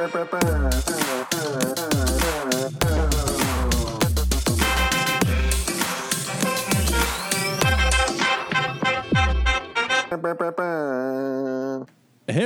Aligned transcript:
Hey, 0.00 0.06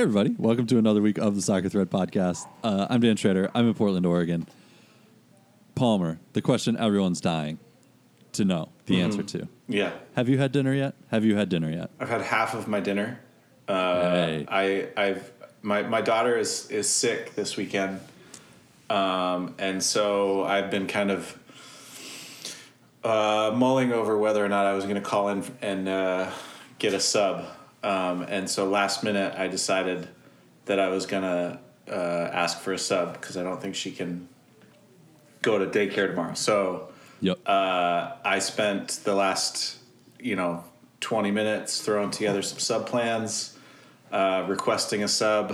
everybody. 0.01 0.35
Welcome 0.37 0.67
to 0.67 0.77
another 0.77 1.01
week 1.01 1.17
of 1.17 1.35
the 1.35 1.41
Soccer 1.41 1.69
Thread 1.69 1.89
podcast. 1.89 2.45
Uh, 2.61 2.87
I'm 2.89 2.99
Dan 2.99 3.15
Schrader. 3.15 3.49
I'm 3.55 3.67
in 3.69 3.73
Portland, 3.73 4.05
Oregon. 4.05 4.47
Palmer, 5.75 6.19
the 6.33 6.41
question 6.41 6.75
everyone's 6.75 7.21
dying 7.21 7.59
to 8.33 8.43
know 8.43 8.69
the 8.87 8.99
answer 8.99 9.23
to. 9.23 9.47
Yeah, 9.69 9.93
Have 10.17 10.27
you 10.27 10.37
had 10.37 10.51
dinner 10.51 10.73
yet? 10.73 10.95
Have 11.11 11.23
you 11.23 11.37
had 11.37 11.47
dinner 11.47 11.69
yet? 11.71 11.91
I've 12.01 12.09
had 12.09 12.21
half 12.21 12.53
of 12.53 12.67
my 12.67 12.81
dinner. 12.81 13.21
Uh, 13.67 14.01
Hey. 14.01 14.45
I, 14.49 14.87
I've 15.01 15.31
my 15.65 15.81
my 15.81 16.01
daughter 16.01 16.37
is 16.37 16.69
is 16.69 16.87
sick 16.87 17.35
this 17.35 17.57
weekend, 17.57 17.99
um, 18.89 19.55
and 19.57 19.81
so 19.81 20.43
I've 20.43 20.69
been 20.69 20.85
kind 20.87 21.09
of 21.11 21.37
uh, 23.03 23.51
mulling 23.55 23.91
over 23.91 24.17
whether 24.17 24.45
or 24.45 24.49
not 24.49 24.65
I 24.65 24.73
was 24.73 24.83
going 24.85 24.95
to 24.95 25.01
call 25.01 25.29
in 25.29 25.43
and 25.61 25.89
uh, 25.89 26.31
get 26.77 26.93
a 26.93 26.99
sub. 26.99 27.45
Um, 27.83 28.23
and 28.23 28.49
so 28.49 28.67
last 28.67 29.03
minute, 29.03 29.35
I 29.37 29.47
decided 29.47 30.07
that 30.65 30.79
I 30.79 30.89
was 30.89 31.05
going 31.05 31.23
to 31.23 31.59
uh, 31.91 32.29
ask 32.33 32.59
for 32.59 32.73
a 32.73 32.79
sub 32.79 33.13
because 33.13 33.37
I 33.37 33.43
don't 33.43 33.61
think 33.61 33.75
she 33.75 33.91
can 33.91 34.27
go 35.41 35.59
to 35.59 35.67
daycare 35.67 36.07
tomorrow. 36.07 36.33
So 36.33 36.89
Yep. 37.21 37.39
uh, 37.45 38.11
I 38.23 38.39
spent 38.39 39.01
the 39.03 39.13
last, 39.15 39.77
you 40.19 40.35
know, 40.35 40.63
20 41.01 41.31
minutes 41.31 41.81
throwing 41.81 42.11
together 42.11 42.41
some 42.41 42.59
sub 42.59 42.87
plans, 42.87 43.54
uh, 44.15 44.45
requesting 44.47 45.03
a 45.03 45.07
sub, 45.07 45.51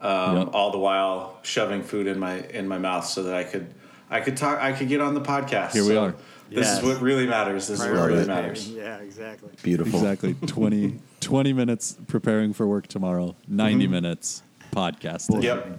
um, 0.00 0.36
Yep. 0.36 0.48
all 0.52 0.70
the 0.72 0.78
while 0.78 1.38
shoving 1.42 1.82
food 1.82 2.06
in 2.06 2.18
my 2.18 2.40
in 2.48 2.66
my 2.66 2.78
mouth 2.78 3.06
so 3.06 3.22
that 3.22 3.34
I 3.34 3.44
could 3.44 3.72
I 4.10 4.20
could 4.20 4.36
talk 4.36 4.58
I 4.60 4.72
could 4.72 4.88
get 4.88 5.00
on 5.00 5.14
the 5.14 5.20
podcast. 5.20 5.72
Here 5.72 5.82
we 5.84 5.90
So 5.90 6.02
are. 6.04 6.14
This 6.50 6.66
Yes. 6.66 6.78
is 6.78 6.84
what 6.84 7.00
really 7.00 7.26
matters. 7.26 7.68
This 7.68 7.80
is 7.80 7.86
what 7.86 8.08
really 8.08 8.26
matters. 8.26 8.68
Yeah, 8.68 8.98
exactly. 8.98 9.48
Beautiful. 9.62 9.98
exactly. 10.00 10.34
20, 10.46 10.98
20 11.20 11.52
minutes 11.54 11.96
preparing 12.08 12.52
for 12.52 12.66
work 12.66 12.86
tomorrow, 12.88 13.34
90 13.48 13.86
minutes 13.86 14.42
podcasting. 14.70 15.42
Yep. 15.42 15.78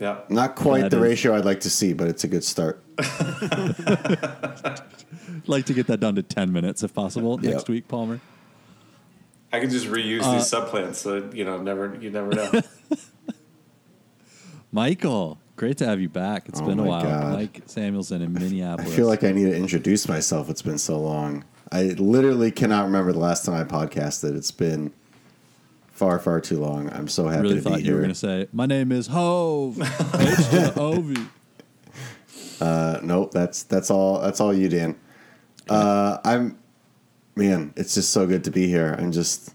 Yep. 0.00 0.30
Not 0.30 0.56
quite 0.56 0.80
That 0.82 0.90
the 0.90 0.96
is- 0.96 1.02
ratio 1.10 1.36
I'd 1.36 1.44
like 1.44 1.60
to 1.60 1.70
see, 1.70 1.92
but 1.92 2.08
it's 2.08 2.24
a 2.24 2.28
good 2.28 2.42
start. 2.42 2.82
like 5.46 5.66
to 5.66 5.74
get 5.74 5.86
that 5.86 6.00
down 6.00 6.14
to 6.16 6.22
10 6.24 6.52
minutes 6.52 6.82
if 6.82 6.92
possible 6.94 7.38
Yep. 7.40 7.52
next 7.54 7.68
week, 7.68 7.86
Palmer. 7.88 8.20
I 9.52 9.60
could 9.60 9.70
just 9.70 9.86
reuse 9.86 10.22
Uh, 10.22 10.34
these 10.34 10.48
sub 10.48 10.68
plans 10.68 10.98
so 10.98 11.30
you 11.32 11.44
know 11.44 11.60
never 11.60 11.96
you 12.00 12.10
never 12.10 12.30
know. 12.32 12.60
Michael, 14.72 15.38
great 15.56 15.78
to 15.78 15.86
have 15.86 16.00
you 16.00 16.08
back. 16.08 16.48
It's 16.48 16.60
Oh 16.60 16.66
been 16.66 16.78
a 16.78 16.84
while. 16.84 17.02
God. 17.02 17.32
Mike 17.32 17.62
Samuelson 17.66 18.22
in 18.22 18.32
Minneapolis. 18.32 18.92
I 18.92 18.96
feel 18.96 19.06
like 19.06 19.24
I 19.24 19.32
need 19.32 19.44
to 19.44 19.56
introduce 19.56 20.08
myself. 20.08 20.50
It's 20.50 20.62
been 20.62 20.78
so 20.78 20.98
long. 21.00 21.44
I 21.72 21.84
literally 21.84 22.50
cannot 22.50 22.84
remember 22.84 23.12
the 23.12 23.18
last 23.18 23.44
time 23.44 23.54
I 23.54 23.64
podcasted. 23.64 24.36
It's 24.36 24.50
been 24.50 24.92
far, 25.90 26.18
far 26.18 26.40
too 26.40 26.58
long. 26.58 26.90
I'm 26.92 27.08
so 27.08 27.26
I 27.28 27.32
happy 27.34 27.42
really 27.42 27.54
to 27.56 27.60
thought 27.62 27.76
be 27.78 27.82
you 27.84 27.92
were 27.94 27.98
going 27.98 28.08
to 28.10 28.14
say, 28.14 28.48
My 28.52 28.66
name 28.66 28.92
is 28.92 29.08
Hove. 29.08 29.80
H 29.80 29.88
to 29.88 29.94
the 29.94 30.72
Ovi. 30.76 31.28
Uh, 32.60 33.00
nope, 33.02 33.30
that's 33.32 33.62
that's 33.64 33.90
all. 33.90 34.20
That's 34.20 34.40
all 34.40 34.52
you, 34.52 34.68
Dan. 34.68 34.96
Uh, 35.68 36.18
I'm, 36.24 36.58
man. 37.38 37.72
It's 37.76 37.94
just 37.94 38.10
so 38.10 38.26
good 38.26 38.44
to 38.44 38.50
be 38.50 38.66
here. 38.66 38.94
I'm 38.98 39.12
just, 39.12 39.54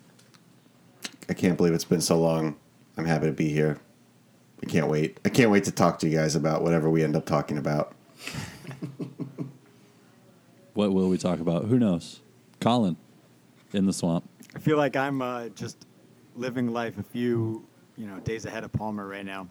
I 1.29 1.33
can't 1.33 1.57
believe 1.57 1.73
it's 1.73 1.85
been 1.85 2.01
so 2.01 2.19
long. 2.19 2.55
I'm 2.97 3.05
happy 3.05 3.27
to 3.27 3.31
be 3.31 3.49
here. 3.49 3.79
I 4.61 4.65
can't 4.65 4.87
wait. 4.87 5.19
I 5.25 5.29
can't 5.29 5.51
wait 5.51 5.65
to 5.65 5.71
talk 5.71 5.99
to 5.99 6.07
you 6.07 6.17
guys 6.17 6.35
about 6.35 6.63
whatever 6.63 6.89
we 6.89 7.03
end 7.03 7.15
up 7.15 7.25
talking 7.25 7.57
about. 7.57 7.93
What 10.73 10.91
will 10.91 11.07
we 11.07 11.17
talk 11.17 11.39
about? 11.39 11.65
Who 11.65 11.77
knows? 11.77 12.21
Colin 12.59 12.97
in 13.73 13.85
the 13.85 13.93
swamp. 13.93 14.27
I 14.55 14.59
feel 14.59 14.77
like 14.77 14.95
I'm 14.95 15.21
uh, 15.21 15.49
just 15.49 15.85
living 16.35 16.73
life 16.73 16.97
a 16.97 17.03
few, 17.03 17.63
you 17.95 18.07
know, 18.07 18.19
days 18.21 18.45
ahead 18.45 18.63
of 18.63 18.71
Palmer 18.71 19.07
right 19.07 19.25
now. 19.25 19.47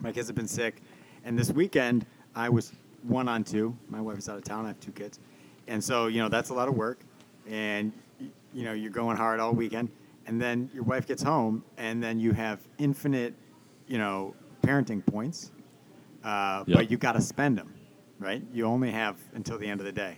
My 0.00 0.10
kids 0.10 0.26
have 0.28 0.36
been 0.36 0.48
sick, 0.48 0.80
and 1.24 1.38
this 1.38 1.50
weekend 1.50 2.06
I 2.34 2.48
was 2.48 2.72
one 3.02 3.28
on 3.28 3.44
two. 3.44 3.76
My 3.90 4.00
wife 4.00 4.18
is 4.18 4.28
out 4.28 4.38
of 4.38 4.44
town. 4.44 4.64
I 4.64 4.68
have 4.68 4.80
two 4.80 4.92
kids, 4.92 5.18
and 5.66 5.82
so 5.82 6.06
you 6.06 6.22
know 6.22 6.28
that's 6.28 6.48
a 6.48 6.54
lot 6.54 6.68
of 6.68 6.74
work, 6.74 7.00
and 7.48 7.92
you 8.54 8.64
know 8.64 8.72
you're 8.72 8.90
going 8.90 9.16
hard 9.16 9.40
all 9.40 9.52
weekend, 9.52 9.88
and 10.26 10.40
then 10.40 10.70
your 10.74 10.82
wife 10.84 11.06
gets 11.06 11.22
home, 11.22 11.64
and 11.76 12.02
then 12.02 12.18
you 12.20 12.32
have 12.32 12.60
infinite, 12.78 13.34
you 13.86 13.98
know, 13.98 14.34
parenting 14.62 15.04
points, 15.04 15.50
uh, 16.24 16.64
Yep. 16.66 16.76
but 16.76 16.90
you 16.90 16.96
got 16.96 17.12
to 17.12 17.20
spend 17.20 17.56
them, 17.58 17.72
right? 18.18 18.42
You 18.52 18.64
only 18.66 18.90
have 18.90 19.16
until 19.34 19.58
the 19.58 19.66
end 19.66 19.80
of 19.80 19.86
the 19.86 19.92
day. 19.92 20.16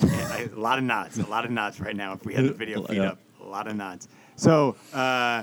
And 0.00 0.10
I- 0.32 0.48
a 0.54 0.58
lot 0.58 0.78
of 0.78 0.84
nods, 0.84 1.18
a 1.18 1.26
lot 1.26 1.44
of 1.44 1.50
nods 1.50 1.80
right 1.80 1.96
now. 1.96 2.12
If 2.12 2.24
we 2.24 2.34
had 2.34 2.44
the 2.44 2.52
video 2.52 2.82
feed 2.82 2.96
Yeah. 2.98 3.10
up, 3.10 3.18
a 3.42 3.46
lot 3.46 3.66
of 3.66 3.76
nods. 3.76 4.08
So 4.36 4.76
uh, 4.94 5.42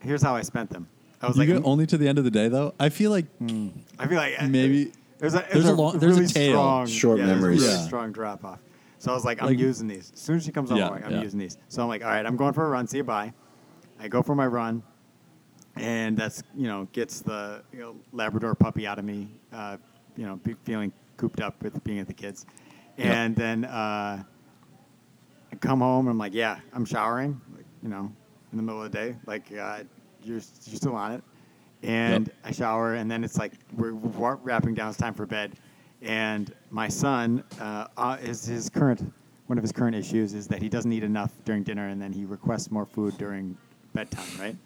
here's 0.00 0.22
how 0.22 0.34
I 0.36 0.42
spent 0.42 0.70
them. 0.70 0.88
I 1.20 1.28
was 1.28 1.36
You 1.38 1.54
like, 1.54 1.64
only 1.64 1.86
to 1.86 1.96
the 1.96 2.08
end 2.08 2.18
of 2.18 2.24
the 2.24 2.30
day, 2.32 2.48
though. 2.48 2.74
I 2.80 2.88
feel 2.88 3.10
like 3.12 3.26
I 3.40 4.06
feel 4.08 4.16
like 4.18 4.42
uh, 4.42 4.48
maybe 4.48 4.92
there's 5.18 5.34
a, 5.34 5.44
there's 5.52 5.66
a 5.66 5.72
long- 5.74 5.98
there's 5.98 6.18
a 6.18 6.26
tail. 6.26 6.52
strong, 6.52 6.86
Short 6.88 7.18
yeah, 7.18 7.26
there's 7.26 7.38
a 7.38 7.40
memories. 7.40 7.60
really 7.62 7.72
Yeah. 7.74 7.86
strong 7.86 8.10
drop 8.12 8.44
off. 8.44 8.58
So 9.02 9.10
I 9.10 9.14
was 9.14 9.24
like, 9.24 9.42
I'm 9.42 9.48
Like- 9.48 9.58
using 9.58 9.88
these. 9.88 10.12
As 10.14 10.20
soon 10.20 10.36
as 10.36 10.44
she 10.44 10.52
comes 10.52 10.70
home, 10.70 10.78
Yeah, 10.78 10.86
I'm, 10.86 10.92
like, 10.92 11.04
I'm 11.04 11.10
yeah. 11.10 11.22
using 11.22 11.40
these. 11.40 11.58
So 11.66 11.82
I'm 11.82 11.88
like, 11.88 12.04
all 12.04 12.10
right, 12.10 12.24
I'm 12.24 12.36
going 12.36 12.52
for 12.52 12.64
a 12.64 12.68
run. 12.68 12.86
See 12.86 12.98
you 12.98 13.02
bye. 13.04 13.32
I 13.98 14.06
go 14.06 14.22
for 14.22 14.36
my 14.36 14.46
run, 14.46 14.80
and 15.74 16.16
that's 16.16 16.44
you 16.56 16.68
know 16.68 16.86
gets 16.92 17.20
the 17.20 17.64
you 17.72 17.80
know, 17.80 17.96
Labrador 18.12 18.54
puppy 18.54 18.86
out 18.86 19.00
of 19.00 19.04
me. 19.04 19.26
Uh, 19.52 19.78
you 20.16 20.24
know, 20.24 20.38
feeling 20.62 20.92
cooped 21.16 21.40
up 21.40 21.60
with 21.64 21.82
being 21.82 21.98
at 21.98 22.06
the 22.06 22.12
kids, 22.12 22.46
and 22.96 23.34
then 23.34 23.64
uh, 23.64 24.22
I 25.52 25.56
come 25.56 25.80
home 25.80 26.06
and 26.06 26.12
I'm 26.12 26.18
like, 26.18 26.32
yeah, 26.32 26.60
I'm 26.72 26.84
showering. 26.84 27.40
Like, 27.56 27.66
you 27.82 27.88
know, 27.88 28.12
in 28.52 28.56
the 28.56 28.62
middle 28.62 28.84
of 28.84 28.92
the 28.92 28.96
day, 28.96 29.16
like 29.26 29.50
uh, 29.50 29.82
you're 30.22 30.36
you're 30.36 30.76
still 30.76 30.94
on 30.94 31.10
it, 31.10 31.24
and 31.82 32.28
Yep. 32.28 32.36
I 32.44 32.50
shower, 32.52 32.94
and 32.94 33.10
then 33.10 33.24
it's 33.24 33.36
like 33.36 33.54
we're, 33.76 33.94
we're 33.94 34.36
wrapping 34.36 34.74
down. 34.74 34.90
It's 34.90 34.98
time 34.98 35.14
for 35.14 35.26
bed, 35.26 35.54
and 36.02 36.52
my 36.70 36.88
son 36.88 37.44
uh, 37.60 37.86
uh, 37.96 38.16
is 38.20 38.44
his 38.44 38.68
current 38.68 39.12
one 39.46 39.58
of 39.58 39.62
his 39.62 39.72
current 39.72 39.94
issues 39.94 40.34
is 40.34 40.46
that 40.48 40.62
he 40.62 40.68
doesn't 40.68 40.92
eat 40.92 41.02
enough 41.02 41.30
during 41.44 41.62
dinner, 41.62 41.88
and 41.88 42.00
then 42.00 42.12
he 42.12 42.24
requests 42.24 42.70
more 42.70 42.86
food 42.86 43.18
during 43.18 43.56
bedtime, 43.92 44.40
right? 44.40 44.56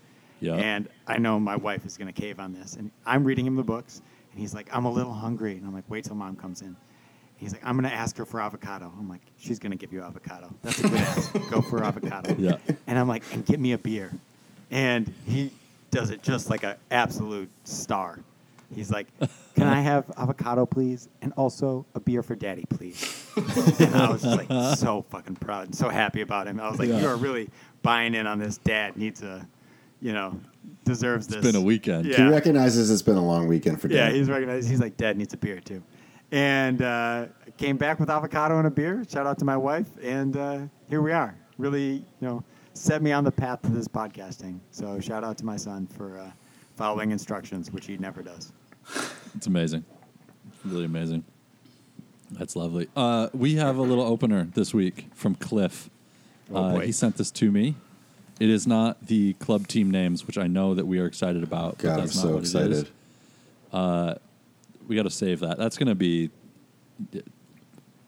Yeah. 0.40 0.54
And 0.54 0.88
I 1.06 1.18
know 1.18 1.40
my 1.40 1.56
wife 1.56 1.84
is 1.84 1.96
going 1.96 2.12
to 2.12 2.20
cave 2.20 2.38
on 2.38 2.52
this, 2.52 2.76
and 2.76 2.90
I'm 3.04 3.24
reading 3.24 3.46
him 3.46 3.56
the 3.56 3.64
books, 3.64 4.02
and 4.30 4.40
he's 4.40 4.54
like, 4.54 4.68
"I'm 4.72 4.84
a 4.84 4.92
little 4.92 5.12
hungry," 5.12 5.56
and 5.56 5.66
I'm 5.66 5.74
like, 5.74 5.88
"Wait 5.88 6.04
till 6.04 6.14
mom 6.14 6.36
comes 6.36 6.62
in." 6.62 6.76
He's 7.36 7.52
like, 7.52 7.62
"I'm 7.64 7.76
going 7.76 7.90
to 7.90 7.96
ask 7.96 8.16
her 8.18 8.24
for 8.24 8.40
avocado." 8.40 8.92
I'm 8.98 9.08
like, 9.08 9.22
"She's 9.38 9.58
going 9.58 9.72
to 9.72 9.78
give 9.78 9.92
you 9.92 10.02
avocado. 10.02 10.54
That's 10.62 10.78
a 10.78 10.82
good 10.82 11.00
ask. 11.00 11.32
Go 11.50 11.62
for 11.62 11.82
avocado." 11.82 12.36
Yeah. 12.38 12.58
And 12.86 12.98
I'm 12.98 13.08
like, 13.08 13.22
"And 13.32 13.44
get 13.44 13.58
me 13.58 13.72
a 13.72 13.78
beer," 13.78 14.12
and 14.70 15.12
he 15.26 15.50
does 15.90 16.10
it 16.10 16.22
just 16.22 16.50
like 16.50 16.62
an 16.62 16.76
absolute 16.90 17.50
star. 17.64 18.20
He's 18.74 18.90
like, 18.90 19.06
"Can 19.54 19.68
I 19.68 19.80
have 19.80 20.04
avocado, 20.16 20.66
please, 20.66 21.08
and 21.22 21.32
also 21.36 21.86
a 21.94 22.00
beer 22.00 22.22
for 22.22 22.34
Daddy, 22.34 22.64
please?" 22.68 23.24
and 23.36 23.94
I 23.94 24.10
was 24.10 24.22
just 24.22 24.36
like 24.48 24.76
so 24.76 25.04
fucking 25.10 25.36
proud 25.36 25.66
and 25.66 25.74
so 25.74 25.88
happy 25.88 26.20
about 26.20 26.46
him. 26.48 26.58
I 26.60 26.68
was 26.68 26.78
like, 26.78 26.88
Yeah. 26.88 27.00
"You 27.00 27.06
are 27.08 27.16
really 27.16 27.48
buying 27.82 28.14
in 28.14 28.26
on 28.26 28.38
this. 28.38 28.58
Dad 28.58 28.96
needs 28.96 29.22
a, 29.22 29.46
you 30.00 30.12
know, 30.12 30.38
deserves 30.84 31.26
this." 31.28 31.36
It's 31.38 31.46
been 31.52 31.60
a 31.60 31.64
weekend. 31.64 32.06
He 32.06 32.22
recognizes 32.24 32.90
it's 32.90 33.02
been 33.02 33.16
a 33.16 33.24
long 33.24 33.46
weekend 33.46 33.80
for 33.80 33.88
dad. 33.88 33.94
yeah. 33.94 34.06
Dan. 34.06 34.14
He's 34.16 34.28
recognized. 34.28 34.68
He's 34.68 34.80
like, 34.80 34.96
"Dad 34.96 35.16
needs 35.16 35.32
a 35.32 35.36
beer 35.36 35.60
too," 35.60 35.82
and 36.32 36.82
uh, 36.82 37.26
came 37.56 37.76
back 37.76 38.00
with 38.00 38.10
avocado 38.10 38.58
and 38.58 38.66
a 38.66 38.70
beer. 38.70 39.04
Shout 39.08 39.26
out 39.26 39.38
to 39.38 39.44
my 39.44 39.56
wife, 39.56 39.88
and 40.02 40.36
uh, 40.36 40.58
here 40.88 41.02
we 41.02 41.12
are. 41.12 41.36
Really, 41.58 41.92
you 42.20 42.28
know, 42.28 42.42
set 42.74 43.00
me 43.00 43.12
on 43.12 43.22
the 43.24 43.32
path 43.32 43.62
to 43.62 43.68
this 43.70 43.86
podcasting. 43.88 44.58
So 44.72 44.98
shout 45.00 45.22
out 45.24 45.38
to 45.38 45.44
my 45.44 45.56
son 45.56 45.86
for 45.86 46.18
uh, 46.18 46.30
following 46.74 47.10
instructions, 47.12 47.70
which 47.70 47.86
he 47.86 47.96
never 47.96 48.22
does. 48.22 48.52
It's 49.36 49.46
amazing. 49.46 49.84
Really 50.64 50.84
amazing. 50.84 51.24
That's 52.30 52.56
lovely. 52.56 52.88
Uh, 52.96 53.28
we 53.32 53.54
have 53.56 53.76
a 53.76 53.82
little 53.82 54.04
opener 54.04 54.48
this 54.54 54.74
week 54.74 55.06
from 55.14 55.34
Cliff. 55.36 55.88
Oh, 56.52 56.56
uh, 56.56 56.72
boy. 56.74 56.86
he 56.86 56.92
sent 56.92 57.16
this 57.16 57.30
to 57.32 57.50
me. 57.50 57.76
It 58.40 58.50
is 58.50 58.66
not 58.66 59.06
the 59.06 59.34
club 59.34 59.66
team 59.68 59.90
names, 59.90 60.26
which 60.26 60.36
I 60.38 60.46
know 60.46 60.74
that 60.74 60.86
we 60.86 60.98
are 60.98 61.06
excited 61.06 61.42
about. 61.42 61.78
but 61.78 61.82
God, 61.84 61.92
I'm 61.92 62.00
that's 62.00 62.16
not 62.16 62.22
so 62.22 62.28
what 62.28 62.38
it 62.38 62.72
is. 62.72 62.82
excited. 62.82 64.20
We 64.88 64.94
got 64.96 65.02
to 65.02 65.10
save 65.10 65.40
that. 65.40 65.58
That's 65.58 65.76
going 65.76 65.88
to 65.88 65.94
be. 65.94 66.30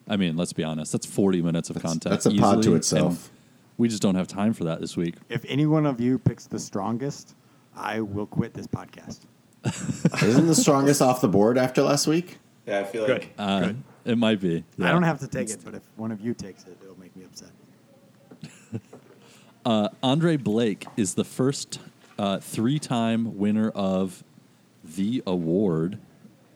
I 0.09 0.17
mean, 0.17 0.37
let's 0.37 0.53
be 0.53 0.65
honest. 0.65 0.93
That's 0.93 1.07
40 1.07 1.43
minutes 1.43 1.71
of 1.71 1.81
content. 1.83 2.11
that's 2.11 2.27
a 2.27 2.31
pod 2.31 2.63
to 2.63 2.75
itself. 2.75 3.31
We 3.77 3.89
just 3.89 4.03
don't 4.03 4.15
have 4.17 4.27
time 4.27 4.53
for 4.55 4.65
that 4.65 4.81
this 4.81 4.97
week. 4.97 5.15
If 5.29 5.45
any 5.47 5.67
one 5.67 5.87
of 5.87 6.01
you 6.01 6.19
picks 6.19 6.47
the 6.47 6.59
strongest, 6.59 7.35
I 7.77 8.01
will 8.01 8.27
quit 8.27 8.55
this 8.55 8.67
podcast. 8.67 9.21
Isn't 10.23 10.47
the 10.47 10.55
strongest 10.55 11.03
off 11.03 11.21
the 11.21 11.29
board 11.29 11.59
after 11.59 11.83
last 11.83 12.07
week? 12.07 12.39
Yeah, 12.67 12.81
I 12.81 12.85
feel 12.85 13.07
Good. 13.07 13.21
like 13.23 13.35
Uh, 13.39 13.61
Good. 13.61 13.83
It 14.05 14.19
might 14.19 14.41
be. 14.41 14.65
I 14.81 14.91
don't 14.91 15.03
have 15.03 15.21
to 15.21 15.29
take 15.29 15.51
it, 15.51 15.59
but 15.65 15.75
if 15.75 15.83
one 15.97 16.11
of 16.13 16.21
you 16.21 16.33
takes 16.35 16.65
it, 16.65 16.79
it'll 16.83 16.99
make 16.99 17.15
me 17.17 17.25
upset. 17.25 17.51
Uh, 19.67 19.89
Andre 20.03 20.39
Blake 20.39 20.87
is 20.97 21.13
the 21.15 21.25
first 21.25 21.79
uh, 22.19 22.39
three-time 22.39 23.37
winner 23.37 23.69
of 23.71 24.25
the 24.83 25.23
award. 25.27 25.99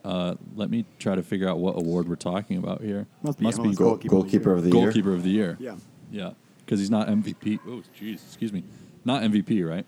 Uh, 0.03 0.33
let 0.55 0.71
me 0.71 0.83
try 0.97 1.13
to 1.13 1.21
figure 1.21 1.47
out 1.47 1.59
what 1.59 1.77
award 1.77 2.09
we're 2.09 2.15
talking 2.15 2.57
about 2.57 2.81
here. 2.81 3.05
Must 3.21 3.37
be 3.37 3.45
MLS 3.45 3.55
Goal, 3.75 3.97
Goalkeeper 3.97 4.09
goalkeeper, 4.09 4.53
of 4.53 4.63
the 4.63 4.69
year. 4.69 4.71
of 4.71 4.71
the 4.71 4.77
year. 4.79 4.85
goalkeeper 4.85 5.13
of 5.13 5.23
the 5.23 5.29
year. 5.29 5.57
Yeah. 5.59 5.75
Yeah, 6.11 6.31
because 6.65 6.79
he's 6.79 6.89
not 6.89 7.07
MVP. 7.07 7.59
Oh, 7.67 7.83
jeez, 7.99 8.15
excuse 8.25 8.51
me, 8.51 8.63
not 9.05 9.21
MVP, 9.21 9.63
right? 9.67 9.85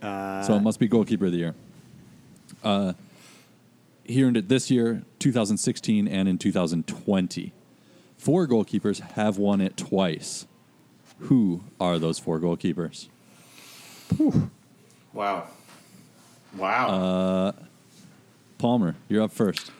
Uh, 0.00 0.42
so 0.42 0.54
it 0.54 0.60
must 0.60 0.78
be 0.80 0.88
goalkeeper 0.88 1.26
of 1.26 1.32
the 1.32 1.38
year. 1.38 1.54
Uh, 2.64 2.92
he 4.04 4.22
earned 4.24 4.36
it 4.36 4.48
this 4.48 4.70
year, 4.70 5.02
2016, 5.18 6.08
and 6.08 6.28
in 6.28 6.38
2020. 6.38 7.52
Four 8.16 8.46
goalkeepers 8.48 9.00
have 9.12 9.38
won 9.38 9.60
it 9.60 9.76
twice. 9.76 10.46
Who 11.20 11.62
are 11.80 11.98
those 11.98 12.18
four 12.18 12.40
goalkeepers? 12.40 13.08
Wow. 15.12 15.46
Wow. 16.56 16.88
Uh, 16.88 17.52
Palmer, 18.58 18.96
you're 19.08 19.22
up 19.22 19.32
first. 19.32 19.70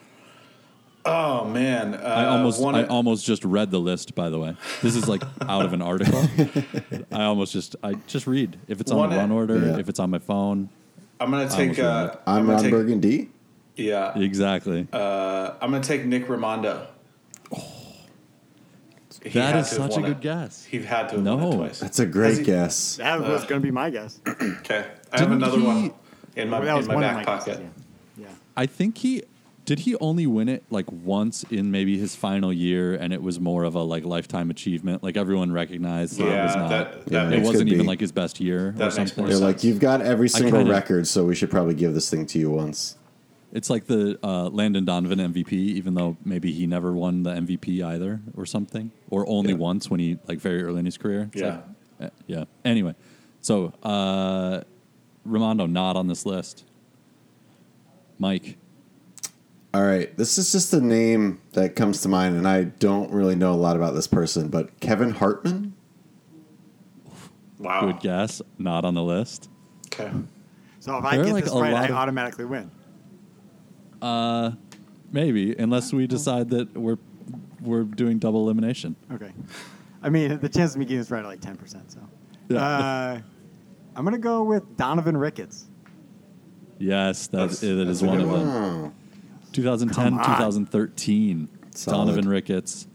oh 1.05 1.45
man. 1.45 1.95
Uh, 1.95 1.97
I 1.97 2.25
almost, 2.25 2.61
one 2.61 2.75
I 2.75 2.81
of- 2.81 2.91
almost 2.91 3.25
just 3.25 3.43
read 3.43 3.71
the 3.71 3.79
list. 3.79 4.15
By 4.15 4.29
the 4.29 4.37
way, 4.39 4.55
this 4.81 4.95
is 4.95 5.07
like 5.07 5.23
out 5.41 5.65
of 5.65 5.73
an 5.73 5.81
article. 5.81 6.23
I 7.11 7.23
almost 7.23 7.51
just, 7.53 7.75
I 7.83 7.93
just 8.07 8.27
read 8.27 8.57
if 8.67 8.79
it's 8.79 8.91
on 8.91 8.97
One- 8.99 9.09
the 9.09 9.15
run 9.17 9.31
order, 9.31 9.57
Yeah. 9.59 9.79
if 9.79 9.89
it's 9.89 9.99
on 9.99 10.09
my 10.09 10.19
phone. 10.19 10.69
I'm 11.19 11.31
gonna 11.31 11.49
take. 11.49 11.59
almost 11.59 11.79
read 11.79 11.85
Uh. 11.85 12.15
I'm 12.27 12.41
gonna 12.45 12.53
Ron 12.53 12.63
take, 12.63 12.71
Burgundy. 12.71 13.29
Yeah. 13.75 14.17
Exactly. 14.17 14.87
Uh, 14.91 15.51
I'm 15.61 15.71
gonna 15.71 15.83
take 15.83 16.05
Nick 16.05 16.27
Rimando. 16.27 16.87
He 19.23 19.29
that 19.31 19.53
had 19.53 19.59
is 19.59 19.69
to 19.71 19.81
have 19.81 19.91
such 19.91 19.97
a 19.99 20.01
good 20.01 20.11
it. 20.17 20.21
guess. 20.21 20.63
He 20.63 20.81
had 20.81 21.09
to 21.09 21.15
have 21.15 21.23
No. 21.25 21.35
won 21.35 21.47
it 21.53 21.55
twice. 21.57 21.79
That's 21.79 21.99
a 21.99 22.05
great 22.05 22.37
he- 22.37 22.43
guess. 22.45 22.95
that 22.97 23.19
was 23.19 23.43
going 23.45 23.59
to 23.61 23.65
be 23.65 23.71
my 23.71 23.89
guess. 23.89 24.19
Okay. 24.27 24.85
I 25.11 25.19
have 25.19 25.27
Didn't 25.29 25.33
another 25.43 25.59
he- 25.59 25.65
one 25.65 25.91
in 26.37 26.49
my 26.49 26.61
that 26.63 26.75
was 26.77 26.85
in 26.85 26.89
my 26.89 26.95
one 26.95 27.03
back 27.03 27.25
pocket. 27.25 27.45
guesses, 27.47 27.63
Yeah. 28.17 28.27
yeah. 28.27 28.33
I 28.55 28.65
think 28.65 28.97
he 28.99 29.23
did. 29.75 29.79
He 29.85 29.95
only 29.97 30.27
win 30.27 30.49
it 30.49 30.63
like 30.69 30.91
once 30.91 31.43
in 31.49 31.71
maybe 31.71 31.97
his 31.97 32.15
final 32.15 32.51
year, 32.51 32.93
and 32.95 33.13
it 33.13 33.21
was 33.21 33.39
more 33.39 33.63
of 33.63 33.75
a 33.75 33.81
like 33.83 34.03
lifetime 34.05 34.49
achievement. 34.49 35.03
Like 35.03 35.15
everyone 35.17 35.51
recognized 35.51 36.17
that 36.19 36.27
it 36.27 36.31
Yeah, 36.31 36.45
was 36.45 36.55
not. 36.55 36.69
that- 36.69 37.05
that 37.05 37.11
Yeah, 37.11 37.37
it 37.37 37.43
wasn't 37.43 37.67
even 37.69 37.81
be. 37.81 37.87
like 37.87 37.99
his 37.99 38.11
best 38.11 38.39
year 38.39 38.73
That 38.77 38.87
or 38.87 38.91
something. 38.91 39.25
They're 39.25 39.37
like, 39.37 39.63
you've 39.63 39.79
got 39.79 40.01
every 40.01 40.27
single 40.29 40.59
kinda- 40.59 40.71
record, 40.71 41.07
so 41.07 41.25
we 41.25 41.35
should 41.35 41.49
probably 41.51 41.75
give 41.75 41.93
this 41.93 42.09
thing 42.09 42.25
to 42.27 42.39
you 42.39 42.49
once. 42.51 42.95
It's 43.51 43.69
like 43.69 43.85
the 43.87 44.19
uh, 44.23 44.49
Landon 44.49 44.85
Donovan 44.85 45.19
MVP, 45.19 45.53
even 45.53 45.95
though 45.95 46.17
maybe 46.23 46.51
he 46.51 46.67
never 46.67 46.93
won 46.93 47.23
the 47.23 47.31
MVP 47.31 47.81
either, 47.83 48.21
or 48.35 48.45
something, 48.45 48.91
or 49.09 49.27
only 49.27 49.51
Yeah. 49.53 49.57
once 49.57 49.89
when 49.89 49.99
he 49.99 50.19
like 50.27 50.39
very 50.39 50.61
early 50.63 50.79
in 50.79 50.85
his 50.85 50.97
career. 50.97 51.29
It's 51.33 51.41
Yeah. 51.41 51.61
like, 51.99 52.11
eh, 52.11 52.15
yeah. 52.27 52.43
Anyway, 52.63 52.93
so 53.41 53.73
uh, 53.81 54.61
Rimando 55.27 55.69
not 55.69 55.95
on 55.95 56.07
this 56.07 56.25
list. 56.27 56.63
Mike, 58.19 58.57
All 59.73 59.83
right, 59.83 60.15
this 60.17 60.37
is 60.39 60.51
just 60.51 60.73
a 60.73 60.81
name 60.81 61.41
that 61.53 61.75
comes 61.75 62.01
to 62.01 62.09
mind, 62.09 62.35
and 62.35 62.47
I 62.47 62.63
don't 62.63 63.11
really 63.11 63.35
know 63.35 63.53
a 63.53 63.55
lot 63.55 63.75
about 63.75 63.93
this 63.93 64.07
person, 64.07 64.47
but 64.49 64.79
Kevin 64.79 65.11
Hartman. 65.11 65.73
Wow. 67.59 67.81
good 67.81 67.99
guess, 67.99 68.41
not 68.57 68.83
on 68.85 68.93
the 68.95 69.03
list. 69.03 69.49
Okay. 69.87 70.09
So 70.79 70.97
if 70.97 71.03
I 71.03 71.11
There 71.11 71.21
are 71.21 71.25
get 71.25 71.33
like 71.33 71.43
this 71.43 71.53
right, 71.53 71.73
I 71.73 71.85
of- 71.85 71.91
automatically 71.91 72.45
win. 72.45 72.71
Uh, 74.01 74.51
maybe 75.11 75.53
unless 75.57 75.91
we 75.91 76.07
decide 76.07 76.49
that 76.51 76.73
we're 76.75 76.97
we're 77.61 77.83
doing 77.83 78.17
double 78.17 78.43
elimination. 78.43 78.95
Okay. 79.11 79.31
I 80.01 80.09
mean, 80.09 80.39
the 80.39 80.47
chance 80.47 80.73
of 80.73 80.79
me 80.79 80.85
getting 80.85 80.99
this 80.99 81.11
right 81.11 81.23
are 81.25 81.27
like 81.27 81.41
10%. 81.41 81.91
So 81.91 81.99
Yeah. 82.47 82.63
uh, 82.65 83.19
I'm 83.97 84.05
going 84.05 84.13
to 84.15 84.21
go 84.21 84.43
with 84.43 84.77
Donovan 84.77 85.17
Ricketts. 85.17 85.65
Yes, 86.77 87.27
that, 87.27 87.37
That's- 87.37 87.59
that 87.59 87.67
is 87.67 87.99
that's 87.99 88.01
a 88.01 88.05
one 88.05 88.21
of 88.21 88.29
them. 88.29 88.47
Oh, 88.47 88.91
2010, 89.53 90.03
Come 90.05 90.19
on. 90.19 90.25
2013. 90.25 91.49
Solid. 91.75 91.97
Donovan 91.97 92.27
Ricketts. 92.29 92.87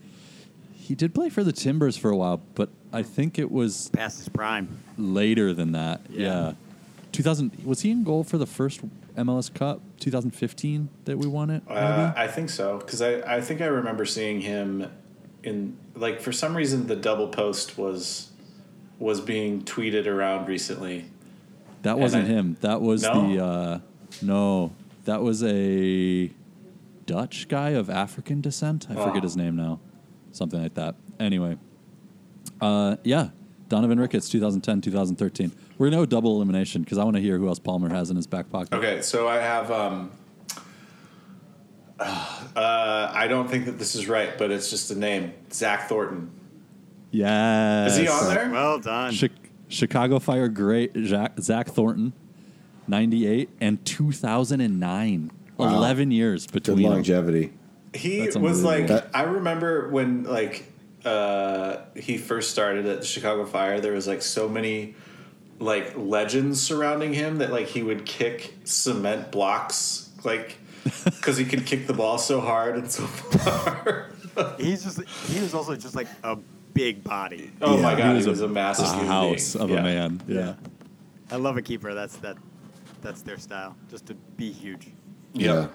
He 0.75 0.95
did 0.95 1.15
play 1.15 1.31
for 1.31 1.43
the 1.43 1.53
Timbers 1.53 1.97
for 1.97 2.11
a 2.11 2.17
while, 2.17 2.43
but 2.55 2.69
I 2.93 3.03
think 3.03 3.39
it 3.39 3.51
was 3.51 3.89
Past 3.91 4.19
his 4.19 4.29
prime. 4.29 4.79
later 4.99 5.55
than 5.55 5.73
that. 5.73 6.03
Yeah. 6.11 6.21
Yeah. 6.49 6.53
2000 7.12 7.65
was 7.65 7.81
he 7.83 7.91
in 7.93 8.03
goal 8.05 8.25
for 8.25 8.37
the 8.39 8.47
first 8.47 8.81
MLS 9.17 9.53
Cup 9.55 9.81
2015 10.01 10.89
that 11.05 11.17
we 11.17 11.27
won 11.29 11.49
it? 11.49 11.62
Maybe? 11.69 11.79
Uh, 11.81 12.12
I 12.17 12.27
think 12.27 12.51
so 12.51 12.79
because 12.79 13.00
I, 13.00 13.37
I 13.37 13.41
think 13.41 13.61
I 13.61 13.67
remember 13.67 14.05
seeing 14.05 14.41
him 14.41 14.91
in 15.45 15.77
like 15.95 16.21
for 16.21 16.33
some 16.33 16.57
reason 16.57 16.89
the 16.89 16.97
double 16.97 17.29
post 17.29 17.79
was 17.79 18.33
was 18.99 19.21
being 19.21 19.62
tweeted 19.62 20.07
around 20.07 20.49
recently. 20.49 21.05
that 21.83 21.99
wasn't 21.99 22.25
I- 22.25 22.29
him. 22.29 22.57
That 22.61 22.81
was 22.83 23.03
No? 23.05 23.29
the 23.29 23.45
uh, 23.45 23.79
no. 24.21 24.73
That 25.05 25.23
was 25.23 25.43
a 25.45 26.31
Dutch 27.06 27.49
guy 27.49 27.71
of 27.71 27.91
African 27.91 28.41
descent. 28.41 28.87
I 28.91 28.95
Oh. 28.95 29.06
forget 29.06 29.23
his 29.23 29.37
name 29.37 29.56
now. 29.56 29.81
Something 30.33 30.62
like 30.62 30.75
that. 30.75 30.97
Anyway, 31.21 31.56
uh, 32.61 32.97
yeah, 33.05 33.29
Donovan 33.69 34.01
Ricketts, 34.01 34.29
2010, 34.29 34.81
2013. 34.81 35.53
We're 35.79 35.87
gonna 35.91 36.03
go 36.03 36.06
double 36.06 36.37
elimination 36.37 36.83
because 36.83 36.99
I 36.99 37.05
want 37.05 37.17
to 37.17 37.23
hear 37.23 37.39
who 37.39 37.49
else 37.49 37.59
Palmer 37.59 37.89
has 37.89 38.11
in 38.11 38.17
his 38.17 38.27
back 38.27 38.51
pocket. 38.51 38.75
Okay, 38.75 39.01
so 39.03 39.29
I 39.29 39.37
have. 39.37 39.71
Um, 39.71 40.11
uh, 42.01 43.11
I 43.12 43.27
don't 43.29 43.49
think 43.49 43.67
that 43.67 43.79
this 43.79 43.95
is 43.95 44.09
right, 44.09 44.37
but 44.37 44.50
it's 44.50 44.71
just 44.71 44.91
a 44.91 44.99
name, 44.99 45.33
Zach 45.53 45.89
Thornton. 45.89 46.31
Yes. 47.11 47.93
Is 47.93 47.99
he 47.99 48.09
on 48.09 48.35
there? 48.35 48.50
Well 48.50 48.81
done. 48.81 49.15
Chi- 49.15 49.31
Chicago 49.69 50.19
Fire 50.19 50.49
great 50.49 50.93
Zach, 51.05 51.39
Zach 51.41 51.69
Thornton, 51.69 52.12
98 52.89 53.49
and 53.61 53.85
2009. 53.85 55.31
Wow. 55.64 55.76
11 55.78 56.11
years 56.11 56.46
good 56.46 56.52
between 56.52 56.76
them. 56.90 56.93
He. 57.93 58.20
That's 58.20 58.37
was 58.37 58.62
like, 58.64 58.82
unbelievable. 58.82 59.11
I 59.14 59.22
remember 59.22 59.88
when 59.90 60.25
like 60.25 60.70
uh, 61.05 61.78
he 61.96 62.16
first 62.19 62.50
started 62.50 62.87
at 62.87 63.00
the 63.00 63.06
Chicago 63.06 63.44
Fire. 63.44 63.81
There 63.81 63.93
was 63.93 64.06
like 64.06 64.22
so 64.22 64.49
many 64.49 64.94
like 65.61 65.96
legends 65.96 66.61
surrounding 66.61 67.12
him 67.14 67.38
that 67.38 67.50
like 67.52 67.66
he 67.69 67.82
would 67.82 68.05
kick 68.05 68.55
cement 68.64 69.31
blocks 69.31 70.11
like 70.25 70.56
because 71.05 71.37
he 71.37 71.44
could 71.44 71.64
kick 71.66 71.87
the 71.87 71.93
ball 71.94 72.19
so 72.19 72.40
hard 72.40 72.76
and 72.76 72.90
so 72.90 73.06
far. 73.06 74.11
He's 74.58 74.82
just 74.82 75.00
he 75.28 75.40
was 75.40 75.55
also 75.55 75.76
just 75.76 75.94
like 75.94 76.08
a 76.25 76.37
big 76.75 77.05
body. 77.05 77.52
oh 77.62 77.76
my 77.81 77.94
god, 77.94 77.99
He 77.99 78.08
he 78.08 78.14
was 78.16 78.26
was, 78.26 78.40
a, 78.40 78.49
massive 78.49 78.87
a 78.87 79.05
house 79.06 79.52
being. 79.52 79.64
of 79.64 79.70
Yeah. 79.70 79.78
a 79.78 79.82
man. 79.82 80.22
Yeah. 80.26 80.55
I 81.30 81.37
love 81.37 81.56
a 81.56 81.62
keeper. 81.62 81.94
That's 81.94 82.16
that 82.16 82.37
that's 83.00 83.23
their 83.23 83.38
style. 83.38 83.76
Just 83.90 84.06
to 84.06 84.14
be 84.14 84.50
huge. 84.50 84.88
Yeah. 85.35 85.69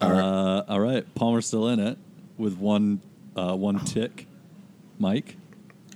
All 0.00 0.10
right. 0.10 0.20
Uh, 0.20 0.64
all 0.68 0.80
right. 0.80 1.14
Palmer's 1.14 1.46
still 1.46 1.68
in 1.68 1.78
it 1.78 1.98
with 2.38 2.56
one 2.56 3.00
uh, 3.36 3.54
one 3.54 3.78
tick. 3.84 4.26
Mike. 4.98 5.36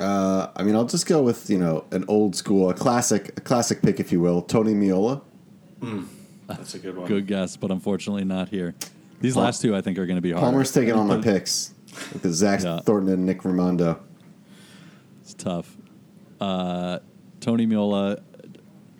Uh, 0.00 0.48
I 0.56 0.62
mean, 0.62 0.74
I'll 0.74 0.84
just 0.86 1.06
go 1.06 1.22
with 1.22 1.48
you 1.48 1.58
know 1.58 1.84
an 1.90 2.04
old 2.08 2.36
school, 2.36 2.68
a 2.70 2.74
classic, 2.74 3.28
a 3.36 3.40
classic 3.40 3.80
pick, 3.82 4.00
if 4.00 4.12
you 4.12 4.20
will, 4.20 4.42
Tony 4.42 4.74
Meola. 4.74 5.22
That's 6.46 6.74
a 6.74 6.78
good 6.78 6.96
one. 6.96 7.06
Good 7.08 7.26
guess, 7.26 7.56
but 7.56 7.70
unfortunately 7.70 8.24
not 8.24 8.48
here. 8.50 8.74
These 9.20 9.34
Pal- 9.34 9.44
last 9.44 9.62
two 9.62 9.74
I 9.74 9.80
think 9.80 9.98
are 9.98 10.06
going 10.06 10.16
to 10.16 10.22
be 10.22 10.32
hard. 10.32 10.42
Palmer's 10.42 10.72
taking 10.72 10.92
all 10.94 11.04
my 11.04 11.18
picks. 11.22 11.72
With 12.12 12.22
the 12.22 12.32
Zach 12.32 12.62
Yeah. 12.62 12.80
Thornton 12.80 13.12
and 13.12 13.24
Nick 13.24 13.42
Rimando. 13.42 14.00
It's 15.22 15.32
tough. 15.34 15.76
Uh, 16.40 16.98
Tony 17.40 17.66
Meola. 17.66 18.20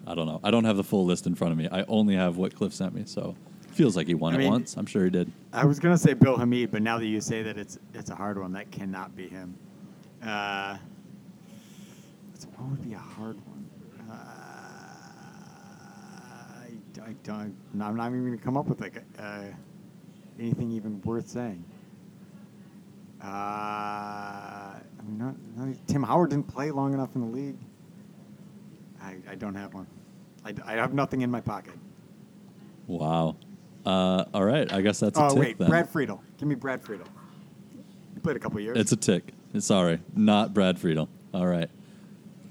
I 0.06 0.14
don't 0.14 0.26
know. 0.26 0.40
I 0.44 0.50
don't 0.50 0.64
have 0.64 0.76
the 0.76 0.84
full 0.84 1.04
list 1.04 1.26
in 1.26 1.34
front 1.34 1.52
of 1.52 1.58
me. 1.58 1.68
I 1.70 1.84
only 1.88 2.14
have 2.14 2.36
what 2.36 2.54
Cliff 2.54 2.72
sent 2.74 2.94
me, 2.94 3.04
so 3.06 3.34
feels 3.72 3.96
like 3.96 4.06
he 4.06 4.14
won 4.14 4.34
I 4.34 4.36
it 4.36 4.38
mean- 4.40 4.50
once. 4.50 4.76
I'm 4.76 4.86
sure 4.86 5.04
he 5.04 5.10
did. 5.10 5.32
I 5.52 5.64
was 5.64 5.78
gonna 5.78 5.98
say 5.98 6.14
Bill 6.14 6.36
Hamid, 6.36 6.70
but 6.70 6.82
now 6.82 6.98
that 6.98 7.06
you 7.06 7.20
say 7.20 7.42
that 7.42 7.56
it's 7.58 7.78
it's 7.92 8.10
a 8.10 8.14
hard 8.14 8.38
one, 8.38 8.52
that 8.52 8.70
cannot 8.70 9.16
be 9.16 9.28
him. 9.28 9.56
Uh, 10.22 10.76
what 12.56 12.70
would 12.70 12.82
be 12.82 12.94
a 12.94 12.98
hard 12.98 13.36
one? 13.46 13.68
Uh, 14.10 14.14
I, 17.02 17.08
I, 17.08 17.14
don't. 17.22 17.54
I'm 17.80 17.96
not 17.96 18.08
even 18.08 18.24
gonna 18.24 18.36
come 18.36 18.56
up 18.56 18.66
with 18.66 18.80
like 18.80 19.02
uh, 19.18 19.44
anything 20.38 20.70
even 20.70 21.00
worth 21.02 21.28
saying. 21.28 21.64
Uh, 23.22 23.26
I 23.26 24.80
mean, 25.06 25.18
not, 25.18 25.34
not, 25.56 25.76
Tim 25.86 26.02
Howard 26.02 26.30
didn't 26.30 26.46
play 26.48 26.70
long 26.70 26.92
enough 26.92 27.14
in 27.14 27.22
the 27.22 27.26
league. 27.26 27.56
I, 29.02 29.16
I 29.30 29.34
don't 29.34 29.54
have 29.54 29.72
one. 29.74 29.86
I, 30.44 30.54
I 30.64 30.72
have 30.74 30.92
nothing 30.94 31.22
in 31.22 31.30
my 31.30 31.40
pocket. 31.40 31.74
Wow. 32.86 33.36
Uh, 33.86 34.24
all 34.34 34.44
right. 34.44 34.70
I 34.72 34.80
guess 34.80 35.00
that's 35.00 35.18
a 35.18 35.24
Oh 35.24 35.28
tick 35.30 35.38
wait, 35.38 35.58
then. 35.58 35.68
Brad 35.68 35.88
Friedel. 35.88 36.22
Give 36.38 36.48
me 36.48 36.54
Brad 36.54 36.82
Friedel. 36.82 37.06
He 38.14 38.20
played 38.20 38.36
a 38.36 38.38
couple 38.40 38.60
years. 38.60 38.76
It's 38.78 38.92
a 38.92 38.96
tick. 38.96 39.32
Sorry, 39.58 40.00
not 40.16 40.52
Brad 40.52 40.78
Friedel. 40.78 41.08
All 41.32 41.46
right. 41.46 41.70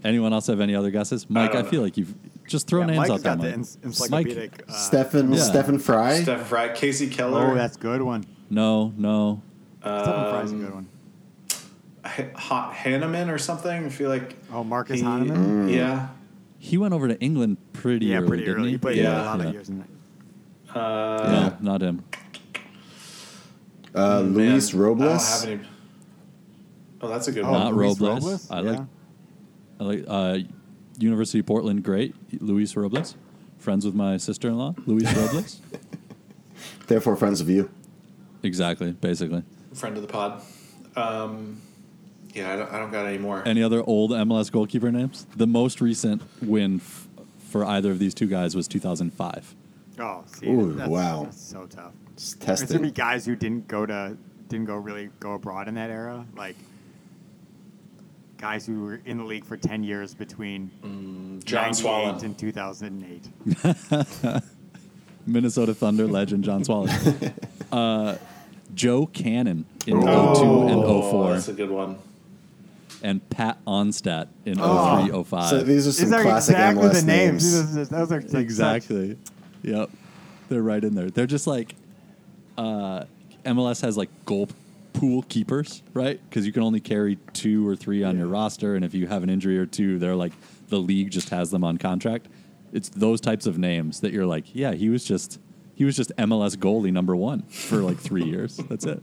Anyone 0.04 0.34
else 0.34 0.48
have 0.48 0.60
any 0.60 0.76
other 0.76 0.90
guesses? 0.92 1.30
Mike, 1.30 1.52
I, 1.52 1.54
don't 1.54 1.70
feel 1.70 1.80
know. 1.82 1.86
like 1.86 1.98
you've 1.98 2.14
just 2.48 2.68
thrown 2.68 2.88
yeah, 2.90 2.96
names 2.96 3.10
Mike's 3.10 3.26
out 3.26 3.40
there. 3.42 3.52
got 3.56 3.66
the 3.82 4.10
Mike. 4.10 4.28
Mike. 4.28 4.64
Uh, 4.68 4.72
Stephen 4.74 5.32
Yeah. 5.34 5.40
Stephen 5.40 5.80
Fry. 5.80 6.16
Stephen 6.22 6.44
Fry, 6.44 6.70
Kasey 6.70 7.12
Keller. 7.12 7.52
Oh, 7.52 7.56
that's 7.56 7.78
a 7.78 7.80
good 7.80 8.02
one. 8.02 8.26
no, 8.50 8.94
no. 8.98 9.42
Stephen 9.82 10.00
Fry's 10.02 10.52
a 10.52 10.56
Um, 10.56 10.62
good 10.62 10.74
one. 10.74 10.88
H- 12.06 12.26
Ha- 12.36 12.74
Hanneman 12.74 13.34
or 13.34 13.38
something. 13.38 13.86
I 13.86 13.90
feel 13.90 14.10
like 14.10 14.36
Oh, 14.52 14.64
Marcus 14.64 15.00
he- 15.00 15.06
Hahnemann? 15.06 15.70
Yeah, 15.70 16.10
He 16.64 16.78
went 16.78 16.94
over 16.94 17.10
to 17.10 17.20
England 17.20 17.58
pretty 17.74 18.06
yeah, 18.06 18.20
early, 18.20 18.28
pretty 18.30 18.44
didn't 18.46 18.58
early. 18.60 18.68
he? 18.70 18.76
He 18.76 18.78
played 18.78 18.98
Yeah. 18.98 19.22
a 19.22 19.26
lot 19.26 19.40
Yeah. 19.42 19.48
of 19.48 19.54
years 19.54 19.68
in 19.70 19.80
that. 19.80 20.78
Uh, 20.80 21.52
no, 21.62 21.72
not 21.74 21.82
him. 21.82 22.04
Uh, 23.94 24.22
man, 24.24 24.34
Luis 24.34 24.70
I 24.70 24.72
don't 24.72 24.82
Robles. 24.82 25.42
have 25.42 25.50
any- 25.50 25.64
Oh, 27.02 27.10
that's 27.10 27.28
a 27.28 27.34
good 27.34 27.44
Oh, 27.44 27.52
one. 27.52 27.60
Not 27.60 27.74
Luis 27.76 28.00
Robles. 28.00 28.24
Robles? 28.24 28.52
I 28.52 28.62
Yeah. 28.62 28.72
like. 28.72 28.80
I 29.80 29.84
like 29.84 30.06
uh, 30.08 30.38
University 31.00 31.40
of 31.40 31.46
Portland. 31.48 31.84
Great, 31.84 32.16
Luis 32.42 32.76
Robles. 32.78 33.16
Friends 33.58 33.86
with 33.86 33.94
my 33.94 34.16
sister-in-law, 34.16 34.76
Luis 34.86 35.04
Robles. 35.18 35.60
Therefore, 36.88 37.18
friends 37.18 37.42
of 37.42 37.50
you. 37.50 37.70
exactly, 38.42 38.94
basically. 38.94 39.44
Friend 39.74 39.98
of 39.98 40.02
the 40.02 40.08
pod. 40.08 40.42
Um, 40.96 41.58
yeah, 42.34 42.54
I 42.54 42.56
don't, 42.56 42.72
I 42.74 42.80
don't 42.80 42.92
got 42.92 43.06
any 43.06 43.18
more. 43.18 43.44
Any 43.48 43.62
other 43.64 43.84
old 43.86 44.12
MLS 44.12 44.52
goalkeeper 44.52 44.92
names? 44.92 45.26
The 45.36 45.48
most 45.48 45.82
recent 45.82 46.22
win 46.42 46.76
f- 46.78 47.08
for 47.50 47.66
either 47.66 47.92
of 47.92 48.00
these 48.00 48.14
two 48.14 48.28
guys 48.28 48.56
was 48.56 48.68
2005. 48.68 49.56
Oh, 50.00 50.24
see, 50.26 50.50
Ooh, 50.50 50.74
that's, 50.74 50.90
wow. 50.90 51.24
that's 51.26 51.42
so 51.42 51.66
tough. 51.68 51.92
Just 52.16 52.40
There's 52.42 52.60
test 52.62 52.72
gonna 52.72 52.82
be 52.82 52.88
it. 52.90 52.96
guys 52.96 53.26
who 53.26 53.36
didn't 53.36 53.68
go 53.68 53.86
to 53.86 54.18
didn't 54.50 54.66
go 54.66 54.76
really 54.76 55.10
go 55.20 55.34
abroad 55.34 55.68
in 55.68 55.76
that 55.76 55.90
era, 55.90 56.26
like 56.36 56.56
guys 58.38 58.66
who 58.66 58.82
were 58.84 59.02
in 59.06 59.18
the 59.18 59.24
league 59.24 59.46
for 59.46 59.56
ten 59.58 59.84
years 59.84 60.14
between 60.14 60.70
John 61.46 61.62
98 61.72 61.76
Swallen. 61.76 62.26
and 62.26 62.38
two 62.38 62.52
thousand 62.52 63.06
eight. 63.06 64.44
Minnesota 65.26 65.74
Thunder 65.74 66.06
legend 66.08 66.44
John 66.44 66.64
Swallow. 66.64 66.88
uh, 67.72 68.18
Joe 68.74 69.06
Cannon 69.06 69.66
in 69.88 69.98
Oh. 70.08 70.34
02 70.36 70.68
and 70.74 70.84
Oh, 70.84 71.12
04, 71.12 71.34
That's 71.34 71.48
a 71.48 71.54
good 71.54 71.70
one. 71.70 71.98
And 73.04 73.28
Pat 73.30 73.58
Onstadt 73.68 74.30
in 74.46 74.58
Oh. 74.60 75.06
03 75.06 75.24
05. 75.24 75.50
So 75.50 75.62
these 75.64 75.88
are 75.88 75.92
some 75.92 76.06
These 76.06 76.14
are 76.14 76.22
classic 76.24 76.56
exactly 76.56 76.82
MLS 76.84 77.00
the 77.02 77.06
names. 77.06 77.54
names. 77.54 77.76
These 77.76 77.78
are- 77.78 77.86
Those 77.98 78.12
are 78.12 78.22
like 78.22 78.30
such- 78.30 78.42
exactly. 78.42 79.18
Yep. 79.64 79.90
They're 80.50 80.64
right 80.64 80.84
in 80.84 80.96
there. 80.96 81.10
They're 81.10 81.26
just 81.28 81.46
like 81.48 81.76
uh, 82.58 83.04
MLS 83.46 83.82
has 83.82 83.98
like 83.98 84.10
goal 84.26 84.48
pool 84.94 85.24
keepers, 85.24 85.82
right? 85.94 86.20
Because 86.30 86.46
you 86.46 86.52
can 86.54 86.62
only 86.64 86.80
carry 86.80 87.18
two 87.34 87.68
or 87.68 87.76
three 87.76 88.04
on 88.04 88.18
your 88.18 88.28
roster, 88.28 88.76
and 88.76 88.86
if 88.86 88.94
you 88.94 89.08
have 89.08 89.24
an 89.24 89.30
injury 89.30 89.58
or 89.58 89.66
two, 89.66 89.98
they're 90.00 90.16
like 90.16 90.34
the 90.70 90.78
league 90.78 91.10
just 91.12 91.30
has 91.30 91.50
them 91.52 91.64
on 91.64 91.78
contract. 91.78 92.28
It's 92.72 92.90
those 92.90 93.20
types 93.22 93.46
of 93.48 93.58
names 93.58 94.00
that 94.02 94.14
you're 94.14 94.26
like, 94.26 94.46
yeah, 94.56 94.74
he 94.74 94.90
was 94.90 95.04
just 95.04 95.40
he 95.76 95.84
was 95.86 95.96
just 95.96 96.12
MLS 96.18 96.56
goalie 96.56 96.94
number 96.94 97.16
one 97.16 97.42
for 97.44 97.78
like 97.78 97.98
three 97.98 98.24
years. 98.24 98.58
That's 98.70 98.86
it. 98.86 99.02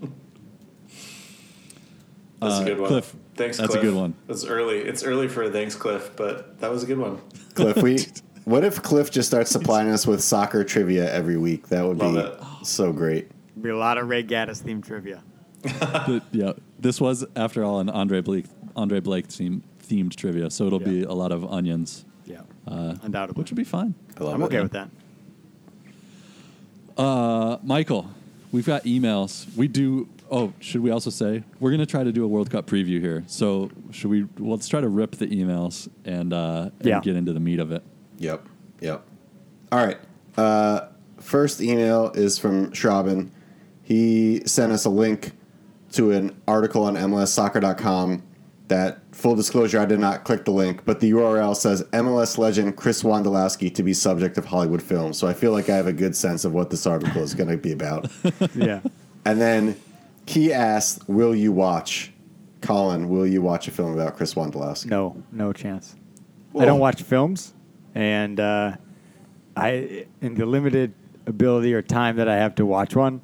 That's 2.41 2.59
Uh, 2.59 2.63
a 2.63 2.65
good 2.65 2.79
one. 2.81 2.89
Cliff, 2.89 3.17
Thanks, 3.37 3.57
that's 3.59 3.75
a 3.75 3.81
good 3.81 3.95
one. 3.95 4.15
It's 4.29 4.45
early. 4.45 4.79
It's 4.79 5.03
early 5.03 5.29
for 5.29 5.43
a 5.45 5.51
thanks, 5.51 5.75
Cliff, 5.75 6.11
but 6.17 6.59
that 6.61 6.71
was 6.71 6.83
a 6.83 6.87
good 6.87 6.99
one. 6.99 7.19
Cliff, 7.55 7.77
we. 7.83 7.99
What 8.45 8.65
if 8.65 8.83
Cliff 8.83 9.11
just 9.11 9.29
starts 9.29 9.51
supplying 9.51 9.91
us 9.91 10.07
with 10.07 10.25
soccer 10.25 10.65
trivia 10.65 11.13
every 11.13 11.37
week? 11.37 11.69
That 11.69 11.85
would 11.87 11.99
Love 11.99 12.15
be 12.15 12.21
it. 12.21 12.67
so 12.67 12.91
great. 12.91 13.29
Be 13.61 13.69
a 13.69 13.77
lot 13.77 13.99
of 13.99 14.09
Ray 14.09 14.25
Gaddis 14.25 14.63
themed 14.63 14.85
trivia. 14.85 15.23
The- 15.63 16.23
yeah, 16.33 16.53
this 16.79 17.01
was 17.03 17.25
after 17.37 17.63
all 17.63 17.81
an 17.81 17.91
Andre 17.91 18.23
Blake 18.23 18.47
Andre 18.75 18.99
Blake 19.01 19.27
theme, 19.27 19.63
themed 19.87 20.17
trivia, 20.17 20.51
so 20.51 20.67
it'll 20.67 20.79
be 20.81 21.03
a 21.03 21.13
lot 21.13 21.33
of 21.33 21.45
onions, 21.45 22.07
Yeah, 22.25 22.41
uh, 22.67 22.95
undoubtedly. 23.03 23.39
which 23.41 23.51
would 23.51 23.57
be 23.59 23.63
fine. 23.65 23.95
I 24.19 24.25
love 24.25 24.35
I'm 24.35 24.43
it. 24.43 24.47
okay 24.47 24.63
with 24.63 24.73
that. 24.73 24.89
Uh, 26.97 27.59
Michael, 27.63 28.11
we've 28.53 28.67
got 28.67 28.85
emails. 28.85 29.55
We 29.55 29.69
do. 29.69 30.09
Oh, 30.31 30.53
should 30.61 30.81
we 30.83 30.91
also 30.91 31.11
say 31.11 31.43
we're 31.59 31.71
going 31.71 31.81
to 31.81 31.87
try 31.87 32.05
to 32.05 32.13
do 32.13 32.25
a 32.25 32.29
World 32.29 32.51
Cup 32.51 32.67
preview 32.67 33.01
here? 33.01 33.25
So 33.27 33.71
should 33.91 34.11
we? 34.11 34.23
well, 34.39 34.53
Let's 34.53 34.69
try 34.69 34.81
to 34.81 34.89
rip 34.89 35.13
the 35.17 35.27
emails 35.27 35.89
and, 36.05 36.33
uh, 36.33 36.71
and 36.79 36.89
Yeah. 36.89 37.01
get 37.01 37.17
into 37.17 37.33
the 37.33 37.41
meat 37.41 37.59
of 37.59 37.73
it. 37.73 37.83
Yep. 38.19 38.47
Yep. 38.81 39.03
All 39.73 39.85
right. 39.85 39.99
Uh, 40.37 40.87
first 41.19 41.61
email 41.61 42.13
is 42.15 42.39
from 42.39 42.71
Schraben. 42.71 43.31
He 43.83 44.43
sent 44.47 44.71
us 44.73 44.85
a 44.85 44.91
link 44.91 45.33
to 45.93 46.13
an 46.13 46.37
article 46.47 46.85
on 46.85 46.95
MLSsoccer.com 46.97 48.23
that, 48.69 49.01
full 49.11 49.35
disclosure, 49.35 49.81
I 49.81 49.85
did 49.85 49.99
not 49.99 50.23
click 50.23 50.45
the 50.45 50.53
link, 50.53 50.83
but 50.85 51.01
the 51.01 51.11
URL 51.11 51.57
says 51.57 51.83
MLS 51.93 52.39
legend 52.39 52.77
Chris 52.77 53.03
Wondolowski 53.03 53.75
to 53.75 53.83
be 53.83 53.93
subject 53.93 54.39
of 54.39 54.45
Hollywood 54.45 54.81
film. 54.81 55.13
So 55.13 55.27
I 55.27 55.33
feel 55.35 55.51
like 55.51 55.69
I 55.69 55.75
have 55.75 55.89
a 55.89 55.93
good 55.93 56.15
sense 56.15 56.45
of 56.45 56.53
what 56.53 56.71
this 56.71 56.87
article 56.87 57.21
is 57.23 57.35
going 57.35 57.51
to 57.51 57.57
be 57.57 57.73
about. 57.73 58.09
Yeah. 58.55 58.81
and 59.25 59.41
then 59.41 59.75
he 60.27 60.53
asked, 60.53 61.09
Will 61.09 61.35
you 61.35 61.53
watch? 61.53 62.13
Colin, 62.61 63.09
will 63.09 63.27
you 63.27 63.41
watch 63.41 63.69
a 63.69 63.71
film 63.71 63.95
about 63.95 64.17
Chris 64.17 64.35
Wondolowski? 64.35 64.87
No, 64.87 65.23
no 65.33 65.53
chance. 65.53 65.97
Whoa. 66.53 66.63
I 66.63 66.65
don't 66.67 66.79
watch 66.81 67.03
films, 67.03 67.55
and 67.95 68.39
uh, 68.39 68.77
I, 69.57 70.07
in 70.21 70.35
the 70.35 70.45
limited 70.47 70.93
ability 71.27 71.73
or 71.73 71.81
time 71.81 72.17
that 72.17 72.29
I 72.29 72.37
have 72.37 72.55
to 72.57 72.67
watch 72.67 72.95
one, 72.95 73.23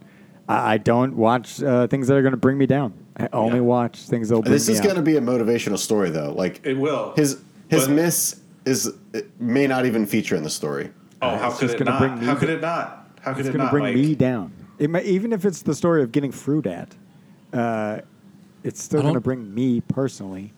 I, 0.49 0.75
I 0.75 0.79
don't 0.79 1.17
watch 1.17 1.63
uh, 1.63 1.87
things 1.89 2.09
that 2.09 2.17
are 2.17 2.23
going 2.23 2.33
to 2.33 2.37
bring 2.39 2.57
me 2.57 2.67
down. 2.67 2.95
I 3.19 3.29
only 3.33 3.57
Yeah. 3.59 3.63
watch 3.63 3.99
things 4.01 4.29
that 4.31 4.41
bring 4.41 4.53
This 4.53 4.69
me 4.69 4.75
is 4.75 4.81
going 4.81 4.97
to 4.97 5.03
be 5.03 5.17
a 5.17 5.21
motivational 5.21 5.79
story, 5.79 6.11
though. 6.11 6.33
Like 6.33 6.61
It 6.65 6.79
will. 6.79 7.13
His 7.17 7.43
his 7.69 7.87
But- 7.89 7.95
miss 7.95 8.41
is 8.65 8.93
it 9.13 9.31
may 9.41 9.67
not 9.67 9.87
even 9.87 10.07
feature 10.07 10.35
in 10.37 10.43
the 10.45 10.51
story. 10.51 10.91
Oh, 11.23 11.37
how 11.37 11.51
could 11.51 11.71
it 11.71 11.85
not? 11.85 11.99
bring 11.99 12.19
me 12.21 12.27
How 12.27 12.35
could 12.35 12.49
it 12.51 12.61
not? 12.61 13.09
How 13.21 13.33
could 13.33 13.41
It's 13.41 13.49
it 13.49 13.53
going 13.53 13.59
to 13.61 13.65
not, 13.65 13.71
bring 13.73 13.85
Mike? 13.85 13.95
me 13.97 14.15
down. 14.15 14.53
It 14.79 14.91
might, 14.91 15.05
even 15.05 15.33
if 15.33 15.45
it's 15.45 15.63
the 15.63 15.75
story 15.75 16.03
of 16.03 16.13
getting 16.13 16.33
fruit 16.33 16.67
at, 16.67 16.95
uh, 17.53 18.01
it's 18.63 18.83
still 18.83 19.01
I 19.01 19.03
going 19.03 19.15
to 19.15 19.21
don't- 19.21 19.25
bring 19.25 19.55
me 19.55 19.81
personally 19.81 20.53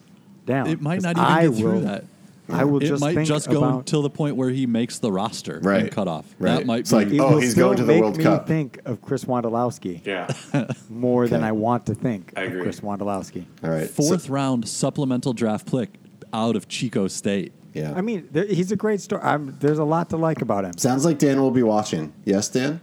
down. 0.47 0.67
It 0.67 0.81
might 0.81 0.97
'Cause 0.97 1.05
not 1.05 1.11
even 1.17 1.25
I 1.25 1.47
get 1.47 1.57
through 1.57 1.73
will- 1.73 1.81
that. 1.83 2.05
I 2.51 2.65
will 2.65 2.83
It 2.83 2.87
just 2.87 3.03
might 3.03 3.15
think 3.15 3.29
just 3.29 3.51
go 3.51 3.59
about, 3.59 3.79
until 3.81 4.01
the 4.01 4.09
point 4.09 4.35
where 4.35 4.49
he 4.49 4.67
makes 4.67 4.99
the 5.01 5.13
roster 5.13 5.61
Right. 5.63 5.83
and 5.83 5.91
cut 5.91 6.09
off. 6.09 6.25
Right. 6.39 6.57
That 6.57 6.65
might 6.67 6.81
It's 6.81 6.91
be. 6.91 6.97
like, 6.97 7.09
It 7.09 7.21
Oh, 7.21 7.33
will 7.35 7.41
he's 7.41 7.51
still 7.51 7.67
going 7.67 7.77
to 7.77 7.83
the 7.83 7.93
make 7.93 8.01
World 8.01 8.17
me 8.17 8.25
Cup. 8.25 8.47
think 8.49 8.81
of 8.87 9.03
Chris 9.03 9.27
Wondolowski 9.27 10.01
Yeah. 10.07 10.33
more 10.89 11.29
than 11.29 11.45
I 11.45 11.53
want 11.53 11.85
to 11.87 11.95
think 11.95 12.33
I 12.37 12.45
of 12.45 12.53
agree. 12.53 12.63
Chris 12.63 12.81
Wondolowski. 12.81 13.45
All 13.63 13.69
right. 13.69 13.91
fourth 13.91 14.23
So- 14.23 14.33
round 14.33 14.67
supplemental 14.67 15.35
draft 15.35 15.71
pick 15.71 15.99
out 16.33 16.57
of 16.57 16.69
Chico 16.69 17.07
State. 17.07 17.53
yeah. 17.75 17.93
I 17.95 18.01
mean, 18.01 18.27
there, 18.33 18.47
he's 18.47 18.73
a 18.73 18.77
great 18.77 19.03
story. 19.03 19.21
I'm, 19.23 19.55
there's 19.61 19.79
a 19.79 19.85
lot 19.85 20.09
to 20.11 20.17
like 20.17 20.41
about 20.41 20.65
him. 20.65 20.73
Sounds 20.79 21.05
like 21.05 21.19
Dan 21.19 21.39
will 21.43 21.51
be 21.51 21.63
watching. 21.63 22.15
Yes, 22.25 22.49
Dan? 22.49 22.81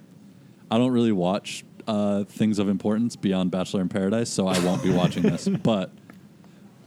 I 0.71 0.77
don't 0.77 0.91
really 0.91 1.11
watch 1.11 1.63
uh, 1.87 2.23
things 2.25 2.59
of 2.59 2.67
importance 2.69 3.15
beyond 3.15 3.51
Bachelor 3.51 3.81
in 3.81 3.89
Paradise, 3.89 4.29
so 4.29 4.47
I 4.47 4.57
won't 4.59 4.81
be 4.83 4.91
watching 4.91 5.23
this. 5.23 5.47
But 5.63 5.91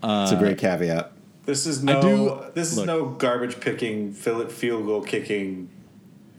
it's 0.02 0.32
a 0.32 0.36
great 0.38 0.58
caveat. 0.58 1.12
This 1.44 1.66
is 1.66 1.82
no. 1.82 2.00
do- 2.02 2.50
this 2.54 2.72
is 2.72 2.76
look. 2.78 2.86
no 2.86 3.04
garbage 3.06 3.58
picking, 3.60 4.12
field 4.12 4.50
field 4.52 4.86
goal 4.86 5.02
kicking 5.02 5.68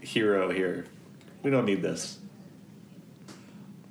hero 0.00 0.50
here. 0.50 0.86
We 1.42 1.50
don't 1.50 1.64
need 1.66 1.82
this. 1.82 2.18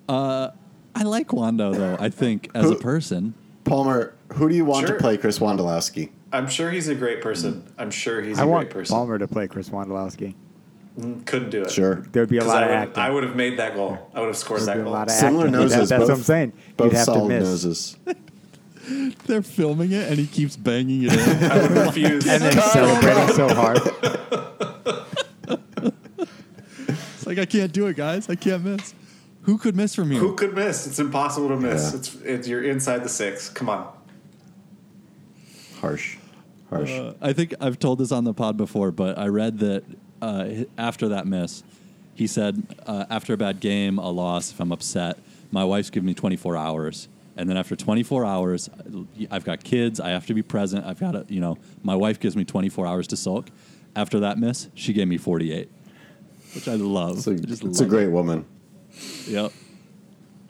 I 0.07 1.03
like 1.03 1.31
Wondo 1.33 1.73
though. 1.73 1.97
I 1.99 2.09
think 2.09 2.49
as 2.55 2.69
a 2.69 2.75
person, 2.75 3.33
Palmer, 3.63 4.15
who 4.33 4.49
do 4.49 4.55
you 4.55 4.65
want 4.65 4.87
Sure. 4.87 4.97
to 4.97 5.01
play 5.01 5.17
Chris 5.17 5.39
Wondolowski? 5.39 6.09
I'm 6.31 6.47
sure 6.47 6.69
he's 6.71 6.87
a 6.87 6.95
great 6.95 7.21
person. 7.21 7.63
I'm 7.77 7.91
sure 7.91 8.21
he's 8.21 8.37
a 8.37 8.41
I 8.41 8.45
great 8.45 8.51
want 8.51 8.69
person. 8.69 8.93
Palmer 8.95 9.17
to 9.17 9.27
play 9.27 9.47
Chris 9.47 9.69
Wondolowski. 9.69 10.35
Couldn't 11.25 11.49
do 11.49 11.61
it. 11.63 11.71
Sure. 11.71 12.03
There'd 12.11 12.29
be 12.29 12.37
a 12.39 12.43
lot 12.43 12.63
I 12.63 12.65
of 12.65 12.69
would, 12.69 12.77
acting. 12.77 13.03
I 13.03 13.09
would 13.09 13.23
have 13.23 13.35
made 13.35 13.57
that 13.59 13.75
goal. 13.75 14.09
I 14.13 14.19
would 14.19 14.27
have 14.27 14.37
scored 14.37 14.61
There'd 14.61 14.69
that 14.69 14.73
be 14.75 14.81
a 14.81 14.83
goal. 14.83 14.93
lot 14.93 15.07
of 15.07 15.13
Similar 15.13 15.45
acting. 15.47 15.59
noses. 15.59 15.71
That- 15.71 15.79
that's 15.89 15.99
both, 16.01 16.09
what 16.09 16.17
I'm 16.17 16.23
saying. 16.23 16.53
Both 16.77 16.85
You'd 16.91 16.97
have 16.97 17.05
to 17.07 17.11
solid 17.13 17.27
miss. 17.29 17.43
noses. 17.43 17.97
they're 19.27 19.41
filming 19.43 19.91
it 19.91 20.09
and 20.09 20.17
he 20.17 20.25
keeps 20.27 20.55
banging 20.57 21.03
it 21.03 21.13
in. 21.13 21.19
I 21.51 21.61
would 21.61 21.71
refuse. 21.71 22.27
And 22.27 22.41
then 22.43 22.53
celebrating 22.53 23.35
so 23.35 23.53
hard. 23.53 23.77
it's 26.87 27.25
like 27.27 27.37
I 27.39 27.45
can't 27.45 27.71
do 27.71 27.87
it, 27.87 27.95
guys. 27.95 28.29
I 28.29 28.35
can't 28.35 28.63
miss. 28.63 28.93
Who 29.43 29.57
could 29.57 29.75
miss 29.75 29.95
from 29.95 30.11
here? 30.11 30.19
Who 30.19 30.35
could 30.35 30.53
miss? 30.55 30.85
It's 30.85 30.99
impossible 30.99 31.49
to 31.49 31.57
miss. 31.57 31.91
Yeah. 31.91 31.97
It's, 31.99 32.15
it's 32.15 32.47
you're 32.47 32.63
inside 32.63 33.03
the 33.03 33.09
six. 33.09 33.49
Come 33.49 33.69
on. 33.69 33.91
Harsh. 35.81 36.17
Harsh. 36.69 36.91
Uh, 36.91 37.13
I 37.21 37.33
think 37.33 37.53
I've 37.59 37.79
told 37.79 37.99
this 37.99 38.11
on 38.11 38.25
the 38.25 38.33
pod 38.33 38.57
before, 38.57 38.91
but 38.91 39.17
I 39.17 39.27
read 39.27 39.59
that 39.59 39.83
uh, 40.21 40.49
after 40.77 41.07
that 41.09 41.27
miss, 41.27 41.63
he 42.15 42.27
said, 42.27 42.63
uh, 42.85 43.05
after 43.09 43.33
a 43.33 43.37
bad 43.37 43.59
game, 43.59 43.97
a 43.97 44.09
loss, 44.09 44.51
if 44.51 44.59
I'm 44.59 44.71
upset, 44.71 45.17
my 45.51 45.63
wife's 45.63 45.89
giving 45.89 46.07
me 46.07 46.13
24 46.13 46.57
hours. 46.57 47.07
And 47.37 47.49
then 47.49 47.55
after 47.55 47.75
24 47.75 48.25
hours, 48.25 48.69
I've 49.31 49.45
got 49.45 49.63
kids. 49.63 50.01
I 50.01 50.09
have 50.09 50.25
to 50.25 50.33
be 50.33 50.41
present. 50.41 50.85
I've 50.85 50.99
got 50.99 51.11
to, 51.11 51.25
you 51.29 51.39
know, 51.39 51.57
my 51.83 51.95
wife 51.95 52.19
gives 52.19 52.35
me 52.35 52.43
24 52.43 52.85
hours 52.85 53.07
to 53.07 53.15
sulk. 53.17 53.47
After 53.95 54.19
that 54.19 54.37
miss, 54.37 54.67
she 54.75 54.91
gave 54.91 55.07
me 55.07 55.17
48, 55.17 55.69
which 56.53 56.67
I 56.67 56.75
love. 56.75 57.17
it's 57.17 57.27
a, 57.27 57.31
I 57.31 57.35
just 57.35 57.63
it's 57.63 57.79
a 57.79 57.85
great 57.85 58.07
it. 58.07 58.11
woman. 58.11 58.45
Yep. 59.27 59.53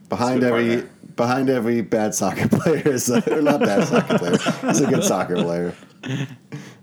Behind 0.09 0.43
every 0.43 0.77
partner. 0.77 0.89
behind 1.15 1.49
every 1.49 1.81
bad 1.81 2.15
soccer 2.15 2.47
player 2.59 2.87
is 2.87 3.09
a, 3.11 3.37
or 3.37 3.41
not 3.43 3.59
bad 3.59 3.87
soccer 3.87 4.17
player. 4.17 4.37
He's 4.67 4.81
a 4.81 4.87
good 4.87 5.03
soccer 5.03 5.35
player. 5.35 5.75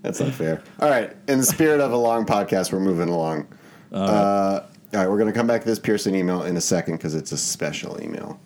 That's 0.07 0.21
not 0.21 0.33
fair. 0.33 0.63
All 0.79 0.89
right. 0.89 1.17
In 1.27 1.39
the 1.39 1.45
spirit 1.45 1.81
of 1.81 1.91
a 1.91 1.97
long 1.97 2.25
podcast, 2.25 2.73
we're 2.73 2.79
moving 2.79 3.09
along. 3.09 3.49
Uh, 3.93 4.61
all 4.95 5.01
right, 5.01 5.11
we're 5.11 5.19
going 5.19 5.33
to 5.33 5.37
come 5.37 5.49
back 5.49 5.63
to 5.63 5.67
this 5.67 5.81
Pearson 5.81 6.15
email 6.15 6.45
in 6.45 6.57
a 6.57 6.61
second 6.61 6.97
because 6.97 7.17
it's 7.17 7.33
a 7.33 7.37
special 7.37 8.01
email. 8.01 8.39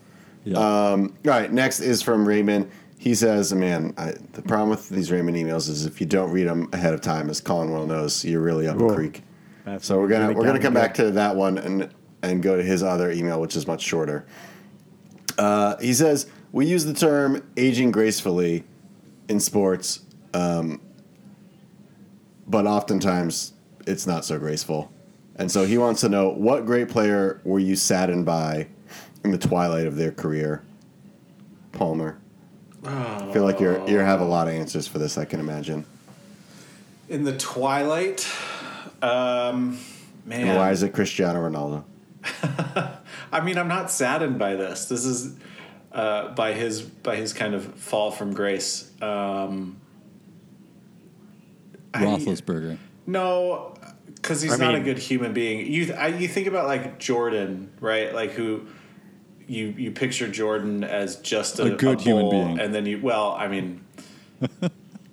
Yeah. 0.44 0.56
Um, 0.56 1.14
all 1.26 1.32
right, 1.32 1.52
next 1.52 1.80
is 1.80 2.00
from 2.00 2.26
Raymond. 2.26 2.70
he 2.96 3.14
says, 3.14 3.52
"Man, 3.52 3.92
I, 3.98 4.14
the 4.32 4.40
problem 4.40 4.70
with 4.70 4.88
these 4.88 5.12
Raymond 5.12 5.36
emails 5.36 5.68
is 5.68 5.84
if 5.84 6.00
you 6.00 6.06
don't 6.06 6.30
read 6.30 6.46
them 6.46 6.66
ahead 6.72 6.94
of 6.94 7.02
time, 7.02 7.28
as 7.28 7.42
Colin 7.42 7.70
well 7.72 7.86
knows, 7.86 8.24
you're 8.24 8.40
really 8.40 8.66
up 8.66 8.80
a 8.80 8.94
creek." 8.94 9.22
That's 9.66 9.86
So 9.86 9.98
we're 10.00 10.08
gonna 10.08 10.32
we're 10.32 10.46
gonna 10.46 10.60
come 10.60 10.72
back 10.72 10.94
to 10.94 11.10
that 11.10 11.36
one 11.36 11.58
and 11.58 11.90
and 12.22 12.42
go 12.42 12.56
to 12.56 12.62
his 12.62 12.82
other 12.82 13.10
email, 13.10 13.38
which 13.38 13.54
is 13.54 13.66
much 13.66 13.82
shorter. 13.82 14.24
Uh, 15.36 15.76
he 15.76 15.92
says 15.92 16.26
we 16.52 16.64
use 16.66 16.86
the 16.86 16.94
term 16.94 17.42
aging 17.58 17.90
gracefully 17.90 18.64
in 19.28 19.40
sports, 19.40 20.00
um, 20.32 20.80
but 22.50 22.66
oftentimes 22.66 23.52
it's 23.86 24.06
not 24.06 24.24
so 24.24 24.38
graceful. 24.38 24.90
And 25.36 25.50
so 25.50 25.64
he 25.64 25.78
wants 25.78 26.00
to 26.02 26.08
know 26.08 26.28
what 26.28 26.66
great 26.66 26.88
player 26.88 27.40
were 27.44 27.60
you 27.60 27.76
saddened 27.76 28.26
by 28.26 28.66
in 29.24 29.30
the 29.30 29.38
twilight 29.38 29.86
of 29.86 29.96
their 29.96 30.10
career, 30.10 30.62
Palmer. 31.72 32.18
I 32.84 33.30
feel 33.32 33.44
like 33.44 33.60
you're 33.60 33.86
you 33.88 33.98
have 33.98 34.20
a 34.20 34.24
lot 34.24 34.48
of 34.48 34.54
answers 34.54 34.86
for 34.86 34.98
this. 34.98 35.18
I 35.18 35.24
can 35.26 35.38
imagine. 35.38 35.84
In 37.08 37.24
the 37.24 37.36
twilight, 37.36 38.26
um, 39.02 39.78
man. 40.24 40.48
And 40.48 40.56
why 40.56 40.70
is 40.70 40.82
it 40.82 40.94
Cristiano 40.94 41.48
Ronaldo? 41.48 41.84
I 43.32 43.40
mean, 43.42 43.58
I'm 43.58 43.68
not 43.68 43.90
saddened 43.90 44.38
by 44.38 44.54
this. 44.56 44.86
This 44.86 45.04
is 45.04 45.36
uh, 45.92 46.34
by 46.34 46.54
his 46.54 46.82
by 46.82 47.16
his 47.16 47.32
kind 47.32 47.54
of 47.54 47.64
fall 47.74 48.10
from 48.10 48.32
grace. 48.32 48.90
Um, 49.02 49.79
I- 51.94 52.02
Roethlisberger. 52.04 52.78
no, 53.06 53.74
because 54.14 54.42
he's 54.42 54.52
I 54.52 54.56
not 54.58 54.74
a 54.74 54.80
good 54.80 54.98
human 54.98 55.32
being. 55.32 55.66
You 55.72 55.94
I, 55.94 56.08
you 56.08 56.28
think 56.28 56.46
about 56.46 56.66
like 56.66 56.98
Jordan, 56.98 57.70
right? 57.80 58.14
Like 58.14 58.32
who 58.32 58.66
you 59.46 59.74
you 59.76 59.90
picture 59.90 60.28
Jordan 60.28 60.84
as 60.84 61.16
just 61.16 61.58
a, 61.58 61.64
A 61.64 61.70
good 61.76 62.00
human 62.00 62.28
bull, 62.30 62.44
being. 62.46 62.60
and 62.60 62.74
then 62.74 62.86
you 62.86 63.00
well, 63.02 63.32
I 63.32 63.48
mean, 63.48 63.80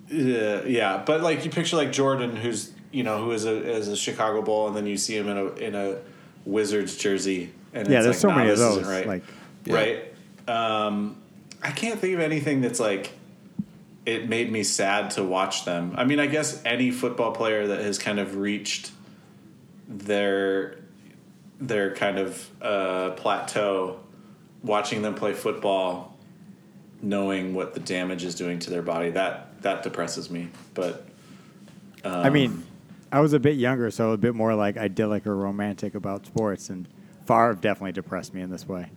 yeah, 0.08 0.62
yeah, 0.64 1.02
but 1.04 1.20
like 1.22 1.44
you 1.44 1.50
picture 1.50 1.76
like 1.76 1.92
Jordan, 1.92 2.36
who's 2.36 2.72
you 2.92 3.02
know 3.02 3.22
who 3.22 3.32
is 3.32 3.44
a 3.44 3.52
is 3.70 3.88
a 3.88 3.96
Chicago 3.96 4.42
Bull, 4.42 4.68
and 4.68 4.76
then 4.76 4.86
you 4.86 4.96
see 4.96 5.16
him 5.16 5.28
in 5.28 5.36
a 5.36 5.46
in 5.54 5.74
a 5.74 5.98
Wizards 6.44 6.96
jersey, 6.96 7.52
and 7.74 7.88
Yeah, 7.88 7.98
it's 7.98 8.04
there's 8.04 8.06
like, 8.06 8.20
so 8.20 8.28
nah, 8.28 8.36
many 8.36 8.50
of 8.50 8.58
those. 8.58 8.84
right, 8.86 9.06
Like, 9.06 9.22
right. 9.66 10.04
Um, 10.46 11.16
I 11.62 11.70
can't 11.72 12.00
think 12.00 12.14
of 12.14 12.20
anything 12.20 12.60
that's 12.62 12.80
like 12.80 13.12
it 14.08 14.26
made 14.26 14.50
me 14.50 14.62
sad 14.62 15.10
to 15.10 15.22
watch 15.22 15.66
them. 15.66 15.92
I 15.94 16.04
mean, 16.04 16.18
I 16.18 16.26
guess 16.26 16.62
any 16.64 16.90
football 16.90 17.32
player 17.32 17.66
that 17.66 17.80
has 17.80 17.98
kind 17.98 18.18
of 18.18 18.36
reached 18.36 18.90
their 19.86 20.78
their 21.60 21.94
kind 21.94 22.18
of 22.18 22.50
uh, 22.62 23.10
plateau, 23.10 24.00
watching 24.62 25.02
them 25.02 25.14
play 25.14 25.34
football, 25.34 26.16
knowing 27.02 27.52
what 27.52 27.74
the 27.74 27.80
damage 27.80 28.24
is 28.24 28.34
doing 28.34 28.58
to 28.60 28.70
their 28.70 28.80
body, 28.80 29.10
that 29.10 29.60
that 29.60 29.82
depresses 29.82 30.30
me. 30.30 30.48
But 30.72 31.06
I 32.02 32.30
mean, 32.30 32.64
I 33.12 33.20
was 33.20 33.34
a 33.34 33.40
bit 33.40 33.56
younger, 33.56 33.90
so 33.90 34.12
a 34.12 34.16
bit 34.16 34.34
more 34.34 34.54
like 34.54 34.78
idyllic 34.78 35.26
or 35.26 35.36
romantic 35.36 35.94
about 35.94 36.24
sports, 36.24 36.70
and 36.70 36.88
Favre 37.26 37.58
definitely 37.60 37.92
depressed 37.92 38.32
me 38.32 38.40
in 38.40 38.48
this 38.48 38.66
way. 38.66 38.90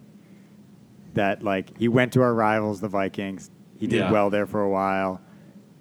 That 1.16 1.44
like 1.44 1.78
he 1.78 1.90
went 1.90 2.14
to 2.14 2.22
our 2.22 2.34
rivals, 2.34 2.80
the 2.80 2.88
Vikings. 2.88 3.52
He 3.82 3.88
did 3.88 3.98
Yeah. 4.00 4.12
well 4.12 4.30
there 4.30 4.46
for 4.46 4.62
a 4.62 4.70
while, 4.70 5.20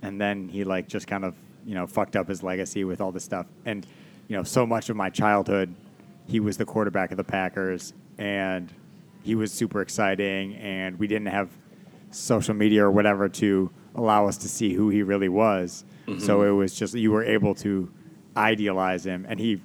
and 0.02 0.21
then 0.21 0.49
he 0.49 0.64
like 0.64 0.88
just 0.88 1.07
kind 1.07 1.25
of 1.25 1.35
you 1.64 1.75
know 1.75 1.87
fucked 1.87 2.16
up 2.16 2.26
his 2.28 2.42
legacy 2.42 2.83
with 2.83 3.00
all 3.00 3.12
this 3.12 3.23
stuff. 3.25 3.47
And 3.64 3.87
you 4.26 4.37
know, 4.37 4.42
so 4.42 4.66
much 4.66 4.88
of 4.88 4.97
my 4.97 5.11
childhood, 5.11 5.73
he 6.26 6.40
was 6.40 6.57
the 6.57 6.64
quarterback 6.64 7.11
of 7.12 7.16
the 7.19 7.25
Packers, 7.25 7.92
and 8.19 8.73
he 9.23 9.35
was 9.35 9.52
super 9.52 9.83
exciting, 9.83 10.54
and 10.57 10.99
we 10.99 11.07
didn't 11.07 11.26
have 11.28 11.50
social 12.11 12.54
media 12.54 12.85
or 12.85 12.90
whatever 12.90 13.28
to 13.28 13.71
allow 13.95 14.26
us 14.26 14.37
to 14.38 14.49
see 14.49 14.73
who 14.73 14.88
he 14.88 15.02
really 15.02 15.28
was. 15.28 15.85
So 16.19 16.42
it 16.42 16.50
was 16.50 16.75
just 16.75 16.95
you 16.95 17.12
were 17.12 17.23
able 17.23 17.54
to 17.57 17.88
idealize 18.37 19.05
him, 19.07 19.27
and 19.29 19.38
he, 19.38 19.61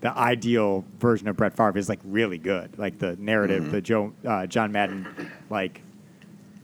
the 0.00 0.16
ideal 0.16 0.84
version 0.98 1.28
of 1.28 1.36
Brett 1.36 1.54
Favre 1.56 1.76
is 1.78 1.88
like 1.90 2.00
really 2.04 2.38
good. 2.38 2.78
Like 2.78 2.98
the 2.98 3.16
narrative, 3.16 3.70
the 3.72 3.80
Joe 3.82 4.12
uh, 4.26 4.46
John 4.46 4.70
Madden, 4.72 5.06
like, 5.50 5.82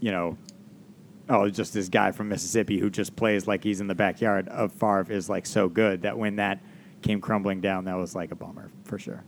you 0.01 0.11
know, 0.11 0.39
oh, 1.31 1.49
just 1.49 1.73
this 1.73 1.89
guy 1.89 2.13
from 2.13 2.29
Mississippi 2.29 2.79
who 2.79 2.91
just 2.91 3.17
plays 3.17 3.47
like 3.47 3.65
he's 3.65 3.81
in 3.81 3.87
the 3.87 3.95
backyard 3.95 4.49
of 4.49 4.73
Favre 4.73 5.07
is 5.09 5.29
like 5.31 5.47
so 5.47 5.69
good 5.69 6.03
that 6.03 6.19
when 6.19 6.37
that 6.37 6.61
came 7.03 7.21
crumbling 7.21 7.61
down, 7.61 7.85
that 7.87 7.95
was 7.97 8.15
like 8.15 8.31
a 8.33 8.35
bummer 8.35 8.71
for 8.85 8.99
sure. 8.99 9.23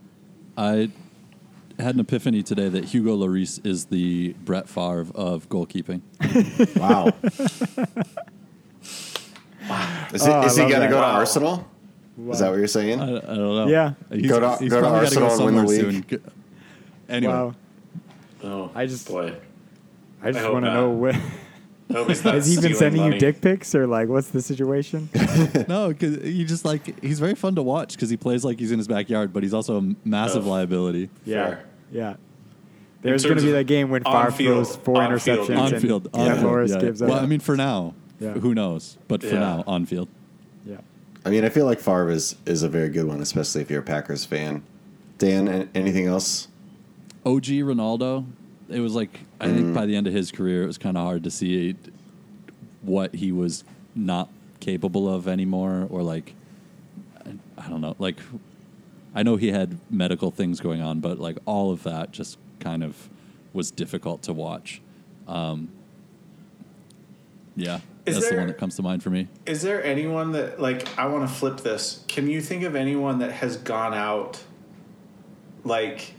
I 0.56 0.90
had 1.78 1.94
an 1.94 2.00
epiphany 2.00 2.42
today 2.42 2.68
that 2.68 2.84
Hugo 2.86 3.16
Lloris 3.16 3.64
is 3.64 3.86
the 3.86 4.34
Brett 4.44 4.68
Favre 4.68 5.06
of 5.14 5.48
goalkeeping. 5.48 6.02
Wow. 6.78 7.12
Is, 10.12 10.24
he, 10.24 10.30
Oh, 10.30 10.40
I 10.40 10.44
is 10.46 10.56
he 10.56 10.62
going 10.62 10.72
to 10.72 10.78
that. 10.80 10.90
go 10.90 10.96
to 10.96 11.02
Wow. 11.02 11.12
Arsenal? 11.14 11.68
Is 12.30 12.40
that 12.40 12.50
what 12.50 12.58
you're 12.58 12.66
saying? 12.66 13.00
I, 13.00 13.04
I 13.16 13.20
don't 13.20 13.36
know. 13.36 13.66
Yeah. 13.68 13.94
He's, 14.10 14.28
Go 14.28 14.40
to- 14.40 14.56
he's 14.58 14.70
go 14.70 14.80
to 14.80 14.86
probably 14.88 15.08
gotta 15.08 15.24
Arsenal 15.24 15.48
and 15.48 15.56
win 15.56 15.64
the 15.64 15.70
league. 15.70 15.80
soon. 15.80 16.00
Go- 16.20 16.30
Anyway, 17.08 17.32
Wow. 17.32 17.54
oh, 18.44 18.70
I 18.74 18.86
just- 18.86 19.08
boy, 19.08 19.34
I 20.22 20.32
just 20.32 20.44
hope 20.44 20.52
want 20.54 20.64
to 20.66 20.72
know 20.74 20.90
what. 20.90 21.16
I 21.94 21.98
hope 21.98 22.08
Has 22.08 22.46
he 22.46 22.60
been 22.60 22.74
sending 22.74 23.02
money. 23.02 23.14
you 23.14 23.20
dick 23.20 23.40
pics 23.40 23.74
or 23.74 23.86
like 23.86 24.08
what's 24.08 24.28
the 24.28 24.40
situation? 24.42 25.08
no, 25.68 25.88
because 25.88 26.22
he 26.22 26.44
just 26.44 26.64
like 26.64 27.00
he's 27.02 27.20
very 27.20 27.34
fun 27.34 27.54
to 27.56 27.62
watch 27.62 27.94
because 27.94 28.10
he 28.10 28.16
plays 28.16 28.44
like 28.44 28.58
he's 28.58 28.72
in 28.72 28.78
his 28.78 28.88
backyard, 28.88 29.32
but 29.32 29.42
he's 29.42 29.54
also 29.54 29.78
a 29.78 29.94
massive 30.04 30.46
Oh. 30.46 30.50
liability. 30.50 31.10
yeah, 31.24 31.46
Fair. 31.46 31.64
yeah. 31.92 32.14
There's 33.02 33.24
going 33.24 33.36
to 33.38 33.42
be 33.42 33.50
that 33.52 33.66
game 33.66 33.90
when 33.90 34.04
Favre 34.04 34.16
on-field- 34.16 34.66
throws 34.66 34.76
four 34.76 35.02
on-field. 35.02 35.40
interceptions 35.48 35.58
On 35.74 35.80
field, 35.80 36.16
Matt 36.16 36.38
on 36.38 36.42
Morris 36.44 36.70
field. 36.70 36.82
gives 36.82 37.00
yeah. 37.00 37.06
up. 37.08 37.12
Well, 37.12 37.20
I 37.22 37.26
mean, 37.26 37.40
for 37.40 37.56
now, 37.56 37.94
Yeah. 38.20 38.34
who 38.34 38.54
knows? 38.54 38.96
But 39.08 39.22
for 39.22 39.34
Yeah. 39.34 39.40
now, 39.40 39.64
on 39.66 39.86
field. 39.86 40.08
yeah. 40.64 40.76
I 41.26 41.30
mean, 41.30 41.44
I 41.44 41.48
feel 41.48 41.66
like 41.66 41.80
Favre 41.80 42.10
is, 42.10 42.36
is 42.46 42.62
a 42.62 42.68
very 42.68 42.88
good 42.90 43.06
one, 43.06 43.20
especially 43.20 43.60
if 43.62 43.70
you're 43.72 43.80
a 43.80 43.84
Packers 43.84 44.24
fan. 44.24 44.62
Dan, 45.18 45.68
anything 45.74 46.06
else? 46.06 46.46
OG 47.26 47.62
Ronaldo, 47.62 48.24
it 48.72 48.80
was 48.80 48.94
like 48.94 49.20
I 49.40 49.46
think 49.48 49.74
by 49.74 49.86
the 49.86 49.96
end 49.96 50.06
of 50.06 50.12
his 50.12 50.30
career, 50.30 50.62
it 50.62 50.66
was 50.66 50.78
kind 50.78 50.96
of 50.96 51.04
hard 51.04 51.24
to 51.24 51.30
see 51.30 51.76
what 52.82 53.14
he 53.14 53.30
was 53.32 53.64
not 53.94 54.28
capable 54.60 55.12
of 55.12 55.28
anymore, 55.28 55.86
or 55.90 56.02
like 56.02 56.34
I- 57.26 57.64
I 57.64 57.68
don't 57.68 57.80
know, 57.80 57.94
like 57.98 58.18
I 59.14 59.22
know 59.22 59.36
he 59.36 59.50
had 59.52 59.78
medical 59.90 60.30
things 60.30 60.60
going 60.60 60.80
on, 60.80 61.00
but 61.00 61.18
like 61.18 61.36
all 61.44 61.70
of 61.70 61.82
that 61.82 62.12
just 62.12 62.38
kind 62.60 62.82
of 62.82 63.08
was 63.52 63.70
difficult 63.70 64.22
to 64.22 64.32
watch. 64.32 64.80
Um, 65.28 65.68
yeah, 67.54 67.80
Is 68.06 68.16
that's 68.16 68.30
the 68.30 68.36
one 68.38 68.46
that 68.46 68.56
comes 68.58 68.76
to 68.76 68.82
mind 68.82 69.02
for 69.02 69.10
me. 69.10 69.28
Is 69.44 69.60
there 69.62 69.84
anyone 69.84 70.32
that 70.32 70.58
like 70.60 70.88
I 70.98 71.06
want 71.06 71.28
to 71.28 71.34
flip 71.34 71.58
this? 71.58 72.04
Can 72.08 72.28
you 72.28 72.40
think 72.40 72.62
of 72.64 72.74
anyone 72.74 73.18
that 73.18 73.30
has 73.32 73.56
gone 73.58 73.92
out 73.94 74.42
like 75.64 76.14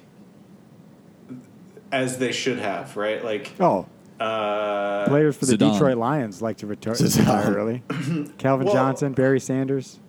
as 1.94 2.18
they 2.18 2.32
should 2.34 2.60
have, 2.60 2.98
right? 2.98 3.24
Like 3.24 3.52
Oh, 3.60 3.86
uh 4.20 5.06
players 5.08 5.36
for 5.38 5.46
the 5.46 5.54
Zidane. 5.58 5.74
Detroit 5.74 5.98
Lions 5.98 6.42
like 6.42 6.58
to 6.58 6.68
retur- 6.68 7.00
retire 7.20 7.54
early. 7.56 7.84
Calvin 8.38 8.66
Well- 8.66 8.76
Johnson, 8.76 9.14
Barry 9.14 9.40
Sanders, 9.40 10.00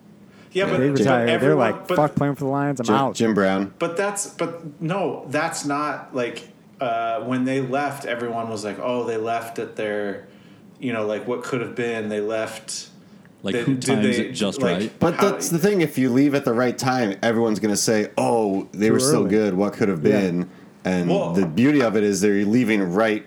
yeah, 0.51 0.65
but 0.65 0.77
they 0.79 0.89
but 0.89 0.99
retire. 0.99 1.37
They're 1.37 1.55
like, 1.55 1.87
but, 1.87 1.95
fuck 1.97 2.15
playing 2.15 2.35
for 2.35 2.45
the 2.45 2.49
Lions. 2.49 2.79
I'm 2.79 2.85
Jim, 2.85 2.95
out. 2.95 3.15
Jim 3.15 3.33
Brown. 3.33 3.73
But 3.79 3.97
that's 3.97 4.27
but 4.27 4.81
no, 4.81 5.25
that's 5.29 5.65
not 5.65 6.15
like 6.15 6.47
uh, 6.79 7.21
when 7.21 7.43
they 7.45 7.61
left. 7.61 8.05
Everyone 8.05 8.49
was 8.49 8.63
like, 8.63 8.79
oh, 8.79 9.03
they 9.05 9.17
left 9.17 9.59
at 9.59 9.75
their, 9.75 10.27
you 10.79 10.93
know, 10.93 11.05
like 11.05 11.27
what 11.27 11.43
could 11.43 11.61
have 11.61 11.75
been. 11.75 12.07
They 12.09 12.21
left. 12.21 12.89
Like 13.43 13.53
they- 13.55 13.63
who 13.63 13.73
did 13.75 13.85
times 13.85 14.17
they, 14.17 14.25
it 14.27 14.31
just 14.31 14.61
like, 14.61 14.77
right? 14.79 14.93
But 14.99 15.15
how- 15.15 15.31
that's 15.31 15.49
the 15.49 15.59
thing. 15.59 15.81
If 15.81 15.97
you 15.97 16.09
leave 16.09 16.33
at 16.35 16.45
the 16.45 16.53
right 16.53 16.77
time, 16.77 17.17
everyone's 17.21 17.59
going 17.59 17.73
to 17.73 17.77
say, 17.81 18.11
"Oh, 18.17 18.67
they 18.71 18.87
Too 18.87 18.93
were 18.93 18.99
so 19.01 19.19
early. 19.21 19.29
good. 19.29 19.53
What 19.55 19.73
could 19.73 19.89
have 19.89 20.05
Yeah. 20.05 20.19
Been?" 20.85 20.93
And 21.01 21.09
Well- 21.09 21.33
the 21.33 21.45
beauty 21.45 21.81
of 21.81 21.95
it 21.95 22.03
is 22.03 22.21
they're 22.21 22.45
leaving 22.45 22.93
right, 22.93 23.25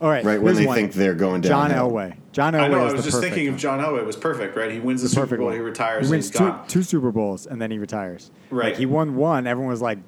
All 0.00 0.08
right, 0.10 0.24
right 0.24 0.40
when 0.42 0.54
they 0.56 0.66
one. 0.66 0.76
think 0.76 0.92
they're 0.92 1.14
going 1.14 1.40
down. 1.40 1.70
John. 1.70 1.90
Elway. 1.90 2.16
John 2.32 2.54
Elway 2.54 2.60
I 2.64 2.68
know. 2.68 2.86
is 2.86 2.92
I 2.92 2.96
was 2.96 3.04
the 3.04 3.10
just 3.10 3.16
perfect 3.16 3.34
thinking 3.34 3.48
one. 3.48 3.54
of 3.54 3.60
John 3.60 3.80
Elway 3.80 3.98
It 3.98 4.06
was 4.06 4.16
perfect, 4.16 4.56
right? 4.56 4.70
He 4.72 4.80
wins 4.80 5.02
the, 5.02 5.08
the 5.08 5.14
Super 5.14 5.36
Bowl, 5.36 5.46
one. 5.46 5.54
he 5.54 5.60
retires, 5.60 6.06
He 6.06 6.10
wins 6.10 6.30
two, 6.30 6.54
two 6.66 6.82
Super 6.82 7.12
Bowls 7.12 7.46
and 7.46 7.60
then 7.60 7.70
he 7.70 7.78
retires. 7.78 8.30
Right. 8.50 8.66
Like 8.66 8.76
he 8.76 8.86
won 8.86 9.16
one. 9.16 9.46
Everyone 9.46 9.70
was 9.70 9.82
like, 9.82 9.98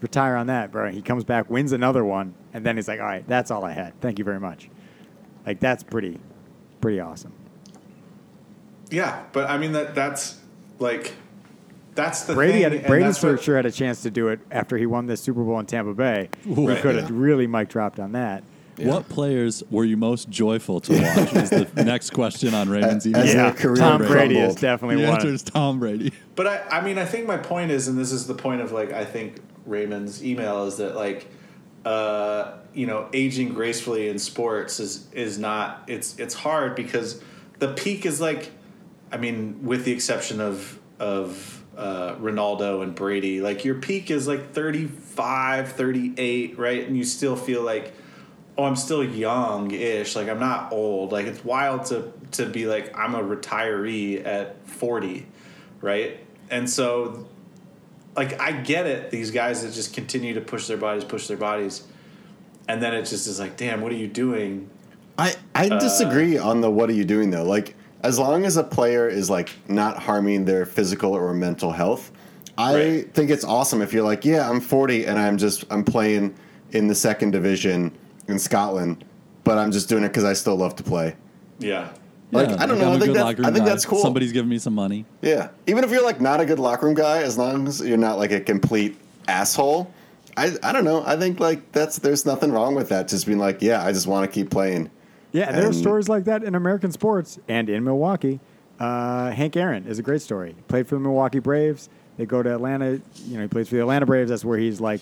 retire 0.00 0.34
on 0.36 0.48
that, 0.48 0.70
bro. 0.72 0.90
He 0.90 1.02
comes 1.02 1.22
back, 1.24 1.48
wins 1.50 1.72
another 1.72 2.04
one, 2.04 2.34
and 2.52 2.64
then 2.66 2.76
he's 2.76 2.88
like, 2.88 2.98
all 3.00 3.06
right, 3.06 3.26
that's 3.28 3.50
all 3.50 3.64
I 3.64 3.72
had. 3.72 4.00
Thank 4.00 4.18
you 4.18 4.24
very 4.24 4.40
much. 4.40 4.68
Like 5.46 5.60
that's 5.60 5.82
pretty, 5.84 6.18
pretty 6.80 6.98
awesome. 7.00 7.32
Yeah, 8.90 9.22
but 9.32 9.48
I 9.50 9.58
mean 9.58 9.72
that 9.72 9.94
that's 9.94 10.38
like 10.78 11.14
that's 11.98 12.22
the 12.22 12.34
Brady 12.34 12.52
thing. 12.54 12.62
had 12.62 12.72
and 12.74 12.86
Brady 12.86 13.04
that's 13.04 13.18
for 13.18 13.32
what- 13.32 13.42
sure 13.42 13.56
had 13.56 13.66
a 13.66 13.70
chance 13.72 14.02
to 14.02 14.10
do 14.10 14.28
it 14.28 14.40
after 14.50 14.78
he 14.78 14.86
won 14.86 15.06
this 15.06 15.20
Super 15.20 15.42
Bowl 15.44 15.58
in 15.60 15.66
Tampa 15.66 15.92
Bay. 15.94 16.30
He 16.44 16.66
Right. 16.66 16.80
could 16.80 16.94
have 16.96 17.10
Yeah. 17.10 17.16
really 17.18 17.46
mic 17.46 17.68
dropped 17.68 17.98
on 18.00 18.12
that. 18.12 18.42
What 18.78 19.08
players 19.08 19.64
were 19.72 19.84
you 19.84 19.96
most 19.96 20.30
joyful 20.30 20.78
to 20.82 20.92
watch? 20.92 21.34
is 21.34 21.50
the 21.50 21.66
next 21.84 22.10
question 22.10 22.54
on 22.54 22.68
Raymond's 22.68 23.04
As 23.06 23.10
email. 23.10 23.24
their 23.26 23.34
Yeah, 23.34 23.50
career 23.50 23.74
Tom 23.76 23.98
Brady 24.06 24.36
is 24.36 24.38
crumbled. 24.38 24.60
definitely 24.60 24.96
the 25.02 25.08
one. 25.08 25.14
answer 25.16 25.28
is 25.28 25.42
Tom 25.42 25.80
Brady. 25.80 26.12
But 26.36 26.46
I, 26.46 26.60
I 26.70 26.80
mean, 26.84 26.96
I 26.96 27.04
think 27.04 27.26
my 27.26 27.38
point 27.38 27.72
is, 27.72 27.88
and 27.88 27.98
this 27.98 28.12
is 28.12 28.28
the 28.28 28.34
point 28.34 28.60
of 28.60 28.70
like, 28.70 28.92
I 28.92 29.04
think 29.04 29.38
Raymond's 29.66 30.24
email 30.24 30.64
is 30.66 30.76
that 30.76 30.94
like, 30.94 31.26
uh, 31.84 32.52
you 32.72 32.86
know, 32.86 33.06
aging 33.12 33.48
gracefully 33.54 34.08
in 34.08 34.18
sports 34.20 34.78
is 34.78 35.06
is 35.12 35.38
not. 35.40 35.82
It's 35.88 36.16
it's 36.18 36.34
hard 36.34 36.76
because 36.76 37.20
the 37.58 37.68
peak 37.72 38.06
is 38.06 38.20
like, 38.20 38.52
I 39.10 39.16
mean, 39.16 39.58
with 39.64 39.84
the 39.84 39.90
exception 39.92 40.40
of 40.40 40.78
of 41.00 41.57
uh, 41.78 42.16
Ronaldo 42.16 42.82
and 42.82 42.94
Brady, 42.94 43.40
like 43.40 43.64
your 43.64 43.76
peak 43.76 44.10
is 44.10 44.26
like 44.26 44.52
35, 44.52 45.72
38, 45.72 46.58
right? 46.58 46.86
And 46.86 46.96
you 46.96 47.04
still 47.04 47.36
feel 47.36 47.62
like, 47.62 47.94
oh, 48.58 48.64
I'm 48.64 48.74
still 48.74 49.04
young 49.04 49.70
ish. 49.70 50.16
Like 50.16 50.28
I'm 50.28 50.40
not 50.40 50.72
old. 50.72 51.12
Like 51.12 51.26
it's 51.26 51.44
wild 51.44 51.86
to 51.86 52.12
to 52.32 52.46
be 52.46 52.66
like 52.66 52.96
I'm 52.98 53.14
a 53.14 53.22
retiree 53.22 54.26
at 54.26 54.68
40, 54.68 55.26
right? 55.80 56.18
And 56.50 56.68
so 56.68 57.28
like 58.16 58.40
I 58.40 58.50
get 58.50 58.86
it. 58.86 59.12
These 59.12 59.30
guys 59.30 59.62
that 59.62 59.72
just 59.72 59.94
continue 59.94 60.34
to 60.34 60.40
push 60.40 60.66
their 60.66 60.78
bodies, 60.78 61.04
push 61.04 61.28
their 61.28 61.36
bodies, 61.36 61.84
and 62.66 62.82
then 62.82 62.92
it 62.92 63.02
just 63.02 63.28
is 63.28 63.38
like, 63.38 63.56
damn, 63.56 63.80
what 63.82 63.92
are 63.92 63.96
you 63.96 64.08
doing? 64.08 64.68
I 65.16 65.36
I 65.54 65.68
disagree 65.68 66.38
on 66.38 66.60
the 66.60 66.70
what 66.70 66.90
are 66.90 66.94
you 66.94 67.04
doing 67.04 67.30
though. 67.30 67.44
Like 67.44 67.76
as 68.02 68.18
long 68.18 68.44
as 68.44 68.56
a 68.56 68.64
player 68.64 69.08
is 69.08 69.28
like 69.28 69.50
not 69.68 69.98
harming 69.98 70.44
their 70.44 70.64
physical 70.66 71.12
or 71.14 71.32
mental 71.34 71.72
health, 71.72 72.10
I 72.56 72.74
Right. 72.74 73.14
think 73.14 73.30
it's 73.30 73.44
awesome 73.44 73.82
if 73.82 73.92
you're 73.92 74.04
like, 74.04 74.24
yeah, 74.24 74.48
I'm 74.48 74.60
40 74.60 75.04
and 75.06 75.18
I'm 75.18 75.38
just 75.38 75.64
I'm 75.70 75.84
playing 75.84 76.34
in 76.72 76.86
the 76.88 76.94
second 76.94 77.30
division 77.32 77.92
in 78.28 78.38
Scotland, 78.38 79.04
but 79.44 79.58
I'm 79.58 79.72
just 79.72 79.88
doing 79.88 80.04
it 80.04 80.08
because 80.08 80.24
I 80.24 80.32
still 80.34 80.56
love 80.56 80.76
to 80.76 80.82
play. 80.82 81.14
Yeah, 81.60 81.88
Like, 82.30 82.50
I 82.60 82.66
don't 82.66 82.78
know, 82.78 82.86
I'm 82.88 82.92
I 82.92 82.96
a 82.96 82.98
think 82.98 83.06
good 83.14 83.16
that- 83.16 83.26
I 83.26 83.50
think 83.52 83.58
guy. 83.58 83.64
that's 83.64 83.84
cool. 83.86 84.00
Somebody's 84.02 84.32
giving 84.32 84.48
me 84.50 84.58
some 84.58 84.74
money. 84.74 85.06
Yeah, 85.22 85.48
even 85.66 85.82
if 85.82 85.90
you're 85.90 86.04
like 86.04 86.20
not 86.20 86.40
a 86.40 86.46
good 86.46 86.58
locker 86.58 86.86
room 86.86 86.94
guy, 86.94 87.22
as 87.22 87.38
long 87.38 87.66
as 87.66 87.80
you're 87.80 87.96
not 87.96 88.18
like 88.18 88.32
a 88.32 88.40
complete 88.40 88.96
asshole. 89.26 89.90
I, 90.36 90.52
I 90.62 90.72
don't 90.72 90.84
know. 90.84 91.02
I 91.04 91.16
think 91.16 91.40
like 91.40 91.72
that's 91.72 91.98
there's 91.98 92.24
nothing 92.24 92.52
wrong 92.52 92.74
with 92.76 92.90
that. 92.90 93.08
Just 93.08 93.26
being 93.26 93.38
like, 93.38 93.60
yeah, 93.60 93.84
I 93.84 93.90
just 93.92 94.06
want 94.06 94.28
to 94.30 94.32
keep 94.32 94.50
playing. 94.50 94.88
Yeah, 95.32 95.52
there 95.52 95.64
are 95.64 95.66
And- 95.66 95.74
stories 95.74 96.08
like 96.08 96.24
that 96.24 96.42
in 96.42 96.54
American 96.54 96.92
sports 96.92 97.38
and 97.48 97.68
in 97.68 97.84
Milwaukee. 97.84 98.40
Uh, 98.80 99.30
Hank 99.32 99.56
Aaron 99.56 99.86
is 99.86 99.98
a 99.98 100.02
great 100.02 100.22
story. 100.22 100.50
He 100.56 100.62
played 100.68 100.86
for 100.86 100.94
the 100.94 101.00
Milwaukee 101.00 101.40
Braves. 101.40 101.88
They 102.16 102.26
go 102.26 102.42
to 102.42 102.52
Atlanta. 102.54 103.00
You 103.26 103.36
know, 103.36 103.42
he 103.42 103.48
plays 103.48 103.68
for 103.68 103.74
the 103.76 103.80
Atlanta 103.82 104.06
Braves. 104.06 104.30
That's 104.30 104.44
where 104.44 104.58
he's 104.58 104.80
like, 104.80 105.00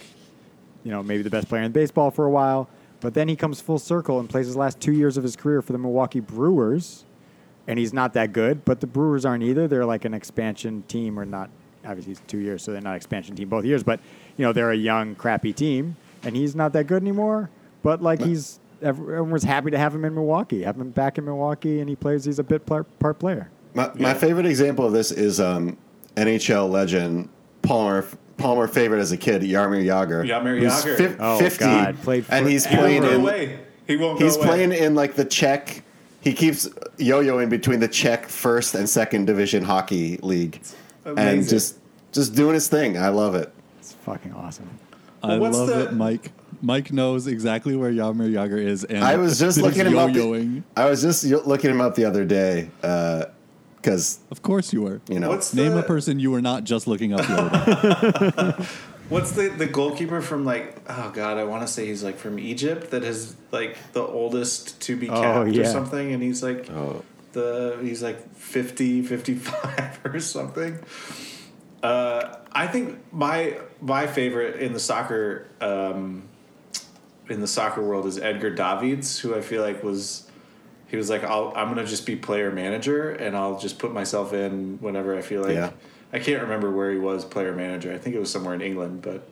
you 0.83 0.91
know, 0.91 1.03
maybe 1.03 1.23
the 1.23 1.31
best 1.31 1.49
player 1.49 1.63
in 1.63 1.73
baseball 1.73 2.11
for 2.11 2.25
a 2.25 2.31
while. 2.31 2.69
But 3.01 3.15
then 3.15 3.29
he 3.29 3.37
comes 3.37 3.61
full 3.61 3.79
circle 3.79 4.19
and 4.19 4.29
plays 4.29 4.47
his 4.47 4.57
last 4.57 4.81
two 4.81 4.93
years 4.93 5.17
of 5.17 5.23
his 5.23 5.37
career 5.37 5.61
for 5.63 5.73
the 5.73 5.79
Milwaukee 5.79 6.21
Brewers, 6.21 7.05
and 7.69 7.79
he's 7.79 7.93
not 7.93 8.15
that 8.15 8.33
good. 8.33 8.65
But 8.65 8.81
the 8.81 8.87
Brewers 8.87 9.25
aren't 9.27 9.43
either. 9.45 9.69
They're 9.69 9.85
like 9.85 10.05
an 10.07 10.15
expansion 10.15 10.83
team, 10.89 11.19
or 11.21 11.27
not. 11.27 11.51
Obviously, 11.87 12.13
it's 12.13 12.23
two 12.27 12.39
years, 12.39 12.63
so 12.63 12.73
they're 12.73 12.81
not 12.81 12.97
expansion 12.97 13.37
team 13.37 13.49
both 13.51 13.65
years. 13.67 13.83
But 13.83 14.01
you 14.39 14.45
know, 14.45 14.53
they're 14.53 14.71
a 14.73 14.77
young, 14.77 15.15
crappy 15.15 15.53
team, 15.53 15.97
and 16.23 16.35
he's 16.35 16.57
not 16.57 16.73
that 16.73 16.87
good 16.87 17.03
anymore. 17.03 17.51
But 17.83 18.03
like 18.03 18.23
he's 18.23 18.59
everyone 18.83 19.31
was 19.31 19.43
happy 19.45 19.71
to 19.71 19.79
have 19.79 19.95
him 19.95 20.05
in 20.05 20.15
Milwaukee, 20.15 20.63
have 20.63 20.77
him 20.81 20.91
back 20.91 21.19
in 21.19 21.25
Milwaukee, 21.25 21.81
and 21.81 21.89
he 21.89 21.97
plays. 21.97 22.25
He's 22.25 22.39
a 22.39 22.45
bit 22.45 22.67
part, 22.67 22.87
part 22.99 23.19
player. 23.19 23.51
My, 23.75 23.89
my 23.95 24.09
Yeah. 24.11 24.15
favorite 24.15 24.47
example 24.47 24.87
of 24.87 24.93
this 24.93 25.11
is 25.11 25.41
um, 25.41 25.77
NHL 26.17 26.71
legend 26.71 27.29
Palmer. 27.63 28.05
Palmer 28.39 28.69
favorite 28.69 29.01
as 29.01 29.13
a 29.13 29.17
kid, 29.17 29.41
Jaromír 29.41 29.83
Jágr. 29.87 30.23
Yarmir 30.29 30.61
who's 30.61 30.71
Jágr. 30.85 30.97
fif- 30.99 31.17
Oh, 31.19 31.39
50, 31.39 31.65
God, 31.65 31.97
played 32.03 32.25
and 32.29 32.47
he's 32.47 32.67
forever. 32.67 32.83
playing 32.83 33.05
in. 33.05 33.21
away. 33.23 33.59
He 33.87 33.97
won't. 33.97 34.21
He's 34.21 34.37
go 34.37 34.43
away. 34.43 34.49
playing 34.51 34.73
in 34.73 34.95
like 34.95 35.15
the 35.15 35.25
Czech. 35.25 35.83
He 36.21 36.35
keeps 36.35 36.69
yo-yoing 36.99 37.49
between 37.49 37.81
the 37.81 37.89
Czech 37.89 38.27
first 38.27 38.75
and 38.75 38.87
second 38.87 39.25
division 39.27 39.63
hockey 39.65 40.19
league, 40.23 40.61
and 41.07 41.49
just 41.49 41.79
just 42.13 42.35
doing 42.35 42.53
his 42.53 42.69
thing. 42.69 42.99
I 42.99 43.09
love 43.09 43.35
it. 43.35 43.51
It's 43.79 43.93
fucking 44.05 44.35
awesome. 44.35 44.69
I 45.23 45.39
what's 45.39 45.57
love 45.57 45.69
the- 45.69 45.85
it, 45.89 45.93
Mike. 45.95 46.31
Mike 46.63 46.93
knows 46.93 47.27
exactly 47.27 47.77
where 47.77 47.91
Jaromír 47.93 48.33
Jágr 48.33 48.59
is, 48.63 48.85
and 48.85 49.03
I 49.05 49.17
was 49.17 49.39
just 49.39 49.59
is 49.59 49.63
looking 49.65 49.87
him 49.87 49.99
up. 49.99 50.15
yo-yoing. 50.15 50.63
I 50.77 50.87
was 50.89 51.03
just 51.03 51.25
looking 51.25 51.71
him 51.71 51.81
up 51.81 51.95
the 51.95 52.05
other 52.05 52.25
day 52.25 52.71
because 52.81 54.19
Of 54.31 54.43
course 54.43 54.73
you 54.73 54.83
were. 54.83 55.01
you 55.09 55.21
know 55.21 55.29
What's 55.31 55.55
Name 55.55 55.73
the, 55.73 55.79
a 55.81 55.83
person 55.83 56.19
you 56.19 56.31
were 56.31 56.43
not 56.43 56.65
just 56.65 56.87
looking 56.87 57.13
up 57.13 57.27
the 57.27 57.35
other 57.43 58.53
day. 58.59 58.67
What's 59.09 59.31
the 59.33 59.49
the 59.51 59.67
goalkeeper 59.67 60.21
from 60.21 60.45
like? 60.45 60.83
Oh 60.89 61.13
God, 61.15 61.39
I 61.39 61.45
want 61.45 61.63
to 61.63 61.69
say 61.73 61.87
he's 61.87 62.03
like 62.03 62.17
from 62.19 62.41
Egypt. 62.41 62.91
That 62.91 63.05
is 63.05 63.37
like 63.53 63.77
the 63.93 64.03
oldest 64.03 64.81
to 64.83 64.97
be 64.97 65.09
Oh, 65.09 65.21
capped 65.23 65.51
yeah. 65.51 65.63
or 65.63 65.65
something, 65.67 66.13
and 66.13 66.21
he's 66.21 66.43
like 66.43 66.69
Oh. 66.71 67.05
the 67.33 67.79
he's 67.83 68.03
like 68.03 68.35
50, 68.35 69.03
55 69.03 70.01
or 70.05 70.19
something. 70.19 70.81
Uh, 71.85 72.37
I 72.51 72.67
think 72.67 72.99
my 73.13 73.59
my 73.81 74.09
favorite 74.09 74.57
in 74.57 74.73
the 74.73 74.81
soccer 74.81 75.47
um, 75.61 76.25
in 77.29 77.41
the 77.41 77.47
soccer 77.47 77.83
world 77.83 78.07
is 78.07 78.19
Edgar 78.19 78.51
Davids, 78.51 79.19
who 79.19 79.35
I 79.35 79.41
feel 79.41 79.63
like 79.63 79.83
was 79.83 80.29
he 80.89 80.97
was 80.97 81.11
like 81.11 81.25
I'll, 81.25 81.53
I'm 81.57 81.69
gonna 81.69 81.85
just 81.87 82.07
be 82.07 82.17
player 82.17 82.51
manager 82.51 83.11
and 83.11 83.37
I'll 83.37 83.59
just 83.59 83.79
put 83.79 83.93
myself 83.93 84.33
in 84.33 84.79
whenever 84.81 85.17
I 85.17 85.23
feel 85.23 85.43
like. 85.43 85.55
Yeah. 85.55 85.71
I 86.13 86.19
can't 86.21 86.43
remember 86.43 86.71
where 86.71 86.93
he 86.93 86.99
was 86.99 87.25
player 87.25 87.53
manager. 87.55 87.93
I 87.93 87.99
think 87.99 88.15
it 88.15 88.21
was 88.21 88.31
somewhere 88.31 88.55
in 88.55 88.61
England, 88.63 89.03
but 89.03 89.27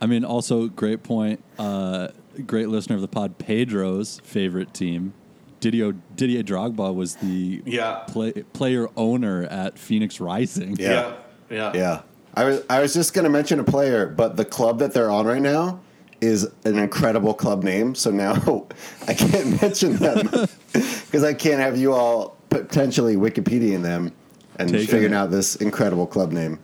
I 0.00 0.06
mean, 0.06 0.24
also 0.24 0.66
great 0.68 1.02
point. 1.02 1.42
Uh, 1.58 2.08
great 2.46 2.68
listener 2.68 2.96
of 2.96 3.00
the 3.00 3.08
pod. 3.08 3.38
Pedro's 3.38 4.20
favorite 4.24 4.74
team, 4.74 5.14
Didier 5.60 5.94
Didier 6.16 6.42
Drogba, 6.42 6.92
was 6.94 7.14
the 7.16 7.62
Yeah. 7.64 8.00
play, 8.08 8.32
player 8.52 8.88
owner 8.96 9.44
at 9.44 9.78
Phoenix 9.78 10.20
Rising. 10.20 10.76
Yeah. 10.78 11.14
yeah, 11.48 11.56
yeah, 11.56 11.72
yeah. 11.74 12.02
I 12.34 12.44
was 12.44 12.62
I 12.68 12.80
was 12.80 12.92
just 12.92 13.14
gonna 13.14 13.30
mention 13.30 13.60
a 13.60 13.64
player, 13.64 14.06
but 14.06 14.36
the 14.36 14.44
club 14.44 14.80
that 14.80 14.92
they're 14.92 15.10
on 15.10 15.26
right 15.26 15.40
now 15.40 15.78
is 16.24 16.48
an 16.64 16.78
incredible 16.78 17.34
club 17.34 17.62
name. 17.62 17.94
So 17.94 18.10
now 18.10 18.66
I 19.08 19.14
can't 19.14 19.60
mention 19.60 19.96
them 19.96 20.28
because 20.72 21.24
I 21.24 21.34
can't 21.34 21.60
have 21.60 21.76
you 21.78 21.92
all 21.92 22.36
potentially 22.50 23.16
Wikipediaing 23.16 23.82
them 23.82 24.12
and 24.58 24.70
Taking 24.70 24.86
figuring 24.86 25.12
it. 25.12 25.16
out 25.16 25.30
this 25.30 25.56
incredible 25.56 26.06
club 26.06 26.32
name. 26.32 26.58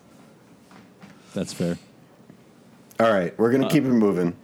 That's 1.35 1.53
fair. 1.53 1.79
All 2.99 3.11
right, 3.13 3.37
we're 3.39 3.51
gonna 3.53 3.69
keep 3.69 3.85
it 3.85 3.89
moving. 3.89 4.35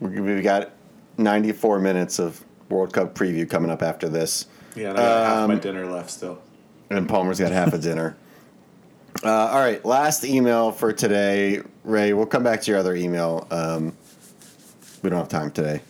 We- 0.00 0.20
We've 0.20 0.42
got 0.42 0.70
94 1.18 1.78
minutes 1.80 2.18
of 2.18 2.42
World 2.68 2.92
Cup 2.92 3.14
preview 3.14 3.48
coming 3.48 3.70
up 3.70 3.82
after 3.82 4.08
this, 4.08 4.46
yeah. 4.74 4.90
And 4.90 4.98
I 4.98 5.02
got 5.02 5.26
half 5.26 5.48
my 5.48 5.54
Um, 5.54 5.60
dinner 5.60 5.86
left 5.90 6.10
still. 6.10 6.38
and 6.90 7.08
Palmer's 7.08 7.38
got 7.38 7.52
half 7.52 7.72
a 7.72 7.78
dinner. 7.78 8.16
Uh, 9.22 9.28
all 9.30 9.60
right, 9.60 9.84
last 9.84 10.24
email 10.24 10.72
for 10.72 10.90
today, 10.90 11.60
Ray. 11.84 12.14
We'll 12.14 12.24
come 12.26 12.42
back 12.42 12.62
to 12.62 12.70
your 12.70 12.80
other 12.80 12.94
email. 12.94 13.46
Um, 13.50 13.94
we 15.02 15.10
don't 15.10 15.18
have 15.18 15.28
time 15.28 15.50
today. 15.50 15.80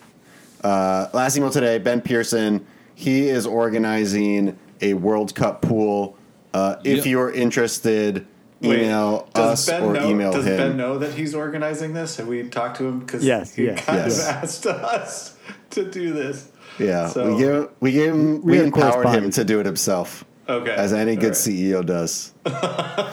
Uh, 0.62 1.08
last 1.12 1.36
email 1.36 1.50
today, 1.50 1.78
Ben 1.78 2.00
Pearson. 2.00 2.66
He 2.94 3.28
is 3.28 3.46
organizing 3.46 4.58
a 4.80 4.94
World 4.94 5.34
Cup 5.34 5.62
pool. 5.62 6.16
Uh, 6.54 6.76
if 6.84 6.98
Yep. 6.98 7.06
you're 7.06 7.30
interested, 7.30 8.26
email 8.62 9.28
us 9.34 9.68
or 9.68 9.92
know, 9.94 10.08
email 10.08 10.32
does 10.32 10.46
him. 10.46 10.56
Ben 10.56 10.76
know 10.76 10.98
that 10.98 11.14
he's 11.14 11.34
organizing 11.34 11.94
this? 11.94 12.16
Have 12.16 12.28
we 12.28 12.42
talked 12.48 12.76
to 12.78 12.84
him? 12.86 13.00
Because 13.00 13.24
Yes, 13.24 13.54
he 13.54 13.64
yes, 13.66 13.84
kind 13.84 13.98
yes. 13.98 14.20
of 14.20 14.28
asked 14.36 14.66
us 14.66 15.36
to 15.70 15.90
do 15.90 16.12
this. 16.12 16.48
Yeah, 16.78 17.08
So- 17.08 17.34
we 17.34 17.42
gave 17.42 17.68
we 17.80 17.92
gave 17.92 18.10
him 18.12 18.42
We 18.42 18.52
we, 18.52 18.60
empowered 18.64 19.08
him 19.08 19.30
to 19.32 19.44
do 19.44 19.60
it 19.60 19.66
himself, 19.66 20.24
Okay, 20.48 20.70
as 20.72 20.92
any 20.92 21.16
good 21.16 21.28
right. 21.28 21.34
CEO 21.34 21.84
does. 21.84 22.32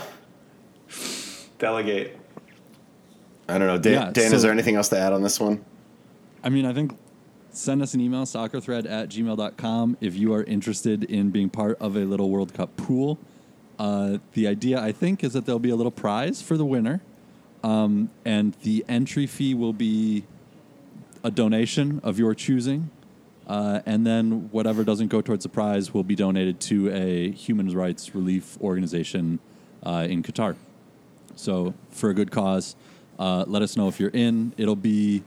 delegate. 1.57 2.17
I 3.47 3.57
don't 3.57 3.67
know, 3.67 3.77
Dan. 3.79 3.93
Yeah, 3.93 4.11
Dan, 4.11 4.29
so- 4.29 4.35
is 4.35 4.41
there 4.43 4.51
anything 4.51 4.75
else 4.75 4.89
to 4.89 4.99
add 4.99 5.13
on 5.13 5.23
this 5.23 5.39
one? 5.39 5.65
I 6.43 6.49
mean, 6.49 6.65
I 6.65 6.73
think 6.73 6.97
send 7.51 7.81
us 7.81 7.93
an 7.93 8.01
email, 8.01 8.23
soccerthread 8.23 8.89
at 8.89 9.09
gmail.com, 9.09 9.97
if 9.99 10.15
you 10.15 10.33
are 10.33 10.43
interested 10.43 11.03
in 11.03 11.31
being 11.31 11.49
part 11.49 11.77
of 11.79 11.95
a 11.95 12.05
little 12.05 12.29
World 12.29 12.53
Cup 12.53 12.75
pool. 12.77 13.17
Uh, 13.77 14.17
the 14.33 14.47
idea, 14.47 14.79
I 14.79 14.91
think, 14.91 15.23
is 15.23 15.33
that 15.33 15.45
there'll 15.45 15.59
be 15.59 15.69
a 15.69 15.75
little 15.75 15.91
prize 15.91 16.41
for 16.41 16.57
the 16.57 16.65
winner. 16.65 17.01
Um, 17.63 18.09
and 18.23 18.53
the 18.63 18.85
entry 18.87 19.27
fee 19.27 19.53
will 19.53 19.73
be 19.73 20.23
a 21.23 21.31
donation 21.31 21.99
of 22.03 22.17
your 22.17 22.33
choosing. 22.33 22.89
Uh, 23.47 23.81
and 23.85 24.05
then 24.05 24.49
whatever 24.51 24.83
doesn't 24.83 25.07
go 25.07 25.21
towards 25.21 25.43
the 25.43 25.49
prize 25.49 25.93
will 25.93 26.03
be 26.03 26.15
donated 26.15 26.59
to 26.59 26.89
a 26.91 27.31
human 27.31 27.73
rights 27.75 28.13
relief 28.13 28.57
organization 28.61 29.39
uh, 29.83 30.05
in 30.09 30.21
Qatar. 30.21 30.55
So, 31.35 31.73
for 31.89 32.09
a 32.09 32.13
good 32.13 32.31
cause, 32.31 32.75
uh, 33.17 33.45
let 33.47 33.61
us 33.61 33.75
know 33.75 33.87
if 33.87 33.99
you're 33.99 34.09
in. 34.09 34.53
It'll 34.57 34.75
be, 34.75 35.23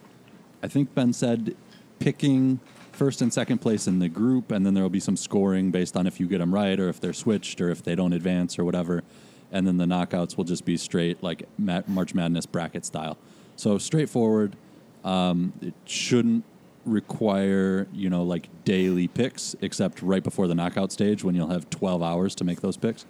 I 0.63 0.69
think 0.69 0.95
Ben 0.95 1.13
said, 1.13 1.57
picking 1.99 2.61
first 2.93 3.23
and 3.23 3.33
second 3.33 3.59
place 3.59 3.87
in 3.87 3.99
the 3.99 4.09
group, 4.09 4.51
and 4.51 4.65
then 4.65 4.75
there 4.75 4.83
will 4.83 4.91
be 4.91 5.01
some 5.01 5.17
scoring 5.17 5.71
based 5.71 5.97
on 5.97 6.07
if 6.07 6.21
you 6.21 6.27
get 6.27 6.39
them 6.39 6.55
right 6.55 6.79
or 6.79 6.89
if 6.89 7.01
they're 7.01 7.13
switched 7.13 7.61
or 7.61 7.71
if 7.71 7.83
they 7.83 7.95
don't 7.95 8.13
advance 8.13 8.59
or 8.59 8.65
whatever. 8.65 9.03
And 9.51 9.67
then 9.67 9.77
the 9.77 9.85
knockouts 9.85 10.37
will 10.37 10.45
just 10.45 10.65
be 10.65 10.77
straight, 10.77 11.23
like 11.23 11.47
March 11.59 12.15
Madness 12.15 12.47
bracket 12.47 12.85
style. 12.85 13.19
So, 13.57 13.79
straightforward. 13.79 14.57
Um, 15.05 15.53
it 15.61 15.75
shouldn't 15.85 16.45
require, 16.85 17.87
you 17.93 18.09
know, 18.09 18.23
like 18.23 18.49
daily 18.65 19.09
picks, 19.09 19.55
except 19.61 20.03
right 20.03 20.23
before 20.23 20.49
the 20.49 20.55
knockout 20.55 20.93
stage 20.93 21.23
when 21.25 21.35
you'll 21.35 21.49
have 21.49 21.69
12 21.71 22.03
hours 22.03 22.35
to 22.37 22.45
make 22.45 22.61
those 22.61 22.77
picks. 22.77 23.05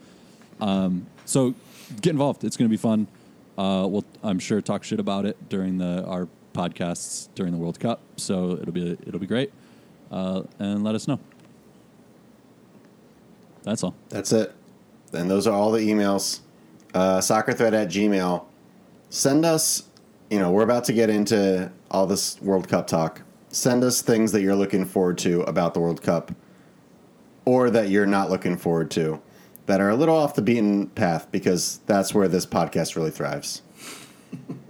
Um, 0.61 1.07
so 1.25 1.55
get 2.01 2.11
involved. 2.11 2.45
It's 2.45 2.57
going 2.57 2.69
to 2.69 2.73
be 2.73 2.81
fun. 2.81 3.07
Uh, 3.57 3.87
we'll, 3.89 4.05
I'm 4.23 4.39
sure, 4.39 4.61
talk 4.61 4.85
shit 4.85 5.01
about 5.01 5.27
it 5.27 5.49
during 5.49 5.79
the 5.79 6.05
our 6.07 6.29
podcasts 6.53 7.29
during 7.35 7.53
the 7.53 7.59
World 7.59 7.81
Cup. 7.81 8.01
So 8.17 8.53
it'll 8.53 8.73
be 8.73 8.93
it'll 9.07 9.21
be 9.21 9.27
great. 9.27 9.53
Uh, 10.11 10.43
and 10.59 10.85
let 10.85 10.95
us 10.95 11.09
know. 11.09 11.19
That's 13.63 13.83
all. 13.83 13.95
That's 14.09 14.33
it. 14.33 14.53
And 15.13 15.31
those 15.31 15.47
are 15.47 15.55
all 15.55 15.71
the 15.71 15.81
emails. 15.81 16.41
Uh, 16.95 17.19
soccerthread 17.19 17.73
at 17.73 17.89
Gmail. 17.89 18.45
Send 19.09 19.45
us, 19.45 19.85
you 20.31 20.39
know, 20.39 20.51
we're 20.51 20.63
about 20.63 20.85
to 20.85 20.93
get 20.93 21.11
into 21.11 21.71
all 21.91 22.07
this 22.07 22.41
World 22.43 22.69
Cup 22.69 22.87
talk. 22.87 23.23
Send 23.49 23.85
us 23.85 24.03
things 24.03 24.33
that 24.33 24.43
you're 24.43 24.57
looking 24.57 24.85
forward 24.85 25.19
to 25.19 25.43
about 25.43 25.75
the 25.75 25.81
World 25.81 26.03
Cup 26.03 26.33
or 27.45 27.71
that 27.71 27.89
you're 27.89 28.07
not 28.07 28.31
looking 28.31 28.57
forward 28.57 28.91
to 28.93 29.21
that 29.67 29.81
are 29.81 29.91
a 29.91 29.97
little 29.97 30.17
off 30.17 30.35
the 30.35 30.43
beaten 30.43 30.89
path 30.89 31.31
because 31.31 31.81
that's 31.87 32.15
where 32.15 32.29
this 32.29 32.47
podcast 32.47 32.97
really 32.97 33.11
thrives. 33.11 33.63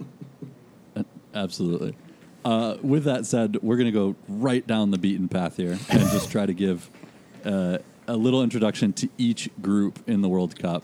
Absolutely. 1.33 1.95
Uh, 2.45 2.77
with 2.81 3.05
that 3.05 3.25
said, 3.25 3.57
we're 3.61 3.77
going 3.77 3.85
to 3.85 3.91
go 3.91 4.15
right 4.27 4.65
down 4.67 4.91
the 4.91 4.97
beaten 4.97 5.29
path 5.29 5.55
here 5.57 5.71
and 5.89 6.01
just 6.11 6.29
try 6.31 6.45
to 6.45 6.53
give 6.53 6.89
uh, 7.45 7.77
a 8.07 8.15
little 8.17 8.43
introduction 8.43 8.91
to 8.93 9.09
each 9.17 9.49
group 9.61 9.99
in 10.07 10.21
the 10.21 10.29
World 10.29 10.57
Cup. 10.59 10.83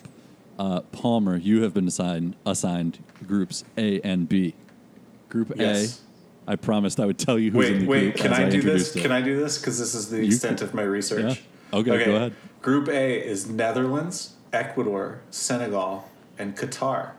Uh, 0.57 0.81
Palmer, 0.91 1.35
you 1.37 1.63
have 1.63 1.73
been 1.73 1.87
assigned 1.87 2.35
assigned 2.45 3.03
groups 3.27 3.63
A 3.77 3.99
and 4.01 4.27
B. 4.27 4.53
Group 5.29 5.53
Yes. 5.55 6.01
A, 6.47 6.51
I 6.51 6.55
promised 6.55 6.99
I 6.99 7.05
would 7.05 7.17
tell 7.19 7.37
you 7.37 7.51
who's 7.51 7.67
in 7.69 7.73
Wait, 7.73 7.79
the 7.81 7.85
wait. 7.87 8.01
group. 8.01 8.15
Can 8.15 8.33
as 8.33 8.39
I 8.39 8.49
do 8.49 8.61
this? 8.61 8.95
it. 8.95 9.01
Can 9.01 9.11
I 9.11 9.21
do 9.21 9.39
this? 9.39 9.57
Because 9.57 9.77
this 9.79 9.93
is 9.93 10.09
the 10.09 10.17
You 10.17 10.25
extent 10.27 10.59
can- 10.59 10.67
of 10.67 10.73
my 10.73 10.81
research. 10.81 11.41
Yeah. 11.71 11.79
Okay, 11.79 12.05
go 12.05 12.15
ahead. 12.15 12.33
Group 12.61 12.87
A 12.89 13.19
is 13.25 13.47
Netherlands, 13.49 14.33
Ecuador, 14.51 15.21
Senegal, 15.29 16.09
and 16.39 16.57
Qatar. 16.57 17.11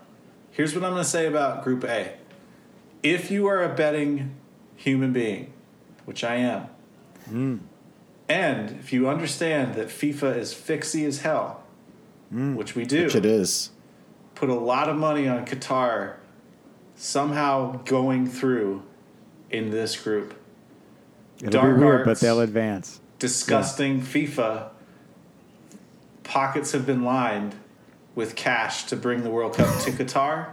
Here's 0.50 0.74
what 0.74 0.82
I'm 0.84 0.90
going 0.90 1.02
to 1.04 1.08
say 1.08 1.26
about 1.26 1.62
Group 1.62 1.84
A. 1.84 2.14
If 3.02 3.30
you 3.30 3.46
are 3.46 3.62
a 3.62 3.74
betting 3.74 4.34
human 4.76 5.12
being, 5.12 5.52
which 6.04 6.22
I 6.24 6.36
am, 6.36 6.66
hmm. 7.28 7.58
and 8.28 8.70
if 8.70 8.92
you 8.92 9.08
understand 9.08 9.74
that 9.74 9.88
FIFA 9.88 10.36
is 10.36 10.52
fixie 10.52 11.04
as 11.04 11.20
hell, 11.20 11.62
hmm. 12.30 12.54
which 12.54 12.74
we 12.74 12.84
do, 12.84 13.04
Which 13.04 13.14
it 13.14 13.26
is. 13.26 13.70
put 14.34 14.48
a 14.48 14.54
lot 14.54 14.88
of 14.88 14.96
money 14.96 15.26
on 15.28 15.46
Qatar 15.46 16.14
somehow 16.96 17.80
going 17.84 18.26
through 18.26 18.82
in 19.50 19.70
this 19.70 20.00
group. 20.00 20.34
It'll 21.38 21.50
Dark 21.50 21.76
be 21.76 21.84
weird, 21.84 22.04
but 22.04 22.20
they'll 22.20 22.40
advance. 22.40 23.00
Disgusting 23.18 24.02
FIFA. 24.02 24.68
Pockets 26.22 26.72
have 26.72 26.86
been 26.86 27.02
lined 27.02 27.54
with 28.14 28.36
cash 28.36 28.84
to 28.84 28.96
bring 28.96 29.22
the 29.22 29.30
World 29.30 29.54
Cup 29.54 29.66
to 29.84 29.90
Qatar. 29.90 30.50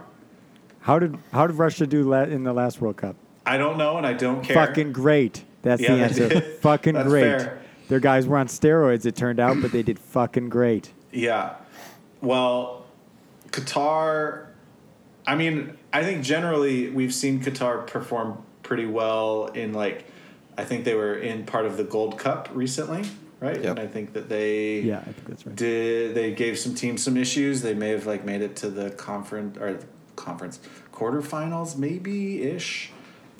How 0.88 0.98
did 0.98 1.18
how 1.32 1.46
did 1.46 1.56
Russia 1.56 1.86
do 1.86 2.02
la- 2.08 2.22
in 2.22 2.44
the 2.44 2.54
last 2.54 2.80
World 2.80 2.96
Cup? 2.96 3.14
I 3.44 3.58
don't 3.58 3.76
know, 3.76 3.98
and 3.98 4.06
I 4.06 4.14
don't 4.14 4.42
care. 4.42 4.54
Fucking 4.56 4.92
great. 4.92 5.44
That's 5.60 5.82
Yeah, 5.82 5.96
the 5.96 6.02
answer. 6.02 6.40
fucking 6.62 6.94
That's 6.94 7.06
great. 7.10 7.20
fair. 7.20 7.60
Their 7.90 8.00
guys 8.00 8.26
were 8.26 8.38
on 8.38 8.46
steroids, 8.46 9.04
it 9.04 9.14
turned 9.14 9.38
out, 9.38 9.60
but 9.60 9.70
they 9.70 9.82
did 9.82 9.98
fucking 9.98 10.48
great. 10.48 10.94
Yeah. 11.12 11.56
Well, 12.22 12.86
Qatar. 13.50 14.46
I 15.26 15.34
mean, 15.36 15.76
I 15.92 16.02
think 16.04 16.24
generally 16.24 16.88
we've 16.88 17.12
seen 17.12 17.42
Qatar 17.42 17.86
perform 17.86 18.42
pretty 18.62 18.86
well 18.86 19.48
in 19.48 19.74
like. 19.74 20.06
I 20.56 20.64
think 20.64 20.86
they 20.86 20.94
were 20.94 21.16
in 21.16 21.44
part 21.44 21.66
of 21.66 21.76
the 21.76 21.84
Gold 21.84 22.16
Cup 22.18 22.48
recently, 22.54 23.02
right? 23.40 23.56
Yep. 23.62 23.64
And 23.72 23.78
I 23.78 23.86
think 23.86 24.14
that 24.14 24.30
they 24.30 24.80
Yeah, 24.80 25.00
I 25.00 25.12
think 25.12 25.26
that's 25.26 25.46
right. 25.46 25.54
did 25.54 26.14
they 26.14 26.32
gave 26.32 26.58
some 26.58 26.74
teams 26.74 27.02
some 27.02 27.18
issues. 27.18 27.60
They 27.60 27.74
may 27.74 27.90
have 27.90 28.06
like 28.06 28.24
made 28.24 28.40
it 28.40 28.56
to 28.56 28.70
the 28.70 28.88
conference 28.92 29.58
or 29.58 29.78
conference 30.18 30.60
quarterfinals, 30.92 31.76
maybe 31.76 32.42
ish. 32.42 32.90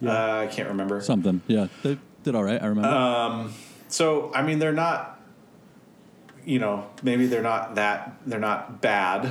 Uh, 0.03 0.11
I 0.11 0.47
can't 0.47 0.69
remember. 0.69 1.01
Something. 1.01 1.43
Yeah, 1.47 1.67
they 1.83 1.99
did 2.23 2.35
all 2.35 2.45
right. 2.45 2.63
I 2.63 2.67
remember. 2.67 2.89
Uh, 2.89 3.49
So 3.89 4.33
I 4.35 4.43
mean, 4.43 4.59
they're 4.59 4.73
not. 4.73 5.21
You 6.45 6.59
know, 6.61 6.87
maybe 7.03 7.27
they're 7.27 7.43
not 7.43 7.75
that 7.75 8.17
they're 8.25 8.39
not 8.39 8.81
bad, 8.81 9.31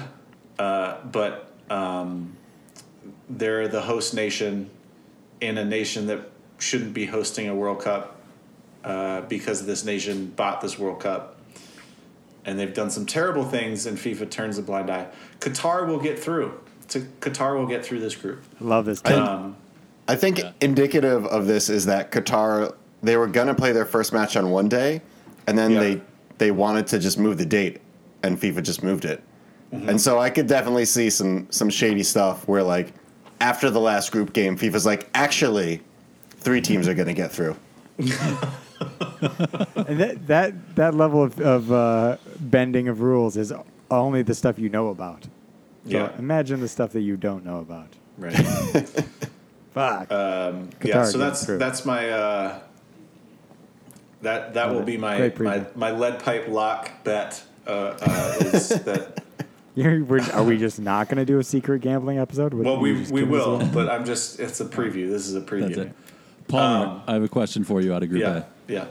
uh, 0.59 0.97
but 1.11 1.51
um, 1.69 2.35
they're 3.29 3.67
the 3.67 3.81
host 3.81 4.13
nation 4.13 4.69
in 5.41 5.57
a 5.57 5.65
nation 5.65 6.07
that 6.07 6.29
shouldn't 6.59 6.93
be 6.93 7.05
hosting 7.05 7.47
a 7.47 7.55
World 7.55 7.81
Cup 7.81 8.21
uh, 8.83 9.21
because 9.21 9.65
this 9.65 9.83
nation 9.83 10.27
bought 10.35 10.61
this 10.61 10.77
World 10.77 10.99
Cup, 10.99 11.39
and 12.45 12.59
they've 12.59 12.73
done 12.73 12.91
some 12.91 13.05
terrible 13.05 13.45
things, 13.45 13.85
and 13.87 13.97
FIFA 13.97 14.29
turns 14.29 14.57
a 14.57 14.61
blind 14.61 14.89
eye. 14.91 15.07
Qatar 15.39 15.87
will 15.87 15.99
get 15.99 16.19
through. 16.19 16.59
To 16.89 17.01
Qatar 17.21 17.57
will 17.57 17.67
get 17.67 17.85
through 17.85 17.99
this 17.99 18.15
group. 18.15 18.43
I 18.61 18.63
love 18.63 18.85
this. 18.85 19.01
I- 19.05 19.09
team. 19.11 19.19
Um, 19.23 19.55
I 20.07 20.15
think 20.15 20.37
Yeah. 20.39 20.51
indicative 20.61 21.25
of 21.25 21.47
this 21.47 21.69
is 21.69 21.85
that 21.87 22.11
Qatar 22.11 22.73
they 23.03 23.17
were 23.17 23.27
gonna 23.27 23.53
play 23.53 23.73
their 23.73 23.85
first 23.85 24.13
match 24.13 24.35
on 24.37 24.49
one 24.49 24.69
day, 24.69 25.01
and 25.47 25.57
then 25.57 25.71
Yeah. 25.71 25.79
they 25.79 26.01
they 26.37 26.51
wanted 26.51 26.87
to 26.87 26.99
just 26.99 27.19
move 27.19 27.37
the 27.37 27.45
date, 27.45 27.79
and 28.23 28.39
FIFA 28.39 28.63
just 28.63 28.83
moved 28.83 29.05
it. 29.05 29.21
Mm-hmm. 29.73 29.89
And 29.89 30.01
so 30.01 30.19
I 30.19 30.29
could 30.29 30.47
definitely 30.47 30.85
see 30.85 31.09
some 31.09 31.47
some 31.49 31.69
shady 31.69 32.03
stuff 32.03 32.47
where 32.47 32.63
like 32.63 32.93
after 33.41 33.69
the 33.69 33.79
last 33.81 34.11
group 34.11 34.33
game, 34.33 34.57
FIFA's 34.57 34.85
like 34.85 35.09
actually 35.13 35.81
three 36.39 36.61
teams 36.61 36.87
are 36.87 36.93
gonna 36.93 37.13
get 37.13 37.31
through. 37.31 37.55
and 37.99 39.99
that, 39.99 40.27
that 40.27 40.75
that 40.75 40.95
level 40.95 41.21
of, 41.23 41.39
of 41.41 41.71
uh, 41.71 42.17
bending 42.39 42.87
of 42.87 43.01
rules 43.01 43.35
is 43.37 43.51
only 43.91 44.21
the 44.21 44.33
stuff 44.35 44.57
you 44.59 44.69
know 44.69 44.89
about. 44.89 45.27
So 45.89 45.97
Yeah. 45.97 46.11
imagine 46.19 46.59
the 46.59 46.67
stuff 46.67 46.91
that 46.93 47.01
you 47.01 47.17
don't 47.17 47.45
know 47.45 47.59
about. 47.59 47.87
right. 48.17 48.33
Fuck. 49.73 50.11
Um, 50.11 50.69
yeah, 50.83 51.03
so 51.05 51.17
that's 51.19 51.45
through. 51.45 51.59
that's 51.59 51.85
my 51.85 52.09
uh, 52.09 52.59
that 54.23 54.53
that 54.55 54.71
will 54.73 54.81
be 54.81 54.97
my 54.97 55.31
my, 55.39 55.65
my 55.75 55.91
lead 55.91 56.19
pipe 56.23 56.47
lock 56.47 56.89
bet 57.03 57.43
uh, 57.67 57.95
uh, 58.01 58.35
is 58.39 58.69
that 58.85 59.23
You're- 59.75 60.01
we're- 60.01 60.31
are 60.33 60.43
we 60.43 60.57
just 60.57 60.79
not 60.79 61.07
going 61.09 61.17
to 61.17 61.25
do 61.25 61.37
a 61.37 61.43
secret 61.43 61.81
gambling 61.81 62.17
episode? 62.17 62.53
With- 62.55 62.65
well 62.65 62.77
you 62.87 63.05
we 63.11 63.21
we 63.21 63.23
will 63.23 63.59
but 63.71 63.87
I'm 63.89 64.03
just 64.05 64.39
it's 64.39 64.59
a 64.59 64.65
preview 64.65 65.09
this 65.09 65.27
is 65.27 65.35
a 65.35 65.41
preview 65.41 65.67
That's 65.75 65.77
it. 65.77 65.93
Palmer, 66.47 66.85
Um, 66.95 67.01
I 67.07 67.13
have 67.13 67.23
a 67.23 67.27
question 67.27 67.63
for 67.63 67.79
you 67.81 67.93
out 67.93 68.01
of 68.01 68.09
Group 68.09 68.21
yeah 68.21 68.43
A. 68.69 68.71
yeah 68.71 68.85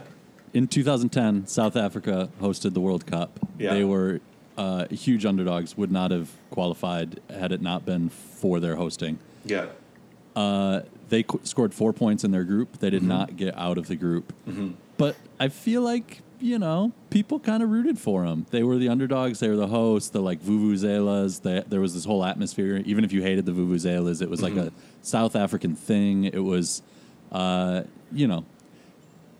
In 0.53 0.67
2010, 0.67 1.47
South 1.47 1.75
Africa 1.75 2.29
hosted 2.41 2.73
the 2.73 2.79
World 2.79 3.05
Cup. 3.05 3.39
Yeah. 3.59 3.73
They 3.73 3.83
were 3.83 4.21
uh, 4.57 4.87
huge 4.89 5.25
underdogs, 5.25 5.77
would 5.77 5.91
not 5.91 6.11
have 6.11 6.29
qualified 6.49 7.19
had 7.29 7.51
it 7.51 7.61
not 7.61 7.85
been 7.85 8.09
for 8.09 8.59
their 8.59 8.75
hosting. 8.75 9.19
yeah 9.45 9.67
Uh, 10.35 10.81
they 11.09 11.23
qu- 11.23 11.39
scored 11.43 11.73
four 11.73 11.93
points 11.93 12.23
in 12.23 12.31
their 12.31 12.43
group. 12.43 12.79
They 12.79 12.89
did 12.89 13.01
Mm-hmm. 13.01 13.07
not 13.09 13.37
get 13.37 13.57
out 13.57 13.77
of 13.77 13.87
the 13.87 13.95
group. 13.95 14.33
But 14.97 15.15
I 15.39 15.47
feel 15.49 15.81
like, 15.83 16.21
you 16.39 16.57
know, 16.59 16.91
people 17.09 17.39
kind 17.39 17.61
of 17.63 17.69
rooted 17.69 17.97
for 17.99 18.25
them. 18.25 18.45
They 18.51 18.61
were 18.63 18.77
the 18.77 18.89
underdogs. 18.89 19.39
They 19.39 19.47
were 19.49 19.55
the 19.55 19.67
hosts, 19.67 20.09
the 20.09 20.21
like 20.21 20.41
Vuvuzelas. 20.43 21.41
They, 21.43 21.63
there 21.67 21.79
was 21.81 21.93
this 21.93 22.05
whole 22.05 22.23
atmosphere. 22.25 22.81
Even 22.85 23.03
if 23.05 23.11
you 23.13 23.21
hated 23.21 23.45
the 23.45 23.51
Vuvuzelas, 23.53 24.21
it 24.21 24.29
was 24.29 24.41
like 24.41 24.53
Mm-hmm. 24.53 24.67
a 24.69 25.05
South 25.05 25.35
African 25.35 25.75
thing. 25.75 26.25
It 26.25 26.43
was, 26.43 26.81
uh, 27.31 27.83
you 28.11 28.27
know, 28.27 28.43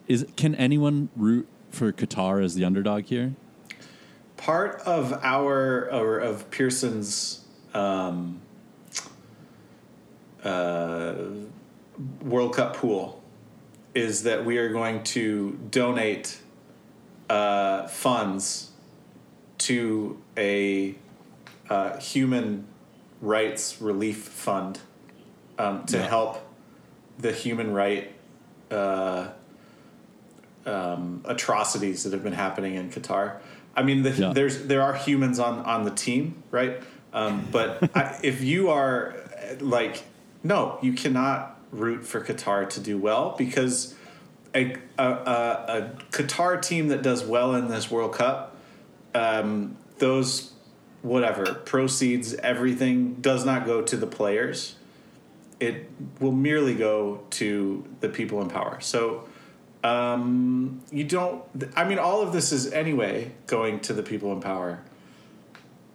is 0.07 0.25
can 0.35 0.55
anyone 0.55 1.09
root 1.15 1.47
for 1.69 1.91
Qatar 1.91 2.43
as 2.43 2.55
the 2.55 2.63
underdog 2.63 3.05
here? 3.05 3.33
Part 4.37 4.81
of 4.81 5.13
our 5.23 5.91
or 5.91 6.19
of 6.19 6.49
Pearson's 6.51 7.41
um, 7.73 8.39
uh, 10.43 11.13
World 12.21 12.55
Cup 12.55 12.75
pool 12.75 13.21
is 13.93 14.23
that 14.23 14.45
we 14.45 14.57
are 14.59 14.69
going 14.69 15.03
to 15.03 15.59
donate 15.71 16.39
uh, 17.29 17.87
funds 17.87 18.71
to 19.57 20.21
a 20.37 20.95
uh, 21.69 21.97
human 21.99 22.65
rights 23.21 23.81
relief 23.81 24.19
fund 24.19 24.79
um, 25.57 25.83
to 25.85 25.97
Yeah. 25.97 26.07
help 26.07 26.47
the 27.17 27.31
human 27.31 27.73
right 27.73 28.13
uh, 28.69 29.29
um, 30.67 31.21
atrocities 31.25 32.03
that 32.03 32.13
have 32.13 32.23
been 32.23 32.33
happening 32.33 32.75
in 32.75 32.91
Qatar. 32.91 33.39
I 33.77 33.83
mean, 33.83 34.01
the, 34.01 34.09
Yeah. 34.11 34.33
there's 34.33 34.63
there 34.65 34.81
are 34.81 34.95
humans 34.95 35.39
on 35.39 35.59
on 35.59 35.83
the 35.85 35.91
team, 35.91 36.43
right? 36.51 36.81
Um, 37.13 37.47
but 37.51 37.89
I, 37.95 38.19
if 38.23 38.41
you 38.43 38.69
are 38.69 39.15
like, 39.61 40.03
no, 40.43 40.79
you 40.81 40.93
cannot 40.93 41.59
root 41.71 42.05
for 42.05 42.19
Qatar 42.23 42.67
to 42.71 42.79
do 42.79 42.97
well 42.97 43.35
because 43.37 43.93
a 44.55 44.75
a, 44.97 45.03
a, 45.07 45.65
a 45.67 45.91
Qatar 46.11 46.61
team 46.61 46.87
that 46.87 47.03
does 47.03 47.23
well 47.23 47.53
in 47.55 47.67
this 47.67 47.89
World 47.91 48.13
Cup, 48.15 48.57
um, 49.13 49.77
those 49.99 50.53
whatever 51.03 51.45
proceeds, 51.53 52.33
everything 52.35 53.13
does 53.21 53.45
not 53.45 53.65
go 53.65 53.81
to 53.83 53.95
the 53.95 54.07
players. 54.07 54.75
It 55.59 55.89
will 56.19 56.31
merely 56.33 56.73
go 56.75 57.21
to 57.31 57.83
the 57.99 58.09
people 58.09 58.41
in 58.41 58.49
power. 58.49 58.79
So 58.81 59.27
um, 59.87 60.81
you 60.91 61.03
don't. 61.03 61.43
I 61.75 61.83
mean, 61.87 61.99
all 61.99 62.21
of 62.21 62.33
this 62.33 62.51
is 62.51 62.71
anyway 62.71 63.31
going 63.45 63.79
to 63.81 63.93
the 63.93 64.03
people 64.03 64.31
in 64.33 64.41
power. 64.41 64.79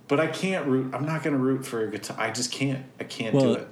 But 0.09 0.21
I 0.21 0.27
can't 0.27 0.67
root. 0.67 0.95
I'm 0.95 1.07
not 1.07 1.23
going 1.23 1.35
to 1.37 1.43
root 1.43 1.65
for 1.65 1.85
a 1.85 1.91
guitar. 1.91 2.17
I 2.19 2.31
just 2.31 2.53
can't. 2.53 2.85
I 3.01 3.05
can't 3.05 3.39
do 3.39 3.55
it. 3.55 3.69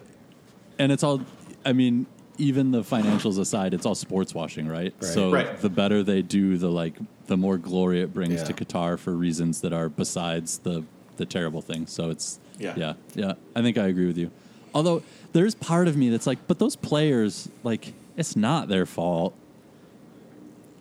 and 0.78 0.90
it's 0.92 1.02
all 1.02 1.20
i 1.64 1.74
mean 1.74 2.06
even 2.38 2.70
the 2.70 2.80
financials 2.80 3.38
aside, 3.38 3.74
it's 3.74 3.85
all 3.85 3.94
sports 3.94 4.35
washing, 4.35 4.66
right? 4.66 4.94
Right. 4.98 5.04
So 5.04 5.30
Right. 5.30 5.59
the 5.61 5.68
better 5.68 6.02
they 6.02 6.22
do, 6.22 6.56
the 6.56 6.70
like 6.70 6.94
the 7.26 7.37
more 7.37 7.59
glory 7.59 8.00
it 8.00 8.14
brings 8.14 8.37
Yeah. 8.40 8.44
to 8.44 8.54
Qatar 8.54 8.98
for 8.98 9.12
reasons 9.14 9.61
that 9.61 9.74
are 9.74 9.90
besides 9.90 10.59
the 10.59 10.85
the 11.18 11.26
terrible 11.26 11.61
thing. 11.61 11.87
So 11.87 12.09
it's 12.09 12.38
Yeah. 12.59 12.72
yeah, 12.76 12.92
yeah. 13.14 13.33
I 13.54 13.61
think 13.61 13.76
I 13.76 13.88
agree 13.88 14.06
with 14.06 14.16
you. 14.16 14.30
Although 14.74 15.02
there's 15.35 15.54
part 15.54 15.87
of 15.87 15.98
me 15.98 16.09
that's 16.09 16.26
like, 16.26 16.38
but 16.46 16.59
those 16.59 16.76
players, 16.76 17.50
like, 17.62 17.92
it's 18.16 18.35
not 18.37 18.68
their 18.68 18.87
fault. 18.87 19.35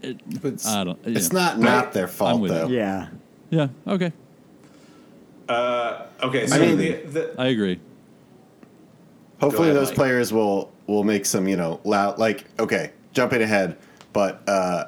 It, 0.01 0.41
But 0.41 0.53
it's, 0.53 0.67
I 0.67 0.83
don't. 0.83 0.99
it's 1.05 1.27
yeah. 1.31 1.39
not 1.39 1.59
not 1.59 1.93
their 1.93 2.07
fault 2.07 2.47
though. 2.47 2.67
you. 2.67 2.77
Yeah. 2.77 3.09
Yeah. 3.49 3.67
Okay. 3.87 4.13
Uh, 5.47 6.05
okay, 6.21 6.45
so 6.45 6.59
mean- 6.59 6.77
the, 6.77 6.91
the, 7.05 7.35
I 7.37 7.47
agree. 7.47 7.79
Hopefully, 9.41 9.69
ahead, 9.69 9.77
those 9.81 9.87
Mike. 9.89 9.95
players 9.95 10.31
will 10.33 10.71
will 10.85 11.03
make 11.03 11.25
some 11.25 11.47
you 11.47 11.55
know 11.57 11.79
loud 11.83 12.19
like 12.19 12.45
okay 12.59 12.91
jumping 13.13 13.41
ahead, 13.41 13.77
but 14.13 14.47
uh, 14.47 14.85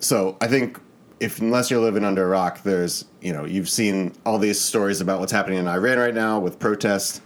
so 0.00 0.36
I 0.40 0.48
think 0.48 0.80
if 1.20 1.40
unless 1.40 1.70
you're 1.70 1.80
living 1.80 2.04
under 2.04 2.24
a 2.24 2.26
rock, 2.26 2.62
there's 2.62 3.04
you 3.20 3.32
know 3.32 3.44
you've 3.44 3.68
seen 3.68 4.12
all 4.24 4.38
these 4.38 4.60
stories 4.60 5.00
about 5.00 5.20
what's 5.20 5.32
happening 5.32 5.58
in 5.58 5.68
Iran 5.68 5.98
right 5.98 6.14
now 6.14 6.38
with 6.40 6.58
protests, 6.58 7.20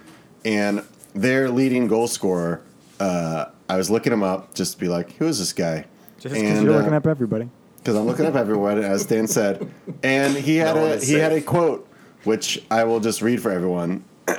and 0.45 0.83
their 1.15 1.49
leading 1.49 1.87
goal 1.87 2.09
scorer. 2.09 2.63
Uh, 2.99 3.47
I 3.69 3.77
was 3.77 3.89
looking 3.89 4.13
him 4.13 4.23
up 4.25 4.53
just 4.55 4.75
to 4.75 4.79
be 4.81 4.89
like, 4.89 5.13
who 5.13 5.27
is 5.27 5.39
this 5.39 5.53
guy? 5.53 5.87
Just 6.21 6.35
because 6.35 6.63
you're 6.63 6.75
uh, 6.75 6.77
looking 6.77 6.93
up 6.93 7.07
everybody. 7.07 7.49
because 7.79 7.97
I'm 7.97 8.05
looking 8.05 8.27
up 8.27 8.35
everyone, 8.35 8.79
as 8.79 9.07
Dan 9.07 9.27
said, 9.27 9.71
and 10.03 10.37
he 10.37 10.57
had 10.57 10.77
No 10.77 10.85
a 10.85 10.89
is 10.91 11.09
he 11.09 11.15
had 11.15 11.33
a 11.33 11.41
quote 11.41 11.89
which 12.25 12.63
I 12.71 12.85
will 12.85 13.01
just 13.01 13.23
read 13.23 13.41
for 13.41 13.51
everyone. 13.51 14.05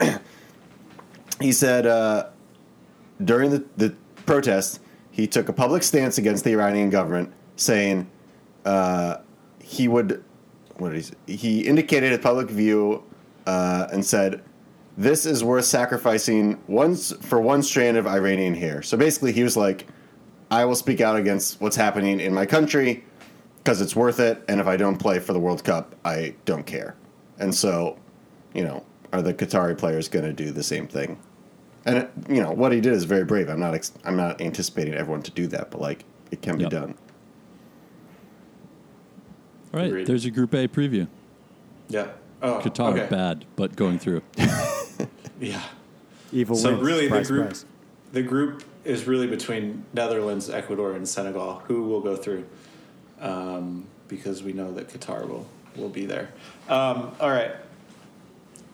he 1.42 1.52
said 1.52 1.88
uh, 1.88 2.28
during 3.24 3.50
the 3.50 3.66
the 3.78 3.96
protest, 4.28 4.80
he 5.10 5.26
took 5.26 5.50
a 5.50 5.54
public 5.54 5.82
stance 5.82 6.20
against 6.20 6.44
the 6.44 6.52
Iranian 6.52 6.92
government, 6.92 7.34
saying 7.56 8.08
uh, 8.64 9.18
he 9.60 9.88
would 9.88 10.24
what 10.78 10.90
did 10.90 10.98
he 10.98 11.02
say? 11.02 11.14
he 11.26 11.62
indicated 11.62 12.14
a 12.14 12.20
public 12.20 12.50
view 12.50 13.04
uh, 13.46 13.88
and 13.92 14.06
said. 14.06 14.44
This 14.98 15.26
is 15.26 15.42
worth 15.42 15.64
sacrificing 15.64 16.62
once 16.68 17.14
for 17.22 17.40
one 17.40 17.64
strand 17.64 17.96
of 17.96 18.06
Iranian 18.06 18.54
hair. 18.54 18.84
So 18.84 18.98
basically, 18.98 19.32
he 19.32 19.42
was 19.42 19.56
like, 19.56 19.88
I 20.52 20.66
will 20.66 20.76
speak 20.76 21.02
out 21.02 21.16
against 21.16 21.60
what's 21.62 21.76
happening 21.78 22.20
in 22.20 22.34
my 22.34 22.46
country 22.46 23.04
because 23.58 23.80
it's 23.82 23.96
worth 23.96 24.20
it. 24.20 24.44
And 24.50 24.60
if 24.60 24.68
I 24.68 24.76
don't 24.78 24.98
play 24.98 25.18
for 25.20 25.34
the 25.34 25.40
World 25.40 25.64
Cup, 25.64 25.96
I 26.04 26.36
don't 26.46 26.66
care. 26.66 26.96
And 27.40 27.56
so, 27.56 27.98
you 28.54 28.64
know, 28.64 28.84
are 29.14 29.22
the 29.22 29.34
Qatari 29.34 29.78
players 29.78 30.08
going 30.10 30.26
to 30.26 30.34
do 30.34 30.52
the 30.52 30.62
same 30.64 30.88
thing? 30.88 31.18
And 31.86 31.98
it, 32.00 32.12
you 32.30 32.42
know 32.44 32.52
what 32.52 32.72
he 32.74 32.80
did 32.82 32.94
is 32.94 33.06
very 33.06 33.24
brave. 33.24 33.50
I'm 33.50 33.60
not 33.60 33.74
ex- 33.74 33.94
I'm 34.06 34.16
not 34.18 34.40
anticipating 34.42 34.94
everyone 34.94 35.24
to 35.24 35.32
do 35.32 35.48
that, 35.48 35.72
but 35.72 35.82
like 35.82 36.04
it 36.32 36.42
can 36.42 36.60
Yep. 36.60 36.70
be 36.70 36.76
done. 36.76 36.96
All 39.74 39.80
right. 39.80 39.88
Agreed. 39.88 40.06
There's 40.08 40.24
your 40.26 40.34
Group 40.34 40.54
A 40.54 40.68
preview. 40.68 41.08
yeah. 41.90 42.08
Oh, 42.44 42.60
Qatar 42.64 42.92
okay. 42.98 43.08
bad, 43.08 43.46
but 43.56 43.76
going 43.76 44.00
through. 44.00 44.22
Yeah. 45.40 45.60
Evil 46.32 46.56
So 46.56 46.70
wins. 46.74 46.84
really, 46.84 47.06
Surprise, 47.08 47.28
the 47.28 47.34
group, 47.34 47.46
surprise. 47.56 47.66
the 48.12 48.22
group 48.22 48.64
is 48.84 49.06
really 49.08 49.28
between 49.28 49.86
Netherlands, 49.94 50.50
Ecuador, 50.50 50.94
and 50.94 51.08
Senegal. 51.08 51.62
Who 51.68 51.84
will 51.84 52.02
go 52.02 52.16
through? 52.16 52.46
Um, 53.20 53.86
because 54.08 54.42
we 54.44 54.54
know 54.54 54.72
that 54.74 54.90
Qatar 54.90 55.28
will 55.28 55.48
will 55.76 55.90
be 55.90 56.06
there. 56.06 56.30
Um, 56.68 57.12
all 57.20 57.30
right. 57.30 57.52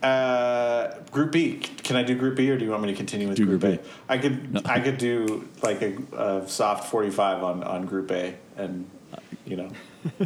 Uh, 0.01 0.99
group 1.11 1.31
B. 1.31 1.57
Can 1.57 1.95
I 1.95 2.03
do 2.03 2.15
Group 2.15 2.35
B, 2.35 2.49
or 2.51 2.57
do 2.57 2.63
you 2.63 2.69
want 2.71 2.83
me 2.83 2.89
to 2.91 2.95
continue 2.95 3.27
with 3.27 3.37
Do 3.37 3.45
Group, 3.45 3.61
Group 3.61 3.81
A? 3.81 4.11
I 4.13 4.17
could 4.19 4.61
I 4.65 4.79
could 4.79 4.97
do 4.99 5.47
like 5.63 5.81
a, 5.81 5.95
a 6.15 6.47
soft 6.47 6.89
forty 6.91 7.09
five 7.09 7.41
on 7.43 7.63
on 7.63 7.85
Group 7.87 8.11
A, 8.11 8.35
and 8.57 8.87
you 9.45 9.55
know, 9.57 9.69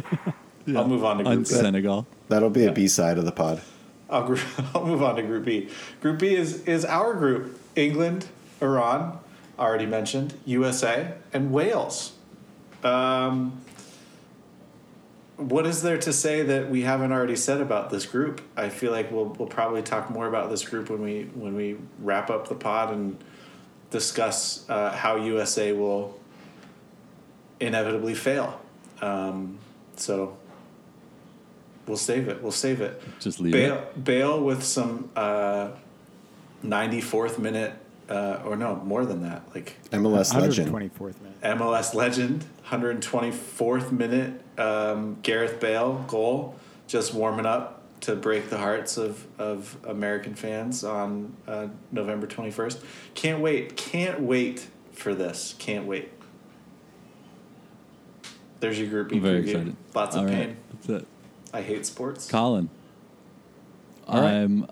I'll 0.76 0.86
move 0.86 1.04
on 1.04 1.18
to 1.18 1.24
on 1.24 1.36
Group 1.36 1.48
B. 1.48 1.54
Senegal. 1.54 2.06
That'll 2.28 2.50
be 2.50 2.60
Yeah. 2.62 2.68
a 2.68 2.72
B 2.72 2.86
side 2.86 3.16
of 3.16 3.24
the 3.24 3.32
pod. 3.32 3.62
I'll, 4.10 4.26
gr- 4.26 4.36
I'll 4.74 4.84
move 4.84 5.02
on 5.02 5.16
to 5.16 5.22
Group 5.22 5.46
B. 5.46 5.70
Group 6.02 6.18
B 6.18 6.34
is 6.34 6.62
is 6.64 6.84
our 6.84 7.14
group: 7.14 7.58
England, 7.74 8.26
Iran, 8.60 9.18
already 9.62 9.86
mentioned, 9.86 10.34
USA, 10.44 11.14
and 11.32 11.52
Wales. 11.52 12.12
Um, 12.82 13.60
what 15.36 15.66
is 15.66 15.82
there 15.82 15.98
to 15.98 16.12
say 16.12 16.42
that 16.42 16.68
we 16.68 16.82
haven't 16.82 17.12
already 17.12 17.36
said 17.36 17.60
about 17.60 17.90
this 17.90 18.04
group? 18.04 18.40
I 18.56 18.68
feel 18.68 18.92
like 18.92 19.10
we'll 19.10 19.26
we'll 19.26 19.48
probably 19.48 19.82
talk 19.82 20.10
more 20.10 20.26
about 20.26 20.50
this 20.50 20.68
group 20.68 20.90
when 20.90 21.00
we 21.00 21.30
when 21.34 21.54
we 21.54 21.76
wrap 22.00 22.28
up 22.30 22.48
the 22.48 22.54
pod 22.54 22.92
and 22.92 23.22
discuss 23.90 24.68
uh, 24.68 24.90
how 24.90 25.16
USA 25.16 25.72
will 25.72 26.18
inevitably 27.60 28.14
fail. 28.14 28.60
Um, 29.00 29.58
so 29.96 30.36
we'll 31.86 31.96
save 31.96 32.28
it. 32.28 32.42
We'll 32.42 32.52
save 32.52 32.80
it. 32.80 33.00
Just 33.20 33.40
leave 33.40 33.52
Bale, 33.52 33.76
it. 33.76 34.04
Bale 34.04 34.42
with 34.42 34.62
some 34.62 35.10
uh, 35.14 35.70
94th 36.64 37.38
minute, 37.38 37.74
uh, 38.12 38.42
or 38.44 38.56
no, 38.56 38.76
more 38.76 39.06
than 39.06 39.22
that, 39.22 39.42
like 39.54 39.78
MLS 39.90 40.38
legend. 40.38 40.70
124th 40.70 41.14
minute. 41.22 41.40
MLS 41.58 41.94
legend, 41.94 42.44
124th 42.68 43.90
minute 43.90 44.42
um, 44.58 45.16
Gareth 45.22 45.58
Bale 45.60 46.04
goal, 46.06 46.54
just 46.86 47.14
warming 47.14 47.46
up 47.46 47.80
to 48.02 48.14
break 48.14 48.50
the 48.50 48.58
hearts 48.58 48.98
of, 48.98 49.26
of 49.38 49.78
American 49.86 50.34
fans 50.34 50.84
on 50.84 51.34
uh, 51.48 51.68
November 51.90 52.26
21st. 52.26 52.82
Can't 53.14 53.40
wait. 53.40 53.76
Can't 53.76 54.20
wait 54.20 54.68
for 54.92 55.14
this. 55.14 55.54
Can't 55.58 55.86
wait. 55.86 56.10
There's 58.60 58.78
your 58.78 58.88
group 58.90 59.08
B 59.08 59.16
I'm 59.16 59.22
very 59.22 59.42
preview. 59.42 59.48
excited. 59.48 59.76
Lots 59.94 60.16
of 60.16 60.22
All 60.22 60.26
right, 60.28 60.34
pain. 60.48 60.56
That's 60.72 61.02
it. 61.02 61.08
I 61.54 61.62
hate 61.62 61.86
sports. 61.86 62.30
Colin. 62.30 62.68
All 64.06 64.20
right. 64.20 64.32
I'm 64.32 64.66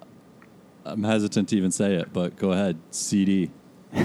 I'm 0.91 1.05
hesitant 1.05 1.49
to 1.51 1.57
even 1.57 1.71
say 1.71 1.95
it, 1.95 2.13
but 2.13 2.37
go 2.37 2.53
ahead. 2.53 2.79
CD. 2.91 3.51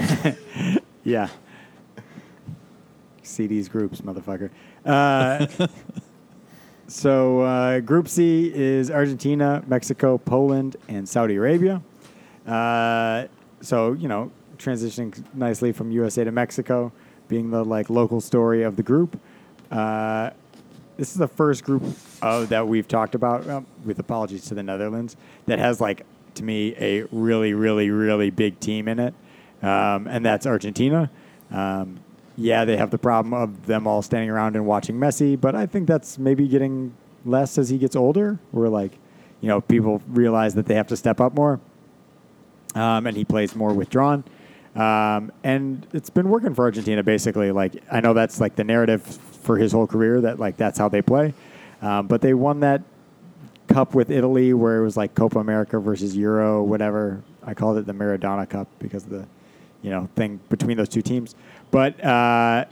Yeah. 1.06 1.28
CD's 3.22 3.68
groups, 3.68 4.00
motherfucker. 4.00 4.50
Uh, 4.84 5.46
so, 6.88 7.42
uh, 7.42 7.78
Group 7.78 8.08
C 8.08 8.50
is 8.52 8.90
Argentina, 8.90 9.62
Mexico, 9.68 10.18
Poland, 10.18 10.74
and 10.88 11.08
Saudi 11.08 11.36
Arabia. 11.36 11.80
Uh, 12.44 13.26
so, 13.60 13.92
you 13.92 14.08
know, 14.08 14.32
transitioning 14.58 15.24
nicely 15.32 15.70
from 15.70 15.92
USA 15.92 16.24
to 16.24 16.32
Mexico, 16.32 16.90
being 17.28 17.50
the 17.50 17.64
like 17.64 17.88
local 17.88 18.20
story 18.20 18.64
of 18.64 18.74
the 18.74 18.82
group. 18.82 19.16
Uh, 19.70 20.30
this 20.96 21.12
is 21.12 21.18
the 21.18 21.28
first 21.28 21.62
group 21.62 21.84
of, 22.20 22.48
that 22.48 22.66
we've 22.66 22.88
talked 22.88 23.14
about, 23.14 23.46
well, 23.46 23.64
with 23.84 24.00
apologies 24.00 24.46
to 24.46 24.54
the 24.54 24.62
Netherlands, 24.64 25.16
that 25.46 25.60
has 25.60 25.80
like 25.80 26.04
to 26.36 26.44
me 26.44 26.74
a 26.78 27.02
really, 27.10 27.54
really, 27.54 27.90
really 27.90 28.30
big 28.30 28.60
team 28.60 28.88
in 28.88 28.98
it, 28.98 29.14
um, 29.62 30.06
and 30.06 30.24
that's 30.24 30.46
Argentina. 30.46 31.10
Um, 31.50 32.00
yeah, 32.36 32.64
they 32.64 32.76
have 32.76 32.90
the 32.90 32.98
problem 32.98 33.32
of 33.32 33.66
them 33.66 33.86
all 33.86 34.02
standing 34.02 34.30
around 34.30 34.56
and 34.56 34.66
watching 34.66 34.96
Messi, 34.96 35.40
but 35.40 35.54
I 35.54 35.66
think 35.66 35.88
that's 35.88 36.18
maybe 36.18 36.46
getting 36.48 36.94
less 37.24 37.56
as 37.58 37.70
he 37.70 37.78
gets 37.78 37.96
older. 37.96 38.38
Where 38.50 38.68
like, 38.68 38.92
you 39.40 39.48
know, 39.48 39.60
people 39.60 40.02
realize 40.08 40.54
that 40.54 40.66
they 40.66 40.74
have 40.74 40.88
to 40.88 40.96
step 40.96 41.20
up 41.20 41.34
more, 41.34 41.60
um, 42.74 43.06
and 43.06 43.16
he 43.16 43.24
plays 43.24 43.56
more 43.56 43.72
withdrawn. 43.72 44.24
Um, 44.74 45.32
and 45.42 45.86
it's 45.94 46.10
been 46.10 46.28
working 46.28 46.54
for 46.54 46.66
Argentina 46.66 47.02
basically. 47.02 47.50
Like 47.50 47.82
I 47.90 48.00
know 48.00 48.12
that's 48.12 48.40
like 48.40 48.56
the 48.56 48.64
narrative 48.64 49.02
for 49.02 49.56
his 49.56 49.72
whole 49.72 49.86
career 49.86 50.20
that 50.20 50.38
like 50.38 50.58
that's 50.58 50.78
how 50.78 50.88
they 50.88 51.00
play. 51.00 51.32
Um, 51.80 52.06
but 52.06 52.20
they 52.20 52.34
won 52.34 52.60
that 52.60 52.82
cup 53.76 53.94
with 53.94 54.10
Italy 54.10 54.54
where 54.54 54.78
it 54.78 54.82
was 54.82 54.96
like 54.96 55.14
Copa 55.14 55.38
America 55.38 55.78
versus 55.78 56.16
Euro, 56.16 56.62
whatever. 56.62 57.22
I 57.44 57.52
called 57.52 57.76
it 57.76 57.84
the 57.84 57.92
Maradona 57.92 58.48
Cup 58.48 58.68
because 58.78 59.04
of 59.04 59.10
the 59.10 59.26
you 59.82 59.90
know 59.90 60.08
thing 60.16 60.40
between 60.48 60.78
those 60.78 60.88
two 60.88 61.02
teams. 61.02 61.34
But 61.70 62.02
uh, 62.02 62.64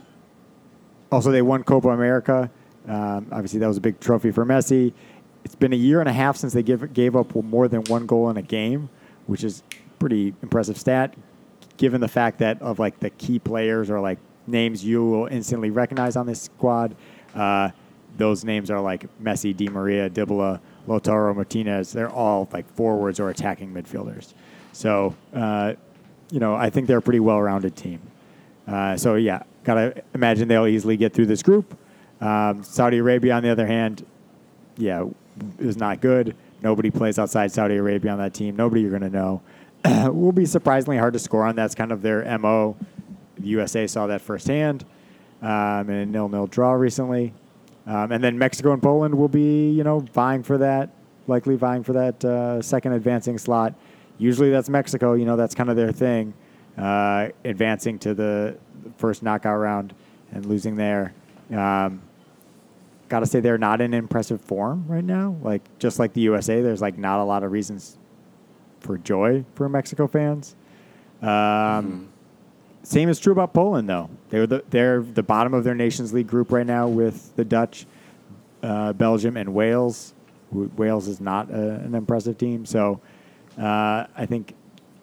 also 1.11 1.29
they 1.29 1.43
won 1.43 1.61
Copa 1.63 1.89
America. 1.89 2.49
Um, 2.87 3.27
obviously 3.31 3.59
that 3.59 3.67
was 3.67 3.77
a 3.77 3.81
big 3.81 3.99
trophy 3.99 4.31
for 4.31 4.47
Messi. 4.47 4.93
It's 5.43 5.53
been 5.53 5.73
a 5.73 5.75
year 5.75 5.99
and 5.99 6.09
a 6.09 6.13
half 6.13 6.37
since 6.37 6.53
they 6.53 6.63
give, 6.63 6.91
gave 6.91 7.15
up 7.15 7.35
more 7.35 7.67
than 7.67 7.83
one 7.83 8.07
goal 8.07 8.31
in 8.31 8.37
a 8.37 8.41
game, 8.41 8.89
which 9.27 9.43
is 9.43 9.61
pretty 9.99 10.33
impressive 10.41 10.75
stat 10.75 11.13
given 11.77 12.01
the 12.01 12.07
fact 12.07 12.39
that 12.39 12.59
of 12.63 12.79
like 12.79 12.99
the 12.99 13.11
key 13.11 13.37
players 13.37 13.91
or 13.91 13.99
like 13.99 14.17
names 14.47 14.83
you 14.83 15.05
will 15.05 15.27
instantly 15.27 15.69
recognize 15.69 16.15
on 16.15 16.25
this 16.25 16.41
squad. 16.41 16.95
Uh, 17.35 17.69
those 18.17 18.43
names 18.43 18.71
are 18.71 18.81
like 18.81 19.05
Messi, 19.21 19.55
Di 19.55 19.69
Maria, 19.69 20.09
Dybala, 20.09 20.59
Lautaro 20.87 21.35
Martinez. 21.35 21.91
They're 21.91 22.09
all 22.09 22.47
like 22.51 22.67
forwards 22.73 23.19
or 23.19 23.29
attacking 23.29 23.73
midfielders. 23.73 24.33
So, 24.73 25.15
uh, 25.33 25.73
you 26.29 26.39
know, 26.39 26.55
I 26.55 26.69
think 26.69 26.87
they're 26.87 26.97
a 26.97 27.01
pretty 27.01 27.19
well-rounded 27.19 27.75
team. 27.75 28.01
Uh, 28.67 28.97
so 28.97 29.15
yeah, 29.15 29.43
gotta 29.63 30.03
imagine 30.13 30.47
they'll 30.47 30.67
easily 30.67 30.97
get 30.97 31.13
through 31.13 31.27
this 31.27 31.43
group. 31.43 31.77
Um, 32.21 32.63
Saudi 32.63 32.97
Arabia, 32.97 33.33
on 33.33 33.43
the 33.43 33.49
other 33.49 33.67
hand, 33.67 34.05
yeah, 34.77 35.05
is 35.59 35.77
not 35.77 36.01
good. 36.01 36.35
Nobody 36.61 36.89
plays 36.89 37.19
outside 37.19 37.51
Saudi 37.51 37.75
Arabia 37.75 38.11
on 38.11 38.17
that 38.17 38.33
team. 38.33 38.55
Nobody 38.55 38.81
you're 38.81 38.97
going 38.97 39.01
to 39.03 39.09
know. 39.09 39.41
will 40.11 40.31
be 40.31 40.45
surprisingly 40.45 40.97
hard 40.97 41.13
to 41.13 41.19
score 41.19 41.45
on. 41.45 41.55
That's 41.55 41.75
kind 41.75 41.91
of 41.91 42.01
their 42.01 42.37
mo. 42.39 42.75
the 43.37 43.47
USA 43.49 43.85
saw 43.85 44.07
that 44.07 44.21
firsthand 44.21 44.85
um, 45.41 45.89
in 45.89 45.95
a 45.95 46.05
nil-nil 46.05 46.47
draw 46.47 46.71
recently. 46.71 47.33
Um, 47.87 48.11
and 48.11 48.23
then 48.23 48.37
Mexico 48.37 48.73
and 48.73 48.81
Poland 48.81 49.15
will 49.15 49.27
be, 49.27 49.69
you 49.69 49.83
know, 49.83 49.99
vying 49.99 50.43
for 50.43 50.57
that, 50.57 50.89
likely 51.27 51.55
vying 51.55 51.83
for 51.83 51.93
that 51.93 52.23
uh, 52.25 52.61
second 52.61 52.93
advancing 52.93 53.37
slot. 53.37 53.75
Usually 54.17 54.49
that's 54.49 54.69
Mexico, 54.69 55.13
you 55.13 55.25
know, 55.25 55.35
that's 55.35 55.53
kind 55.53 55.69
of 55.69 55.75
their 55.75 55.91
thing, 55.91 56.33
uh, 56.77 57.29
advancing 57.43 57.99
to 57.99 58.13
the 58.13 58.57
first 58.97 59.21
knockout 59.21 59.59
round 59.59 59.93
and 60.31 60.45
losing 60.45 60.75
there. 60.75 61.13
Um, 61.51 62.01
Got 63.07 63.19
to 63.19 63.27
say 63.27 63.39
they're 63.39 63.59
not 63.59 63.81
in 63.81 63.93
impressive 63.93 64.41
form 64.41 64.85
right 64.87 65.03
now. 65.03 65.35
Like 65.43 65.61
just 65.77 65.99
like 65.99 66.13
the 66.13 66.21
USA, 66.21 66.61
there's 66.61 66.81
like 66.81 66.97
not 66.97 67.19
a 67.19 67.23
lot 67.23 67.43
of 67.43 67.51
reasons 67.51 67.99
for 68.79 68.97
joy 68.97 69.45
for 69.53 69.69
Mexico 69.69 70.07
fans. 70.07 70.55
Um, 71.21 72.09
Same 72.85 73.09
is 73.09 73.19
true 73.19 73.33
about 73.33 73.53
Poland, 73.53 73.89
though. 73.89 74.09
They're 74.29 74.47
the 74.47 74.63
they're 74.69 75.01
the 75.01 75.23
bottom 75.23 75.53
of 75.53 75.63
their 75.63 75.75
Nations 75.75 76.13
League 76.13 76.27
group 76.27 76.51
right 76.51 76.65
now 76.65 76.87
with 76.87 77.35
the 77.35 77.43
Dutch, 77.43 77.85
uh, 78.63 78.93
Belgium, 78.93 79.37
and 79.37 79.53
Wales. 79.53 80.13
W- 80.51 80.71
Wales 80.77 81.07
is 81.07 81.19
not 81.19 81.49
a, 81.49 81.75
an 81.79 81.95
impressive 81.95 82.37
team, 82.37 82.65
so 82.65 83.01
uh, 83.57 84.05
I 84.15 84.25
think 84.27 84.53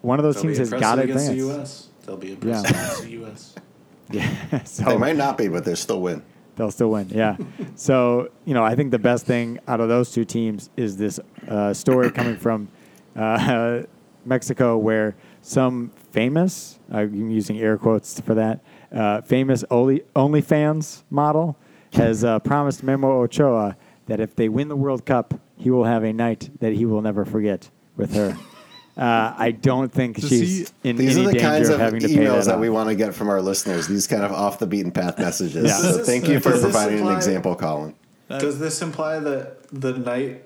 one 0.01 0.17
of 0.19 0.23
those 0.23 0.35
They'll 0.35 0.43
teams 0.43 0.57
has 0.59 0.69
got 0.69 0.95
to 0.95 1.01
advance. 1.03 1.27
the 1.27 1.35
U.S. 1.35 1.89
They'll 2.05 2.17
be 2.17 2.31
impressive 2.31 2.69
against 2.69 3.03
the 3.03 3.11
U.S. 3.11 3.55
Yeah, 4.11 4.63
so 4.63 4.83
They 4.83 4.97
might 4.97 5.15
not 5.15 5.37
be, 5.37 5.47
but 5.47 5.63
they'll 5.65 5.75
still 5.77 6.01
win. 6.01 6.21
They'll 6.55 6.71
still 6.71 6.91
win, 6.91 7.07
yeah. 7.09 7.37
so 7.75 8.29
you 8.45 8.53
know, 8.53 8.63
I 8.63 8.75
think 8.75 8.91
the 8.91 8.99
best 8.99 9.25
thing 9.25 9.59
out 9.67 9.79
of 9.79 9.89
those 9.89 10.11
two 10.11 10.23
teams 10.25 10.69
is 10.77 10.97
this 10.97 11.19
uh, 11.47 11.73
story 11.73 12.11
coming 12.11 12.37
from 12.37 12.67
uh, 13.15 13.83
Mexico, 14.25 14.77
where 14.77 15.15
some 15.41 15.91
famous, 16.13 16.79
I'm 16.91 17.29
using 17.31 17.59
air 17.59 17.77
quotes 17.77 18.19
for 18.21 18.35
that, 18.35 18.61
uh, 18.91 19.21
famous 19.21 19.65
only 19.71 20.03
OnlyFans 20.15 21.03
model 21.09 21.57
has 21.93 22.23
uh, 22.23 22.39
promised 22.39 22.83
Memo 22.83 23.21
Ochoa 23.23 23.75
that 24.05 24.19
if 24.19 24.35
they 24.35 24.47
win 24.47 24.67
the 24.67 24.75
World 24.75 25.05
Cup, 25.05 25.33
he 25.57 25.69
will 25.69 25.85
have 25.85 26.03
a 26.03 26.13
night 26.13 26.49
that 26.59 26.73
he 26.73 26.85
will 26.85 27.01
never 27.01 27.25
forget 27.25 27.69
with 27.97 28.13
her. 28.15 28.37
Uh, 28.95 29.33
I 29.35 29.49
don't 29.49 29.91
think 29.91 30.17
Does 30.19 30.29
she's 30.29 30.69
he- 30.83 30.89
in 30.91 30.97
These 30.97 31.17
any 31.17 31.25
are 31.25 31.27
the 31.29 31.33
danger 31.33 31.47
kinds 31.47 31.69
of 31.69 31.75
of 31.75 31.81
having 31.81 32.01
to 32.01 32.07
pay 32.07 32.13
emails 32.13 32.45
that, 32.45 32.51
that 32.51 32.59
we 32.59 32.69
want 32.69 32.89
to 32.89 32.95
get 32.95 33.15
from 33.15 33.27
our 33.27 33.41
listeners. 33.41 33.87
These 33.87 34.05
kind 34.05 34.21
of 34.23 34.31
off 34.31 34.59
the 34.59 34.67
beaten 34.67 34.91
path 34.91 35.17
messages. 35.17 35.65
Yeah. 35.65 35.77
So 35.77 35.97
this- 35.97 36.05
thank 36.05 36.27
you 36.27 36.39
for 36.39 36.51
does 36.51 36.61
this 36.61 36.71
providing 36.71 37.07
an 37.07 37.11
example, 37.15 37.55
Colin. 37.55 37.95
Does 38.29 38.59
this 38.59 38.83
imply 38.83 39.17
that 39.17 39.63
the 39.71 39.97
night 39.97 40.43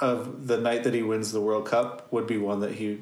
of 0.00 0.46
the 0.46 0.56
night 0.56 0.84
that 0.84 0.94
he 0.94 1.02
wins 1.02 1.30
the 1.30 1.42
World 1.42 1.66
Cup 1.66 2.10
would 2.10 2.26
be 2.26 2.38
one 2.38 2.60
that 2.60 2.72
he 2.72 3.00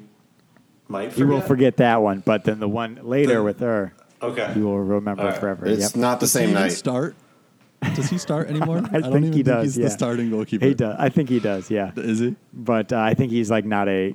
might 0.87 1.11
forget? 1.11 1.17
He 1.17 1.23
will 1.23 1.41
forget 1.41 1.77
that 1.77 2.01
one, 2.01 2.21
but 2.25 2.43
then 2.43 2.59
the 2.59 2.67
one 2.69 2.99
later 3.03 3.35
The- 3.35 3.43
with 3.43 3.59
her, 3.59 3.93
Okay. 4.21 4.49
he 4.53 4.61
will 4.61 4.79
remember 4.79 5.21
All 5.23 5.29
right. 5.29 5.37
forever. 5.37 5.65
It's 5.67 5.81
Yep. 5.93 5.95
not 5.95 6.19
the 6.19 6.25
Does 6.25 6.31
same 6.31 6.49
even 6.49 6.61
night. 6.63 6.71
start? 6.71 7.15
Does 7.95 8.09
he 8.09 8.17
start 8.17 8.49
anymore? 8.49 8.77
I 8.91 8.99
don't 8.99 9.11
think 9.13 9.25
even 9.25 9.33
he 9.33 9.43
does, 9.43 9.63
he's 9.65 9.77
yeah. 9.77 9.85
the 9.85 9.91
starting 9.91 10.29
goalkeeper. 10.31 10.65
He 10.65 10.73
does. 10.73 10.95
I 10.97 11.09
think 11.09 11.29
he 11.29 11.39
does. 11.39 11.69
Yeah, 11.69 11.91
Is 11.95 12.19
he? 12.19 12.35
but 12.53 12.91
uh, 12.91 12.97
I 12.99 13.13
think 13.13 13.31
he's 13.31 13.51
like 13.51 13.65
not 13.65 13.87
a 13.87 14.13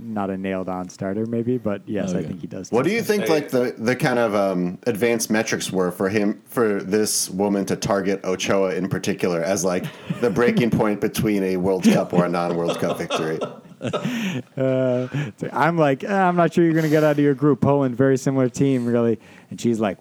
not 0.00 0.28
a 0.30 0.36
nailed 0.36 0.68
on 0.68 0.88
starter, 0.90 1.24
maybe. 1.26 1.56
But 1.56 1.80
yes, 1.86 2.12
I 2.12 2.22
think 2.22 2.40
he 2.42 2.46
does. 2.46 2.70
What 2.70 2.84
do 2.84 2.90
you 2.92 3.00
think, 3.02 3.24
Hey. 3.24 3.30
like 3.32 3.48
the 3.48 3.74
the 3.78 3.96
kind 3.96 4.18
of 4.18 4.34
um, 4.34 4.78
advanced 4.86 5.30
metrics 5.30 5.72
were 5.72 5.90
for 5.90 6.10
him 6.10 6.40
for 6.44 6.80
this 6.82 7.30
woman 7.30 7.64
to 7.64 7.74
target 7.76 8.20
Ochoa 8.24 8.74
in 8.74 8.88
particular 8.90 9.40
as 9.42 9.64
like 9.64 9.86
the 10.20 10.28
breaking 10.30 10.70
point 10.82 11.00
between 11.00 11.42
a 11.42 11.56
World 11.56 11.84
Cup 11.84 12.12
or 12.12 12.26
a 12.26 12.28
non-World 12.28 12.78
Cup 12.78 12.98
victory? 12.98 13.38
So 13.80 15.30
I'm 15.52 15.76
like, 15.78 16.04
"Uh, 16.04 16.08
I'm 16.08 16.36
not 16.36 16.52
sure 16.54 16.64
you're 16.64 16.72
going 16.72 16.84
to 16.84 16.90
get 16.90 17.04
out 17.04 17.12
of 17.12 17.18
your 17.18 17.34
group. 17.34 17.60
Poland, 17.60 17.96
very 17.96 18.16
similar 18.18 18.48
team, 18.48 18.86
really. 18.86 19.18
And 19.50 19.60
she's 19.60 19.80
like, 19.80 19.98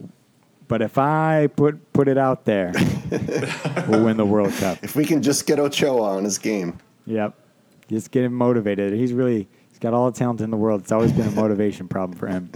but 0.67 0.81
if 0.81 0.97
I 0.97 1.47
put 1.47 1.93
put 1.93 2.07
it 2.07 2.17
out 2.17 2.45
there, 2.45 2.73
we'll 3.87 4.03
win 4.03 4.17
the 4.17 4.25
World 4.25 4.53
Cup. 4.53 4.79
If 4.83 4.95
we 4.95 5.05
can 5.05 5.21
just 5.21 5.45
get 5.47 5.59
Ochoa 5.59 6.17
on 6.17 6.23
his 6.23 6.37
game, 6.37 6.77
Yep, 7.05 7.33
just 7.89 8.11
get 8.11 8.23
him 8.25 8.33
motivated. 8.33 8.93
He's 8.93 9.13
really 9.13 9.47
he's 9.69 9.79
got 9.79 9.93
all 9.93 10.11
the 10.11 10.17
talent 10.17 10.41
in 10.41 10.49
the 10.51 10.57
world. 10.57 10.81
It's 10.81 10.91
always 10.91 11.11
been 11.13 11.27
a 11.27 11.31
motivation 11.31 11.87
problem 11.87 12.17
for 12.19 12.27
him. 12.27 12.51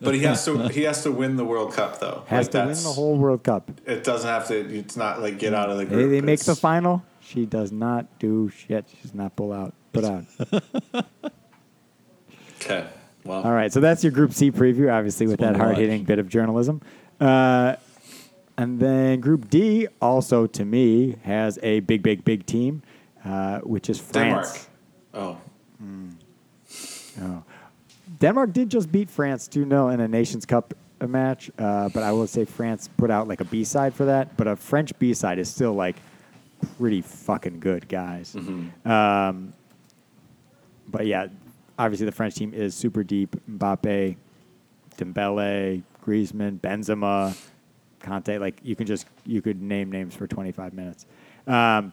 But 0.00 0.14
he 0.16 0.22
has 0.22 0.44
to 0.46 0.66
he 0.68 0.82
has 0.82 1.04
to 1.04 1.12
win 1.12 1.36
the 1.36 1.44
World 1.44 1.72
Cup 1.74 2.00
though. 2.00 2.24
Has 2.26 2.46
Like, 2.46 2.50
to 2.52 2.58
win 2.58 2.66
that's- 2.68 2.82
the 2.82 2.90
whole 2.92 3.16
World 3.16 3.44
Cup. 3.44 3.70
It 3.86 4.02
doesn't 4.02 4.28
have 4.28 4.48
to. 4.48 4.56
It's 4.76 4.96
not 4.96 5.22
like 5.22 5.38
get 5.38 5.54
out 5.54 5.70
of 5.70 5.78
the 5.78 5.84
They, 5.84 5.94
group. 5.94 6.10
they 6.10 6.20
make 6.20 6.40
the 6.40 6.56
final. 6.56 7.04
She 7.32 7.46
does 7.46 7.72
not 7.72 8.18
do 8.18 8.50
shit. 8.50 8.86
She 8.90 8.96
does 9.02 9.14
not 9.14 9.34
pull 9.36 9.52
out. 9.52 9.74
Put 9.92 10.04
out. 10.04 10.24
Okay. 12.64 12.86
Well. 13.24 13.42
All 13.42 13.52
right, 13.52 13.72
so 13.72 13.80
that's 13.80 14.04
your 14.04 14.12
Group 14.12 14.32
C 14.32 14.52
preview, 14.52 14.92
obviously, 14.92 15.26
with 15.26 15.40
that 15.40 15.56
hard 15.56 15.78
hitting 15.78 16.04
bit 16.04 16.20
of 16.20 16.28
journalism. 16.28 16.80
Uh, 17.20 17.74
and 18.56 18.78
then 18.78 19.18
Group 19.18 19.50
D, 19.50 19.88
also 20.00 20.46
to 20.46 20.64
me, 20.64 21.16
has 21.24 21.58
a 21.60 21.80
big, 21.80 22.04
big, 22.04 22.24
big 22.24 22.46
team, 22.46 22.84
uh, 23.24 23.58
which 23.60 23.90
is 23.90 24.00
Denmark. 24.00 24.46
France. 24.46 24.68
Oh. 25.12 25.38
Oh. 27.20 27.42
Denmark 28.20 28.52
did 28.52 28.68
just 28.68 28.92
beat 28.92 29.10
France 29.10 29.48
2 29.48 29.68
0 29.68 29.88
in 29.88 29.98
a 29.98 30.06
Nations 30.06 30.46
Cup 30.46 30.72
uh, 31.00 31.08
match, 31.08 31.50
uh, 31.58 31.88
but 31.88 32.04
I 32.04 32.12
will 32.12 32.28
say 32.28 32.44
France 32.44 32.88
put 32.96 33.10
out 33.10 33.26
like 33.26 33.40
a 33.40 33.44
B 33.44 33.64
side 33.64 33.92
for 33.92 34.04
that. 34.04 34.36
But 34.36 34.46
a 34.46 34.54
French 34.54 34.96
B 35.00 35.14
side 35.14 35.40
is 35.40 35.50
still 35.50 35.72
like 35.72 35.96
pretty 36.78 37.00
fucking 37.02 37.60
good, 37.60 37.88
guys. 37.88 38.34
Um, 38.84 39.52
but 40.88 41.06
yeah, 41.06 41.28
obviously 41.78 42.06
the 42.06 42.12
French 42.12 42.34
team 42.34 42.52
is 42.54 42.74
super 42.74 43.02
deep. 43.04 43.36
Mbappe, 43.50 44.16
Dembele, 44.96 45.82
Griezmann, 46.04 46.58
Benzema, 46.60 47.36
Kanté. 48.00 48.38
Like 48.40 48.60
you 48.62 48.76
can 48.76 48.86
just 48.86 49.06
you 49.24 49.40
could 49.42 49.62
name 49.62 49.90
names 49.90 50.14
for 50.14 50.26
25 50.26 50.72
minutes. 50.74 51.06
Um, 51.46 51.92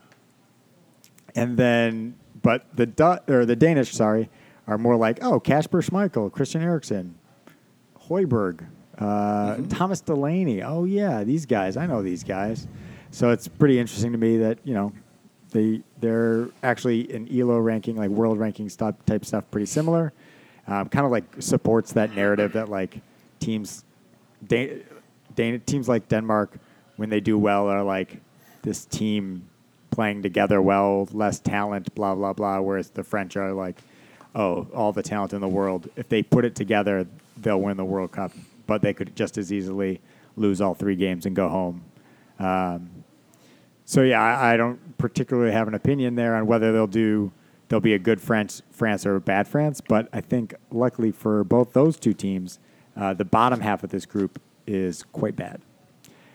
and 1.35 1.57
then, 1.57 2.15
but 2.41 2.65
the 2.75 2.85
Du- 2.85 3.21
or 3.27 3.45
the 3.45 3.55
Danish, 3.55 3.91
sorry, 3.93 4.29
are 4.67 4.77
more 4.77 4.95
like 4.95 5.23
oh 5.23 5.39
Kasper 5.39 5.81
Schmeichel, 5.81 6.31
Christian 6.31 6.61
Eriksen, 6.61 7.15
Højbjerg, 8.07 8.65
uh, 8.97 9.57
Thomas 9.69 10.01
Delaney. 10.01 10.61
Oh 10.63 10.83
yeah, 10.85 11.23
these 11.23 11.45
guys. 11.45 11.77
I 11.77 11.85
know 11.85 12.01
these 12.01 12.23
guys. 12.23 12.67
So 13.11 13.31
it's 13.31 13.47
pretty 13.47 13.79
interesting 13.79 14.11
to 14.11 14.17
me 14.17 14.37
that 14.37 14.59
you 14.63 14.73
know 14.73 14.93
they 15.51 15.81
they're 15.99 16.49
actually 16.63 17.11
in 17.11 17.27
ELO 17.27 17.57
ranking, 17.59 17.95
like 17.95 18.09
world 18.09 18.39
ranking 18.39 18.69
stuff 18.69 18.95
type 19.05 19.25
stuff, 19.25 19.43
pretty 19.51 19.65
similar. 19.65 20.13
Um, 20.67 20.87
kind 20.89 21.05
of 21.05 21.11
like 21.11 21.23
supports 21.39 21.93
that 21.93 22.15
narrative 22.15 22.53
that 22.53 22.69
like 22.69 23.01
teams, 23.39 23.83
Dan- 24.47 24.83
Dan- 25.35 25.61
teams 25.61 25.89
like 25.89 26.07
Denmark, 26.07 26.57
when 26.97 27.09
they 27.09 27.19
do 27.19 27.37
well, 27.39 27.67
are 27.67 27.83
like 27.83 28.21
this 28.61 28.85
team 28.85 29.49
playing 29.89 30.21
together 30.21 30.61
well, 30.61 31.07
less 31.11 31.39
talent, 31.39 31.93
blah 31.95 32.13
blah 32.13 32.33
blah. 32.33 32.59
Whereas 32.59 32.91
the 32.91 33.03
French 33.03 33.35
are 33.35 33.51
like, 33.53 33.81
oh, 34.35 34.67
all 34.73 34.93
the 34.93 35.03
talent 35.03 35.33
in 35.33 35.41
the 35.41 35.47
world. 35.47 35.89
If 35.95 36.09
they 36.09 36.21
put 36.21 36.45
it 36.45 36.55
together, 36.55 37.07
they'll 37.37 37.61
win 37.61 37.77
the 37.77 37.85
World 37.85 38.11
Cup. 38.11 38.31
But 38.67 38.81
they 38.83 38.93
could 38.93 39.15
just 39.15 39.37
as 39.39 39.51
easily 39.51 39.99
lose 40.35 40.61
all 40.61 40.75
three 40.75 40.95
games 40.95 41.25
and 41.25 41.35
go 41.35 41.49
home. 41.49 41.83
Um, 42.37 42.98
so 43.89 44.03
yeah, 44.03 44.21
I, 44.21 44.53
I 44.53 44.57
don't 44.57 44.99
particularly 44.99 45.51
have 45.51 45.67
an 45.67 45.73
opinion 45.73 46.13
there 46.13 46.35
on 46.35 46.45
whether 46.45 46.71
they'll 46.71 46.85
do 46.85 47.31
they'll 47.69 47.79
be 47.79 47.95
a 47.95 47.99
good 47.99 48.21
France 48.21 48.61
France 48.69 49.03
or 49.03 49.15
a 49.15 49.19
bad 49.19 49.47
France. 49.47 49.81
But 49.81 50.07
I 50.13 50.21
think 50.21 50.53
luckily 50.69 51.11
for 51.11 51.43
both 51.43 51.73
those 51.73 51.97
two 51.97 52.13
teams, 52.13 52.59
uh, 52.95 53.15
the 53.15 53.25
bottom 53.25 53.61
half 53.61 53.83
of 53.83 53.89
this 53.89 54.05
group 54.05 54.39
is 54.67 55.01
quite 55.11 55.35
bad. 55.35 55.61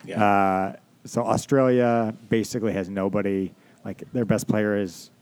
Yeah. 0.05 0.21
Uh, 0.21 0.77
so 1.05 1.23
Australia 1.23 2.13
basically 2.29 2.73
has 2.73 2.89
nobody. 2.89 3.53
Like 3.85 4.03
their 4.13 4.25
best 4.25 4.49
player 4.49 4.77
is, 4.77 5.13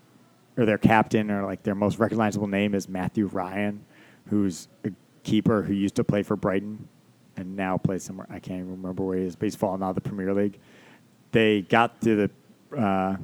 or 0.56 0.64
their 0.64 0.78
captain, 0.78 1.30
or 1.30 1.44
like 1.44 1.62
their 1.64 1.74
most 1.74 1.98
recognizable 1.98 2.46
name 2.46 2.74
is 2.74 2.88
Mathew 2.88 3.26
Ryan, 3.26 3.84
who's 4.30 4.68
a 4.86 4.90
keeper 5.22 5.60
who 5.60 5.74
used 5.74 5.96
to 5.96 6.04
play 6.04 6.22
for 6.22 6.36
Brighton 6.36 6.88
and 7.36 7.56
now 7.56 7.76
plays 7.76 8.04
somewhere. 8.04 8.26
I 8.30 8.38
can't 8.38 8.60
even 8.60 8.70
remember 8.70 9.02
where 9.02 9.18
he 9.18 9.24
is, 9.24 9.36
but 9.36 9.44
he's 9.44 9.56
fallen 9.56 9.82
out 9.82 9.90
of 9.90 9.96
the 9.96 10.00
Premier 10.00 10.32
League. 10.32 10.58
They 11.32 11.62
got 11.62 12.00
to 12.02 12.28
the 12.72 12.78
uh, 12.78 13.16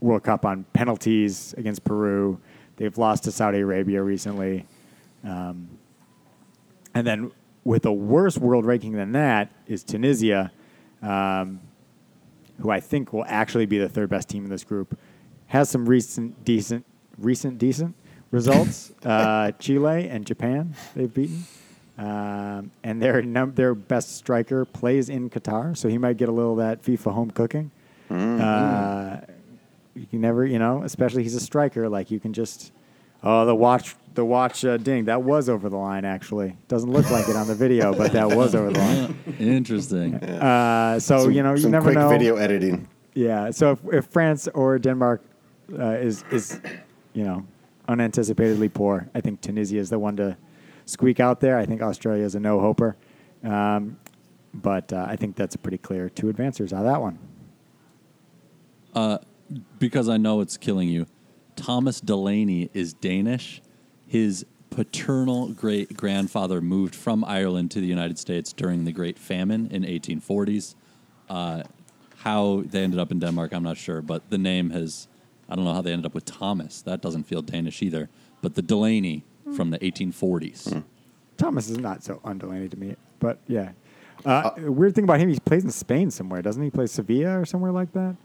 World 0.00 0.22
Cup 0.22 0.44
on 0.44 0.64
penalties 0.72 1.54
against 1.58 1.84
Peru. 1.84 2.40
They've 2.76 2.96
lost 2.96 3.24
to 3.24 3.32
Saudi 3.32 3.58
Arabia 3.58 4.02
recently. 4.02 4.66
Um, 5.22 5.68
and 6.94 7.06
then 7.06 7.32
with 7.64 7.84
a 7.84 7.92
worse 7.92 8.38
world 8.38 8.64
ranking 8.64 8.92
than 8.92 9.12
that 9.12 9.52
is 9.66 9.84
Tunisia, 9.84 10.50
um, 11.02 11.60
who 12.60 12.70
I 12.70 12.80
think 12.80 13.12
will 13.12 13.24
actually 13.26 13.66
be 13.66 13.78
the 13.78 13.88
third 13.88 14.08
best 14.08 14.28
team 14.28 14.44
in 14.44 14.50
this 14.50 14.64
group. 14.64 14.98
Has 15.48 15.68
some 15.68 15.86
recent 15.86 16.44
decent, 16.44 16.86
recent 17.18 17.58
decent 17.58 17.94
results. 18.30 18.92
uh, 19.04 19.52
Chile 19.52 20.08
and 20.08 20.26
Japan 20.26 20.74
they've 20.94 21.12
beaten, 21.12 21.44
um, 22.00 22.70
and 22.82 23.02
their 23.02 23.22
num- 23.22 23.54
their 23.54 23.74
best 23.74 24.16
striker 24.16 24.64
plays 24.64 25.08
in 25.08 25.28
Qatar, 25.30 25.76
so 25.76 25.88
he 25.88 25.98
might 25.98 26.16
get 26.16 26.28
a 26.28 26.32
little 26.32 26.52
of 26.52 26.58
that 26.58 26.82
FIFA 26.82 27.12
home 27.12 27.30
cooking. 27.30 27.70
Uh, 28.10 29.20
you 29.94 30.18
never, 30.18 30.44
you 30.46 30.58
know, 30.58 30.82
especially 30.82 31.22
he's 31.22 31.34
a 31.34 31.40
striker. 31.40 31.88
Like 31.88 32.10
you 32.10 32.20
can 32.20 32.32
just 32.32 32.72
Oh, 33.22 33.44
the 33.44 33.54
watch, 33.54 33.96
the 34.14 34.24
watch 34.24 34.64
uh, 34.64 34.78
ding. 34.78 35.04
That 35.04 35.22
was 35.22 35.50
over 35.50 35.68
the 35.68 35.76
line. 35.76 36.06
Actually, 36.06 36.56
doesn't 36.68 36.90
look 36.90 37.10
like 37.10 37.28
it 37.28 37.36
on 37.36 37.46
the 37.48 37.54
video, 37.54 37.92
but 37.92 38.12
that 38.12 38.28
was 38.34 38.54
over 38.54 38.72
the 38.72 38.78
line. 38.78 39.18
Interesting. 39.38 40.14
Uh, 40.14 40.98
so 40.98 41.18
Some- 41.24 41.32
you 41.32 41.42
know, 41.42 41.50
you 41.52 41.58
some 41.58 41.70
never 41.72 41.84
quick 41.92 41.98
know. 41.98 42.08
video 42.08 42.36
editing. 42.36 42.88
Yeah. 43.14 43.50
So 43.50 43.72
if, 43.72 43.78
if 43.92 44.06
France 44.06 44.48
or 44.54 44.78
Denmark 44.78 45.20
uh, 45.78 45.90
is 46.00 46.24
is 46.30 46.60
you 47.12 47.24
know 47.24 47.44
unanticipatedly 47.88 48.72
poor, 48.72 49.06
I 49.14 49.20
think 49.20 49.42
Tunisia 49.42 49.76
is 49.78 49.90
the 49.90 49.98
one 49.98 50.16
to 50.16 50.36
squeak 50.90 51.20
out 51.20 51.40
there. 51.40 51.56
I 51.56 51.66
think 51.66 51.82
Australia 51.82 52.24
is 52.24 52.34
a 52.34 52.40
no 52.40 52.60
hoper, 52.60 52.96
um, 53.42 53.98
but 54.52 54.92
uh, 54.92 55.06
I 55.08 55.16
think 55.16 55.36
that's 55.36 55.56
pretty 55.56 55.78
clear 55.78 56.08
two 56.08 56.26
advancers 56.26 56.72
out 56.72 56.84
of 56.84 56.92
that 56.92 57.00
one. 57.00 57.18
because 59.78 60.08
I 60.08 60.16
know 60.16 60.40
it's 60.40 60.56
killing 60.56 60.88
you. 60.88 61.06
Thomas 61.56 62.00
Delaney 62.00 62.70
is 62.74 62.92
Danish. 62.94 63.60
His 64.06 64.46
paternal 64.70 65.48
great 65.48 65.96
grandfather 65.96 66.60
moved 66.60 66.94
from 66.94 67.24
Ireland 67.24 67.70
to 67.72 67.80
the 67.80 67.86
United 67.86 68.18
States 68.18 68.52
during 68.52 68.84
the 68.84 68.92
Great 68.92 69.18
Famine 69.18 69.68
in 69.70 69.82
1840s. 69.82 70.74
Uh, 71.28 71.64
how 72.18 72.62
they 72.66 72.82
ended 72.82 72.98
up 72.98 73.10
in 73.10 73.18
Denmark, 73.18 73.52
I'm 73.52 73.62
not 73.62 73.76
sure, 73.76 74.02
but 74.02 74.30
the 74.30 74.38
name 74.38 74.70
has. 74.70 75.08
I 75.48 75.56
don't 75.56 75.64
know 75.64 75.74
how 75.74 75.82
they 75.82 75.92
ended 75.92 76.06
up 76.06 76.14
with 76.14 76.26
Thomas. 76.26 76.80
That 76.82 77.00
doesn't 77.00 77.24
feel 77.24 77.42
Danish 77.42 77.82
either. 77.82 78.08
But 78.40 78.54
the 78.54 78.62
Delaney 78.62 79.24
from 79.56 79.70
the 79.70 79.78
1840s. 79.78 80.82
Thomas 81.36 81.68
is 81.70 81.78
not 81.78 82.02
so 82.04 82.16
undelaney 82.24 82.70
to 82.70 82.76
me, 82.78 82.96
but 83.18 83.38
yeah. 83.48 83.72
Uh, 84.24 84.50
weird 84.58 84.94
thing 84.94 85.04
about 85.04 85.18
him, 85.18 85.30
he 85.30 85.38
plays 85.40 85.64
in 85.64 85.70
Spain 85.70 86.10
somewhere, 86.10 86.42
doesn't 86.42 86.62
he? 86.62 86.70
Play 86.70 86.86
Sevilla 86.86 87.40
or 87.40 87.46
somewhere 87.46 87.72
like 87.72 87.88
that. 87.94 88.16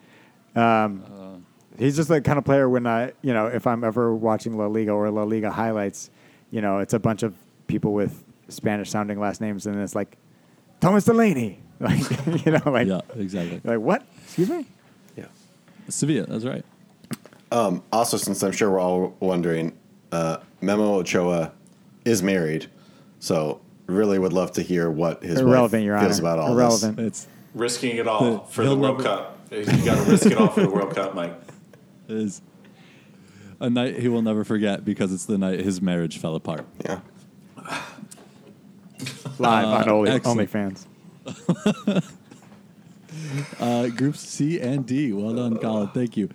Um, 0.56 1.46
he's 1.80 1.96
just 1.96 2.10
the 2.10 2.22
kind 2.22 2.38
of 2.38 2.44
player 2.44 2.68
when 2.70 2.86
I, 2.86 3.14
you 3.22 3.34
know, 3.34 3.48
if 3.48 3.66
I'm 3.68 3.84
ever 3.84 4.14
watching 4.14 4.58
La 4.58 4.68
Liga 4.68 4.92
or 4.92 5.10
La 5.10 5.24
Liga 5.24 5.52
highlights, 5.52 6.10
you 6.52 6.62
know, 6.62 6.80
it's 6.80 6.94
a 6.94 7.00
bunch 7.00 7.24
of 7.24 7.34
people 7.68 7.94
with 7.94 8.24
Spanish 8.50 8.90
sounding 8.90 9.20
last 9.20 9.40
names, 9.42 9.66
and 9.66 9.80
it's 9.80 9.96
like 9.96 10.18
Thomas 10.82 11.06
Delaney, 11.06 11.60
like 11.80 12.00
you 12.46 12.52
know, 12.52 12.62
like 12.66 12.88
Yeah, 12.88 13.02
exactly. 13.16 13.62
like 13.64 13.80
what? 13.80 14.06
Excuse 14.26 14.50
me. 14.50 14.66
Yeah. 15.16 15.26
Sevilla, 15.90 16.26
that's 16.28 16.44
right. 16.46 16.66
Also, 17.52 18.18
since 18.18 18.44
I'm 18.44 18.52
sure 18.52 18.70
we're 18.70 18.80
all 18.82 19.16
wondering, 19.22 19.78
uh, 20.16 20.42
Memo 20.62 20.96
Ochoa 21.00 21.52
is 22.06 22.24
married, 22.24 22.68
so 23.20 23.60
really 23.88 24.18
would 24.20 24.34
love 24.34 24.52
to 24.54 24.62
hear 24.62 24.90
what 24.90 25.22
his 25.24 25.40
Irrelevant, 25.40 25.82
wife 25.82 25.86
Your 25.86 26.00
feels 26.00 26.20
Honor. 26.20 26.30
about 26.34 26.40
all 26.40 26.54
Irrelevant. 26.54 27.00
It's 27.00 27.28
Risking 27.54 27.98
it 27.98 28.08
all 28.08 28.24
The- 28.24 28.40
for 28.52 28.64
the 28.66 28.76
World 28.76 29.02
Cup. 29.02 29.38
You 29.52 29.64
got 29.86 30.04
to 30.04 30.12
risk 30.12 30.26
it 30.26 30.38
all 30.38 30.48
for 30.50 30.62
the 30.62 30.70
World 30.70 30.94
Cup, 30.96 31.14
Mike. 31.16 31.34
is 32.08 32.42
a 33.60 33.70
night 33.70 33.98
he 34.00 34.08
will 34.10 34.22
never 34.22 34.44
forget 34.44 34.84
because 34.84 35.14
it's 35.14 35.26
the 35.26 35.38
night 35.38 35.60
his 35.62 35.82
marriage 35.82 36.18
fell 36.18 36.36
apart. 36.36 36.66
Yeah. 36.84 37.00
Live 39.40 39.66
on 39.66 39.90
Only, 39.90 40.12
excellent. 40.12 40.50
OnlyFans. 40.52 40.86
Uh, 43.60 43.88
groups 43.88 44.20
C 44.20 44.60
and 44.60 44.86
D. 44.86 45.12
Well 45.14 45.34
done, 45.34 45.58
Colin. 45.58 45.88
Thank 45.90 46.18
you. 46.18 46.30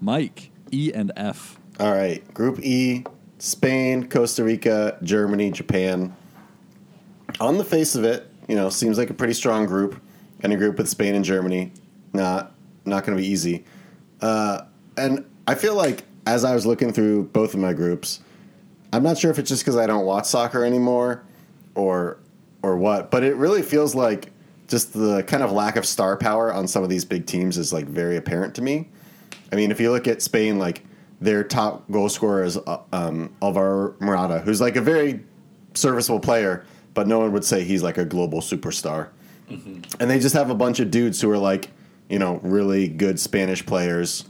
Mike, 0.00 0.50
E 0.72 0.92
and 0.94 1.10
F. 1.16 1.58
All 1.78 1.92
right. 1.92 2.22
Group 2.32 2.60
E: 2.60 3.04
Spain, 3.40 4.08
Costa 4.08 4.44
Rica, 4.44 4.98
Germany, 5.02 5.50
Japan. 5.50 6.14
On 7.40 7.56
the 7.56 7.64
face 7.64 7.94
of 7.94 8.04
it, 8.04 8.30
you 8.48 8.54
know, 8.54 8.68
seems 8.68 8.98
like 8.98 9.08
a 9.08 9.14
pretty 9.14 9.32
strong 9.32 9.66
group, 9.66 10.00
and 10.42 10.52
a 10.52 10.56
group 10.56 10.76
with 10.76 10.88
Spain 10.88 11.14
and 11.14 11.24
Germany. 11.24 11.72
Not 12.12 12.52
not 12.84 13.04
going 13.04 13.16
to 13.16 13.22
be 13.22 13.28
easy. 13.28 13.64
Uh, 14.20 14.62
and 14.96 15.24
I 15.46 15.54
feel 15.54 15.74
like 15.74 16.04
as 16.26 16.44
I 16.44 16.54
was 16.54 16.66
looking 16.66 16.92
through 16.92 17.24
both 17.24 17.54
of 17.54 17.60
my 17.60 17.72
groups, 17.72 18.20
I'm 18.92 19.02
not 19.02 19.16
sure 19.16 19.30
if 19.30 19.38
it's 19.38 19.48
just 19.48 19.62
because 19.62 19.76
I 19.76 19.86
don't 19.86 20.04
watch 20.04 20.26
soccer 20.26 20.64
anymore, 20.64 21.24
or 21.74 22.18
or 22.62 22.76
what, 22.76 23.10
but 23.10 23.24
it 23.24 23.36
really 23.36 23.62
feels 23.62 23.94
like 23.94 24.32
just 24.68 24.92
the 24.92 25.22
kind 25.22 25.42
of 25.42 25.50
lack 25.50 25.76
of 25.76 25.86
star 25.86 26.16
power 26.16 26.52
on 26.52 26.68
some 26.68 26.82
of 26.82 26.90
these 26.90 27.06
big 27.06 27.24
teams 27.24 27.56
is 27.56 27.72
like 27.72 27.86
very 27.86 28.16
apparent 28.16 28.54
to 28.56 28.62
me. 28.62 28.88
I 29.50 29.56
mean, 29.56 29.70
if 29.70 29.80
you 29.80 29.90
look 29.90 30.06
at 30.06 30.20
Spain, 30.20 30.58
like 30.58 30.84
their 31.20 31.44
top 31.44 31.90
goal 31.90 32.08
scorer 32.08 32.44
is 32.44 32.56
uh, 32.56 32.80
um, 32.92 33.34
Alvaro 33.42 33.94
Morata, 34.00 34.40
who's 34.40 34.60
like 34.60 34.76
a 34.76 34.80
very 34.80 35.20
serviceable 35.74 36.20
player, 36.20 36.64
but 36.94 37.06
no 37.06 37.18
one 37.18 37.32
would 37.32 37.44
say 37.44 37.62
he's 37.64 37.82
like 37.82 37.98
a 37.98 38.04
global 38.04 38.40
superstar. 38.40 39.08
And 39.98 40.10
they 40.10 40.18
just 40.20 40.34
have 40.34 40.48
a 40.48 40.54
bunch 40.54 40.78
of 40.80 40.90
dudes 40.90 41.20
who 41.20 41.30
are 41.30 41.38
like, 41.38 41.70
you 42.08 42.18
know, 42.18 42.40
really 42.42 42.88
good 42.88 43.18
Spanish 43.18 43.64
players 43.66 44.24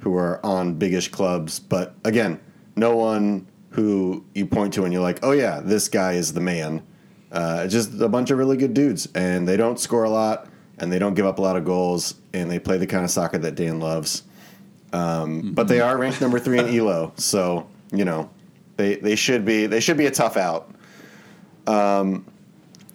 who 0.00 0.16
are 0.16 0.44
on 0.44 0.74
biggish 0.74 1.08
clubs. 1.08 1.60
But 1.60 1.94
again, 2.04 2.40
no 2.74 2.96
one 2.96 3.46
who 3.70 4.24
you 4.34 4.46
point 4.46 4.74
to 4.74 4.84
and 4.84 4.92
you're 4.92 5.02
like, 5.02 5.18
oh 5.22 5.32
yeah, 5.32 5.60
this 5.60 5.88
guy 5.88 6.12
is 6.12 6.32
the 6.32 6.40
man. 6.40 6.82
Uh, 7.30 7.66
just 7.66 8.00
a 8.00 8.08
bunch 8.08 8.30
of 8.30 8.38
really 8.38 8.56
good 8.58 8.74
dudes, 8.74 9.08
and 9.14 9.48
they 9.48 9.56
don't 9.56 9.80
score 9.80 10.04
a 10.04 10.10
lot, 10.10 10.48
and 10.78 10.92
they 10.92 10.98
don't 10.98 11.14
give 11.14 11.24
up 11.24 11.38
a 11.38 11.42
lot 11.42 11.56
of 11.56 11.64
goals, 11.64 12.16
and 12.34 12.50
they 12.50 12.58
play 12.58 12.76
the 12.76 12.86
kind 12.86 13.04
of 13.04 13.10
soccer 13.10 13.38
that 13.38 13.54
Dan 13.54 13.80
loves. 13.80 14.24
Um, 14.92 15.52
But 15.52 15.68
they 15.68 15.80
are 15.80 15.96
ranked 15.96 16.20
number 16.20 16.38
three 16.38 16.58
in 16.58 16.68
Elo, 16.76 17.12
so 17.16 17.66
you 17.92 18.04
know 18.04 18.30
they 18.76 18.96
they 18.96 19.16
should 19.16 19.44
be 19.44 19.66
they 19.66 19.80
should 19.80 19.96
be 19.96 20.06
a 20.06 20.10
tough 20.10 20.36
out. 20.36 20.70
Um, 21.66 22.26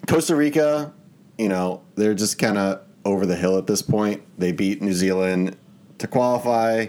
Costa 0.08 0.36
Rica, 0.36 0.94
you 1.38 1.50
know, 1.50 1.82
they're 1.96 2.14
just 2.14 2.38
kind 2.40 2.58
of 2.58 2.82
over 3.06 3.26
the 3.26 3.36
hill 3.36 3.58
at 3.58 3.68
this 3.68 3.82
point. 3.82 4.22
They 4.38 4.52
beat 4.52 4.82
New 4.82 4.94
Zealand 4.94 5.56
to 5.98 6.08
qualify 6.08 6.88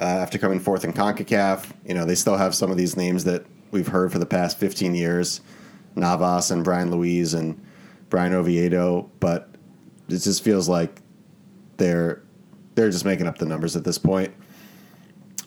uh, 0.00 0.04
after 0.04 0.38
coming 0.38 0.60
fourth 0.60 0.84
in 0.84 0.92
CONCACAF. 0.92 1.66
You 1.86 1.94
know, 1.94 2.04
they 2.04 2.14
still 2.14 2.36
have 2.36 2.54
some 2.54 2.70
of 2.70 2.76
these 2.76 2.96
names 2.96 3.24
that 3.24 3.44
we've 3.70 3.88
heard 3.88 4.12
for 4.12 4.18
the 4.18 4.26
past 4.26 4.58
15 4.58 4.94
years 4.94 5.40
Navas 5.96 6.50
and 6.50 6.64
Bryan 6.64 6.90
Ruiz 6.90 7.34
and 7.34 7.60
Bryan 8.10 8.34
Oviedo, 8.34 9.10
but 9.20 9.48
it 10.08 10.18
just 10.18 10.42
feels 10.42 10.68
like 10.68 11.00
they're 11.76 12.22
they're 12.74 12.90
just 12.90 13.04
making 13.04 13.26
up 13.26 13.38
the 13.38 13.46
numbers 13.46 13.76
at 13.76 13.84
this 13.84 13.98
point. 13.98 14.32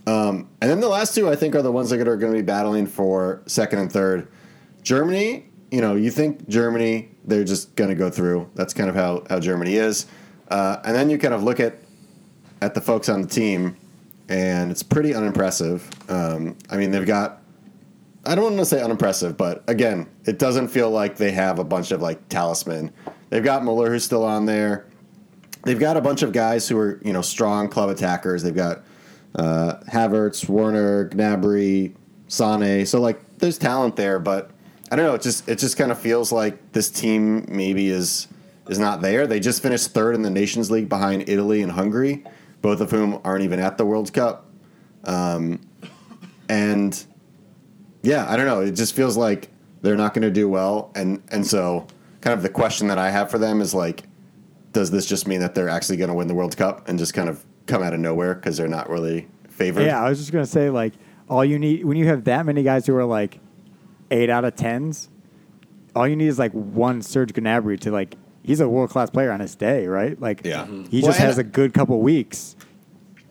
Um, 0.07 0.49
and 0.61 0.69
then 0.69 0.79
the 0.79 0.87
last 0.87 1.15
two, 1.15 1.29
I 1.29 1.35
think, 1.35 1.55
are 1.55 1.61
the 1.61 1.71
ones 1.71 1.89
that 1.89 2.07
are 2.07 2.17
going 2.17 2.31
to 2.31 2.39
be 2.39 2.45
battling 2.45 2.87
for 2.87 3.41
second 3.47 3.79
and 3.79 3.91
third. 3.91 4.27
Germany, 4.83 5.45
you 5.71 5.81
know, 5.81 5.95
you 5.95 6.11
think 6.11 6.47
Germany, 6.47 7.09
they're 7.23 7.43
just 7.43 7.75
going 7.75 7.89
to 7.89 7.95
go 7.95 8.09
through. 8.09 8.49
That's 8.53 8.73
kind 8.73 8.89
of 8.89 8.95
how, 8.95 9.23
how 9.29 9.39
Germany 9.39 9.75
is. 9.75 10.05
Uh, 10.47 10.77
and 10.85 10.95
then 10.95 11.09
you 11.09 11.17
kind 11.17 11.33
of 11.33 11.43
look 11.43 11.59
at 11.59 11.77
at 12.61 12.73
the 12.73 12.81
folks 12.81 13.09
on 13.09 13.21
the 13.21 13.27
team, 13.27 13.77
and 14.29 14.71
it's 14.71 14.83
pretty 14.83 15.13
unimpressive. 15.13 15.87
Um, 16.09 16.57
I 16.69 16.77
mean, 16.77 16.91
they've 16.91 17.05
got. 17.05 17.41
I 18.25 18.33
don't 18.33 18.43
want 18.43 18.57
to 18.57 18.65
say 18.65 18.81
unimpressive, 18.81 19.37
but 19.37 19.63
again, 19.67 20.09
it 20.25 20.39
doesn't 20.39 20.69
feel 20.69 20.89
like 20.89 21.17
they 21.17 21.31
have 21.31 21.59
a 21.59 21.63
bunch 21.63 21.91
of 21.91 22.01
like 22.01 22.27
talisman. 22.27 22.91
They've 23.29 23.43
got 23.43 23.63
Muller 23.63 23.91
who's 23.91 24.03
still 24.03 24.23
on 24.23 24.45
there. 24.45 24.87
They've 25.63 25.79
got 25.79 25.95
a 25.95 26.01
bunch 26.01 26.23
of 26.23 26.31
guys 26.31 26.67
who 26.67 26.77
are 26.77 26.99
you 27.03 27.13
know 27.13 27.21
strong 27.21 27.69
club 27.69 27.89
attackers. 27.89 28.41
They've 28.41 28.55
got 28.55 28.83
uh, 29.35 29.79
Havertz, 29.87 30.47
Werner, 30.47 31.09
Gnabry, 31.09 31.93
Sane. 32.27 32.85
So 32.85 33.01
like, 33.01 33.21
there's 33.37 33.57
talent 33.57 33.95
there, 33.95 34.19
but 34.19 34.51
I 34.91 34.95
don't 34.95 35.05
know. 35.05 35.15
It 35.15 35.21
just 35.21 35.49
it 35.49 35.59
just 35.59 35.77
kind 35.77 35.91
of 35.91 35.99
feels 35.99 36.31
like 36.31 36.71
this 36.71 36.89
team 36.89 37.45
maybe 37.49 37.89
is 37.89 38.27
is 38.69 38.79
not 38.79 39.01
there. 39.01 39.27
They 39.27 39.39
just 39.39 39.61
finished 39.61 39.91
third 39.91 40.15
in 40.15 40.21
the 40.21 40.29
Nations 40.29 40.71
League 40.71 40.89
behind 40.89 41.27
Italy 41.27 41.61
and 41.61 41.71
Hungary, 41.71 42.23
both 42.61 42.81
of 42.81 42.91
whom 42.91 43.19
aren't 43.23 43.43
even 43.43 43.59
at 43.59 43.77
the 43.77 43.85
World 43.85 44.13
Cup. 44.13 44.45
Um, 45.03 45.59
and 46.49 47.03
yeah, 48.03 48.29
I 48.29 48.37
don't 48.37 48.45
know. 48.45 48.61
It 48.61 48.71
just 48.71 48.95
feels 48.95 49.17
like 49.17 49.49
they're 49.81 49.97
not 49.97 50.13
going 50.13 50.23
to 50.23 50.31
do 50.31 50.47
well, 50.47 50.91
and 50.95 51.21
and 51.31 51.45
so 51.45 51.87
kind 52.21 52.33
of 52.33 52.43
the 52.43 52.49
question 52.49 52.87
that 52.87 52.97
I 52.97 53.09
have 53.09 53.29
for 53.29 53.37
them 53.37 53.61
is 53.61 53.73
like, 53.73 54.03
does 54.71 54.91
this 54.91 55.05
just 55.05 55.27
mean 55.27 55.39
that 55.41 55.55
they're 55.55 55.69
actually 55.69 55.97
going 55.97 56.09
to 56.09 56.15
win 56.15 56.27
the 56.27 56.35
World 56.35 56.55
Cup 56.55 56.87
and 56.87 56.97
just 56.97 57.13
kind 57.13 57.29
of 57.29 57.43
come 57.67 57.81
out 57.83 57.93
of 57.93 57.99
nowhere 57.99 58.35
because 58.35 58.57
they're 58.57 58.67
not 58.67 58.89
really 58.89 59.27
favored? 59.49 59.85
Yeah, 59.85 60.03
I 60.03 60.09
was 60.09 60.19
just 60.19 60.31
gonna 60.31 60.45
say 60.45 60.69
like 60.69 60.93
all 61.29 61.43
you 61.43 61.57
need 61.59 61.85
when 61.85 61.97
you 61.97 62.07
have 62.07 62.23
that 62.25 62.45
many 62.45 62.63
guys 62.63 62.85
who 62.87 62.95
are 62.95 63.05
like 63.05 63.39
eight 64.11 64.29
out 64.29 64.45
of 64.45 64.55
tens, 64.55 65.09
all 65.95 66.07
you 66.07 66.15
need 66.15 66.27
is 66.27 66.39
like 66.39 66.51
one 66.51 67.01
Serge 67.01 67.33
Gnabry 67.33 67.79
to 67.81 67.91
like 67.91 68.15
he's 68.43 68.59
a 68.59 68.69
world 68.69 68.89
class 68.89 69.09
player 69.09 69.31
on 69.31 69.39
his 69.39 69.55
day, 69.55 69.87
right? 69.87 70.19
Like 70.19 70.41
Yeah. 70.43 70.65
Mm-hmm. 70.65 70.85
he 70.85 71.01
Well, 71.01 71.09
just 71.09 71.19
has 71.19 71.37
a 71.37 71.43
good 71.43 71.73
couple 71.73 71.99
weeks. 72.01 72.55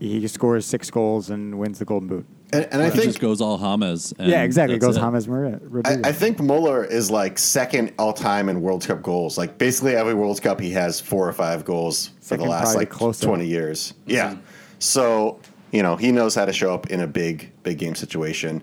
He 0.01 0.26
scores 0.28 0.66
six 0.66 0.91
goals 0.91 1.30
and 1.30 1.59
wins 1.59 1.78
the 1.78 1.85
Golden 1.85 2.09
Boot. 2.09 2.26
And, 2.55 2.69
and 2.73 2.83
I 2.83 2.87
It 2.87 2.93
think 2.93 3.05
just 3.05 3.21
goes 3.21 3.41
all 3.41 3.59
Hamas. 3.59 4.13
and 4.19 4.29
yeah, 4.31 4.43
exactly. 4.43 4.77
It 4.77 4.81
goes 4.81 4.97
James 4.97 5.29
Maria. 5.29 5.57
I, 5.57 5.65
Rodriguez. 5.65 6.01
I 6.05 6.13
think 6.13 6.41
Muller 6.41 6.85
is 6.85 7.11
like 7.11 7.39
second 7.39 7.93
all 7.99 8.13
time 8.13 8.49
in 8.49 8.61
World 8.63 8.87
Cup 8.87 9.03
goals. 9.03 9.37
Like 9.37 9.59
basically 9.59 9.95
every 9.97 10.15
World 10.15 10.41
Cup, 10.43 10.61
he 10.61 10.71
has 10.71 11.01
four 11.01 11.29
or 11.29 11.33
five 11.33 11.65
goals 11.65 12.11
for 12.21 12.37
the 12.37 12.45
last 12.45 12.75
like 12.77 12.91
closer. 12.91 13.27
twenty 13.27 13.47
years. 13.47 13.95
Yeah, 14.07 14.37
so 14.79 15.41
you 15.73 15.83
know 15.83 15.97
he 15.97 16.13
knows 16.13 16.35
how 16.35 16.45
to 16.45 16.53
show 16.53 16.73
up 16.73 16.89
in 16.91 17.01
a 17.01 17.07
big 17.07 17.51
big 17.63 17.79
game 17.79 17.95
situation. 17.95 18.63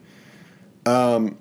Um, 0.85 1.37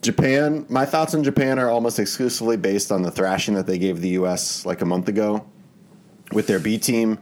Japan. 0.00 0.66
My 0.68 0.84
thoughts 0.84 1.14
on 1.14 1.22
Japan 1.22 1.58
are 1.58 1.70
almost 1.70 1.98
exclusively 1.98 2.56
based 2.56 2.90
on 2.90 3.02
the 3.02 3.10
thrashing 3.10 3.54
that 3.54 3.66
they 3.66 3.78
gave 3.78 4.00
the 4.00 4.08
U.S. 4.10 4.66
like 4.66 4.82
a 4.82 4.84
month 4.84 5.08
ago 5.08 5.46
with 6.32 6.46
their 6.48 6.58
B 6.58 6.76
team. 6.78 7.18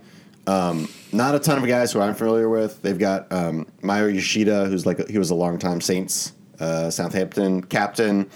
Um, 0.46 0.88
not 1.12 1.34
a 1.34 1.38
ton 1.38 1.58
of 1.58 1.66
guys 1.66 1.92
who 1.92 2.00
I'm 2.00 2.14
familiar 2.14 2.48
with. 2.48 2.82
They've 2.82 2.98
got 2.98 3.32
um, 3.32 3.66
Maya 3.82 4.08
Yoshida, 4.08 4.66
who's 4.66 4.86
like 4.86 5.08
he 5.08 5.18
was 5.18 5.30
a 5.30 5.34
longtime 5.34 5.80
Saints 5.80 6.32
uh, 6.60 6.90
Southampton 6.90 7.62
captain. 7.62 8.30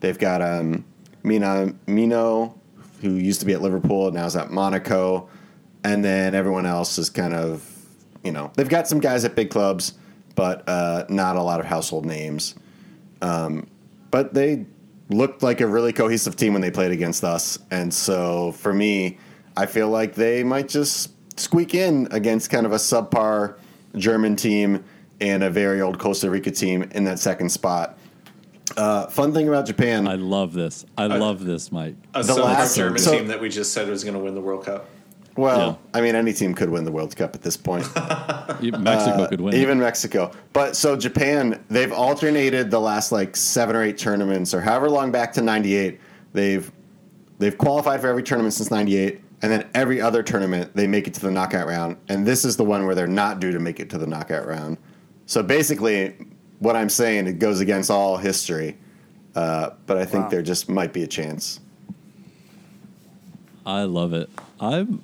They've 0.00 0.18
got 0.18 0.42
um, 0.42 0.84
Mina 1.22 1.74
Mino, 1.86 2.58
who 3.00 3.14
used 3.14 3.40
to 3.40 3.46
be 3.46 3.52
at 3.52 3.62
Liverpool, 3.62 4.10
now 4.12 4.26
is 4.26 4.36
at 4.36 4.50
Monaco, 4.50 5.28
and 5.84 6.04
then 6.04 6.34
everyone 6.34 6.66
else 6.66 6.98
is 6.98 7.10
kind 7.10 7.34
of, 7.34 7.68
you 8.22 8.32
know, 8.32 8.52
they've 8.56 8.68
got 8.68 8.86
some 8.88 9.00
guys 9.00 9.24
at 9.24 9.34
big 9.34 9.50
clubs, 9.50 9.94
but 10.34 10.68
uh, 10.68 11.04
not 11.08 11.36
a 11.36 11.42
lot 11.42 11.60
of 11.60 11.66
household 11.66 12.06
names. 12.06 12.54
Um, 13.22 13.66
but 14.10 14.34
they 14.34 14.66
looked 15.08 15.42
like 15.42 15.60
a 15.60 15.66
really 15.66 15.92
cohesive 15.92 16.36
team 16.36 16.52
when 16.52 16.62
they 16.62 16.70
played 16.70 16.92
against 16.92 17.24
us, 17.24 17.58
and 17.70 17.92
so 17.92 18.52
for 18.52 18.72
me, 18.72 19.18
I 19.56 19.66
feel 19.66 19.88
like 19.88 20.14
they 20.14 20.42
might 20.44 20.68
just 20.68 21.10
squeak 21.36 21.74
in 21.74 22.08
against 22.10 22.50
kind 22.50 22.66
of 22.66 22.72
a 22.72 22.76
subpar 22.76 23.54
German 23.96 24.36
team 24.36 24.84
and 25.20 25.42
a 25.42 25.50
very 25.50 25.80
old 25.80 25.98
Costa 25.98 26.28
Rica 26.30 26.50
team 26.50 26.82
in 26.92 27.04
that 27.04 27.18
second 27.18 27.48
spot. 27.50 27.98
Uh, 28.76 29.06
fun 29.06 29.32
thing 29.32 29.48
about 29.48 29.64
Japan, 29.66 30.08
I 30.08 30.16
love 30.16 30.52
this. 30.52 30.84
I 30.98 31.06
love 31.06 31.44
this, 31.44 31.70
Mike. 31.70 31.94
A 32.14 32.22
The 32.22 32.34
last- 32.34 32.76
German 32.76 32.98
so- 32.98 33.12
team 33.16 33.28
that 33.28 33.40
we 33.40 33.48
just 33.48 33.72
said 33.72 33.88
was 33.88 34.02
going 34.04 34.14
to 34.14 34.20
win 34.20 34.34
the 34.34 34.40
World 34.40 34.64
Cup. 34.64 34.86
well, 35.36 35.78
I 35.94 36.00
mean, 36.00 36.14
any 36.16 36.32
team 36.32 36.52
could 36.54 36.68
win 36.70 36.84
the 36.84 36.90
World 36.92 37.14
Cup 37.14 37.34
at 37.34 37.42
this 37.42 37.56
point. 37.56 37.86
E- 38.62 38.70
Mexico 38.70 39.26
could 39.28 39.40
win. 39.40 39.54
Uh, 39.54 39.58
Even 39.58 39.78
Mexico. 39.78 40.30
But 40.54 40.76
so 40.76 40.96
Japan, 40.96 41.62
they've 41.68 41.92
alternated 41.92 42.70
the 42.70 42.80
last 42.80 43.12
like 43.12 43.36
seven 43.36 43.76
or 43.76 43.82
eight 43.82 43.98
tournaments, 43.98 44.54
or 44.54 44.60
however 44.62 44.88
long 44.88 45.10
back 45.12 45.32
to 45.34 45.42
'98. 45.42 46.00
They've 46.32 46.70
they've 47.38 47.56
qualified 47.58 48.00
for 48.00 48.06
every 48.08 48.22
tournament 48.22 48.54
since 48.54 48.70
'98, 48.70 49.20
and 49.46 49.52
then 49.52 49.70
every 49.74 50.00
other 50.00 50.24
tournament 50.24 50.74
they 50.74 50.88
make 50.88 51.06
it 51.06 51.14
to 51.14 51.20
the 51.20 51.30
knockout 51.30 51.68
round. 51.68 51.96
And 52.08 52.26
this 52.26 52.44
is 52.44 52.56
the 52.56 52.64
one 52.64 52.84
where 52.84 52.96
they're 52.96 53.06
not 53.06 53.38
due 53.38 53.52
to 53.52 53.60
make 53.60 53.78
it 53.78 53.88
to 53.90 53.98
the 53.98 54.06
knockout 54.06 54.44
round. 54.44 54.76
So 55.26 55.40
basically, 55.40 56.16
what 56.58 56.74
I'm 56.74 56.88
saying 56.88 57.28
it 57.28 57.38
goes 57.38 57.60
against 57.60 57.88
all 57.88 58.16
history. 58.16 58.76
Uh, 59.36 59.70
but 59.86 59.98
I 59.98 60.04
think 60.04 60.24
Wow. 60.24 60.30
there 60.30 60.42
just 60.42 60.68
might 60.68 60.92
be 60.92 61.04
a 61.04 61.06
chance. 61.06 61.60
I 63.64 63.82
love 63.84 64.12
it. 64.14 64.28
I'm. 64.58 65.00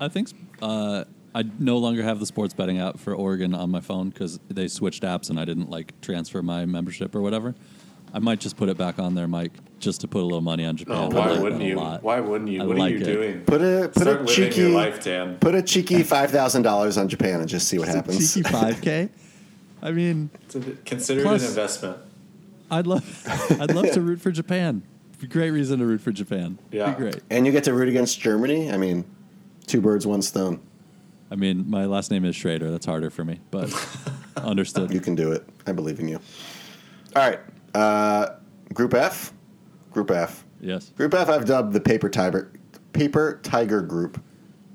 I 0.00 0.08
think 0.08 0.30
uh, 0.60 1.04
I 1.32 1.44
no 1.60 1.78
longer 1.78 2.02
have 2.02 2.18
the 2.18 2.26
sports 2.26 2.52
betting 2.52 2.80
app 2.80 2.98
for 2.98 3.14
Oregon 3.14 3.54
on 3.54 3.70
my 3.70 3.80
phone 3.80 4.08
because 4.08 4.40
they 4.48 4.66
switched 4.66 5.04
apps 5.04 5.30
and 5.30 5.38
I 5.38 5.44
didn't 5.44 5.70
like 5.70 6.00
transfer 6.00 6.42
my 6.42 6.64
membership 6.66 7.14
or 7.14 7.20
whatever. 7.22 7.54
I 8.16 8.18
might 8.18 8.40
just 8.40 8.56
put 8.56 8.70
it 8.70 8.78
back 8.78 8.98
on 8.98 9.14
there, 9.14 9.28
Mike, 9.28 9.52
just 9.78 10.00
to 10.00 10.08
put 10.08 10.22
a 10.22 10.24
little 10.24 10.40
money 10.40 10.64
on 10.64 10.74
Japan. 10.74 10.96
Oh, 10.96 11.08
why 11.14 11.32
like 11.32 11.42
wouldn't 11.42 11.60
that 11.60 11.66
a 11.66 11.68
you? 11.68 11.76
lot. 11.76 12.02
Why 12.02 12.18
wouldn't 12.20 12.48
you? 12.50 12.62
I 12.62 12.64
what 12.64 12.78
like 12.78 12.94
are 12.94 12.96
you 12.96 13.02
it. 13.02 13.04
doing? 13.04 13.40
Put 13.42 13.60
a 13.60 13.90
put 13.92 14.02
Start 14.04 14.22
a 14.22 14.24
cheeky 14.24 14.60
your 14.62 14.70
life, 14.70 15.04
Dan. 15.04 15.36
put 15.36 15.54
a 15.54 15.60
cheeky 15.60 16.02
five 16.02 16.30
thousand 16.30 16.62
dollars 16.62 16.96
on 16.96 17.10
Japan 17.10 17.40
and 17.40 17.48
just 17.48 17.68
see 17.68 17.78
what 17.78 17.88
happens. 17.88 18.32
Cheeky 18.32 18.48
five 18.48 18.80
k. 18.80 19.10
I 19.82 19.90
mean, 19.90 20.30
Consider 20.86 21.20
Plus- 21.20 21.42
it 21.42 21.44
an 21.44 21.50
investment. 21.50 21.98
I'd 22.70 22.86
love, 22.86 23.04
I'd 23.60 23.74
love 23.74 23.90
to 23.92 24.00
root 24.00 24.22
for 24.22 24.30
Japan. 24.30 24.82
Great 25.28 25.50
reason 25.50 25.78
to 25.80 25.84
root 25.84 26.00
for 26.00 26.10
Japan. 26.10 26.58
Yeah. 26.72 26.92
Be 26.92 26.96
great. 26.96 27.20
And 27.28 27.44
you 27.44 27.52
get 27.52 27.64
to 27.64 27.74
root 27.74 27.90
against 27.90 28.18
Germany. 28.18 28.72
I 28.72 28.78
mean, 28.78 29.04
two 29.66 29.82
birds, 29.82 30.06
one 30.06 30.22
stone. 30.22 30.60
I 31.30 31.34
mean, 31.36 31.68
my 31.68 31.84
last 31.84 32.10
name 32.10 32.24
is 32.24 32.34
Schrader. 32.34 32.70
That's 32.70 32.86
harder 32.86 33.10
for 33.10 33.26
me, 33.26 33.40
but 33.50 33.70
understood. 34.38 34.92
You 34.94 35.00
can 35.00 35.14
do 35.14 35.32
it. 35.32 35.46
I 35.66 35.72
believe 35.72 36.00
in 36.00 36.08
you. 36.08 36.18
All 37.14 37.22
right. 37.28 37.40
Uh, 37.76 38.36
group 38.72 38.94
F. 38.94 39.32
Group 39.90 40.10
F. 40.10 40.44
yes. 40.60 40.90
Group 40.90 41.14
F. 41.14 41.28
I've 41.28 41.44
dubbed 41.44 41.72
the 41.72 41.80
paper 41.80 42.08
tiger, 42.08 42.52
paper 42.92 43.40
tiger 43.42 43.82
group 43.82 44.20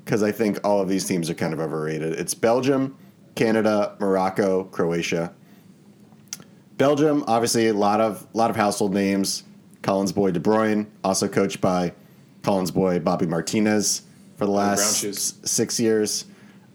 because 0.05 0.23
I 0.23 0.31
think 0.31 0.59
all 0.63 0.81
of 0.81 0.87
these 0.89 1.05
teams 1.05 1.29
are 1.29 1.33
kind 1.33 1.53
of 1.53 1.59
overrated. 1.59 2.13
It's 2.13 2.33
Belgium, 2.33 2.97
Canada, 3.35 3.95
Morocco, 3.99 4.65
Croatia. 4.65 5.33
Belgium, 6.77 7.23
obviously, 7.27 7.67
a 7.67 7.73
lot 7.73 8.01
of 8.01 8.25
lot 8.33 8.49
of 8.49 8.55
household 8.55 8.93
names. 8.93 9.43
Collins 9.81 10.11
boy 10.11 10.29
De 10.31 10.39
Bruyne, 10.39 10.85
also 11.03 11.27
coached 11.27 11.59
by 11.59 11.93
Collins 12.43 12.69
boy 12.71 12.99
Bobby 12.99 13.25
Martinez 13.25 14.03
for 14.35 14.45
the 14.45 14.51
last 14.51 15.03
s- 15.03 15.33
six 15.43 15.79
years. 15.79 16.25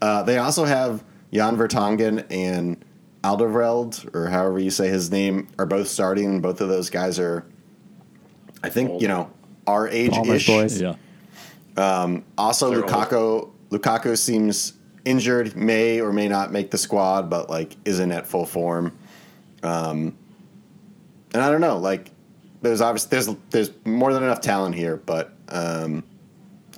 Uh, 0.01 0.23
they 0.23 0.37
also 0.37 0.65
have 0.65 1.03
Jan 1.33 1.55
Vertonghen 1.57 2.25
and 2.29 2.83
Alderweireld, 3.23 4.13
or 4.15 4.27
however 4.29 4.59
you 4.59 4.69
say 4.69 4.87
his 4.87 5.11
name, 5.11 5.47
are 5.57 5.65
both 5.65 5.87
starting. 5.87 6.41
Both 6.41 6.61
of 6.61 6.69
those 6.69 6.89
guys 6.89 7.19
are, 7.19 7.45
I 8.63 8.69
think, 8.69 8.91
Old. 8.91 9.01
you 9.01 9.07
know, 9.07 9.31
our 9.65 9.87
age 9.87 10.11
Palmer's 10.11 10.41
ish. 10.41 10.47
boys. 10.47 10.81
Yeah. 10.81 10.95
Also, 12.37 12.71
They're 12.71 12.81
Lukaku 12.83 13.51
Lukaku 13.69 14.17
seems 14.17 14.73
injured, 15.05 15.55
may 15.55 16.01
or 16.01 16.11
may 16.11 16.27
not 16.27 16.51
make 16.51 16.71
the 16.71 16.77
squad, 16.77 17.29
but 17.29 17.49
like 17.49 17.75
isn't 17.85 18.11
at 18.11 18.27
full 18.27 18.45
form. 18.45 18.97
Um, 19.63 20.17
and 21.33 21.43
I 21.43 21.49
don't 21.49 21.61
know, 21.61 21.77
like 21.77 22.11
there's 22.61 22.81
obviously 22.81 23.09
there's 23.09 23.29
there's 23.49 23.71
more 23.85 24.13
than 24.13 24.23
enough 24.23 24.41
talent 24.41 24.75
here, 24.75 24.97
but 24.97 25.33
um, 25.49 26.03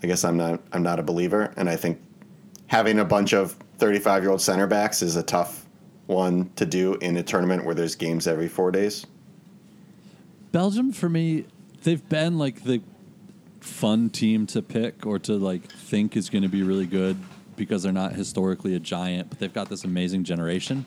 I 0.03 0.07
guess 0.07 0.23
I'm 0.23 0.37
not 0.37 0.61
I'm 0.71 0.83
not 0.83 0.99
a 0.99 1.03
believer, 1.03 1.53
and 1.57 1.69
I 1.69 1.75
think 1.75 2.01
having 2.67 2.99
a 2.99 3.05
bunch 3.05 3.33
of 3.33 3.53
35 3.77 4.23
year 4.23 4.31
old 4.31 4.41
center 4.41 4.67
backs 4.67 5.01
is 5.01 5.15
a 5.15 5.23
tough 5.23 5.59
one 6.10 6.49
to 6.55 6.66
do 6.66 6.95
in 6.95 7.16
a 7.18 7.24
tournament 7.24 7.64
where 7.64 7.76
there's 7.76 7.95
games 7.95 8.26
every 8.28 8.47
four 8.47 8.72
days. 8.72 9.05
Belgium 10.51 10.91
for 10.91 11.07
me, 11.07 11.45
they've 11.84 12.07
been 12.10 12.38
like 12.39 12.64
the 12.64 12.82
fun 13.60 14.10
team 14.10 14.47
to 14.47 14.62
pick 14.62 15.05
or 15.05 15.20
to 15.20 15.34
like 15.34 15.64
think 15.72 16.18
is 16.18 16.30
going 16.30 16.41
to 16.41 16.49
be 16.49 16.64
really 16.64 16.88
good 16.88 17.16
because 17.55 17.84
they're 17.84 17.91
not 17.93 18.14
historically 18.14 18.74
a 18.74 18.80
giant, 18.80 19.30
but 19.30 19.38
they've 19.39 19.53
got 19.53 19.70
this 19.70 19.84
amazing 19.84 20.24
generation, 20.24 20.86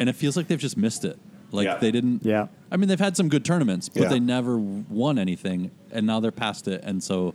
and 0.00 0.08
it 0.08 0.14
feels 0.16 0.36
like 0.36 0.48
they've 0.48 0.58
just 0.58 0.76
missed 0.76 1.04
it. 1.04 1.18
Like 1.52 1.66
Yeah. 1.66 1.76
they 1.76 1.92
didn't. 1.92 2.24
Yeah. 2.24 2.48
I 2.70 2.76
mean, 2.78 2.88
they've 2.88 2.98
had 2.98 3.16
some 3.16 3.28
good 3.28 3.44
tournaments, 3.44 3.88
but 3.90 4.04
Yeah. 4.04 4.08
they 4.08 4.18
never 4.20 4.58
won 4.58 5.18
anything, 5.18 5.70
and 5.92 6.04
now 6.06 6.18
they're 6.18 6.32
past 6.32 6.66
it. 6.66 6.82
And 6.82 7.02
so, 7.02 7.34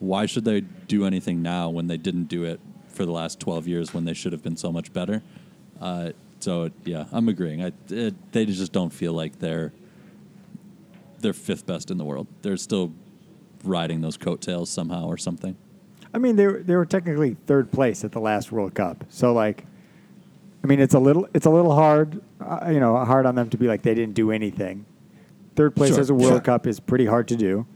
why 0.00 0.26
should 0.26 0.44
they 0.46 0.62
do 0.62 1.04
anything 1.04 1.42
now 1.42 1.68
when 1.68 1.86
they 1.86 1.98
didn't 1.98 2.24
do 2.24 2.42
it 2.44 2.58
for 2.88 3.04
the 3.06 3.12
last 3.12 3.38
twelve 3.38 3.68
years 3.68 3.94
when 3.94 4.04
they 4.06 4.14
should 4.14 4.32
have 4.32 4.42
been 4.42 4.56
so 4.56 4.72
much 4.72 4.92
better? 4.92 5.22
Uh, 5.80 6.10
so 6.40 6.70
yeah, 6.84 7.04
I'm 7.12 7.28
agreeing. 7.28 7.64
I, 7.64 7.72
it, 7.88 8.32
they 8.32 8.46
just 8.46 8.72
don't 8.72 8.92
feel 8.92 9.12
like 9.12 9.38
they're 9.38 9.72
they're 11.20 11.32
fifth 11.32 11.66
best 11.66 11.90
in 11.90 11.98
the 11.98 12.04
world. 12.04 12.26
They're 12.42 12.56
still 12.56 12.92
riding 13.64 14.00
those 14.00 14.16
coattails 14.16 14.70
somehow 14.70 15.06
or 15.06 15.18
something. 15.18 15.56
I 16.12 16.18
mean, 16.18 16.36
they 16.36 16.46
were, 16.46 16.58
they 16.58 16.74
were 16.74 16.86
technically 16.86 17.36
third 17.46 17.70
place 17.70 18.04
at 18.04 18.12
the 18.12 18.20
last 18.20 18.50
World 18.50 18.74
Cup. 18.74 19.04
So 19.10 19.32
like, 19.32 19.64
I 20.64 20.66
mean, 20.66 20.80
it's 20.80 20.94
a 20.94 20.98
little 20.98 21.28
it's 21.34 21.46
a 21.46 21.50
little 21.50 21.74
hard, 21.74 22.20
uh, 22.40 22.70
you 22.72 22.80
know, 22.80 22.96
hard 23.04 23.26
on 23.26 23.34
them 23.34 23.50
to 23.50 23.56
be 23.56 23.66
like 23.66 23.82
they 23.82 23.94
didn't 23.94 24.14
do 24.14 24.30
anything. 24.30 24.86
Third 25.56 25.76
place 25.76 25.90
Sure, 25.90 26.00
as 26.00 26.10
a 26.10 26.14
World 26.14 26.32
sure. 26.32 26.40
Cup 26.40 26.66
is 26.66 26.80
pretty 26.80 27.06
hard 27.06 27.28
to 27.28 27.36
do. 27.36 27.66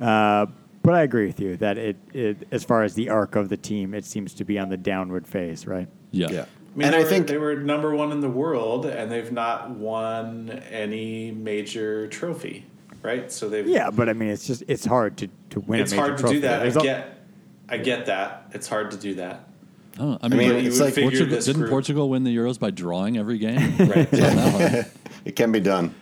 Uh, 0.00 0.46
but 0.82 0.94
I 0.94 1.02
agree 1.02 1.26
with 1.26 1.38
you 1.38 1.56
that 1.58 1.78
it, 1.78 1.96
it 2.12 2.48
as 2.50 2.64
far 2.64 2.82
as 2.82 2.94
the 2.94 3.08
arc 3.08 3.36
of 3.36 3.48
the 3.48 3.56
team, 3.56 3.94
it 3.94 4.04
seems 4.04 4.34
to 4.34 4.44
be 4.44 4.58
on 4.58 4.68
the 4.68 4.76
downward 4.76 5.26
phase, 5.26 5.66
right? 5.66 5.88
Yeah. 6.10 6.28
Yeah. 6.30 6.44
I 6.74 6.78
mean, 6.78 6.86
and 6.86 6.94
they 6.94 6.98
I 6.98 7.02
were, 7.02 7.08
think 7.08 7.26
they 7.26 7.38
were 7.38 7.56
number 7.56 7.94
one 7.94 8.12
in 8.12 8.20
the 8.20 8.30
world, 8.30 8.86
and 8.86 9.10
they've 9.12 9.30
not 9.32 9.70
won 9.70 10.50
any 10.70 11.30
major 11.30 12.06
trophy, 12.08 12.64
right? 13.02 13.30
So 13.30 13.48
they've 13.48 13.66
Yeah, 13.66 13.90
but 13.90 14.08
I 14.08 14.14
mean, 14.14 14.30
it's 14.30 14.46
just 14.46 14.62
it's 14.68 14.84
hard 14.86 15.16
to 15.18 15.28
to 15.50 15.60
win. 15.60 15.80
It's 15.80 15.92
a 15.92 15.96
major 15.96 16.06
hard 16.06 16.16
to 16.18 16.22
trophy. 16.22 16.34
do 16.36 16.40
that. 16.42 16.62
I 16.62 16.70
get, 16.82 17.18
I 17.68 17.76
get 17.78 18.06
that. 18.06 18.46
It's 18.52 18.68
hard 18.68 18.90
to 18.92 18.96
do 18.96 19.14
that. 19.16 19.48
Oh, 20.00 20.16
I 20.22 20.28
mean, 20.28 20.38
mean, 20.38 20.52
it's 20.52 20.66
it's 20.68 20.80
like- 20.80 20.96
like 20.96 21.04
Portugal, 21.04 21.38
didn't 21.38 21.54
group- 21.56 21.70
Portugal 21.70 22.08
win 22.08 22.24
the 22.24 22.34
Euros 22.34 22.58
by 22.58 22.70
drawing 22.70 23.18
every 23.18 23.36
game? 23.38 23.58
Right. 23.78 24.08
It's 24.10 24.12
not 24.12 24.34
that 24.34 24.72
hard. 24.72 24.86
it 25.26 25.36
can 25.36 25.52
be 25.52 25.60
done. 25.60 25.94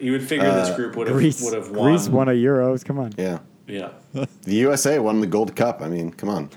You 0.00 0.10
would 0.12 0.24
figure 0.24 0.46
Uh, 0.48 0.56
this 0.66 0.74
group 0.76 0.96
would 0.96 1.06
have 1.06 1.16
Greece, 1.16 1.40
would 1.42 1.54
have 1.54 1.70
won. 1.70 1.90
Greece 1.92 2.08
won 2.08 2.28
a 2.28 2.32
Euros. 2.32 2.84
Come 2.84 2.98
on. 2.98 3.12
Yeah. 3.16 3.38
Yeah. 3.68 3.90
The 4.12 4.54
USA 4.54 4.98
won 4.98 5.20
the 5.20 5.26
Gold 5.26 5.54
Cup. 5.56 5.80
I 5.82 5.88
mean, 5.88 6.10
come 6.10 6.28
on. 6.28 6.48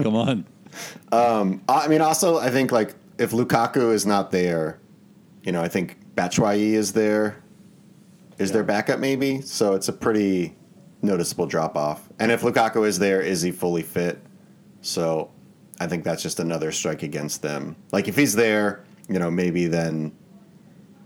Come 0.00 0.14
on. 0.16 0.44
I 1.12 1.88
mean, 1.88 2.00
also, 2.00 2.38
I 2.38 2.50
think 2.50 2.72
like 2.72 2.94
if 3.18 3.30
Lukaku 3.30 3.92
is 3.92 4.06
not 4.06 4.30
there, 4.30 4.78
you 5.42 5.52
know, 5.52 5.62
I 5.62 5.68
think 5.68 5.96
Batshuayi 6.14 6.72
is 6.72 6.92
there. 6.92 7.42
Is 8.38 8.52
their 8.52 8.64
backup 8.64 8.98
maybe? 8.98 9.40
So 9.42 9.74
it's 9.74 9.88
a 9.88 9.92
pretty 9.92 10.56
noticeable 11.02 11.46
drop 11.46 11.76
off. 11.76 12.08
And 12.18 12.32
if 12.32 12.42
Lukaku 12.42 12.86
is 12.86 12.98
there, 12.98 13.20
is 13.20 13.42
he 13.42 13.50
fully 13.50 13.82
fit? 13.82 14.18
So 14.80 15.30
I 15.78 15.86
think 15.86 16.04
that's 16.04 16.22
just 16.22 16.40
another 16.40 16.72
strike 16.72 17.02
against 17.02 17.42
them. 17.42 17.76
Like 17.92 18.08
if 18.08 18.16
he's 18.16 18.34
there, 18.34 18.84
you 19.08 19.18
know, 19.18 19.30
maybe 19.30 19.66
then 19.66 20.12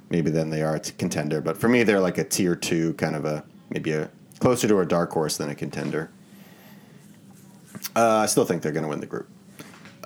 maybe 0.08 0.30
then 0.30 0.50
they 0.50 0.62
are 0.62 0.76
a 0.76 0.80
t- 0.80 0.92
contender. 0.96 1.40
But 1.40 1.56
for 1.56 1.68
me, 1.68 1.82
they're 1.82 2.00
like 2.00 2.18
a 2.18 2.24
tier 2.24 2.54
two 2.54 2.94
kind 2.94 3.16
of 3.16 3.24
a 3.24 3.44
maybe 3.70 3.92
a 3.92 4.10
closer 4.38 4.68
to 4.68 4.78
a 4.80 4.86
dark 4.86 5.10
horse 5.10 5.36
than 5.36 5.50
a 5.50 5.54
contender. 5.54 6.10
Uh, 7.94 8.18
I 8.18 8.26
still 8.26 8.44
think 8.44 8.62
they're 8.62 8.72
going 8.72 8.84
to 8.84 8.88
win 8.88 9.00
the 9.00 9.06
group. 9.06 9.28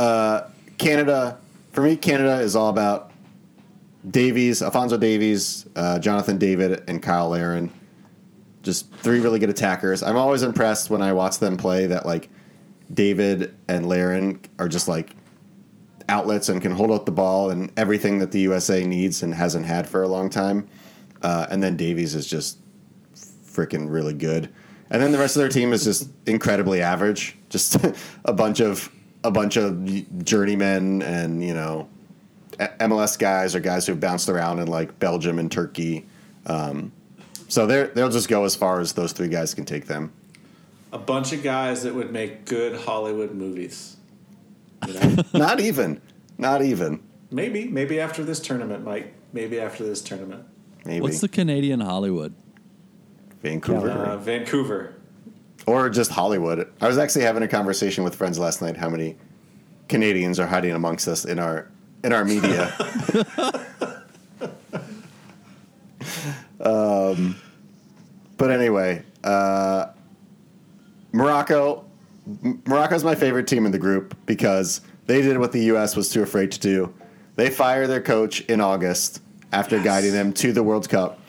Uh, 0.00 0.48
Canada, 0.78 1.38
for 1.72 1.82
me, 1.82 1.94
Canada 1.94 2.40
is 2.40 2.56
all 2.56 2.70
about 2.70 3.12
Davies, 4.10 4.62
Alphonso 4.62 4.96
Davies, 4.96 5.66
uh, 5.76 5.98
Jonathan 5.98 6.38
David, 6.38 6.82
and 6.88 7.04
Cyle 7.04 7.28
Larin. 7.28 7.70
Just 8.62 8.90
three 8.94 9.20
really 9.20 9.38
good 9.38 9.50
attackers. 9.50 10.02
I'm 10.02 10.16
always 10.16 10.42
impressed 10.42 10.88
when 10.88 11.02
I 11.02 11.12
watch 11.12 11.38
them 11.38 11.58
play 11.58 11.84
that 11.84 12.06
like 12.06 12.30
David 12.94 13.54
and 13.68 13.86
Larin 13.86 14.40
are 14.58 14.68
just 14.68 14.88
like 14.88 15.14
outlets 16.08 16.48
and 16.48 16.62
can 16.62 16.72
hold 16.72 16.90
up 16.90 17.04
the 17.04 17.12
ball 17.12 17.50
and 17.50 17.70
everything 17.76 18.20
that 18.20 18.32
the 18.32 18.40
USA 18.40 18.86
needs 18.86 19.22
and 19.22 19.34
hasn't 19.34 19.66
had 19.66 19.86
for 19.86 20.02
a 20.02 20.08
long 20.08 20.30
time. 20.30 20.66
Uh, 21.20 21.46
and 21.50 21.62
then 21.62 21.76
Davies 21.76 22.14
is 22.14 22.26
just 22.26 22.58
freaking 23.14 23.92
really 23.92 24.14
good. 24.14 24.48
And 24.88 25.02
then 25.02 25.12
the 25.12 25.18
rest 25.18 25.36
of 25.36 25.40
their 25.40 25.50
team 25.50 25.74
is 25.74 25.84
just 25.84 26.08
incredibly 26.24 26.80
average. 26.80 27.36
Just 27.50 27.76
a 28.24 28.32
bunch 28.32 28.60
of 28.60 28.90
a 29.24 29.30
bunch 29.30 29.56
of 29.56 30.24
journeymen 30.24 31.02
and 31.02 31.42
you 31.42 31.54
know 31.54 31.88
MLS 32.58 33.18
guys 33.18 33.54
or 33.54 33.60
guys 33.60 33.86
who've 33.86 34.00
bounced 34.00 34.28
around 34.28 34.58
in 34.58 34.68
like 34.68 34.98
Belgium 34.98 35.38
and 35.38 35.50
Turkey. 35.50 36.06
Um, 36.46 36.92
so 37.48 37.66
they 37.66 37.84
they'll 37.94 38.10
just 38.10 38.28
go 38.28 38.44
as 38.44 38.54
far 38.54 38.80
as 38.80 38.92
those 38.92 39.12
three 39.12 39.28
guys 39.28 39.54
can 39.54 39.64
take 39.64 39.86
them. 39.86 40.12
A 40.92 40.98
bunch 40.98 41.32
of 41.32 41.42
guys 41.42 41.84
that 41.84 41.94
would 41.94 42.12
make 42.12 42.44
good 42.46 42.80
Hollywood 42.80 43.32
movies. 43.32 43.96
You 44.86 44.94
know? 44.94 45.22
Not 45.34 45.60
even, 45.60 46.00
not 46.36 46.62
even. 46.62 47.02
maybe, 47.30 47.68
maybe 47.68 48.00
after 48.00 48.24
this 48.24 48.40
tournament, 48.40 48.82
Mike. 48.82 49.12
Maybe 49.32 49.60
after 49.60 49.84
this 49.84 50.00
tournament. 50.02 50.44
Maybe 50.84 51.00
What's 51.02 51.20
the 51.20 51.28
Canadian 51.28 51.80
Hollywood? 51.80 52.34
Vancouver 53.42 53.90
Uh, 53.90 54.16
Vancouver. 54.16 54.94
Or 55.70 55.88
just 55.88 56.10
Hollywood. 56.10 56.68
I 56.80 56.88
was 56.88 56.98
actually 56.98 57.22
having 57.22 57.44
a 57.44 57.48
conversation 57.48 58.02
with 58.02 58.16
friends 58.16 58.40
last 58.40 58.60
night. 58.60 58.76
How 58.76 58.88
many 58.88 59.16
Canadians 59.88 60.40
are 60.40 60.46
hiding 60.46 60.72
amongst 60.72 61.06
us 61.06 61.24
in 61.24 61.38
our 61.38 61.70
in 62.02 62.12
our 62.12 62.24
media? 62.24 62.74
um, 66.60 67.36
but 68.36 68.50
anyway, 68.50 69.04
uh, 69.22 69.86
Morocco. 71.12 71.84
Morocco's 72.66 73.02
my 73.02 73.14
favorite 73.14 73.46
team 73.46 73.64
in 73.64 73.72
the 73.72 73.78
group 73.78 74.16
because 74.26 74.80
they 75.06 75.22
did 75.22 75.38
what 75.38 75.52
the 75.52 75.64
U.S. 75.66 75.96
was 75.96 76.08
too 76.08 76.22
afraid 76.22 76.50
to 76.52 76.60
do. 76.60 76.92
They 77.36 77.48
fire 77.48 77.86
their 77.86 78.02
coach 78.02 78.40
in 78.42 78.60
August 78.60 79.22
after 79.52 79.80
guiding 79.80 80.12
them 80.12 80.32
to 80.34 80.52
the 80.52 80.62
World 80.62 80.88
Cup. 80.88 81.19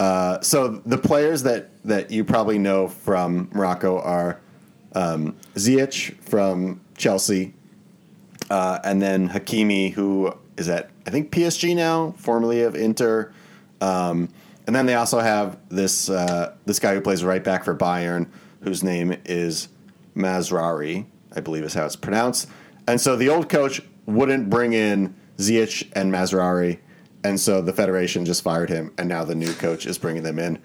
Uh, 0.00 0.40
so 0.40 0.80
the 0.86 0.96
players 0.96 1.42
that, 1.42 1.68
that 1.84 2.10
you 2.10 2.24
probably 2.24 2.58
know 2.58 2.88
from 2.88 3.50
Morocco 3.52 4.00
are 4.00 4.40
um, 4.94 5.36
Ziyech 5.54 6.18
from 6.22 6.80
Chelsea, 6.96 7.52
uh, 8.48 8.78
and 8.82 9.00
then 9.00 9.28
Hakimi, 9.28 9.92
who 9.92 10.34
is 10.56 10.70
at 10.70 10.90
I 11.06 11.10
think 11.10 11.30
PSG 11.30 11.76
now, 11.76 12.14
formerly 12.16 12.62
of 12.62 12.74
Inter. 12.74 13.32
Um, 13.82 14.30
and 14.66 14.74
then 14.74 14.86
they 14.86 14.94
also 14.94 15.20
have 15.20 15.58
this 15.68 16.08
uh, 16.08 16.54
this 16.64 16.78
guy 16.78 16.94
who 16.94 17.02
plays 17.02 17.22
right 17.22 17.44
back 17.44 17.64
for 17.64 17.74
Bayern, 17.74 18.26
whose 18.62 18.82
name 18.82 19.16
is 19.26 19.68
Mazraoui, 20.16 21.04
I 21.34 21.40
believe 21.40 21.62
is 21.64 21.74
how 21.74 21.84
it's 21.84 21.96
pronounced. 21.96 22.48
And 22.88 23.00
so 23.00 23.16
the 23.16 23.28
old 23.28 23.50
coach 23.50 23.82
wouldn't 24.06 24.48
bring 24.48 24.72
in 24.72 25.14
Ziyech 25.36 25.90
and 25.92 26.10
Mazraoui, 26.10 26.78
and 27.24 27.38
so 27.38 27.60
the 27.60 27.72
federation 27.72 28.24
just 28.24 28.42
fired 28.42 28.70
him, 28.70 28.92
and 28.98 29.08
now 29.08 29.24
the 29.24 29.34
new 29.34 29.52
coach 29.54 29.86
is 29.86 29.98
bringing 29.98 30.22
them 30.22 30.38
in. 30.38 30.58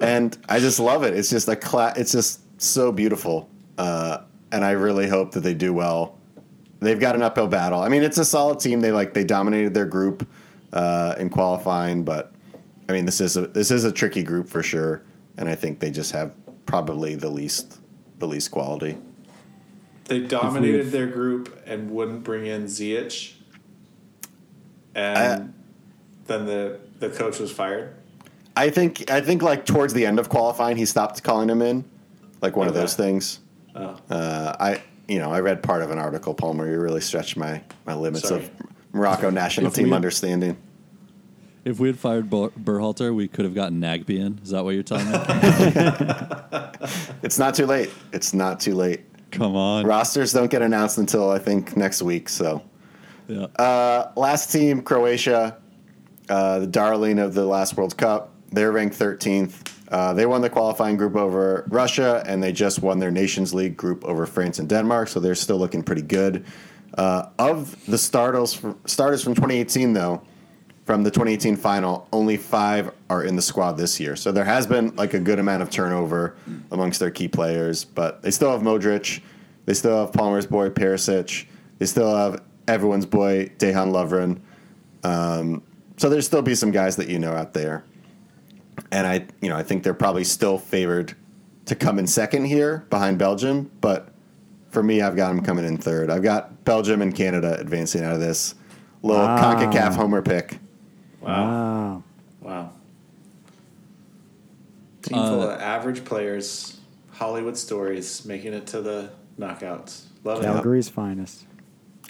And 0.00 0.36
I 0.48 0.58
just 0.58 0.80
love 0.80 1.02
it. 1.02 1.14
It's 1.14 1.30
just 1.30 1.48
a 1.48 1.56
cla- 1.56 1.94
It's 1.96 2.12
just 2.12 2.40
so 2.60 2.90
beautiful, 2.90 3.48
uh, 3.78 4.18
and 4.52 4.64
I 4.64 4.72
really 4.72 5.08
hope 5.08 5.32
that 5.32 5.40
they 5.40 5.54
do 5.54 5.72
well. 5.72 6.18
They've 6.80 6.98
got 6.98 7.14
an 7.14 7.22
uphill 7.22 7.46
battle. 7.46 7.80
I 7.80 7.88
mean, 7.88 8.02
it's 8.02 8.18
a 8.18 8.24
solid 8.24 8.58
team. 8.58 8.80
They 8.80 8.92
like 8.92 9.12
they 9.12 9.24
dominated 9.24 9.74
their 9.74 9.86
group 9.86 10.26
uh, 10.72 11.14
in 11.18 11.28
qualifying, 11.28 12.04
but 12.04 12.32
I 12.88 12.92
mean, 12.92 13.04
this 13.04 13.20
is 13.20 13.36
a 13.36 13.46
this 13.46 13.70
is 13.70 13.84
a 13.84 13.92
tricky 13.92 14.22
group 14.22 14.48
for 14.48 14.62
sure, 14.62 15.02
and 15.36 15.48
I 15.48 15.54
think 15.54 15.78
they 15.80 15.90
just 15.90 16.12
have 16.12 16.34
probably 16.66 17.14
the 17.14 17.28
least 17.28 17.78
the 18.18 18.26
least 18.26 18.50
quality. 18.50 18.96
They 20.06 20.20
dominated 20.20 20.90
their 20.90 21.06
group 21.06 21.62
and 21.66 21.90
wouldn't 21.90 22.24
bring 22.24 22.46
in 22.46 22.64
Ziyech. 22.64 23.34
And 24.94 25.54
then 26.30 26.46
the, 26.46 26.78
the 27.00 27.10
coach 27.10 27.38
was 27.40 27.50
fired. 27.52 27.94
I 28.56 28.70
think 28.70 29.10
I 29.10 29.20
think 29.20 29.42
like 29.42 29.66
towards 29.66 29.92
the 29.94 30.06
end 30.06 30.18
of 30.18 30.28
qualifying, 30.28 30.76
he 30.76 30.86
stopped 30.86 31.22
calling 31.22 31.48
him 31.50 31.60
in, 31.62 31.84
like 32.40 32.56
one 32.56 32.68
of 32.68 32.74
those 32.74 32.94
things. 32.94 33.40
Oh. 33.74 33.96
Uh, 34.08 34.56
I 34.58 34.82
you 35.08 35.18
know 35.18 35.32
I 35.32 35.40
read 35.40 35.62
part 35.62 35.82
of 35.82 35.90
an 35.90 35.98
article, 35.98 36.34
Palmer. 36.34 36.70
You 36.70 36.80
really 36.80 37.00
stretched 37.00 37.36
my 37.36 37.62
my 37.86 37.94
limits 37.94 38.28
Sorry. 38.28 38.44
of 38.44 38.50
Morocco 38.92 39.30
national 39.30 39.68
If 39.68 39.74
team 39.74 39.90
we- 39.90 39.96
understanding. 39.96 40.56
If 41.62 41.78
we 41.78 41.88
had 41.88 41.98
fired 41.98 42.30
Berhalter, 42.30 43.14
we 43.14 43.28
could 43.28 43.44
have 43.44 43.54
gotten 43.54 43.80
Nagbe 43.82 44.18
in. 44.18 44.40
Is 44.42 44.48
that 44.50 44.64
what 44.64 44.70
you're 44.70 44.82
telling 44.82 45.10
me? 45.10 45.18
It's 47.22 47.38
not 47.38 47.54
too 47.54 47.66
late. 47.66 47.90
It's 48.12 48.32
not 48.32 48.60
too 48.60 48.74
late. 48.74 49.02
Come 49.30 49.54
on. 49.56 49.84
Rosters 49.86 50.32
don't 50.32 50.50
get 50.50 50.62
announced 50.62 50.96
until 50.98 51.30
I 51.30 51.38
think 51.38 51.76
next 51.76 52.00
week. 52.02 52.28
So 52.30 52.62
Yeah. 53.28 53.44
uh, 53.58 54.10
last 54.16 54.50
team, 54.50 54.80
Croatia, 54.82 55.56
uh, 56.30 56.60
the 56.60 56.66
darling 56.66 57.18
of 57.18 57.34
the 57.34 57.44
last 57.44 57.76
World 57.76 57.96
Cup. 57.96 58.32
They're 58.52 58.72
ranked 58.72 58.98
13th. 58.98 59.70
Uh, 59.88 60.12
they 60.12 60.24
won 60.24 60.40
the 60.40 60.50
qualifying 60.50 60.96
group 60.96 61.16
over 61.16 61.64
Russia, 61.68 62.22
and 62.26 62.42
they 62.42 62.52
just 62.52 62.80
won 62.80 63.00
their 63.00 63.10
Nations 63.10 63.52
League 63.52 63.76
group 63.76 64.04
over 64.04 64.24
France 64.26 64.58
and 64.60 64.68
Denmark. 64.68 65.08
So 65.08 65.18
they're 65.18 65.34
still 65.34 65.58
looking 65.58 65.82
pretty 65.82 66.02
good. 66.02 66.44
Uh, 66.96 67.26
of 67.38 67.84
the 67.86 67.98
starters, 67.98 68.60
starters 68.86 69.22
from 69.22 69.34
2018, 69.34 69.92
though, 69.92 70.22
from 70.84 71.02
the 71.02 71.10
2018 71.10 71.56
final, 71.56 72.08
only 72.12 72.36
five 72.36 72.92
are 73.08 73.22
in 73.22 73.36
the 73.36 73.42
squad 73.42 73.72
this 73.72 74.00
year. 74.00 74.16
So 74.16 74.32
there 74.32 74.44
has 74.44 74.66
been 74.66 74.94
like 74.96 75.14
a 75.14 75.20
good 75.20 75.38
amount 75.38 75.62
of 75.62 75.70
turnover 75.70 76.36
amongst 76.72 76.98
their 76.98 77.10
key 77.10 77.28
players, 77.28 77.84
but 77.84 78.22
they 78.22 78.30
still 78.30 78.50
have 78.50 78.62
Modric, 78.62 79.20
they 79.66 79.74
still 79.74 80.00
have 80.00 80.12
Palmer's 80.12 80.46
boy 80.46 80.70
Perisic, 80.70 81.46
they 81.78 81.86
still 81.86 82.14
have 82.14 82.42
everyone's 82.66 83.06
boy 83.06 83.50
Dejan 83.58 83.92
Lovren. 83.92 84.40
Um, 85.04 85.62
so 86.00 86.08
there'll 86.08 86.22
still 86.22 86.40
be 86.40 86.54
some 86.54 86.70
guys 86.70 86.96
that 86.96 87.10
you 87.10 87.18
know 87.18 87.34
out 87.34 87.52
there, 87.52 87.84
and 88.90 89.06
I, 89.06 89.26
you 89.42 89.50
know, 89.50 89.56
I 89.56 89.62
think 89.62 89.82
they're 89.82 89.92
probably 89.92 90.24
still 90.24 90.56
favored 90.56 91.14
to 91.66 91.74
come 91.74 91.98
in 91.98 92.06
second 92.06 92.46
here 92.46 92.86
behind 92.88 93.18
Belgium, 93.18 93.70
but 93.82 94.08
for 94.70 94.82
me, 94.82 95.02
I've 95.02 95.14
got 95.14 95.28
them 95.28 95.42
coming 95.44 95.66
in 95.66 95.76
third. 95.76 96.08
I've 96.08 96.22
got 96.22 96.64
Belgium 96.64 97.02
and 97.02 97.14
Canada 97.14 97.54
advancing 97.60 98.02
out 98.02 98.14
of 98.14 98.20
this 98.20 98.54
little 99.02 99.26
Wow. 99.26 99.54
Concacaf 99.54 99.94
homer 99.94 100.22
pick. 100.22 100.58
Wow. 101.20 101.44
Wow. 101.50 102.02
Wow. 102.40 102.72
Team 105.02 105.18
full 105.18 105.42
of 105.42 105.50
uh, 105.50 105.62
average 105.62 106.02
players, 106.06 106.80
Hollywood 107.10 107.58
stories, 107.58 108.24
making 108.24 108.54
it 108.54 108.66
to 108.68 108.80
the 108.80 109.10
knockouts. 109.38 110.04
Love 110.24 110.40
it. 110.40 110.44
Calgary's 110.44 110.88
finest. 110.88 111.44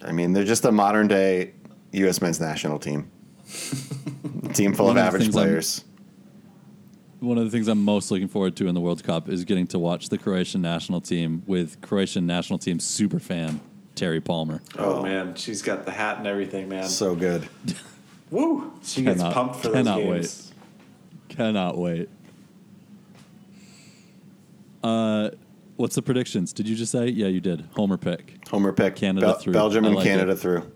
I 0.05 0.12
mean, 0.12 0.32
they're 0.32 0.45
just 0.45 0.64
a 0.64 0.70
modern 0.70 1.09
day 1.09 1.55
U.S. 1.91 2.22
men's 2.22 2.38
national 2.38 2.78
team. 2.78 3.11
team 4.55 4.74
full 4.74 4.90
of 4.90 4.96
of 4.96 5.03
average 5.03 5.22
things 5.24 5.36
I'm- 5.36 5.46
players. 5.46 5.84
One 7.20 7.36
of 7.36 7.44
the 7.44 7.51
things 7.51 7.68
I'm 7.68 7.84
most 7.84 8.11
looking 8.11 8.28
forward 8.28 8.57
to 8.57 8.66
in 8.66 8.74
the 8.74 8.80
World 8.80 9.05
Cup 9.05 9.28
is 9.28 9.44
getting 9.44 9.66
to 9.68 9.78
watch 9.78 10.09
the 10.09 10.16
Croatian 10.16 10.62
national 10.62 11.03
team 11.03 11.42
with 11.46 11.78
Croatian 11.82 12.26
national 12.26 12.59
team 12.59 12.80
super 12.80 13.18
fan 13.18 13.61
Terry 13.94 14.22
Palmer. 14.22 14.62
Oh, 14.78 15.01
Oh. 15.01 15.03
man, 15.03 15.34
she's 15.34 15.61
got 15.61 15.84
the 15.84 15.90
hat 15.90 16.16
and 16.16 16.26
everything, 16.26 16.70
man. 16.70 16.88
So 16.88 17.14
good. 17.14 17.46
Woo! 18.30 18.72
She 18.82 19.03
gets 19.03 19.18
Cannot- 19.18 19.34
pumped 19.34 19.57
for 19.57 19.64
those 19.68 19.74
cannot 19.74 19.98
games. 19.98 20.53
Cannot 21.28 21.76
wait. 21.76 22.09
Uh, 24.82 25.30
what's 25.76 25.94
the 25.96 26.03
predictions? 26.03 26.53
Did 26.53 26.68
you 26.68 26.76
just 26.76 26.92
say? 26.92 27.09
Yeah, 27.09 27.26
you 27.26 27.40
did. 27.40 27.64
Homer 27.76 27.96
pick. 27.98 28.38
Homer 28.48 28.72
pick. 28.72 28.96
Canada 28.96 29.26
Bel- 29.26 29.34
through. 29.38 29.53
Belgium 29.53 29.84
I 29.84 29.88
and 29.88 29.96
like 29.96 30.07
Canada 30.07 30.32
it. 30.32 30.38
through. 30.38 30.70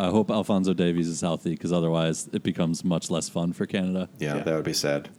I 0.00 0.08
hope 0.08 0.30
Alphonso 0.30 0.72
Davies 0.72 1.08
is 1.08 1.20
healthy 1.20 1.50
because 1.50 1.74
otherwise 1.74 2.26
it 2.32 2.42
becomes 2.42 2.82
much 2.82 3.10
less 3.10 3.28
fun 3.28 3.52
for 3.52 3.66
Canada. 3.66 4.08
Yeah, 4.18 4.36
Yeah. 4.36 4.42
that 4.44 4.54
would 4.56 4.64
be 4.64 4.72
sad. 4.72 5.10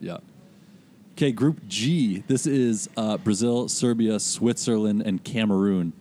Yeah. 0.00 0.18
Okay, 1.12 1.30
Group 1.30 1.66
G. 1.68 2.24
This 2.26 2.44
is 2.44 2.88
uh, 2.96 3.16
Brazil, 3.18 3.68
Serbia, 3.68 4.18
Switzerland, 4.18 5.02
and 5.02 5.22
Cameroon. 5.22 5.92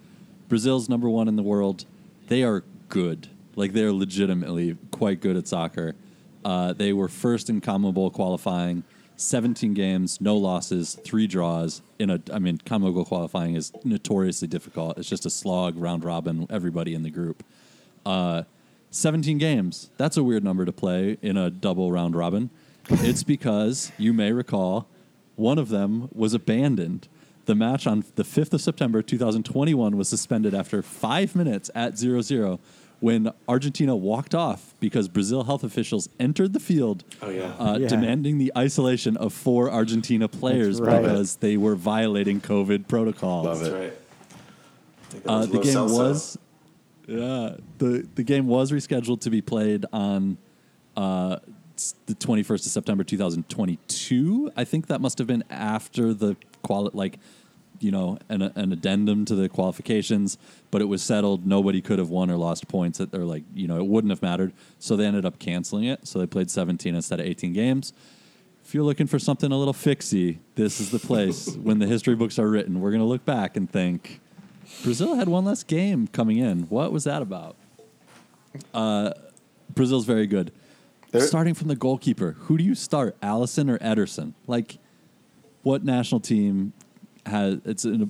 Brazil's 0.49 0.89
number 0.89 1.07
one 1.07 1.27
in 1.27 1.35
the 1.35 1.43
world. 1.43 1.85
They 2.27 2.41
are 2.43 2.63
good. 2.89 3.27
Like 3.55 3.73
they 3.73 3.83
are 3.83 3.93
legitimately 3.93 4.77
quite 4.91 5.21
good 5.21 5.37
at 5.37 5.47
soccer. 5.47 5.95
Uh, 6.43 6.73
they 6.73 6.93
were 6.93 7.07
first 7.07 7.51
in 7.51 7.61
CONMEBOL 7.61 8.13
qualifying, 8.13 8.83
17 9.17 9.73
games, 9.75 10.19
no 10.21 10.37
losses, 10.37 10.97
three 11.03 11.27
draws. 11.27 11.81
In 11.99 12.09
a, 12.09 12.19
I 12.33 12.39
mean, 12.39 12.57
CONMEBOL 12.59 13.05
qualifying 13.05 13.55
is 13.55 13.71
notoriously 13.83 14.47
difficult. 14.47 14.97
It's 14.97 15.09
just 15.09 15.25
a 15.27 15.29
slog, 15.29 15.77
round 15.77 16.03
robin, 16.03 16.47
everybody 16.49 16.95
in 16.95 17.03
the 17.03 17.09
group. 17.11 17.43
Uh, 18.07 18.43
17 18.89 19.37
games. 19.37 19.89
That's 19.97 20.15
a 20.17 20.23
weird 20.23 20.43
number 20.43 20.63
to 20.65 20.71
play 20.71 21.17
in 21.21 21.35
a 21.35 21.49
double 21.49 21.91
round 21.91 22.15
robin. 22.15 22.49
It's 22.89 23.21
because 23.23 23.91
you 23.97 24.13
may 24.13 24.31
recall 24.31 24.87
one 25.35 25.57
of 25.57 25.67
them 25.69 26.07
was 26.13 26.33
abandoned. 26.33 27.09
The 27.45 27.53
match 27.55 27.85
on 27.85 28.05
the 28.15 28.23
5th 28.23 28.53
of 28.53 28.61
September 28.61 29.01
2021 29.01 29.97
was 29.97 30.07
suspended 30.07 30.53
after 30.55 30.81
five 30.81 31.35
minutes 31.35 31.69
at 31.75 31.97
0 31.97 32.21
0 32.21 32.59
when 32.99 33.31
Argentina 33.47 33.95
walked 33.95 34.33
off 34.33 34.73
because 34.79 35.07
Brazil 35.09 35.43
health 35.43 35.63
officials 35.63 36.09
entered 36.19 36.53
the 36.53 36.59
field 36.59 37.03
Oh, 37.21 37.29
yeah. 37.29 37.53
uh, 37.59 37.77
Yeah. 37.79 37.87
demanding 37.89 38.37
the 38.37 38.51
isolation 38.57 39.15
of 39.17 39.33
four 39.33 39.69
Argentina 39.69 40.27
players 40.29 40.79
right. 40.81 41.01
because 41.01 41.35
they 41.35 41.57
were 41.57 41.75
violating 41.75 42.39
COVID 42.41 42.87
protocols. 42.87 43.45
Love 43.45 43.59
That's 43.59 43.69
it. 43.69 43.77
right. 43.77 43.93
I 43.93 45.11
think 45.11 45.23
that 45.23 45.29
Uh, 45.31 45.45
the 45.45 45.59
game 45.59 45.73
Celso. 45.75 45.93
was, 45.97 46.37
yeah, 47.07 47.55
the 47.77 48.07
the 48.15 48.23
game 48.23 48.47
was 48.47 48.71
rescheduled 48.71 49.21
to 49.21 49.29
be 49.29 49.41
played 49.41 49.85
on 49.93 50.37
uh, 50.97 51.37
the 52.05 52.13
twenty 52.15 52.43
first 52.43 52.65
of 52.65 52.71
September, 52.71 53.03
two 53.03 53.17
thousand 53.17 53.47
twenty 53.49 53.79
two. 53.87 54.51
I 54.57 54.65
think 54.65 54.87
that 54.87 54.99
must 54.99 55.17
have 55.17 55.27
been 55.27 55.45
after 55.49 56.13
the 56.13 56.35
quali- 56.63 56.91
like, 56.93 57.19
you 57.79 57.91
know, 57.91 58.17
an 58.27 58.41
an 58.41 58.73
addendum 58.73 59.23
to 59.25 59.35
the 59.35 59.47
qualifications, 59.47 60.37
but 60.69 60.81
it 60.81 60.85
was 60.85 61.01
settled. 61.01 61.47
Nobody 61.47 61.81
could 61.81 61.97
have 61.97 62.09
won 62.09 62.29
or 62.29 62.35
lost 62.35 62.67
points. 62.67 62.97
That 62.97 63.11
they're 63.11 63.23
like, 63.23 63.43
you 63.55 63.69
know, 63.69 63.77
it 63.77 63.85
wouldn't 63.87 64.11
have 64.11 64.21
mattered. 64.21 64.51
So 64.77 64.97
they 64.97 65.05
ended 65.05 65.25
up 65.25 65.39
canceling 65.39 65.85
it. 65.85 66.05
So 66.05 66.19
they 66.19 66.27
played 66.27 66.51
seventeen 66.51 66.93
instead 66.93 67.21
of 67.21 67.25
eighteen 67.25 67.53
games. 67.53 67.93
If 68.65 68.73
you're 68.73 68.83
looking 68.83 69.07
for 69.07 69.17
something 69.17 69.49
a 69.49 69.57
little 69.57 69.73
fixy, 69.73 70.39
this 70.55 70.81
is 70.81 70.91
the 70.91 70.99
place. 70.99 71.55
when 71.63 71.79
the 71.79 71.87
history 71.87 72.15
books 72.15 72.37
are 72.37 72.49
written, 72.49 72.81
we're 72.81 72.91
going 72.91 72.99
to 72.99 73.07
look 73.07 73.23
back 73.23 73.55
and 73.55 73.71
think 73.71 74.19
Brazil 74.83 75.15
had 75.15 75.27
one 75.27 75.45
less 75.45 75.63
game 75.63 76.07
coming 76.07 76.37
in. 76.37 76.63
What 76.63 76.91
was 76.91 77.03
that 77.05 77.21
about? 77.21 77.55
Uh, 78.73 79.11
Brazil's 79.73 80.05
very 80.05 80.27
good. 80.27 80.51
They're- 81.11 81.21
Starting 81.21 81.53
from 81.53 81.67
the 81.67 81.75
goalkeeper, 81.75 82.33
who 82.41 82.57
do 82.57 82.63
you 82.63 82.75
start, 82.75 83.19
Alisson 83.21 83.69
or 83.69 83.77
Ederson? 83.79 84.33
Like, 84.45 84.77
what 85.63 85.83
national 85.83 86.19
team 86.21 86.73
has 87.25 87.59
it's 87.65 87.85
in 87.85 88.01
a, 88.03 88.09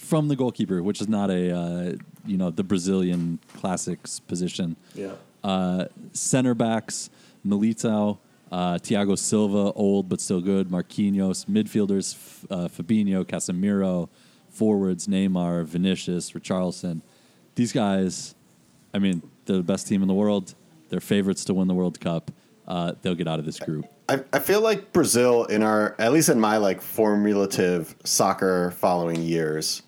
from 0.00 0.28
the 0.28 0.36
goalkeeper, 0.36 0.82
which 0.82 1.00
is 1.00 1.08
not 1.08 1.30
a 1.30 1.50
uh, 1.56 1.92
you 2.26 2.36
know 2.36 2.50
the 2.50 2.64
Brazilian 2.64 3.38
classics 3.56 4.18
position 4.20 4.76
Yeah. 4.94 5.12
uh, 5.44 5.86
center 6.12 6.54
backs, 6.54 7.08
Militao, 7.46 8.18
uh, 8.50 8.74
Thiago 8.74 9.16
Silva, 9.18 9.72
old 9.74 10.08
but 10.08 10.20
still 10.20 10.40
good, 10.40 10.68
Marquinhos, 10.68 11.46
midfielders, 11.46 12.16
uh, 12.50 12.68
Fabinho, 12.68 13.24
Casemiro, 13.24 14.08
forwards, 14.58 15.06
Neymar, 15.06 15.64
Vinicius, 15.64 16.32
Richarlison. 16.32 17.00
These 17.54 17.72
guys, 17.72 18.34
I 18.92 18.98
mean, 18.98 19.22
they're 19.44 19.56
the 19.56 19.62
best 19.62 19.86
team 19.86 20.02
in 20.02 20.08
the 20.08 20.14
world. 20.14 20.54
They're 20.88 21.00
favorites 21.00 21.44
to 21.44 21.54
win 21.54 21.68
the 21.68 21.74
World 21.74 22.00
Cup. 22.00 22.32
Uh, 22.66 22.92
they'll 23.00 23.14
get 23.14 23.28
out 23.28 23.38
of 23.38 23.44
this 23.44 23.60
group. 23.60 23.86
I, 24.08 24.24
I 24.32 24.40
feel 24.40 24.60
like 24.60 24.92
Brazil 24.92 25.44
in 25.44 25.62
our 25.62 25.94
at 25.98 26.12
least 26.12 26.28
in 26.28 26.40
my 26.40 26.56
like 26.56 26.82
formulative 26.82 27.94
soccer 28.04 28.72
following 28.72 29.22
years 29.22 29.82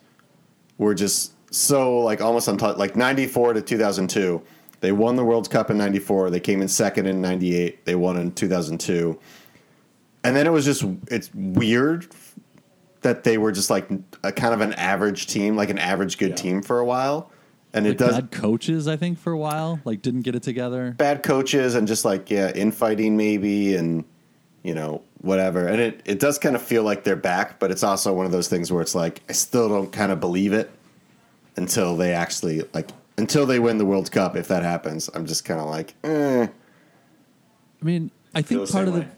were 0.79 0.95
just 0.95 1.33
so 1.53 1.99
like 1.99 2.21
almost 2.21 2.47
untouched 2.47 2.79
like 2.79 2.97
94 2.97 3.55
to 3.55 3.63
2002 3.63 4.43
they 4.81 4.93
won 4.93 5.17
the 5.17 5.25
World 5.25 5.51
Cup 5.51 5.71
in 5.71 5.79
94 5.79 6.31
they 6.31 6.41
came 6.41 6.61
in 6.63 6.69
second 6.69 7.07
in 7.07 7.21
98 7.21 7.85
they 7.87 7.95
won 7.95 8.19
in 8.19 8.31
2002 8.33 9.19
and 10.23 10.37
then 10.37 10.47
it 10.47 10.51
was 10.51 10.65
just 10.65 10.85
it's 11.09 11.31
weird 11.35 12.07
that 13.03 13.25
they 13.25 13.39
were 13.39 13.53
just 13.53 13.71
like 13.71 13.89
a 14.23 14.31
kind 14.33 14.53
of 14.55 14.61
an 14.61 14.73
average 14.75 15.27
team 15.27 15.57
like 15.57 15.71
an 15.71 15.79
average 15.79 16.19
good 16.19 16.31
Yeah. 16.31 16.37
team 16.37 16.63
for 16.63 16.79
a 16.79 16.85
while 16.85 17.31
and 17.73 17.85
Like 17.87 17.95
it 17.95 17.99
does 17.99 18.15
bad 18.17 18.31
coaches, 18.33 18.89
I 18.89 18.97
think, 18.97 19.17
for 19.19 19.33
a 19.33 19.39
while, 19.39 19.79
like 19.85 20.03
didn't 20.03 20.23
get 20.23 20.35
it 20.35 20.43
together. 20.43 20.91
bad 20.99 21.23
coaches 21.23 21.75
and 21.77 21.87
just 21.89 22.05
like 22.05 22.29
yeah 22.31 22.51
infighting 22.53 23.17
maybe 23.17 23.75
and 23.77 24.05
you 24.63 24.75
know 24.75 25.03
whatever 25.23 25.67
and 25.67 25.81
it, 25.81 26.01
it 26.05 26.19
does 26.19 26.39
kind 26.39 26.57
of 26.57 26.63
feel 26.63 26.83
like 26.83 27.05
they're 27.05 27.15
back 27.17 27.59
but 27.59 27.71
it's 27.71 27.83
also 27.83 28.13
one 28.13 28.25
of 28.27 28.33
those 28.33 28.49
things 28.49 28.73
where 28.73 28.81
it's 28.83 28.95
like 28.95 29.21
i 29.29 29.33
still 29.33 29.69
don't 29.69 29.93
kind 29.93 30.11
of 30.13 30.19
believe 30.21 30.53
it 30.55 30.71
until 31.57 31.95
they 31.97 32.13
actually 32.13 32.63
like 32.73 32.91
until 33.19 33.45
they 33.47 33.59
win 33.59 33.77
the 33.79 33.85
world 33.85 34.11
cup 34.11 34.35
if 34.37 34.49
that 34.49 34.63
happens 34.63 35.09
i'm 35.15 35.27
just 35.27 35.45
kind 35.45 35.61
of 35.61 35.67
like 35.67 35.95
eh. 36.05 36.47
I 36.47 37.85
mean, 37.85 38.11
I 38.35 38.43
think 38.43 38.61
part 38.61 38.69
same 38.71 38.89
of 38.89 38.93
the 38.95 39.01
way. 39.01 39.07
The 39.07 39.11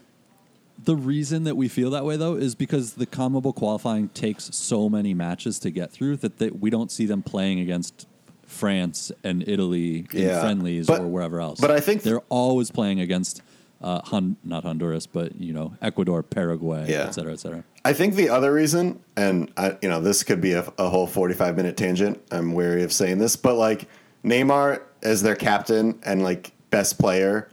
reason 0.95 1.43
that 1.45 1.55
we 1.55 1.67
feel 1.67 1.89
that 1.91 2.05
way, 2.05 2.17
though, 2.17 2.35
is 2.35 2.55
because 2.55 2.93
the 2.93 3.05
CONMEBOL 3.05 3.55
qualifying 3.55 4.09
takes 4.09 4.53
so 4.55 4.89
many 4.89 5.13
matches 5.13 5.59
to 5.59 5.71
get 5.71 5.91
through 5.91 6.17
that 6.17 6.37
they, 6.37 6.49
we 6.49 6.69
don't 6.69 6.91
see 6.91 7.05
them 7.05 7.21
playing 7.23 7.59
against 7.59 8.07
France 8.47 9.11
and 9.23 9.47
Italy 9.47 10.05
in 10.13 10.21
Yeah. 10.23 10.41
friendlies 10.41 10.87
But- 10.87 11.01
or 11.01 11.07
wherever 11.07 11.39
else. 11.39 11.59
but 11.59 11.71
I 11.71 11.79
think- 11.79 12.03
they're 12.03 12.21
always 12.29 12.71
playing 12.71 12.99
against 12.99 13.41
uh, 13.81 13.99
Hon- 14.05 14.37
not 14.45 14.63
Honduras, 14.63 15.05
but 15.07 15.35
you 15.41 15.51
know 15.51 15.73
Ecuador, 15.81 16.23
Paraguay, 16.23 16.85
Yeah. 16.89 17.03
et 17.07 17.11
cetera, 17.15 17.33
et 17.33 17.39
cetera. 17.41 17.65
i 17.83 17.91
think 17.91 18.15
the 18.15 18.29
other 18.29 18.53
reason 18.53 18.99
and 19.17 19.51
I, 19.57 19.75
you 19.81 19.89
know 19.89 19.99
this 19.99 20.23
could 20.23 20.39
be 20.39 20.53
a, 20.53 20.63
a 20.77 20.87
whole 20.87 21.05
45 21.05 21.57
minute 21.57 21.75
tangent 21.75 22.21
i'm 22.31 22.53
wary 22.53 22.83
of 22.83 22.93
saying 22.93 23.17
this 23.17 23.35
but 23.35 23.55
like 23.55 23.89
neymar 24.23 24.79
as 25.01 25.21
their 25.21 25.35
captain 25.35 25.99
and 26.03 26.23
like 26.23 26.53
best 26.69 26.97
player 26.97 27.49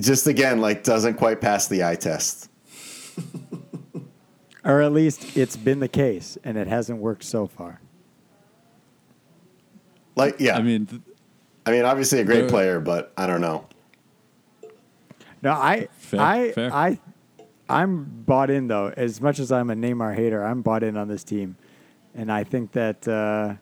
just 0.00 0.26
again 0.26 0.60
like 0.60 0.82
doesn't 0.84 1.14
quite 1.14 1.40
pass 1.40 1.68
the 1.68 1.84
eye 1.84 1.94
test 1.96 2.50
Or 4.64 4.82
at 4.82 4.92
least 4.92 5.36
it's 5.36 5.56
been 5.56 5.78
the 5.78 5.86
case, 5.88 6.36
and 6.42 6.58
it 6.58 6.66
hasn't 6.66 6.98
worked 6.98 7.22
so 7.22 7.46
far. 7.46 7.80
like 10.16 10.36
yeah 10.40 10.56
I 10.56 10.62
mean, 10.62 10.86
th- 10.86 11.02
I 11.64 11.70
mean, 11.70 11.84
obviously 11.84 12.18
a 12.20 12.24
great 12.24 12.40
They're- 12.42 12.48
player, 12.50 12.80
but 12.80 13.12
I 13.16 13.26
don't 13.26 13.40
know. 13.40 13.66
No, 15.42 15.52
I, 15.52 15.88
Fair, 15.98 16.20
I, 16.20 16.52
fair. 16.52 16.72
I, 16.74 16.98
I'm 17.68 18.04
bought 18.26 18.50
in 18.50 18.66
though. 18.68 18.92
As 18.96 19.20
much 19.20 19.38
as 19.38 19.52
I'm 19.52 19.70
a 19.70 19.74
Neymar 19.74 20.16
hater, 20.16 20.42
I'm 20.44 20.62
bought 20.62 20.82
in 20.82 20.96
on 20.96 21.06
this 21.08 21.22
team, 21.24 21.56
and 22.14 22.30
I 22.32 22.42
think 22.44 22.72
that. 22.72 23.06
Uh, 23.06 23.54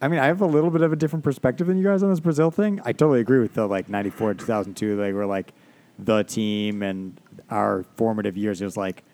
I 0.00 0.08
mean, 0.08 0.18
I 0.18 0.26
have 0.26 0.40
a 0.40 0.46
little 0.46 0.70
bit 0.70 0.80
of 0.82 0.92
a 0.92 0.96
different 0.96 1.24
perspective 1.24 1.66
than 1.66 1.76
you 1.76 1.84
guys 1.84 2.02
on 2.02 2.10
this 2.10 2.20
Brazil 2.20 2.50
thing. 2.50 2.80
I 2.84 2.92
totally 2.92 3.20
agree 3.20 3.40
with 3.40 3.54
the 3.54 3.66
like 3.66 3.88
'94, 3.88 4.34
2002. 4.34 4.96
They 4.96 5.12
were 5.12 5.26
like 5.26 5.52
the 5.98 6.22
team, 6.24 6.82
and 6.82 7.20
our 7.50 7.84
formative 7.96 8.36
years. 8.36 8.60
It 8.62 8.64
was 8.64 8.76
like 8.76 9.04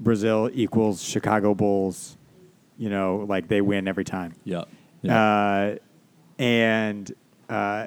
Brazil 0.00 0.50
equals 0.52 1.02
Chicago 1.02 1.54
Bulls. 1.54 2.16
You 2.78 2.90
know, 2.90 3.24
like 3.28 3.48
they 3.48 3.60
win 3.60 3.86
every 3.86 4.04
time. 4.04 4.34
yeah, 4.44 4.64
yeah. 5.02 5.76
Uh, 5.76 5.76
and 6.42 7.12
uh, 7.48 7.86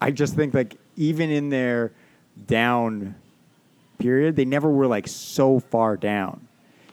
I 0.00 0.10
just 0.12 0.36
think 0.36 0.54
like 0.54 0.76
even 0.96 1.30
in 1.30 1.48
their 1.48 1.92
down 2.46 3.16
period, 3.98 4.36
they 4.36 4.44
never 4.44 4.70
were 4.70 4.86
like 4.86 5.08
so 5.08 5.58
far 5.58 5.96
down. 5.96 6.46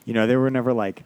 You 0.04 0.14
know, 0.14 0.26
they 0.26 0.36
were 0.36 0.50
never 0.50 0.72
like 0.72 1.04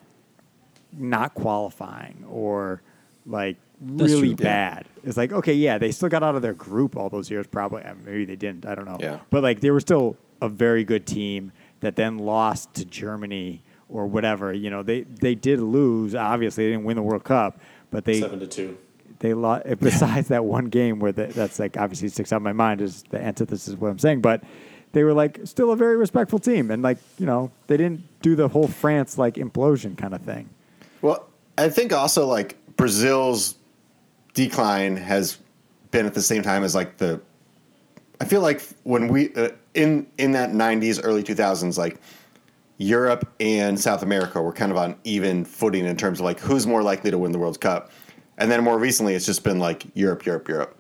not 0.93 1.35
qualifying 1.35 2.25
or 2.29 2.83
like 3.27 3.57
That's 3.81 4.13
really 4.13 4.35
true. 4.35 4.45
Yeah. 4.45 4.75
bad. 4.75 4.87
It's 5.05 5.17
like 5.17 5.33
okay, 5.33 5.55
yeah, 5.55 5.79
they 5.79 5.91
still 5.93 6.09
got 6.09 6.23
out 6.23 6.35
of 6.35 6.43
their 6.43 6.55
group 6.55 6.97
all 6.97 7.09
those 7.09 7.31
years. 7.31 7.47
Probably 7.47 7.83
uh, 7.83 7.95
maybe 8.05 8.25
they 8.25 8.37
didn't. 8.37 8.67
I 8.67 8.75
don't 8.75 8.85
know. 8.85 8.99
Yeah. 9.01 9.21
but 9.31 9.43
like 9.43 9.61
they 9.61 9.71
were 9.71 9.81
still 9.81 10.17
a 10.41 10.49
very 10.49 10.85
good 10.85 11.07
team 11.07 11.53
that 11.81 11.97
then 11.97 12.19
lost 12.19 12.75
to 12.75 12.85
Germany 12.85 13.63
or 13.89 14.07
whatever. 14.07 14.53
You 14.53 14.71
know, 14.71 14.83
they 14.83 15.03
they 15.03 15.35
did 15.35 15.61
lose. 15.61 16.15
Obviously, 16.15 16.65
they 16.67 16.71
didn't 16.73 16.85
win 16.85 16.97
the 16.97 17.03
World 17.03 17.25
Cup, 17.25 17.61
but 17.91 18.05
they 18.05 18.21
Seven 18.21 18.41
to 18.41 18.47
two. 18.47 18.77
they 19.21 19.35
lost. 19.35 19.65
Besides 19.81 20.29
that 20.29 20.45
one 20.45 20.67
game 20.67 20.99
where 20.99 21.13
the, 21.13 21.27
that's 21.27 21.59
like 21.59 21.77
obviously 21.77 22.09
sticks 22.09 22.33
out 22.33 22.39
in 22.39 22.43
my 22.43 22.53
mind 22.53 22.81
is 22.81 23.05
the 23.11 23.21
antithesis 23.21 23.75
of 23.75 23.81
what 23.81 23.91
I'm 23.91 23.99
saying, 23.99 24.21
but 24.21 24.43
they 24.93 25.05
were 25.05 25.15
like 25.15 25.41
still 25.45 25.73
a 25.73 25.77
very 25.77 25.97
respectful 25.97 26.39
team, 26.39 26.71
and 26.71 26.83
like 26.83 26.99
you 27.19 27.27
know 27.27 27.51
they 27.67 27.77
didn't 27.77 28.03
do 28.21 28.35
the 28.37 28.49
whole 28.49 28.69
France 28.69 29.17
like 29.19 29.35
implosion 29.35 29.97
kind 29.97 30.15
of 30.15 30.23
thing. 30.23 30.49
Well, 31.03 31.29
I 31.59 31.69
think 31.69 31.93
also 31.93 32.27
like 32.27 32.57
Brazil's 32.77 33.57
decline 34.35 34.97
has 34.97 35.39
been 35.91 36.07
at 36.07 36.15
the 36.15 36.23
same 36.23 36.43
time 36.43 36.65
as 36.65 36.75
like 36.75 36.97
the. 36.97 37.21
I 38.21 38.25
feel 38.25 38.41
like 38.41 38.63
when 38.85 39.09
we 39.09 39.35
uh, 39.35 39.51
in 39.75 40.07
in 40.17 40.33
that 40.33 40.51
'90s, 40.51 41.01
early 41.03 41.23
2000s, 41.23 41.77
like 41.77 42.01
Europe 42.79 43.29
and 43.41 43.79
South 43.79 44.03
America 44.03 44.41
were 44.41 44.53
kind 44.53 44.73
of 44.73 44.79
on 44.79 44.97
even 45.05 45.45
footing 45.45 45.85
in 45.85 45.97
terms 45.97 46.21
of 46.21 46.25
like 46.25 46.41
who's 46.41 46.67
more 46.67 46.83
likely 46.83 47.11
to 47.11 47.19
win 47.19 47.33
the 47.33 47.39
World 47.39 47.61
Cup, 47.61 47.91
and 48.39 48.51
then 48.51 48.63
more 48.63 48.79
recently, 48.79 49.15
it's 49.15 49.27
just 49.27 49.45
been 49.45 49.59
like 49.59 49.85
Europe, 49.95 50.25
Europe, 50.25 50.49
Europe. 50.49 50.79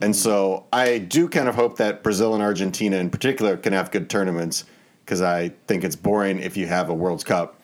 And 0.00 0.14
so 0.14 0.66
I 0.72 0.98
do 0.98 1.28
kind 1.28 1.48
of 1.48 1.54
hope 1.54 1.78
that 1.78 2.02
Brazil 2.02 2.34
and 2.34 2.42
Argentina 2.42 2.96
in 2.96 3.08
particular 3.08 3.56
can 3.56 3.72
have 3.72 3.92
good 3.92 4.10
tournaments 4.10 4.64
because 5.04 5.22
I 5.22 5.50
think 5.68 5.84
it's 5.84 5.96
boring 5.96 6.40
if 6.40 6.56
you 6.56 6.66
have 6.66 6.90
a 6.90 6.94
World 6.94 7.24
Cup 7.24 7.60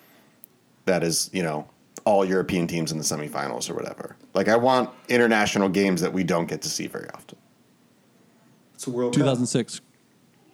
that 0.84 1.02
is, 1.02 1.28
you 1.32 1.42
know, 1.42 1.68
all 2.04 2.24
European 2.24 2.66
teams 2.66 2.92
in 2.92 2.98
the 2.98 3.04
semifinals 3.04 3.70
or 3.70 3.74
whatever. 3.74 4.16
Like 4.34 4.48
I 4.48 4.56
want 4.56 4.90
international 5.08 5.68
games 5.68 6.00
that 6.00 6.12
we 6.12 6.24
don't 6.24 6.46
get 6.46 6.62
to 6.62 6.68
see 6.68 6.86
very 6.86 7.08
often. 7.10 7.38
It's 8.74 8.86
a 8.86 8.90
World 8.90 9.12
Cup. 9.12 9.20
2006 9.20 9.80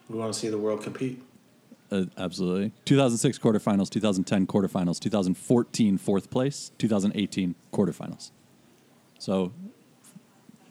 We 0.09 0.19
want 0.19 0.33
to 0.33 0.39
see 0.39 0.49
the 0.49 0.59
world 0.59 0.83
compete. 0.83 1.23
Uh, 1.91 2.05
absolutely. 2.19 2.73
2006 2.85 3.39
quarterfinals, 3.39 3.89
2010 3.91 4.47
quarterfinals, 4.47 4.99
2014 4.99 5.99
fourth 5.99 6.31
place, 6.31 6.73
2018 6.79 7.55
quarterfinals. 7.73 8.33
So 9.19 9.53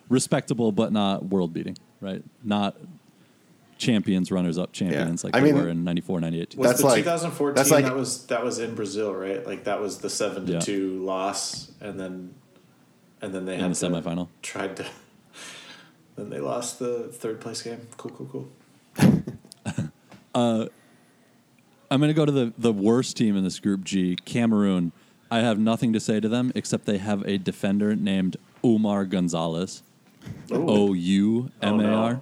respectable, 0.09 0.71
but 0.71 0.91
not 0.91 1.25
world 1.25 1.53
beating, 1.53 1.77
right? 2.01 2.23
Not 2.43 2.75
champions, 3.85 4.31
runners 4.31 4.57
up 4.57 4.71
champions 4.73 5.23
like 5.23 5.35
I 5.35 5.39
they 5.39 5.51
mean- 5.51 5.61
were 5.61 5.69
in 5.69 5.83
94, 5.83 6.19
98. 6.21 6.55
Was 6.57 6.67
That's 6.69 6.79
the 6.81 6.85
like- 6.87 6.95
2014 7.03 7.55
that's 7.55 7.71
like- 7.71 7.85
that 7.85 7.95
was 7.95 8.25
that 8.27 8.43
was 8.43 8.59
in 8.59 8.75
Brazil, 8.75 9.13
right? 9.13 9.45
Like 9.45 9.63
that 9.65 9.79
was 9.81 9.99
the 9.99 10.09
seven 10.09 10.45
to 10.47 10.53
Yeah. 10.53 10.59
two 10.59 11.03
loss, 11.03 11.71
and 11.81 11.99
then 11.99 12.33
and 13.21 13.33
then 13.33 13.45
they 13.45 13.55
in 13.55 13.59
had 13.61 13.71
the 13.71 13.75
to- 13.75 13.87
semifinal. 13.87 14.27
Tried 14.41 14.77
to. 14.77 14.85
Then 16.17 16.29
they 16.29 16.39
lost 16.39 16.79
the 16.79 17.09
third 17.11 17.41
place 17.41 17.61
game. 17.61 17.87
Cool, 17.97 18.11
cool, 18.11 18.27
cool. 18.31 18.47
Uh, 20.33 20.67
I'm 21.89 21.99
going 22.01 22.09
to 22.09 22.13
go 22.13 22.25
to 22.25 22.31
the, 22.31 22.53
the 22.57 22.73
worst 22.73 23.15
team 23.15 23.37
in 23.37 23.43
this 23.45 23.59
group 23.59 23.85
G, 23.85 24.17
Cameroon. 24.25 24.91
I 25.31 25.39
have 25.39 25.57
nothing 25.59 25.93
to 25.93 25.99
say 26.01 26.19
to 26.19 26.27
them 26.27 26.51
except 26.55 26.85
they 26.85 26.97
have 26.97 27.21
a 27.25 27.37
defender 27.37 27.95
named 27.95 28.35
Oumar 28.63 29.07
Gonzalez. 29.09 29.81
O 30.51 30.93
U 30.93 31.51
M 31.61 31.79
A 31.79 31.85
R. 31.87 32.21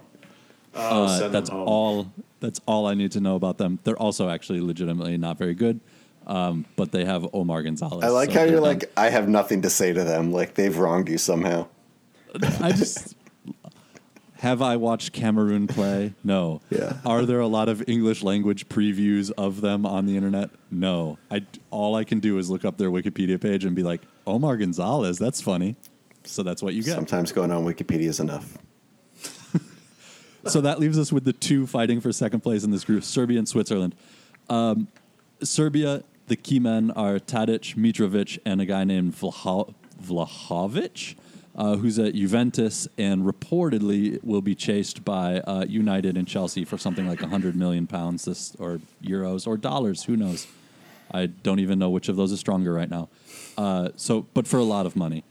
Oh, 0.76 1.04
Uh, 1.04 1.28
That's 1.28 1.50
all. 1.50 2.12
That's 2.40 2.60
all 2.66 2.86
I 2.86 2.94
need 2.94 3.12
to 3.12 3.20
know 3.20 3.36
about 3.36 3.58
them. 3.58 3.78
They're 3.84 3.96
also 3.96 4.28
actually 4.28 4.60
legitimately 4.60 5.16
not 5.16 5.38
very 5.38 5.54
good, 5.54 5.80
um, 6.26 6.66
but 6.76 6.92
they 6.92 7.04
have 7.04 7.26
Omar 7.32 7.62
Gonzalez. 7.62 8.04
I 8.04 8.08
like 8.08 8.32
so 8.32 8.40
how 8.40 8.44
you're 8.44 8.60
like, 8.60 8.92
I 8.96 9.08
have 9.08 9.28
nothing 9.28 9.62
to 9.62 9.70
say 9.70 9.92
to 9.92 10.04
them. 10.04 10.30
Like 10.30 10.54
they've 10.54 10.76
wronged 10.76 11.08
you 11.08 11.16
somehow. 11.18 11.68
I 12.60 12.72
just 12.72 13.14
have 14.34 14.60
I 14.60 14.76
watched 14.76 15.12
Cameroon 15.14 15.66
play? 15.66 16.12
No. 16.22 16.60
Yeah. 16.68 16.98
Are 17.06 17.24
there 17.24 17.40
a 17.40 17.46
lot 17.46 17.70
of 17.70 17.82
English 17.88 18.22
language 18.22 18.68
previews 18.68 19.30
of 19.38 19.62
them 19.62 19.86
on 19.86 20.04
the 20.04 20.16
internet? 20.16 20.50
No. 20.70 21.16
I 21.30 21.46
all 21.70 21.94
I 21.94 22.04
can 22.04 22.20
do 22.20 22.36
is 22.36 22.50
look 22.50 22.64
up 22.66 22.76
their 22.76 22.90
Wikipedia 22.90 23.40
page 23.40 23.64
and 23.64 23.74
be 23.74 23.82
like, 23.82 24.02
Omar 24.26 24.58
Gonzalez, 24.58 25.16
that's 25.18 25.40
funny. 25.40 25.76
So 26.24 26.42
that's 26.42 26.62
what 26.62 26.74
you 26.74 26.82
get. 26.82 26.94
Sometimes 26.94 27.32
going 27.32 27.50
on 27.52 27.64
Wikipedia 27.64 28.08
is 28.08 28.20
enough. 28.20 28.58
So 30.46 30.60
that 30.60 30.80
leaves 30.80 30.98
us 30.98 31.12
with 31.12 31.24
the 31.24 31.32
two 31.32 31.66
fighting 31.66 32.00
for 32.00 32.12
second 32.12 32.40
place 32.40 32.64
in 32.64 32.70
this 32.70 32.84
group, 32.84 33.04
Serbia 33.04 33.38
and 33.38 33.48
Switzerland. 33.48 33.94
Um, 34.48 34.88
Serbia, 35.42 36.04
the 36.26 36.36
key 36.36 36.58
men 36.58 36.90
are 36.92 37.18
Tadic, 37.18 37.76
Mitrovic, 37.76 38.38
and 38.44 38.60
a 38.60 38.66
guy 38.66 38.84
named 38.84 39.14
Vlaho- 39.14 39.74
Vlahovic, 40.02 41.14
uh, 41.56 41.76
who's 41.76 41.98
at 41.98 42.14
Juventus 42.14 42.88
and 42.98 43.24
reportedly 43.24 44.22
will 44.24 44.42
be 44.42 44.54
chased 44.54 45.04
by 45.04 45.40
uh, 45.40 45.64
United 45.68 46.16
and 46.16 46.26
Chelsea 46.26 46.64
for 46.64 46.78
something 46.78 47.06
like 47.06 47.20
100 47.20 47.54
million 47.54 47.86
pounds 47.86 48.24
this, 48.24 48.54
or 48.58 48.80
euros 49.02 49.46
or 49.46 49.56
dollars. 49.56 50.04
Who 50.04 50.16
knows? 50.16 50.46
I 51.12 51.26
don't 51.26 51.60
even 51.60 51.78
know 51.78 51.90
which 51.90 52.08
of 52.08 52.16
those 52.16 52.32
is 52.32 52.40
stronger 52.40 52.72
right 52.72 52.90
now. 52.90 53.08
Uh, 53.56 53.90
so, 53.96 54.26
but 54.34 54.48
for 54.48 54.58
a 54.58 54.64
lot 54.64 54.86
of 54.86 54.96
money. 54.96 55.22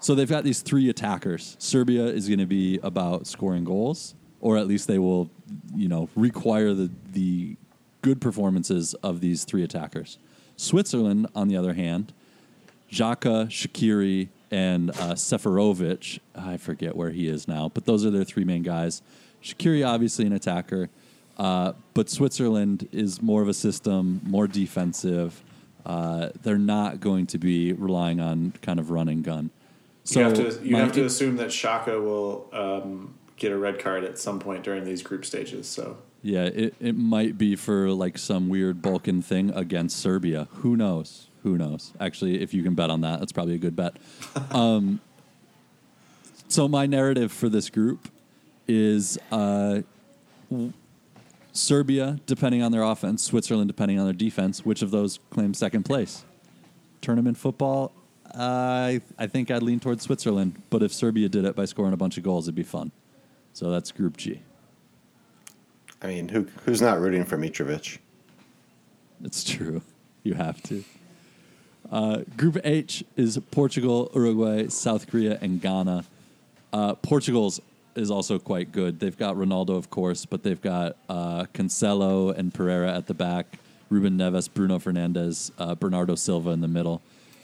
So 0.00 0.14
they've 0.14 0.28
got 0.28 0.44
these 0.44 0.60
three 0.60 0.90
attackers. 0.90 1.56
Serbia 1.58 2.04
is 2.04 2.28
going 2.28 2.38
to 2.38 2.46
be 2.46 2.78
about 2.82 3.26
scoring 3.26 3.64
goals, 3.64 4.14
or 4.46 4.56
at 4.56 4.68
least 4.68 4.86
they 4.86 5.00
will, 5.00 5.28
you 5.74 5.88
know, 5.88 6.08
require 6.14 6.72
the 6.72 6.88
the 7.12 7.56
good 8.00 8.20
performances 8.20 8.94
of 9.02 9.20
these 9.20 9.42
three 9.42 9.64
attackers. 9.64 10.18
Switzerland, 10.56 11.26
on 11.34 11.48
the 11.48 11.56
other 11.56 11.74
hand, 11.74 12.12
Xhaka, 12.88 13.48
Shaqiri, 13.48 14.28
and 14.52 14.90
uh, 14.90 15.14
Seferovic. 15.14 16.20
I 16.36 16.58
forget 16.58 16.94
where 16.94 17.10
he 17.10 17.26
is 17.26 17.48
now, 17.48 17.72
but 17.74 17.86
those 17.86 18.06
are 18.06 18.10
their 18.10 18.22
three 18.22 18.44
main 18.44 18.62
guys. 18.62 19.02
Shaqiri, 19.42 19.84
obviously 19.84 20.26
an 20.26 20.32
attacker, 20.32 20.90
uh, 21.38 21.72
but 21.92 22.08
Switzerland 22.08 22.88
is 22.92 23.20
more 23.20 23.42
of 23.42 23.48
a 23.48 23.54
system, 23.54 24.20
more 24.24 24.46
defensive. 24.46 25.42
Uh, 25.84 26.28
they're 26.42 26.56
not 26.56 27.00
going 27.00 27.26
to 27.26 27.38
be 27.38 27.72
relying 27.72 28.20
on 28.20 28.52
kind 28.62 28.78
of 28.78 28.92
run 28.92 29.08
and 29.08 29.24
gun. 29.24 29.50
So 30.04 30.20
you 30.20 30.26
have 30.26 30.34
to 30.34 30.68
you 30.68 30.76
have 30.76 30.92
to 30.92 31.04
assume 31.04 31.36
that 31.38 31.48
Xhaka 31.48 32.00
will 32.00 32.48
um, 32.52 33.14
get 33.36 33.52
a 33.52 33.58
red 33.58 33.78
card 33.78 34.04
at 34.04 34.18
some 34.18 34.38
point 34.38 34.64
during 34.64 34.84
these 34.84 35.02
group 35.02 35.24
stages. 35.24 35.66
So 35.68 35.98
Yeah, 36.22 36.44
it, 36.44 36.74
it 36.80 36.96
might 36.96 37.38
be 37.38 37.56
for 37.56 37.90
like 37.90 38.18
some 38.18 38.48
weird 38.48 38.82
Balkan 38.82 39.22
thing 39.22 39.50
against 39.50 39.98
Serbia. 39.98 40.48
Who 40.52 40.76
knows? 40.76 41.28
Who 41.42 41.56
knows? 41.56 41.92
Actually, 42.00 42.42
if 42.42 42.52
you 42.52 42.62
can 42.62 42.74
bet 42.74 42.90
on 42.90 43.02
that, 43.02 43.20
that's 43.20 43.32
probably 43.32 43.54
a 43.54 43.58
good 43.58 43.76
bet. 43.76 43.96
um, 44.50 45.00
so 46.48 46.66
my 46.66 46.86
narrative 46.86 47.30
for 47.30 47.48
this 47.48 47.70
group 47.70 48.08
is 48.66 49.18
uh, 49.30 49.82
w- 50.50 50.72
Serbia, 51.52 52.18
depending 52.26 52.62
on 52.62 52.72
their 52.72 52.82
offense, 52.82 53.22
Switzerland, 53.22 53.68
depending 53.68 53.98
on 53.98 54.06
their 54.06 54.12
defense. 54.12 54.64
Which 54.64 54.82
of 54.82 54.90
those 54.90 55.18
claims 55.30 55.58
second 55.58 55.84
place? 55.84 56.24
Tournament 57.00 57.36
football, 57.36 57.92
I 58.34 59.00
I 59.18 59.26
think 59.26 59.50
I'd 59.50 59.62
lean 59.62 59.80
towards 59.80 60.02
Switzerland. 60.02 60.62
But 60.70 60.82
if 60.82 60.92
Serbia 60.92 61.28
did 61.28 61.44
it 61.44 61.56
by 61.56 61.64
scoring 61.64 61.92
a 61.92 61.96
bunch 61.96 62.16
of 62.16 62.24
goals, 62.24 62.46
it'd 62.46 62.54
be 62.54 62.62
fun. 62.62 62.92
So 63.56 63.70
that's 63.70 63.90
Group 63.90 64.18
G. 64.18 64.42
I 66.02 66.08
mean, 66.08 66.28
who 66.28 66.46
who's 66.66 66.82
not 66.82 67.00
rooting 67.00 67.24
for 67.24 67.38
Mitrovic? 67.38 68.00
It's 69.24 69.42
true. 69.42 69.80
You 70.24 70.34
have 70.34 70.62
to. 70.64 70.84
Uh, 71.90 72.18
group 72.36 72.58
H 72.64 73.02
is 73.16 73.38
Portugal, 73.50 74.10
Uruguay, 74.14 74.66
South 74.68 75.06
Korea, 75.06 75.38
and 75.40 75.58
Ghana. 75.58 76.04
Uh, 76.70 76.96
Portugal's 76.96 77.62
is 77.94 78.10
also 78.10 78.38
quite 78.38 78.72
good. 78.72 79.00
They've 79.00 79.16
got 79.16 79.36
Ronaldo, 79.36 79.70
of 79.70 79.88
course, 79.88 80.26
but 80.26 80.42
they've 80.42 80.60
got 80.60 80.98
uh, 81.08 81.44
Cancelo 81.54 82.36
and 82.36 82.52
Pereira 82.52 82.92
at 82.92 83.06
the 83.06 83.14
back, 83.14 83.58
Ruben 83.88 84.18
Neves, 84.18 84.52
Bruno 84.52 84.78
Fernandes, 84.78 85.50
uh, 85.58 85.74
Bernardo 85.74 86.14
Silva 86.14 86.50
in 86.50 86.60
the 86.60 86.68
middle. 86.68 87.00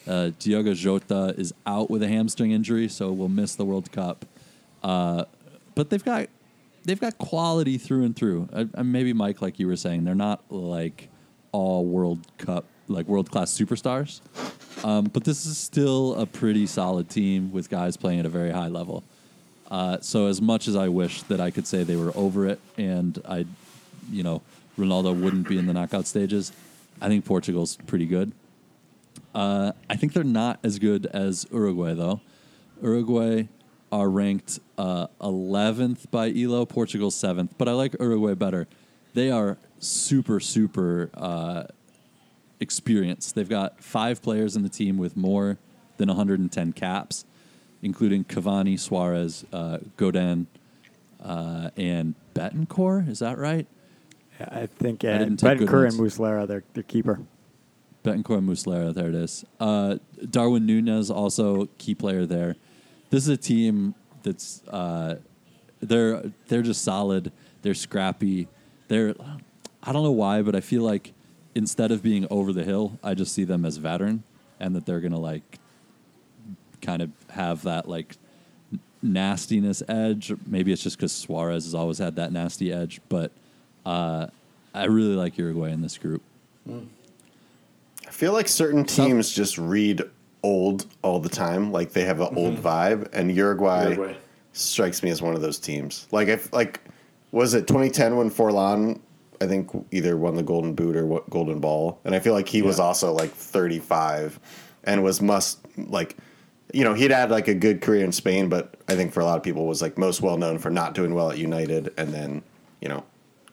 Uh, 0.06 0.32
Diogo 0.38 0.74
Jota 0.74 1.34
is 1.38 1.54
out 1.64 1.88
with 1.88 2.02
a 2.02 2.08
hamstring 2.08 2.50
injury, 2.50 2.86
so 2.86 3.10
we'll 3.12 3.30
miss 3.30 3.54
the 3.54 3.64
World 3.64 3.90
Cup. 3.92 4.26
But 5.74 5.90
they've 5.90 6.04
got 6.04 6.28
they've 6.84 7.00
got 7.00 7.18
quality 7.18 7.78
through 7.78 8.04
and 8.04 8.16
through. 8.16 8.48
Uh, 8.52 8.82
maybe 8.82 9.12
Mike, 9.12 9.40
like 9.40 9.58
you 9.58 9.66
were 9.66 9.76
saying, 9.76 10.04
they're 10.04 10.14
not 10.14 10.42
like 10.50 11.08
all 11.52 11.84
World 11.84 12.26
Cup 12.38 12.64
like 12.88 13.06
world 13.06 13.30
class 13.30 13.52
superstars. 13.52 14.20
Um, 14.84 15.04
but 15.04 15.24
this 15.24 15.46
is 15.46 15.58
still 15.58 16.14
a 16.14 16.26
pretty 16.26 16.66
solid 16.66 17.08
team 17.08 17.52
with 17.52 17.70
guys 17.70 17.96
playing 17.96 18.20
at 18.20 18.26
a 18.26 18.28
very 18.28 18.50
high 18.50 18.68
level. 18.68 19.04
Uh, 19.70 19.98
so 20.00 20.26
as 20.26 20.42
much 20.42 20.68
as 20.68 20.76
I 20.76 20.88
wish 20.88 21.22
that 21.22 21.40
I 21.40 21.50
could 21.50 21.66
say 21.66 21.82
they 21.82 21.96
were 21.96 22.12
over 22.14 22.46
it 22.46 22.60
and 22.76 23.20
I, 23.26 23.46
you 24.10 24.22
know, 24.22 24.42
Ronaldo 24.78 25.18
wouldn't 25.18 25.48
be 25.48 25.58
in 25.58 25.66
the 25.66 25.72
knockout 25.72 26.06
stages, 26.06 26.52
I 27.00 27.08
think 27.08 27.24
Portugal's 27.24 27.76
pretty 27.86 28.06
good. 28.06 28.32
Uh, 29.34 29.72
I 29.88 29.96
think 29.96 30.12
they're 30.12 30.24
not 30.24 30.58
as 30.62 30.78
good 30.78 31.06
as 31.06 31.46
Uruguay 31.50 31.94
though. 31.94 32.20
Uruguay 32.82 33.48
are 33.92 34.08
ranked 34.08 34.58
uh, 34.78 35.06
11th 35.20 36.10
by 36.10 36.30
Elo, 36.30 36.64
Portugal 36.64 37.10
7th, 37.10 37.50
but 37.58 37.68
I 37.68 37.72
like 37.72 37.94
Uruguay 38.00 38.34
better. 38.34 38.66
They 39.12 39.30
are 39.30 39.58
super, 39.78 40.40
super 40.40 41.10
uh, 41.14 41.64
experienced. 42.58 43.34
They've 43.34 43.48
got 43.48 43.84
five 43.84 44.22
players 44.22 44.56
in 44.56 44.62
the 44.62 44.70
team 44.70 44.96
with 44.96 45.14
more 45.14 45.58
than 45.98 46.08
110 46.08 46.72
caps, 46.72 47.26
including 47.82 48.24
Cavani, 48.24 48.80
Suarez, 48.80 49.44
uh, 49.52 49.78
Godin, 49.98 50.46
uh, 51.22 51.70
and 51.76 52.14
Betancourt. 52.34 53.08
Is 53.08 53.18
that 53.18 53.36
right? 53.36 53.66
I 54.40 54.66
think 54.66 55.04
I 55.04 55.18
take 55.18 55.38
good 55.38 55.68
Betancourt 55.68 55.90
and. 55.90 56.00
Muslera, 56.00 56.48
their, 56.48 56.64
their 56.72 56.82
keeper. 56.82 57.20
Betancourt 58.02 58.38
and 58.38 58.48
Muslera, 58.48 58.94
there 58.94 59.08
it 59.08 59.14
is. 59.14 59.44
Uh, 59.60 59.98
Darwin 60.30 60.64
Nunez, 60.64 61.10
also 61.10 61.68
key 61.76 61.94
player 61.94 62.24
there. 62.24 62.56
This 63.12 63.24
is 63.24 63.28
a 63.28 63.36
team 63.36 63.94
that's 64.22 64.62
uh, 64.68 65.16
they're 65.80 66.22
they're 66.48 66.62
just 66.62 66.82
solid. 66.82 67.30
They're 67.60 67.74
scrappy. 67.74 68.48
They're 68.88 69.14
I 69.82 69.92
don't 69.92 70.02
know 70.02 70.12
why, 70.12 70.40
but 70.40 70.56
I 70.56 70.60
feel 70.60 70.82
like 70.82 71.12
instead 71.54 71.92
of 71.92 72.02
being 72.02 72.26
over 72.30 72.54
the 72.54 72.64
hill, 72.64 72.98
I 73.04 73.12
just 73.12 73.34
see 73.34 73.44
them 73.44 73.66
as 73.66 73.76
veteran, 73.76 74.22
and 74.58 74.74
that 74.74 74.86
they're 74.86 75.02
gonna 75.02 75.18
like 75.18 75.58
kind 76.80 77.02
of 77.02 77.10
have 77.28 77.64
that 77.64 77.86
like 77.86 78.16
nastiness 79.02 79.82
edge. 79.88 80.32
Maybe 80.46 80.72
it's 80.72 80.82
just 80.82 80.96
because 80.96 81.12
Suarez 81.12 81.64
has 81.64 81.74
always 81.74 81.98
had 81.98 82.16
that 82.16 82.32
nasty 82.32 82.72
edge, 82.72 83.02
but 83.10 83.30
uh, 83.84 84.28
I 84.72 84.84
really 84.86 85.16
like 85.16 85.36
Uruguay 85.36 85.70
in 85.72 85.82
this 85.82 85.98
group. 85.98 86.22
I 86.66 88.10
feel 88.10 88.32
like 88.32 88.48
certain 88.48 88.86
teams 88.86 89.30
just 89.30 89.58
read 89.58 90.00
old 90.42 90.86
all 91.02 91.20
the 91.20 91.28
time. 91.28 91.72
Like 91.72 91.92
they 91.92 92.04
have 92.04 92.20
an 92.20 92.28
mm-hmm. 92.28 92.38
old 92.38 92.56
vibe, 92.56 93.08
and 93.12 93.34
Uruguay, 93.34 93.90
Uruguay. 93.90 94.16
strikes 94.52 95.02
me 95.02 95.10
as 95.10 95.22
one 95.22 95.34
of 95.34 95.40
those 95.40 95.58
teams. 95.58 96.08
Like 96.10 96.28
if 96.28 96.52
like 96.52 96.80
was 97.30 97.54
it 97.54 97.66
2010 97.66 98.16
when 98.16 98.30
Forlan 98.30 99.00
I 99.40 99.46
think 99.46 99.70
either 99.90 100.16
won 100.16 100.36
the 100.36 100.42
Golden 100.42 100.74
Boot 100.74 100.96
or 100.96 101.04
what 101.06 101.28
Golden 101.28 101.58
Ball, 101.58 102.00
and 102.04 102.14
I 102.14 102.20
feel 102.20 102.32
like 102.32 102.48
he 102.48 102.62
was 102.62 102.78
also 102.78 103.12
like 103.12 103.30
35 103.30 104.38
and 104.84 105.02
was 105.02 105.20
must 105.20 105.58
like. 105.76 106.16
You 106.74 106.84
know, 106.84 106.94
he'd 106.94 107.10
had 107.10 107.30
like 107.30 107.48
a 107.48 107.54
good 107.54 107.82
career 107.82 108.02
in 108.02 108.12
Spain, 108.12 108.48
but 108.48 108.76
I 108.88 108.94
think 108.94 109.12
for 109.12 109.20
a 109.20 109.26
lot 109.26 109.36
of 109.36 109.42
people 109.42 109.66
was 109.66 109.82
like 109.82 109.98
most 109.98 110.22
well 110.22 110.38
known 110.38 110.58
for 110.58 110.70
not 110.70 110.94
doing 110.94 111.12
well 111.12 111.30
at 111.30 111.36
United, 111.36 111.92
and 111.98 112.14
then 112.14 112.42
you 112.80 112.88
know 112.88 113.04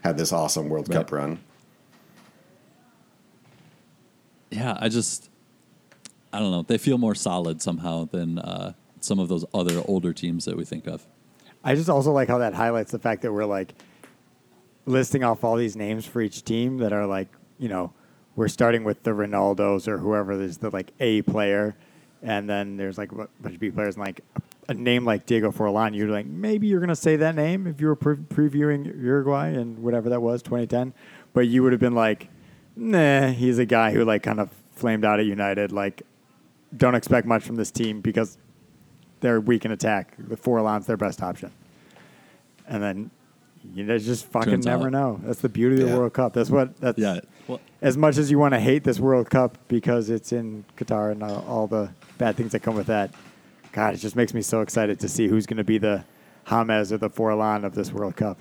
had 0.02 0.18
this 0.18 0.32
awesome 0.32 0.70
World 0.70 0.88
Right. 0.88 1.00
Cup 1.00 1.12
run. 1.12 1.40
yeah, 4.52 4.78
I 4.80 4.90
just 4.90 5.29
I 6.32 6.40
don't 6.40 6.52
know. 6.52 6.62
They 6.62 6.78
feel 6.78 6.98
more 6.98 7.16
solid 7.16 7.62
somehow 7.62 8.06
than 8.06 8.40
uh, 8.40 8.74
some 9.00 9.20
of 9.20 9.30
those 9.30 9.46
other 9.54 9.82
older 9.86 10.14
teams 10.14 10.46
that 10.46 10.56
we 10.56 10.66
think 10.66 10.88
of. 10.88 11.06
I 11.64 11.76
just 11.76 11.90
also 11.90 12.12
like 12.12 12.28
how 12.30 12.38
that 12.38 12.54
highlights 12.54 12.92
the 12.92 13.00
fact 13.00 13.22
that 13.24 13.34
we're 13.34 13.46
like 13.46 13.74
listing 14.86 15.24
off 15.24 15.44
all 15.44 15.56
these 15.56 15.76
names 15.76 16.06
for 16.06 16.22
each 16.22 16.44
team 16.44 16.78
that 16.78 16.94
are 16.94 17.06
like, 17.06 17.28
you 17.58 17.68
know, 17.68 17.94
we're 18.36 18.48
starting 18.48 18.84
with 18.84 19.04
the 19.04 19.12
Ronaldos 19.12 19.88
or 19.88 19.98
whoever 19.98 20.32
is 20.34 20.60
the 20.60 20.70
like 20.70 20.92
A 21.00 21.22
player, 21.24 21.76
and 22.22 22.50
then 22.50 22.78
there's 22.78 22.98
like 22.98 23.12
a 23.12 23.16
bunch 23.16 23.56
of 23.56 23.60
B 23.60 23.70
players, 23.72 23.96
and 23.96 24.06
like 24.06 24.22
a 24.70 24.74
name 24.74 25.04
like 25.04 25.26
Diego 25.26 25.52
Forlan, 25.52 25.96
you're 25.96 26.08
like 26.08 26.26
maybe 26.26 26.68
you're 26.68 26.80
gonna 26.80 26.96
say 26.96 27.18
that 27.18 27.36
name 27.36 27.68
if 27.68 27.82
you 27.82 27.88
were 27.88 27.96
pre- 27.96 28.16
previewing 28.16 28.86
Uruguay 28.86 29.48
and 29.50 29.80
whatever 29.80 30.10
that 30.10 30.22
was, 30.22 30.42
2010, 30.42 30.94
but 31.34 31.42
you 31.42 31.64
would 31.64 31.74
have 31.74 31.82
been 31.82 31.96
like, 31.96 32.30
nah, 32.76 33.28
he's 33.30 33.58
a 33.60 33.66
guy 33.66 33.92
who 33.92 34.06
like 34.06 34.24
kind 34.24 34.40
of 34.40 34.50
flamed 34.72 35.04
out 35.04 35.20
at 35.20 35.26
United. 35.26 35.72
Like, 35.72 36.04
don't 36.76 36.96
expect 36.96 37.26
much 37.28 37.44
from 37.44 37.56
this 37.56 37.72
team 37.72 38.02
because 38.02 38.38
they're 39.22 39.42
weak 39.42 39.66
in 39.66 39.72
attack. 39.72 40.14
The 40.18 40.38
four 40.38 40.62
line's 40.62 40.86
their 40.86 40.98
best 40.98 41.22
option, 41.22 41.52
and 42.68 42.82
then. 42.84 43.12
You 43.76 43.84
know, 43.84 43.98
just 43.98 44.26
fucking 44.28 44.54
Turns 44.54 44.66
never 44.66 44.86
out- 44.86 44.92
know. 44.94 45.20
That's 45.22 45.42
the 45.42 45.50
beauty 45.50 45.76
of 45.76 45.82
the 45.82 45.88
Yeah. 45.94 45.98
World 45.98 46.14
Cup. 46.14 46.32
That's 46.32 46.50
what. 46.50 46.80
That's 46.80 46.98
Yeah. 46.98 47.20
Well, 47.46 47.60
as 47.82 47.98
much 47.98 48.18
as 48.18 48.32
you 48.32 48.40
want 48.40 48.54
to 48.54 48.60
hate 48.60 48.86
this 48.86 49.02
World 49.02 49.30
Cup 49.30 49.58
because 49.68 50.10
it's 50.10 50.32
in 50.32 50.64
Qatar 50.78 51.12
and 51.12 51.22
all, 51.22 51.44
all 51.46 51.68
the 51.68 51.90
bad 52.18 52.38
things 52.38 52.54
that 52.54 52.62
come 52.62 52.74
with 52.76 52.88
that, 52.88 53.12
God, 53.74 53.96
it 53.96 53.98
just 53.98 54.16
makes 54.16 54.34
me 54.34 54.42
so 54.42 54.62
excited 54.62 54.98
to 55.02 55.10
see 55.10 55.28
who's 55.28 55.46
going 55.46 55.58
to 55.58 55.66
be 55.66 55.78
the 55.78 56.06
James 56.50 56.94
or 56.94 56.98
the 56.98 57.10
Forlan 57.10 57.66
of 57.66 57.76
this 57.76 57.92
World 57.92 58.16
Cup. 58.16 58.40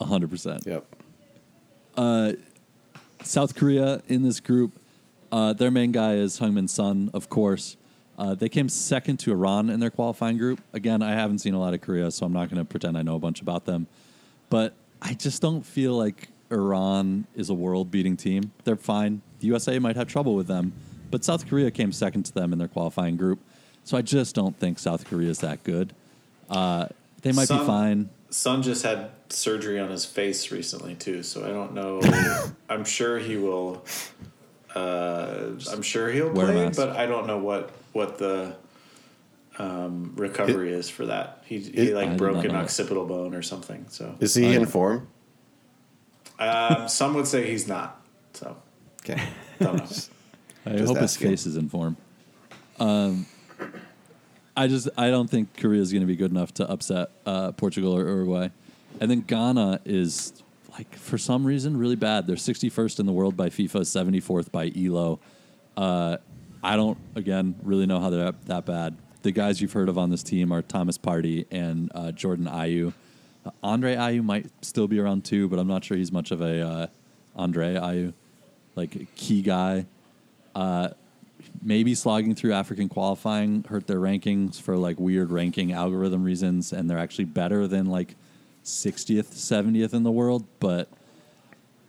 100%. 0.00 0.66
Yep. 0.66 0.86
Uh, 1.98 2.32
South 3.22 3.54
Korea 3.54 4.02
in 4.08 4.22
this 4.22 4.40
group, 4.40 4.72
uh, 5.34 5.52
their 5.52 5.72
main 5.72 5.90
guy 5.90 6.14
is 6.14 6.38
Heung-min 6.38 6.68
Son, 6.68 7.10
of 7.12 7.28
course. 7.28 7.76
Uh, 8.16 8.36
they 8.36 8.48
came 8.48 8.68
second 8.68 9.16
to 9.16 9.32
Iran 9.32 9.68
in 9.68 9.80
their 9.80 9.90
qualifying 9.90 10.38
group. 10.38 10.60
Again, 10.72 11.02
I 11.02 11.10
haven't 11.10 11.40
seen 11.40 11.54
a 11.54 11.58
lot 11.58 11.74
of 11.74 11.80
Korea, 11.80 12.12
so 12.12 12.24
I'm 12.24 12.32
not 12.32 12.50
going 12.50 12.60
to 12.60 12.64
pretend 12.64 12.96
I 12.96 13.02
know 13.02 13.16
a 13.16 13.18
bunch 13.18 13.40
about 13.40 13.64
them. 13.64 13.88
But 14.48 14.74
I 15.02 15.14
just 15.14 15.42
don't 15.42 15.66
feel 15.66 15.96
like 15.96 16.28
Iran 16.52 17.26
is 17.34 17.50
a 17.50 17.54
world-beating 17.54 18.16
team. 18.16 18.52
They're 18.62 18.76
fine. 18.76 19.22
The 19.40 19.48
USA 19.48 19.76
might 19.80 19.96
have 19.96 20.06
trouble 20.06 20.36
with 20.36 20.46
them, 20.46 20.72
but 21.10 21.24
South 21.24 21.48
Korea 21.48 21.72
came 21.72 21.90
second 21.90 22.22
to 22.26 22.32
them 22.32 22.52
in 22.52 22.60
their 22.60 22.68
qualifying 22.68 23.16
group. 23.16 23.40
So 23.82 23.98
I 23.98 24.02
just 24.02 24.36
don't 24.36 24.56
think 24.56 24.78
South 24.78 25.04
Korea 25.04 25.30
is 25.30 25.40
that 25.40 25.64
good. 25.64 25.96
Uh, 26.48 26.86
they 27.22 27.32
might 27.32 27.48
be 27.48 27.58
fine. 27.58 28.08
Son 28.30 28.62
just 28.62 28.84
had 28.84 29.10
surgery 29.30 29.80
on 29.80 29.90
his 29.90 30.04
face 30.04 30.52
recently 30.52 30.94
too, 30.94 31.24
so 31.24 31.44
I 31.44 31.48
don't 31.48 31.74
know. 31.74 32.00
I'm 32.68 32.84
sure 32.84 33.18
he 33.18 33.36
will. 33.36 33.84
Uh, 34.74 35.52
I'm 35.72 35.82
sure 35.82 36.10
he'll 36.10 36.30
play, 36.32 36.70
but 36.74 36.90
I 36.90 37.06
don't 37.06 37.26
know 37.26 37.38
what 37.38 37.70
what 37.92 38.18
the 38.18 38.56
um, 39.58 40.12
recovery 40.16 40.72
is 40.72 40.88
for 40.90 41.06
that. 41.06 41.42
He 41.46 41.58
he 41.60 41.70
It- 41.90 41.94
like 41.94 42.10
did 42.10 42.18
broke 42.18 42.38
an 42.44 42.48
know 42.48 42.54
that. 42.54 42.64
occipital 42.64 43.06
bone 43.06 43.34
or 43.34 43.42
something. 43.42 43.86
So 43.88 44.14
Is 44.20 44.34
he 44.34 44.46
Oh, 44.56 44.60
in 44.62 44.66
form? 44.66 45.06
um, 46.40 46.88
some 46.88 47.14
would 47.14 47.26
say 47.28 47.48
he's 47.50 47.68
not. 47.68 48.00
So 48.32 48.56
Okay. 49.02 49.22
don't 49.60 49.76
know. 49.76 49.82
I 50.66 50.70
Just 50.76 50.86
hope 50.88 50.96
his 50.96 51.12
asking. 51.12 51.28
face 51.28 51.46
is 51.46 51.56
in 51.56 51.68
form. 51.68 51.96
Um, 52.80 53.26
I 54.56 54.66
just 54.66 54.88
I 54.96 55.10
don't 55.10 55.28
think 55.30 55.56
Korea 55.56 55.80
is 55.82 55.92
going 55.92 56.00
to 56.02 56.06
be 56.06 56.16
good 56.16 56.30
enough 56.30 56.52
to 56.54 56.68
upset 56.68 57.10
uh, 57.26 57.52
Portugal 57.52 57.94
or 57.96 58.04
Uruguay, 58.08 58.48
and 59.00 59.10
then 59.10 59.20
Ghana 59.20 59.80
is 59.84 60.32
like 60.74 60.94
for 60.96 61.18
some 61.18 61.46
reason 61.46 61.76
really 61.76 61.96
bad. 61.96 62.26
They're 62.26 62.36
61st 62.36 63.00
in 63.00 63.06
the 63.06 63.12
world 63.12 63.36
by 63.36 63.48
FIFA, 63.48 63.82
74th 63.82 64.50
by 64.50 64.72
Elo. 64.76 65.20
Uh, 65.76 66.16
I 66.62 66.76
don't 66.76 66.98
again 67.14 67.54
really 67.62 67.86
know 67.86 68.00
how 68.00 68.10
they're 68.10 68.32
that- 68.32 68.66
bad. 68.66 68.96
The 69.22 69.32
guys 69.32 69.60
you've 69.60 69.72
heard 69.72 69.88
of 69.88 69.96
on 69.96 70.10
this 70.10 70.22
team 70.22 70.52
are 70.52 70.60
Thomas 70.60 70.98
Partey 70.98 71.46
and 71.50 71.90
uh, 71.94 72.12
Jordan 72.12 72.44
Ayew. 72.44 72.92
Uh, 73.46 73.50
Andre 73.62 73.96
Ayew 73.96 74.22
might 74.22 74.50
still 74.62 74.86
be 74.86 74.98
around 74.98 75.24
too, 75.24 75.48
but 75.48 75.58
I'm 75.58 75.66
not 75.66 75.82
sure 75.82 75.96
he's 75.96 76.12
much 76.12 76.30
of 76.30 76.42
a 76.42 76.60
uh, 76.60 76.86
Andre 77.34 77.74
Ayew, 77.74 78.12
like 78.76 79.14
key 79.14 79.40
guy 79.40 79.86
maybe 81.62 81.94
slogging 81.94 82.34
through 82.34 82.52
African 82.52 82.88
qualifying 82.88 83.64
hurt 83.68 83.86
their 83.86 83.98
rankings 83.98 84.60
for 84.60 84.76
like 84.76 84.98
weird 84.98 85.30
ranking 85.30 85.72
algorithm 85.72 86.24
reasons, 86.24 86.72
and 86.72 86.88
they're 86.88 86.98
actually 86.98 87.24
better 87.24 87.66
than 87.66 87.86
like 87.86 88.16
60th, 88.64 89.34
70th 89.34 89.92
in 89.94 90.02
the 90.02 90.10
world. 90.10 90.44
But 90.60 90.88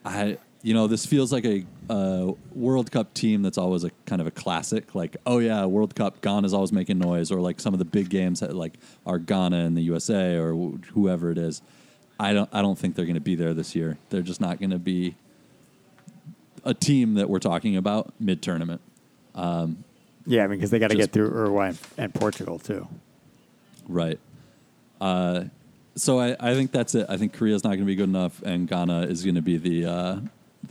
I, 0.04 0.38
you 0.62 0.74
know, 0.74 0.88
this 0.88 1.06
feels 1.06 1.32
like 1.32 1.46
a, 1.46 1.66
uh 1.90 2.34
World 2.54 2.92
Cup 2.92 3.14
team 3.14 3.42
that's 3.42 3.58
always 3.58 3.84
a 3.84 3.92
kind 4.06 4.22
of 4.22 4.28
a 4.28 4.32
classic. 4.32 4.96
Like, 4.96 5.18
oh 5.26 5.40
yeah, 5.40 5.66
World 5.66 5.96
Cup, 5.96 6.22
Ghana's 6.22 6.54
always 6.54 6.72
making 6.72 7.00
noise, 7.00 7.32
or 7.32 7.40
like 7.40 7.60
some 7.60 7.74
of 7.74 7.80
the 7.80 7.86
big 7.86 8.10
games 8.10 8.40
that 8.40 8.56
like 8.56 8.74
are 9.06 9.20
Ghana 9.20 9.58
and 9.58 9.78
the 9.78 9.82
USA 9.84 10.36
or 10.36 10.54
wh- 10.54 10.86
whoever 10.94 11.32
it 11.32 11.38
is. 11.38 11.62
I 12.20 12.34
don't, 12.34 12.50
I 12.54 12.62
don't 12.62 12.78
think 12.80 12.96
they're 12.96 13.06
going 13.06 13.16
to 13.16 13.22
be 13.22 13.36
there 13.36 13.54
this 13.54 13.76
year. 13.76 13.98
They're 14.10 14.22
just 14.22 14.40
not 14.40 14.60
going 14.60 14.70
to 14.70 14.80
be 14.80 15.16
a 16.64 16.74
team 16.74 17.16
that 17.16 17.30
we're 17.30 17.40
talking 17.40 17.76
about 17.76 18.14
mid 18.20 18.42
tournament. 18.42 18.82
Yeah, 20.28 20.44
I 20.44 20.48
mean, 20.48 20.58
because 20.58 20.72
they 20.72 20.80
got 20.80 20.90
to 20.90 20.96
get 20.96 21.12
through 21.12 21.28
Uruguay 21.28 21.68
and, 21.70 21.78
and 21.98 22.14
Portugal 22.14 22.58
too. 22.58 22.88
Right. 23.88 24.20
Uh, 25.00 25.46
so 25.96 26.20
I, 26.20 26.36
I 26.40 26.54
think 26.54 26.72
that's 26.72 26.94
it. 26.96 27.06
I 27.10 27.18
think 27.18 27.34
Korea's 27.34 27.64
not 27.64 27.70
going 27.70 27.80
to 27.80 27.86
be 27.86 27.96
good 27.96 28.10
enough, 28.10 28.42
and 28.44 28.68
Ghana 28.68 29.04
is 29.04 29.24
going 29.24 29.36
to 29.36 29.42
be 29.42 29.58
the 29.58 29.86
uh, 29.86 30.20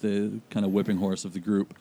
the 0.01 0.41
kind 0.51 0.67
of 0.67 0.73
whipping 0.73 0.99
horse 0.99 1.25
of 1.25 1.33
the 1.33 1.41
group. 1.41 1.75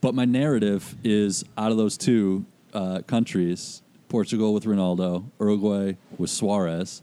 But 0.00 0.14
my 0.14 0.24
narrative 0.24 0.96
is 1.02 1.44
out 1.56 1.70
of 1.70 1.78
those 1.78 1.96
two 1.96 2.44
uh, 2.74 3.00
countries, 3.06 3.82
Portugal 4.08 4.52
with 4.52 4.64
Ronaldo, 4.64 5.24
Uruguay 5.40 5.94
with 6.18 6.30
Suarez. 6.30 7.02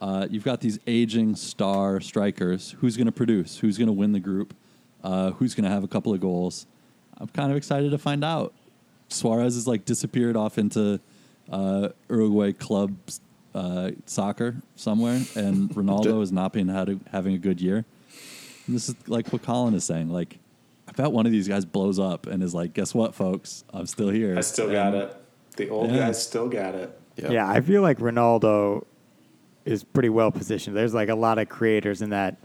Uh, 0.00 0.26
you've 0.28 0.44
got 0.44 0.60
these 0.60 0.80
aging 0.86 1.36
star 1.36 2.00
strikers. 2.00 2.74
Who's 2.80 2.96
going 2.96 3.06
to 3.06 3.12
produce? 3.12 3.58
Who's 3.58 3.78
going 3.78 3.86
to 3.86 3.92
win 3.92 4.12
the 4.12 4.20
group? 4.20 4.54
Uh, 5.02 5.30
who's 5.30 5.54
going 5.54 5.64
to 5.64 5.70
have 5.70 5.84
a 5.84 5.88
couple 5.88 6.12
of 6.12 6.20
goals? 6.20 6.66
I'm 7.18 7.28
kind 7.28 7.50
of 7.50 7.56
excited 7.56 7.92
to 7.92 7.98
find 7.98 8.24
out. 8.24 8.52
Suarez 9.08 9.54
has 9.54 9.68
like 9.68 9.84
disappeared 9.84 10.36
off 10.36 10.58
into 10.58 10.98
uh, 11.50 11.90
Uruguay 12.10 12.52
club 12.52 12.96
uh, 13.54 13.90
soccer 14.06 14.56
somewhere, 14.76 15.20
and 15.34 15.70
Ronaldo 15.74 16.22
is 16.22 16.32
not 16.32 16.52
been 16.52 16.68
had 16.68 17.00
having 17.10 17.34
a 17.34 17.38
good 17.38 17.60
year. 17.60 17.84
And 18.66 18.76
this 18.76 18.88
is 18.88 18.94
like 19.08 19.28
what 19.32 19.42
Colin 19.42 19.74
is 19.74 19.84
saying. 19.84 20.08
Like, 20.10 20.38
I 20.88 20.92
bet 20.92 21.12
one 21.12 21.26
of 21.26 21.32
these 21.32 21.48
guys 21.48 21.64
blows 21.64 21.98
up 21.98 22.26
and 22.26 22.42
is 22.42 22.54
like, 22.54 22.74
"Guess 22.74 22.94
what, 22.94 23.14
folks? 23.14 23.64
I'm 23.72 23.86
still 23.86 24.08
here. 24.08 24.36
I 24.36 24.40
still 24.40 24.70
got 24.70 24.94
it. 24.94 25.16
The 25.56 25.68
old 25.68 25.90
Yeah. 25.90 25.98
guys 26.06 26.22
still 26.22 26.48
got 26.48 26.74
it. 26.74 26.98
Yep. 27.16 27.30
Yeah, 27.30 27.48
I 27.48 27.60
feel 27.60 27.82
like 27.82 27.98
Ronaldo 27.98 28.84
is 29.64 29.84
pretty 29.84 30.08
well 30.08 30.30
positioned. 30.30 30.76
There's 30.76 30.94
like 30.94 31.08
a 31.08 31.14
lot 31.14 31.38
of 31.38 31.48
creators 31.48 32.00
in 32.02 32.10
that 32.10 32.36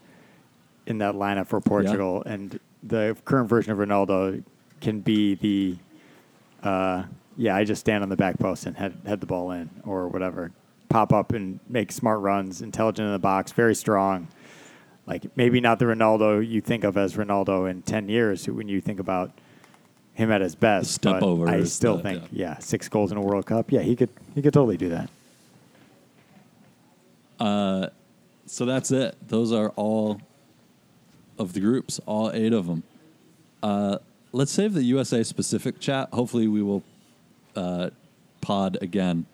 in 0.85 0.97
that 0.99 1.15
lineup 1.15 1.47
for 1.47 1.59
Portugal, 1.61 2.23
and 2.25 2.59
the 2.83 3.15
current 3.25 3.49
version 3.49 3.71
of 3.71 3.77
Ronaldo 3.77 4.43
can 4.81 4.99
be 5.01 5.35
the 5.35 5.77
uh, 6.67 7.03
yeah. 7.37 7.55
I 7.55 7.63
just 7.63 7.79
stand 7.79 8.03
on 8.03 8.09
the 8.09 8.15
back 8.17 8.39
post 8.39 8.65
and 8.65 8.75
head 8.75 8.97
head 9.05 9.19
the 9.21 9.25
ball 9.25 9.51
in 9.51 9.69
or 9.85 10.07
whatever, 10.07 10.51
pop 10.89 11.11
up 11.13 11.33
and 11.33 11.59
make 11.67 11.91
smart 11.91 12.19
runs, 12.21 12.61
intelligent 12.61 13.05
in 13.07 13.11
the 13.13 13.19
box, 13.19 13.51
very 13.51 13.75
strong. 13.75 14.27
Like 15.05 15.35
maybe 15.37 15.59
not 15.61 15.79
the 15.79 15.85
Ronaldo 15.85 16.45
you 16.45 16.59
think 16.61 16.83
of 16.83 16.97
as 16.97 17.15
Ronaldo 17.15 17.69
in 17.69 17.81
ten 17.81 18.09
years 18.09 18.47
when 18.47 18.67
you 18.67 18.81
think 18.81 18.99
about 18.99 19.31
him 20.13 20.31
at 20.31 20.41
his 20.41 20.55
best. 20.55 20.91
step 20.91 21.19
but 21.21 21.23
over 21.23 21.47
I 21.47 21.63
still 21.63 21.97
the- 21.97 22.03
think 22.03 22.23
yeah. 22.31 22.49
yeah, 22.49 22.57
six 22.59 22.89
goals 22.89 23.11
in 23.11 23.17
a 23.17 23.21
World 23.21 23.45
Cup. 23.45 23.71
Yeah, 23.71 23.81
he 23.81 23.95
could 23.95 24.09
he 24.35 24.41
could 24.41 24.53
totally 24.53 24.77
do 24.77 24.89
that. 24.89 25.09
So 28.49 28.65
that's 28.65 28.91
it. 28.91 29.15
Those 29.27 29.51
are 29.51 29.69
all 29.75 30.21
of 31.37 31.53
the 31.53 31.59
groups, 31.59 31.99
all 32.05 32.31
eight 32.31 32.53
of 32.53 32.65
them. 32.65 32.83
Uh, 33.61 33.97
let's 34.31 34.51
save 34.51 34.73
the 34.73 34.83
USA 34.83 35.21
specific 35.23 35.79
chat. 35.79 36.09
Hopefully, 36.13 36.47
we 36.47 36.61
will 36.61 36.81
uh, 37.55 37.89
pod 38.41 38.77
again. 38.81 39.25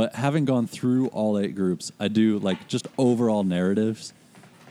But 0.00 0.14
having 0.14 0.46
gone 0.46 0.66
through 0.66 1.08
all 1.08 1.38
eight 1.38 1.54
groups, 1.54 1.92
I 2.00 2.08
do 2.08 2.38
like 2.38 2.68
just 2.68 2.88
overall 2.96 3.44
narratives. 3.44 4.14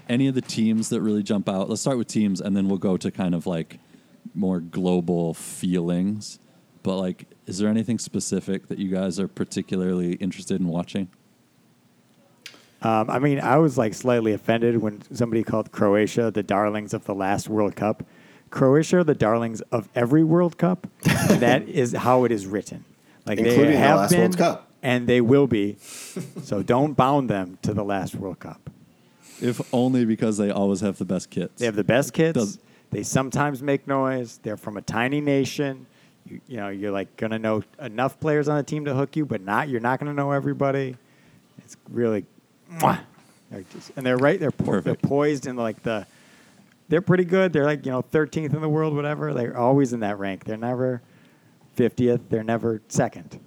Any 0.09 0.25
of 0.25 0.33
the 0.33 0.41
teams 0.41 0.89
that 0.89 1.01
really 1.01 1.21
jump 1.21 1.47
out. 1.47 1.69
Let's 1.69 1.81
start 1.81 1.99
with 1.99 2.07
teams, 2.07 2.41
and 2.41 2.57
then 2.57 2.67
we'll 2.67 2.79
go 2.79 2.97
to 2.97 3.11
kind 3.11 3.35
of 3.35 3.45
like 3.45 3.77
more 4.33 4.59
global 4.59 5.35
feelings. 5.35 6.39
But 6.81 6.97
like, 6.97 7.25
is 7.45 7.59
there 7.59 7.69
anything 7.69 7.99
specific 7.99 8.69
that 8.69 8.79
you 8.79 8.89
guys 8.89 9.19
are 9.19 9.27
particularly 9.27 10.13
interested 10.13 10.59
in 10.59 10.67
watching? 10.67 11.09
Um, 12.81 13.07
I 13.07 13.19
mean, 13.19 13.39
I 13.39 13.57
was 13.57 13.77
like 13.77 13.93
slightly 13.93 14.33
offended 14.33 14.77
when 14.77 15.03
somebody 15.15 15.43
called 15.43 15.71
Croatia 15.71 16.31
the 16.31 16.41
darlings 16.41 16.91
of 16.91 17.05
the 17.05 17.13
last 17.13 17.47
World 17.47 17.75
Cup. 17.75 18.03
Croatia 18.49 18.97
are 18.97 19.03
the 19.03 19.13
darlings 19.13 19.61
of 19.71 19.89
every 19.93 20.23
World 20.23 20.57
Cup. 20.57 20.87
that 21.03 21.69
is 21.69 21.93
how 21.93 22.23
it 22.23 22.31
is 22.31 22.47
written. 22.47 22.83
Like 23.27 23.37
Including 23.37 23.65
they 23.65 23.71
the 23.73 23.95
last 23.95 24.09
been, 24.09 24.21
World 24.21 24.37
Cup. 24.39 24.68
And 24.81 25.07
they 25.07 25.21
will 25.21 25.47
be. 25.47 25.77
so 26.43 26.63
don't 26.63 26.93
bound 26.93 27.29
them 27.29 27.57
to 27.61 27.73
the 27.73 27.83
last 27.83 28.15
World 28.15 28.39
Cup. 28.39 28.69
If 29.41 29.61
only 29.73 30.03
because 30.05 30.37
they 30.37 30.51
always 30.51 30.81
have 30.81 30.97
the 30.97 31.05
best 31.05 31.29
kits. 31.29 31.59
They 31.59 31.65
have 31.65 31.75
the 31.75 31.83
best 31.83 32.13
kids. 32.13 32.33
Does- 32.37 32.59
they 32.91 33.03
sometimes 33.03 33.61
make 33.61 33.85
noise. 33.87 34.39
They're 34.41 34.57
from 34.57 34.75
a 34.75 34.81
tiny 34.81 35.21
nation. 35.21 35.85
You, 36.25 36.41
you 36.47 36.57
know, 36.57 36.69
you're 36.69 36.91
like 36.91 37.15
gonna 37.17 37.37
know 37.37 37.63
enough 37.79 38.19
players 38.19 38.49
on 38.49 38.57
the 38.57 38.63
team 38.63 38.85
to 38.85 38.95
hook 38.95 39.15
you, 39.15 39.25
but 39.27 39.41
not 39.41 39.69
you're 39.69 39.79
not 39.79 39.99
gonna 39.99 40.13
know 40.13 40.31
everybody. 40.31 40.95
It's 41.63 41.77
really, 41.91 42.25
mwah. 42.77 42.99
They're 43.51 43.63
just- 43.71 43.91
and 43.95 44.03
they're 44.05 44.17
right. 44.17 44.39
They're 44.39 44.49
po- 44.51 44.81
they're 44.81 44.95
poised 44.95 45.45
in 45.45 45.55
like 45.55 45.83
the. 45.83 46.07
They're 46.87 47.01
pretty 47.01 47.25
good. 47.25 47.53
They're 47.53 47.63
like 47.65 47.85
you 47.85 47.91
know 47.91 48.01
13th 48.01 48.55
in 48.55 48.61
the 48.61 48.69
world, 48.69 48.95
whatever. 48.95 49.33
They're 49.35 49.55
always 49.55 49.93
in 49.93 49.99
that 49.99 50.17
rank. 50.17 50.45
They're 50.45 50.57
never 50.57 51.01
50th. 51.77 52.21
They're 52.29 52.43
never 52.43 52.81
second. 52.87 53.39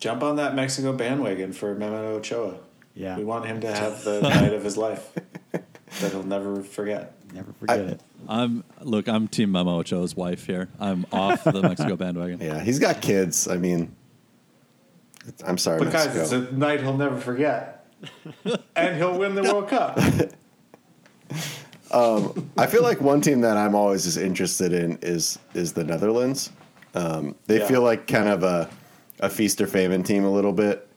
Jump 0.00 0.22
on 0.22 0.36
that 0.36 0.54
Mexico 0.54 0.92
bandwagon 0.94 1.52
for 1.52 1.74
Memo 1.74 2.14
Ochoa. 2.16 2.54
Yeah. 2.94 3.16
We 3.18 3.24
want 3.24 3.46
him 3.46 3.60
to 3.60 3.72
have 3.72 4.02
the 4.02 4.20
night 4.22 4.52
of 4.52 4.64
his 4.64 4.76
life 4.76 5.12
that 5.52 6.10
he'll 6.10 6.22
never 6.22 6.62
forget. 6.62 7.14
Never 7.32 7.52
forget 7.52 7.78
it. 7.80 8.00
I'm 8.26 8.64
look. 8.80 9.08
I'm 9.08 9.28
Team 9.28 9.52
Memo 9.52 9.78
Ochoa's 9.78 10.16
wife 10.16 10.46
here. 10.46 10.68
I'm 10.80 11.06
off 11.12 11.44
the 11.44 11.62
Mexico 11.62 11.96
bandwagon. 11.96 12.40
Yeah, 12.42 12.60
he's 12.60 12.78
got 12.78 13.00
kids. 13.02 13.46
I 13.46 13.56
mean, 13.56 13.94
I'm 15.46 15.58
sorry, 15.58 15.78
But 15.78 15.92
guys, 15.92 16.16
it's 16.16 16.32
a 16.32 16.50
night 16.52 16.80
he'll 16.80 16.96
never 16.96 17.16
forget. 17.16 17.86
and 18.76 18.96
he'll 18.96 19.18
win 19.18 19.34
the 19.34 19.42
World 19.42 19.68
Cup. 19.68 19.98
I 21.92 22.66
feel 22.66 22.82
like 22.82 23.00
one 23.00 23.20
team 23.20 23.42
that 23.42 23.56
I'm 23.56 23.74
always 23.74 24.06
as 24.06 24.16
interested 24.16 24.72
in 24.72 24.98
is 25.02 25.38
is 25.54 25.74
the 25.74 25.84
Netherlands. 25.84 26.50
Um, 26.94 27.36
they 27.46 27.58
Yeah. 27.58 27.66
feel 27.68 27.82
like 27.82 28.06
kind 28.06 28.28
of 28.28 28.42
a 28.42 28.68
a 29.20 29.28
feast 29.28 29.60
or 29.60 29.66
famine 29.66 30.02
team 30.02 30.24
a 30.24 30.30
little 30.30 30.52
bit. 30.52 30.88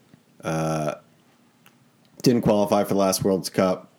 Uh, 0.43 0.95
didn't 2.21 2.41
qualify 2.41 2.83
for 2.83 2.93
the 2.93 2.99
last 2.99 3.23
World 3.23 3.51
Cup. 3.53 3.89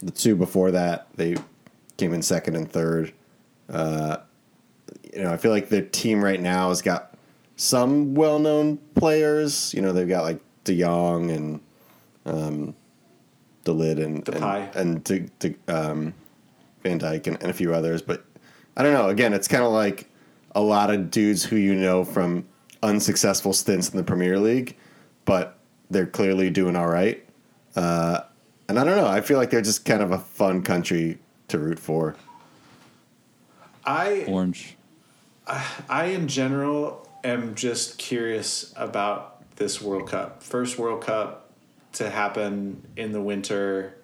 The 0.00 0.10
two 0.10 0.36
before 0.36 0.70
that, 0.70 1.08
they 1.16 1.36
came 1.96 2.12
in 2.12 2.22
second 2.22 2.56
and 2.56 2.70
third. 2.70 3.12
Uh, 3.68 4.18
you 5.12 5.22
know, 5.22 5.32
I 5.32 5.36
feel 5.36 5.50
like 5.50 5.68
their 5.68 5.82
team 5.82 6.22
right 6.22 6.40
now 6.40 6.68
has 6.68 6.82
got 6.82 7.14
some 7.56 8.14
well-known 8.14 8.78
players. 8.94 9.74
You 9.74 9.82
know, 9.82 9.92
they've 9.92 10.08
got 10.08 10.22
like 10.22 10.40
De 10.64 10.78
Jong 10.78 11.30
and 11.30 11.60
um, 12.26 12.74
De 13.64 13.72
Ligt 13.72 14.02
and 14.02 14.24
Depay. 14.24 14.70
and, 14.74 14.76
and 14.76 15.04
De, 15.04 15.20
De, 15.38 15.54
um, 15.68 16.14
Van 16.82 16.98
Dijk 16.98 17.26
and, 17.26 17.40
and 17.40 17.50
a 17.50 17.54
few 17.54 17.74
others. 17.74 18.02
But 18.02 18.24
I 18.76 18.82
don't 18.82 18.94
know. 18.94 19.08
Again, 19.08 19.32
it's 19.32 19.48
kind 19.48 19.64
of 19.64 19.72
like 19.72 20.08
a 20.54 20.60
lot 20.60 20.90
of 20.90 21.10
dudes 21.10 21.44
who 21.44 21.56
you 21.56 21.74
know 21.74 22.04
from 22.04 22.46
unsuccessful 22.82 23.52
stints 23.52 23.88
in 23.90 23.96
the 23.96 24.04
Premier 24.04 24.38
League, 24.38 24.76
but 25.24 25.58
they're 25.90 26.06
clearly 26.06 26.50
doing 26.50 26.76
all 26.76 26.88
right. 26.88 27.24
Uh, 27.76 28.20
and 28.68 28.78
I 28.78 28.84
don't 28.84 28.96
know. 28.96 29.06
I 29.06 29.20
feel 29.20 29.38
like 29.38 29.50
they're 29.50 29.62
just 29.62 29.84
kind 29.84 30.02
of 30.02 30.12
a 30.12 30.18
fun 30.18 30.62
country 30.62 31.18
to 31.48 31.58
root 31.58 31.78
for. 31.78 32.16
I 33.84 34.24
Orange. 34.28 34.76
I 35.88 36.06
in 36.06 36.28
general 36.28 37.08
am 37.24 37.54
just 37.54 37.98
curious 37.98 38.72
about 38.76 39.56
this 39.56 39.82
World 39.82 40.08
Cup. 40.08 40.42
First 40.42 40.78
World 40.78 41.02
Cup 41.02 41.50
to 41.94 42.08
happen 42.08 42.86
in 42.96 43.12
the 43.12 43.20
winter. 43.20 43.94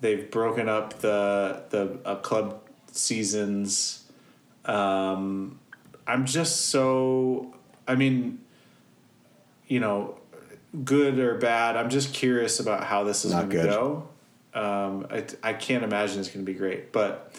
They've 0.00 0.30
broken 0.30 0.68
up 0.68 1.00
the 1.00 1.62
the 1.70 1.98
uh, 2.04 2.16
club 2.16 2.60
seasons. 2.92 4.04
Um, 4.64 5.58
I'm 6.06 6.26
just 6.26 6.66
so. 6.66 7.54
I 7.88 7.94
mean, 7.94 8.38
you 9.66 9.80
know, 9.80 10.18
good 10.84 11.18
or 11.18 11.34
bad. 11.36 11.76
I'm 11.76 11.88
just 11.88 12.14
curious 12.14 12.60
about 12.60 12.84
how 12.84 13.04
this 13.04 13.24
is 13.24 13.32
going 13.32 13.50
to 13.50 13.56
go. 13.56 14.08
Um, 14.54 15.06
I 15.10 15.24
I 15.42 15.52
can't 15.54 15.82
imagine 15.82 16.20
it's 16.20 16.28
going 16.28 16.44
to 16.44 16.52
be 16.52 16.56
great, 16.56 16.92
but 16.92 17.32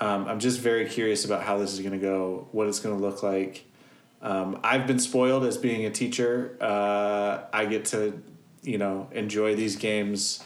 um, 0.00 0.26
I'm 0.26 0.40
just 0.40 0.60
very 0.60 0.88
curious 0.88 1.24
about 1.24 1.42
how 1.42 1.58
this 1.58 1.72
is 1.72 1.80
going 1.80 1.92
to 1.92 1.98
go, 1.98 2.48
what 2.52 2.66
it's 2.66 2.80
going 2.80 2.98
to 2.98 3.00
look 3.00 3.22
like. 3.22 3.64
Um, 4.22 4.60
I've 4.64 4.86
been 4.86 4.98
spoiled 4.98 5.44
as 5.44 5.58
being 5.58 5.84
a 5.84 5.90
teacher. 5.90 6.56
Uh, 6.60 7.40
I 7.52 7.66
get 7.66 7.86
to, 7.86 8.20
you 8.62 8.78
know, 8.78 9.08
enjoy 9.12 9.56
these 9.56 9.76
games 9.76 10.42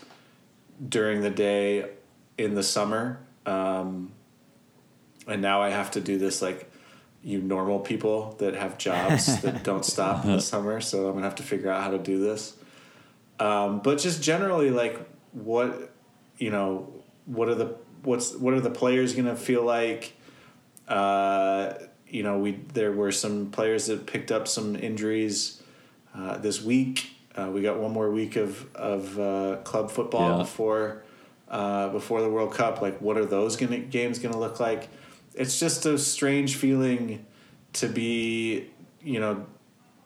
during 0.89 1.21
the 1.21 1.31
day 1.31 1.91
in 2.39 2.55
the 2.55 2.63
summer. 2.63 3.21
Um, 3.45 4.13
and 5.27 5.43
now 5.43 5.63
I 5.63 5.71
have 5.71 5.91
to 5.93 6.01
do 6.01 6.19
this 6.19 6.43
like 6.43 6.71
you 7.27 7.43
normal 7.43 7.81
people 7.81 8.37
that 8.39 8.55
have 8.55 8.79
jobs 8.79 9.41
that 9.43 9.65
don't 9.71 9.85
stop 9.85 10.25
in 10.25 10.31
the 10.31 10.41
summer. 10.41 10.81
So 10.81 11.09
I'm 11.09 11.15
gonna 11.15 11.25
have 11.25 11.35
to 11.35 11.43
figure 11.43 11.69
out 11.69 11.83
how 11.83 11.91
to 11.91 11.99
do 11.99 12.21
this. 12.21 12.57
Um, 13.41 13.81
but 13.81 13.99
just 13.99 14.23
generally, 14.23 14.71
like 14.71 14.97
what 15.33 15.93
you 16.39 16.51
know, 16.53 16.93
what 17.25 17.49
are 17.49 17.57
the 17.57 17.75
what's 18.05 18.33
what 18.37 18.55
are 18.55 18.61
the 18.61 18.71
players 18.71 19.13
gonna 19.15 19.35
feel 19.35 19.65
like? 19.65 20.13
Uh, 20.87 21.75
you 22.09 22.23
know, 22.23 22.39
we 22.39 22.61
there 22.75 22.93
were 22.93 23.11
some 23.11 23.51
players 23.51 23.87
that 23.87 24.07
picked 24.07 24.31
up 24.31 24.47
some 24.47 24.77
injuries 24.77 25.61
uh, 26.15 26.39
this 26.39 26.63
week. 26.63 27.11
Uh, 27.35 27.51
we 27.53 27.61
got 27.61 27.79
one 27.79 27.93
more 27.93 28.09
week 28.11 28.37
of 28.37 28.73
of 28.77 29.19
uh, 29.19 29.57
club 29.65 29.91
football 29.91 30.31
Yeah. 30.31 30.39
before 30.39 31.03
uh, 31.49 31.89
before 31.89 32.21
the 32.23 32.31
World 32.31 32.55
Cup. 32.55 32.81
Like, 32.81 33.01
what 33.01 33.17
are 33.19 33.25
those 33.27 33.57
gonna, 33.57 33.79
games 33.79 34.21
to 34.21 34.39
look 34.39 34.61
like? 34.61 34.89
It's 35.37 35.61
just 35.61 35.87
a 35.87 35.99
strange 35.99 36.57
feeling 36.57 37.25
to 37.75 37.89
be, 37.89 38.71
you 39.03 39.21
know, 39.21 39.47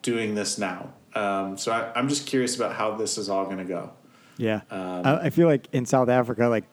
doing 0.01 0.35
this 0.35 0.57
now. 0.57 0.93
Um, 1.13 1.57
so 1.57 1.71
I, 1.71 1.91
I'm 1.97 2.07
just 2.07 2.27
curious 2.27 2.55
about 2.55 2.75
how 2.75 2.95
this 2.95 3.17
is 3.17 3.29
all 3.29 3.45
going 3.45 3.57
to 3.57 3.63
go. 3.65 3.91
Yeah. 4.37 4.61
Um, 4.69 5.05
I, 5.05 5.15
I 5.23 5.29
feel 5.29 5.47
like 5.47 5.67
in 5.71 5.85
South 5.85 6.09
Africa, 6.09 6.47
like 6.47 6.65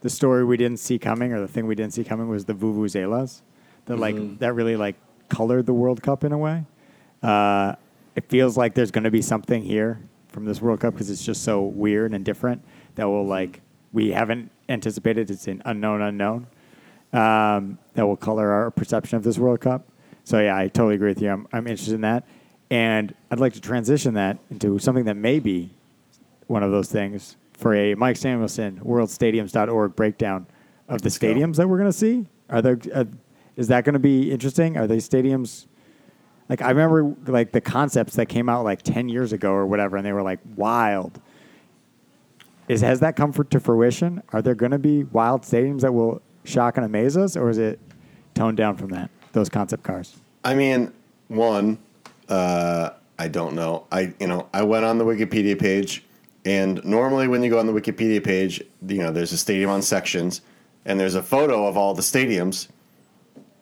the 0.00 0.10
story 0.10 0.44
we 0.44 0.56
didn't 0.56 0.78
see 0.78 0.98
coming 0.98 1.32
or 1.32 1.40
the 1.40 1.48
thing 1.48 1.66
we 1.66 1.74
didn't 1.74 1.94
see 1.94 2.04
coming 2.04 2.28
was 2.28 2.44
the 2.44 2.54
vuvuzelas 2.54 3.42
that 3.86 3.96
like 3.96 4.38
that 4.38 4.52
really 4.54 4.76
like 4.76 4.96
colored 5.28 5.66
the 5.66 5.72
World 5.72 6.02
Cup 6.02 6.24
in 6.24 6.32
a 6.32 6.38
way. 6.38 6.64
Uh, 7.22 7.74
it 8.14 8.28
feels 8.28 8.56
like 8.56 8.74
there's 8.74 8.90
going 8.90 9.04
to 9.04 9.10
be 9.10 9.22
something 9.22 9.62
here 9.62 10.00
from 10.28 10.44
this 10.44 10.60
World 10.60 10.80
Cup 10.80 10.94
because 10.94 11.10
it's 11.10 11.24
just 11.24 11.42
so 11.42 11.62
weird 11.62 12.12
and 12.12 12.24
different 12.24 12.62
that 12.94 13.06
will 13.06 13.26
like 13.26 13.60
we 13.92 14.12
haven't 14.12 14.50
anticipated. 14.68 15.30
It's 15.30 15.48
an 15.48 15.62
unknown 15.64 16.02
unknown 16.02 16.46
um, 17.12 17.78
that 17.94 18.06
will 18.06 18.16
color 18.16 18.50
our 18.50 18.70
perception 18.70 19.16
of 19.16 19.24
this 19.24 19.38
World 19.38 19.60
Cup. 19.60 19.86
So 20.24 20.40
yeah, 20.40 20.56
I 20.56 20.68
totally 20.68 20.94
agree 20.94 21.08
with 21.08 21.22
you. 21.22 21.30
I'm, 21.30 21.48
I'm 21.52 21.66
interested 21.66 21.94
in 21.94 22.02
that, 22.02 22.26
and 22.70 23.14
I'd 23.30 23.40
like 23.40 23.54
to 23.54 23.60
transition 23.60 24.14
that 24.14 24.38
into 24.50 24.78
something 24.78 25.04
that 25.04 25.16
may 25.16 25.38
be 25.38 25.70
one 26.46 26.62
of 26.62 26.70
those 26.70 26.90
things 26.90 27.36
for 27.52 27.74
a 27.74 27.94
Mike 27.94 28.16
Samuelson 28.16 28.80
WorldStadiums.org 28.80 29.96
breakdown 29.96 30.46
of 30.88 31.02
the 31.02 31.08
stadiums 31.08 31.56
that 31.56 31.68
we're 31.68 31.78
going 31.78 31.90
to 31.90 31.96
see. 31.96 32.26
Are 32.48 32.62
there? 32.62 32.78
Uh, 32.92 33.04
is 33.56 33.68
that 33.68 33.84
going 33.84 33.94
to 33.94 33.98
be 33.98 34.30
interesting? 34.30 34.76
Are 34.76 34.86
these 34.86 35.08
stadiums? 35.08 35.66
Like 36.48 36.62
I 36.62 36.70
remember, 36.70 37.14
like 37.26 37.52
the 37.52 37.60
concepts 37.60 38.16
that 38.16 38.26
came 38.26 38.48
out 38.48 38.64
like 38.64 38.82
ten 38.82 39.08
years 39.08 39.32
ago 39.32 39.52
or 39.52 39.66
whatever, 39.66 39.96
and 39.96 40.06
they 40.06 40.12
were 40.12 40.22
like 40.22 40.40
wild. 40.56 41.20
Is 42.68 42.80
has 42.82 43.00
that 43.00 43.16
come 43.16 43.32
for, 43.32 43.44
to 43.44 43.60
fruition? 43.60 44.22
Are 44.32 44.42
there 44.42 44.54
going 44.54 44.72
to 44.72 44.78
be 44.78 45.04
wild 45.04 45.42
stadiums 45.42 45.80
that 45.80 45.92
will 45.92 46.22
shock 46.48 46.76
and 46.76 46.86
amaze 46.86 47.16
us, 47.16 47.36
or 47.36 47.50
is 47.50 47.58
it 47.58 47.78
toned 48.34 48.56
down 48.56 48.76
from 48.76 48.90
that? 48.90 49.10
Those 49.32 49.48
concept 49.48 49.82
cars. 49.82 50.16
I 50.44 50.54
mean, 50.54 50.92
one, 51.28 51.78
uh, 52.28 52.90
I 53.18 53.28
don't 53.28 53.54
know. 53.54 53.86
I 53.92 54.14
you 54.18 54.26
know 54.26 54.48
I 54.52 54.62
went 54.62 54.84
on 54.84 54.98
the 54.98 55.04
Wikipedia 55.04 55.58
page, 55.58 56.04
and 56.44 56.84
normally 56.84 57.28
when 57.28 57.42
you 57.42 57.50
go 57.50 57.58
on 57.58 57.66
the 57.66 57.72
Wikipedia 57.72 58.22
page, 58.22 58.62
you 58.86 58.98
know 58.98 59.10
there's 59.10 59.32
a 59.32 59.38
stadium 59.38 59.70
on 59.70 59.82
sections, 59.82 60.40
and 60.84 60.98
there's 60.98 61.14
a 61.14 61.22
photo 61.22 61.66
of 61.66 61.76
all 61.76 61.94
the 61.94 62.02
stadiums 62.02 62.68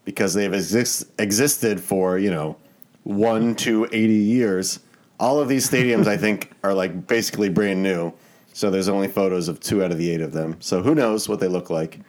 because 0.05 0.35
they've 0.35 0.55
exist, 0.55 1.07
existed 1.19 1.81
for 1.81 2.19
you 2.19 2.31
know 2.31 2.57
one 3.03 3.55
to 3.57 3.87
eighty 3.93 4.15
years. 4.15 4.81
All 5.19 5.41
of 5.41 5.49
these 5.49 5.69
stadiums, 5.69 6.07
I 6.07 6.19
think, 6.19 6.53
are 6.63 6.75
like 6.75 7.07
basically 7.07 7.49
brand 7.49 7.83
new. 7.83 8.13
So 8.53 8.71
there's 8.71 8.89
only 8.89 9.09
photos 9.09 9.49
of 9.49 9.61
two 9.61 9.83
out 9.83 9.91
of 9.91 9.99
the 9.99 10.11
eight 10.11 10.21
of 10.21 10.33
them. 10.33 10.57
So 10.61 10.83
who 10.83 10.95
knows 10.95 11.29
what 11.29 11.41
they 11.41 11.49
look 11.49 11.71
like? 11.71 12.01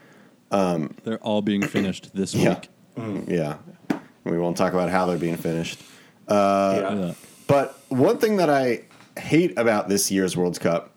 Um, 0.51 0.95
they're 1.03 1.17
all 1.19 1.41
being 1.41 1.61
finished 1.61 2.11
this 2.15 2.33
Yeah. 2.33 2.49
week. 2.55 2.69
Mm-hmm. 2.97 3.31
Yeah, 3.31 3.57
we 4.23 4.37
won't 4.39 4.57
talk 4.57 4.73
about 4.73 4.89
how 4.89 5.05
they're 5.05 5.17
being 5.17 5.37
finished. 5.37 5.79
Uh, 6.27 6.79
yeah. 6.81 6.95
Yeah. 7.07 7.13
But 7.47 7.77
one 7.89 8.17
thing 8.17 8.37
that 8.37 8.49
I 8.49 8.83
hate 9.19 9.57
about 9.57 9.87
this 9.89 10.11
year's 10.11 10.35
World 10.35 10.59
Cup 10.59 10.91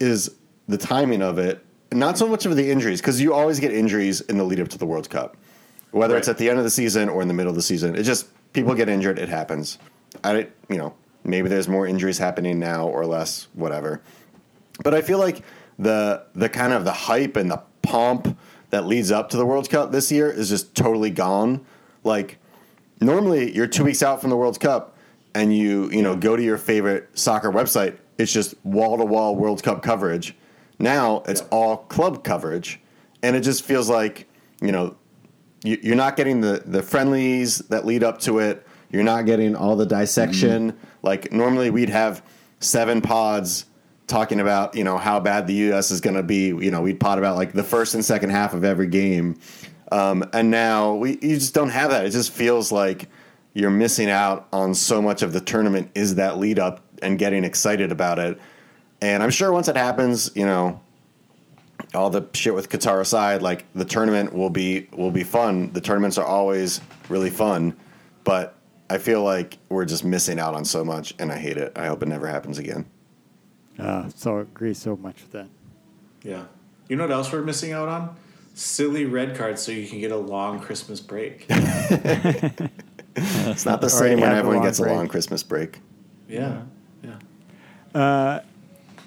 is 0.00 0.30
the 0.68 0.78
timing 0.78 1.22
of 1.22 1.38
it. 1.38 1.64
Not 1.92 2.18
so 2.18 2.26
much 2.26 2.44
of 2.46 2.56
the 2.56 2.70
injuries, 2.70 3.00
because 3.00 3.20
you 3.20 3.32
always 3.34 3.60
get 3.60 3.72
injuries 3.72 4.20
in 4.22 4.36
the 4.38 4.44
lead 4.44 4.60
up 4.60 4.68
to 4.68 4.78
the 4.78 4.86
World 4.86 5.08
Cup, 5.10 5.36
whether 5.92 6.16
it's 6.16 6.28
at 6.28 6.38
the 6.38 6.48
end 6.50 6.58
of 6.58 6.64
the 6.64 6.70
season 6.70 7.08
or 7.08 7.22
in 7.22 7.28
the 7.28 7.34
middle 7.34 7.50
of 7.50 7.56
the 7.56 7.62
season. 7.62 7.94
It 7.94 8.02
just 8.02 8.26
people 8.52 8.74
get 8.74 8.88
injured. 8.88 9.18
It 9.18 9.28
happens. 9.28 9.78
I 10.24 10.48
you 10.68 10.76
know 10.78 10.94
maybe 11.24 11.48
there's 11.48 11.68
more 11.68 11.86
injuries 11.86 12.18
happening 12.18 12.58
now 12.58 12.86
or 12.88 13.06
less, 13.06 13.48
whatever. 13.54 14.00
But 14.82 14.94
I 14.94 15.02
feel 15.02 15.18
like 15.18 15.42
the 15.78 16.24
the 16.34 16.48
kind 16.48 16.72
of 16.72 16.84
the 16.84 16.92
hype 16.92 17.36
and 17.36 17.50
the 17.50 17.62
pomp 17.98 18.36
that 18.70 18.86
leads 18.86 19.12
up 19.12 19.30
to 19.30 19.36
the 19.36 19.46
World 19.46 19.70
Cup 19.70 19.92
this 19.92 20.10
year 20.10 20.28
is 20.28 20.48
just 20.48 20.74
totally 20.74 21.10
gone. 21.10 21.64
Like 22.02 22.38
normally 23.00 23.54
you're 23.54 23.68
two 23.68 23.84
weeks 23.84 24.02
out 24.02 24.20
from 24.20 24.30
the 24.30 24.36
World 24.36 24.58
Cup 24.58 24.96
and 25.32 25.56
you 25.56 25.88
you 25.90 26.02
know 26.02 26.16
go 26.16 26.34
to 26.34 26.42
your 26.42 26.58
favorite 26.58 27.08
soccer 27.16 27.52
website. 27.52 27.96
It's 28.18 28.32
just 28.32 28.54
wall 28.64 28.98
to 28.98 29.04
wall 29.04 29.36
World 29.36 29.62
Cup 29.62 29.80
coverage. 29.82 30.34
Now 30.80 31.22
it's 31.28 31.42
all 31.52 31.76
club 31.76 32.24
coverage, 32.24 32.80
and 33.22 33.36
it 33.36 33.42
just 33.42 33.62
feels 33.64 33.88
like 33.88 34.26
you 34.60 34.72
know 34.72 34.96
you- 35.62 35.78
you're 35.80 35.94
not 35.96 36.16
getting 36.16 36.40
the 36.40 36.62
the 36.66 36.82
friendlies 36.82 37.58
that 37.70 37.86
lead 37.86 38.02
up 38.02 38.18
to 38.22 38.40
it. 38.40 38.66
You're 38.90 39.04
not 39.04 39.24
getting 39.24 39.54
all 39.54 39.76
the 39.76 39.86
dissection. 39.86 40.72
Mm-hmm. 40.72 40.86
Like 41.02 41.32
normally 41.32 41.70
we'd 41.70 41.90
have 41.90 42.22
seven 42.58 43.00
pods 43.00 43.66
talking 44.06 44.40
about 44.40 44.74
you 44.74 44.84
know 44.84 44.98
how 44.98 45.20
bad 45.20 45.46
the 45.46 45.54
U.S. 45.54 45.90
is 45.90 46.00
going 46.00 46.16
to 46.16 46.22
be. 46.22 46.46
You 46.46 46.70
know 46.70 46.82
we'd 46.82 47.00
pod 47.00 47.18
about 47.18 47.36
like 47.36 47.52
the 47.52 47.64
first 47.64 47.94
and 47.94 48.04
second 48.04 48.30
half 48.30 48.54
of 48.54 48.64
every 48.64 48.86
game, 48.86 49.38
um, 49.92 50.28
and 50.32 50.50
now 50.50 50.94
we 50.94 51.12
you 51.20 51.36
just 51.36 51.54
don't 51.54 51.70
have 51.70 51.90
that. 51.90 52.06
It 52.06 52.10
just 52.10 52.30
feels 52.30 52.72
like 52.72 53.08
you're 53.54 53.70
missing 53.70 54.10
out 54.10 54.48
on 54.52 54.74
so 54.74 55.00
much 55.00 55.22
of 55.22 55.32
the 55.32 55.40
tournament 55.40 55.90
is 55.94 56.16
that 56.16 56.38
lead 56.38 56.58
up 56.58 56.80
and 57.02 57.18
getting 57.18 57.44
excited 57.44 57.92
about 57.92 58.18
it. 58.18 58.38
And 59.00 59.22
I'm 59.22 59.30
sure 59.30 59.52
once 59.52 59.68
it 59.68 59.76
happens, 59.76 60.30
you 60.34 60.44
know, 60.44 60.80
all 61.94 62.10
the 62.10 62.26
shit 62.34 62.54
with 62.54 62.68
Qatar 62.68 63.00
aside, 63.00 63.42
like 63.42 63.64
the 63.74 63.84
tournament 63.84 64.32
will 64.32 64.50
be 64.50 64.88
will 64.92 65.10
be 65.10 65.22
fun. 65.22 65.72
The 65.72 65.80
tournaments 65.80 66.18
are 66.18 66.26
always 66.26 66.80
really 67.08 67.30
fun, 67.30 67.76
but 68.24 68.56
I 68.90 68.98
feel 68.98 69.22
like 69.22 69.58
we're 69.68 69.84
just 69.84 70.04
missing 70.04 70.38
out 70.38 70.54
on 70.54 70.64
so 70.64 70.84
much, 70.84 71.14
and 71.18 71.30
I 71.32 71.38
hate 71.38 71.56
it. 71.56 71.72
I 71.76 71.86
hope 71.86 72.02
it 72.02 72.08
never 72.08 72.26
happens 72.26 72.58
again. 72.58 72.86
Uh, 73.78 74.08
so 74.14 74.38
agree 74.38 74.74
so 74.74 74.96
much 74.96 75.22
with 75.22 75.32
that. 75.32 75.48
Yeah. 76.22 76.44
You 76.88 76.96
know 76.96 77.04
what 77.04 77.12
else 77.12 77.32
we're 77.32 77.42
missing 77.42 77.72
out 77.72 77.88
on? 77.88 78.16
Silly 78.54 79.04
red 79.04 79.36
cards 79.36 79.62
so 79.62 79.72
you 79.72 79.88
can 79.88 80.00
get 80.00 80.12
a 80.12 80.16
long 80.16 80.60
Christmas 80.60 81.00
break. 81.00 81.46
It's 83.16 83.64
not 83.64 83.80
the 83.80 83.86
Already 83.86 84.14
same 84.14 84.20
when 84.20 84.30
have 84.30 84.36
a 84.36 84.38
everyone 84.38 84.56
long 84.56 84.64
gets 84.64 84.78
a 84.80 84.84
long 84.84 85.08
Christmas 85.08 85.42
break. 85.42 85.80
Yeah. 86.28 86.62
Yeah. 87.94 88.40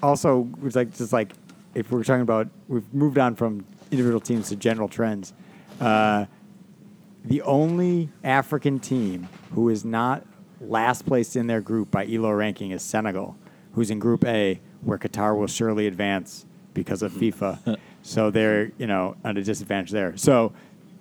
also 0.02 0.48
it's 0.64 0.76
like 0.76 0.96
just 0.96 1.12
like 1.12 1.34
if 1.76 1.92
we're 1.92 2.04
talking 2.04 2.22
about 2.22 2.48
we've 2.68 2.94
moved 2.94 3.18
on 3.18 3.36
from 3.36 3.66
individual 3.92 4.22
teams 4.22 4.50
to 4.50 4.56
general 4.56 4.88
trends 4.88 5.34
uh, 5.82 6.26
the 7.26 7.42
only 7.42 8.10
african 8.24 8.80
team 8.80 9.28
who 9.52 9.70
is 9.70 9.84
not 9.84 10.26
last 10.62 11.06
placed 11.06 11.36
in 11.36 11.48
their 11.48 11.62
group 11.62 11.92
by 11.92 12.06
elo 12.06 12.32
ranking 12.32 12.72
is 12.72 12.82
senegal 12.82 13.36
who's 13.78 13.90
in 13.92 14.00
group 14.00 14.26
a 14.26 14.60
where 14.82 14.98
qatar 14.98 15.38
will 15.38 15.48
surely 15.48 15.88
advance 15.88 16.46
because 16.74 17.02
of 17.02 17.12
fifa 17.14 17.78
so 18.02 18.30
they're 18.32 18.72
you 18.78 18.88
know 18.88 19.16
at 19.24 19.38
a 19.38 19.44
disadvantage 19.44 19.92
there 19.92 20.18
so 20.18 20.52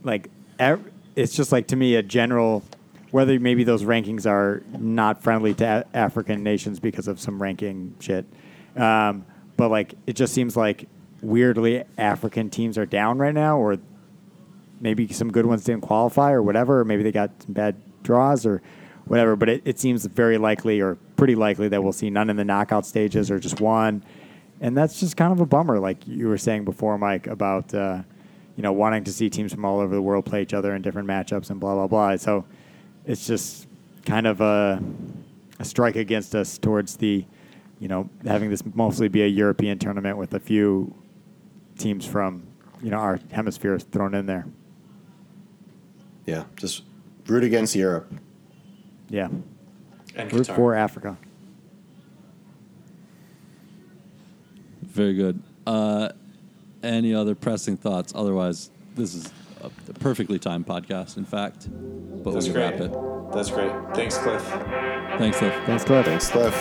like 0.05 0.31
ev- 0.59 0.85
it's 1.17 1.35
just 1.35 1.51
like 1.53 1.67
to 1.67 1.77
me 1.77 1.95
a 1.97 2.03
general 2.03 2.63
whether 3.11 3.41
maybe 3.41 3.65
those 3.65 3.83
rankings 3.83 4.27
are 4.27 4.63
not 4.79 5.23
friendly 5.23 5.55
to 5.55 5.65
a- 5.65 5.97
African 5.97 6.43
nations 6.43 6.81
because 6.81 7.09
of 7.09 7.19
some 7.19 7.41
ranking 7.41 7.95
shit. 8.01 8.27
Um, 8.77 9.25
but 9.57 9.71
like, 9.71 9.95
it 10.07 10.15
just 10.17 10.35
seems 10.35 10.57
like 10.57 10.87
weirdly 11.23 11.85
African 11.97 12.51
teams 12.51 12.77
are 12.77 12.85
down 12.85 13.17
right 13.17 13.33
now, 13.33 13.59
or 13.59 13.79
maybe 14.81 15.11
some 15.13 15.33
good 15.33 15.47
ones 15.47 15.65
didn't 15.65 15.81
qualify, 15.83 16.33
or 16.33 16.43
whatever, 16.43 16.81
or 16.81 16.85
maybe 16.85 17.03
they 17.03 17.13
got 17.13 17.31
some 17.43 17.55
bad 17.55 17.77
draws, 18.03 18.45
or 18.45 18.61
whatever. 19.07 19.37
But 19.37 19.49
it, 19.49 19.63
it 19.65 19.79
seems 19.79 20.05
very 20.07 20.39
likely, 20.39 20.81
or 20.81 20.97
pretty 21.17 21.35
likely, 21.35 21.69
that 21.69 21.83
we'll 21.83 21.93
see 21.93 22.11
none 22.11 22.31
in 22.31 22.37
the 22.37 22.45
knockout 22.45 22.87
stages, 22.87 23.31
or 23.31 23.39
just 23.39 23.61
one. 23.61 24.05
And 24.61 24.77
that's 24.77 25.01
just 25.01 25.17
kind 25.17 25.33
of 25.33 25.41
a 25.41 25.47
bummer, 25.47 25.79
like 25.79 26.07
you 26.07 26.29
were 26.29 26.39
saying 26.39 26.65
before, 26.65 26.97
Mike, 26.99 27.27
about 27.27 27.75
uh, 27.75 28.03
you 28.57 28.63
know 28.63 28.73
wanting 28.73 29.05
to 29.05 29.13
see 29.13 29.29
teams 29.29 29.53
from 29.53 29.65
all 29.65 29.81
over 29.81 29.95
the 29.95 30.03
world 30.03 30.25
play 30.25 30.43
each 30.43 30.55
other 30.55 30.75
in 30.75 30.83
different 30.83 31.09
matchups 31.09 31.51
and 31.51 31.61
blah 31.61 31.75
blah 31.75 31.87
blah. 31.87 32.17
So 32.17 32.45
it's 33.05 33.27
just 33.27 33.69
kind 34.05 34.27
of 34.27 34.41
a, 34.41 34.83
a 35.59 35.65
strike 35.65 35.97
against 35.97 36.35
us 36.35 36.59
towards 36.59 36.97
the, 36.97 37.25
you 37.81 37.89
know, 37.89 38.09
having 38.25 38.51
this 38.51 38.63
mostly 38.75 39.09
be 39.09 39.23
a 39.23 39.27
European 39.27 39.79
tournament 39.79 40.17
with 40.17 40.35
a 40.35 40.41
few 40.41 40.95
teams 41.79 42.07
from, 42.07 42.47
you 42.83 42.91
know, 42.91 42.97
our 42.97 43.21
hemisphere 43.33 43.79
thrown 43.79 44.15
in 44.15 44.27
there. 44.27 44.47
Yeah, 46.25 46.45
just 46.57 46.85
root 47.27 47.45
against 47.45 47.75
Europe. 47.75 48.13
Yeah. 49.09 49.29
And 50.15 50.33
Root 50.33 50.47
Qatar. 50.49 50.57
for 50.57 50.75
Africa. 50.75 51.17
Very 54.83 55.15
good. 55.15 55.43
Uh, 55.67 56.09
any 56.83 57.15
other 57.15 57.35
pressing 57.35 57.77
thoughts? 57.77 58.13
Otherwise, 58.17 58.71
this 58.95 59.15
is 59.15 59.31
a, 59.63 59.67
a 59.67 59.93
perfectly 59.95 60.39
timed 60.39 60.67
podcast, 60.67 61.17
in 61.19 61.25
fact. 61.25 61.69
But 62.23 62.33
That's 62.33 62.47
we'll 62.47 62.55
great. 62.55 62.73
wrap 62.73 62.81
it. 62.81 62.93
That's 63.35 63.51
great. 63.51 63.73
Thanks, 63.95 64.17
Cliff. 64.19 64.43
Thanks, 65.19 65.39
Cliff. 65.39 65.55
Thanks, 65.67 65.85
Cliff. 65.85 66.07
Thanks, 66.07 66.31
Cliff. 66.31 66.55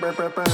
Ba-ba-ba. 0.00 0.44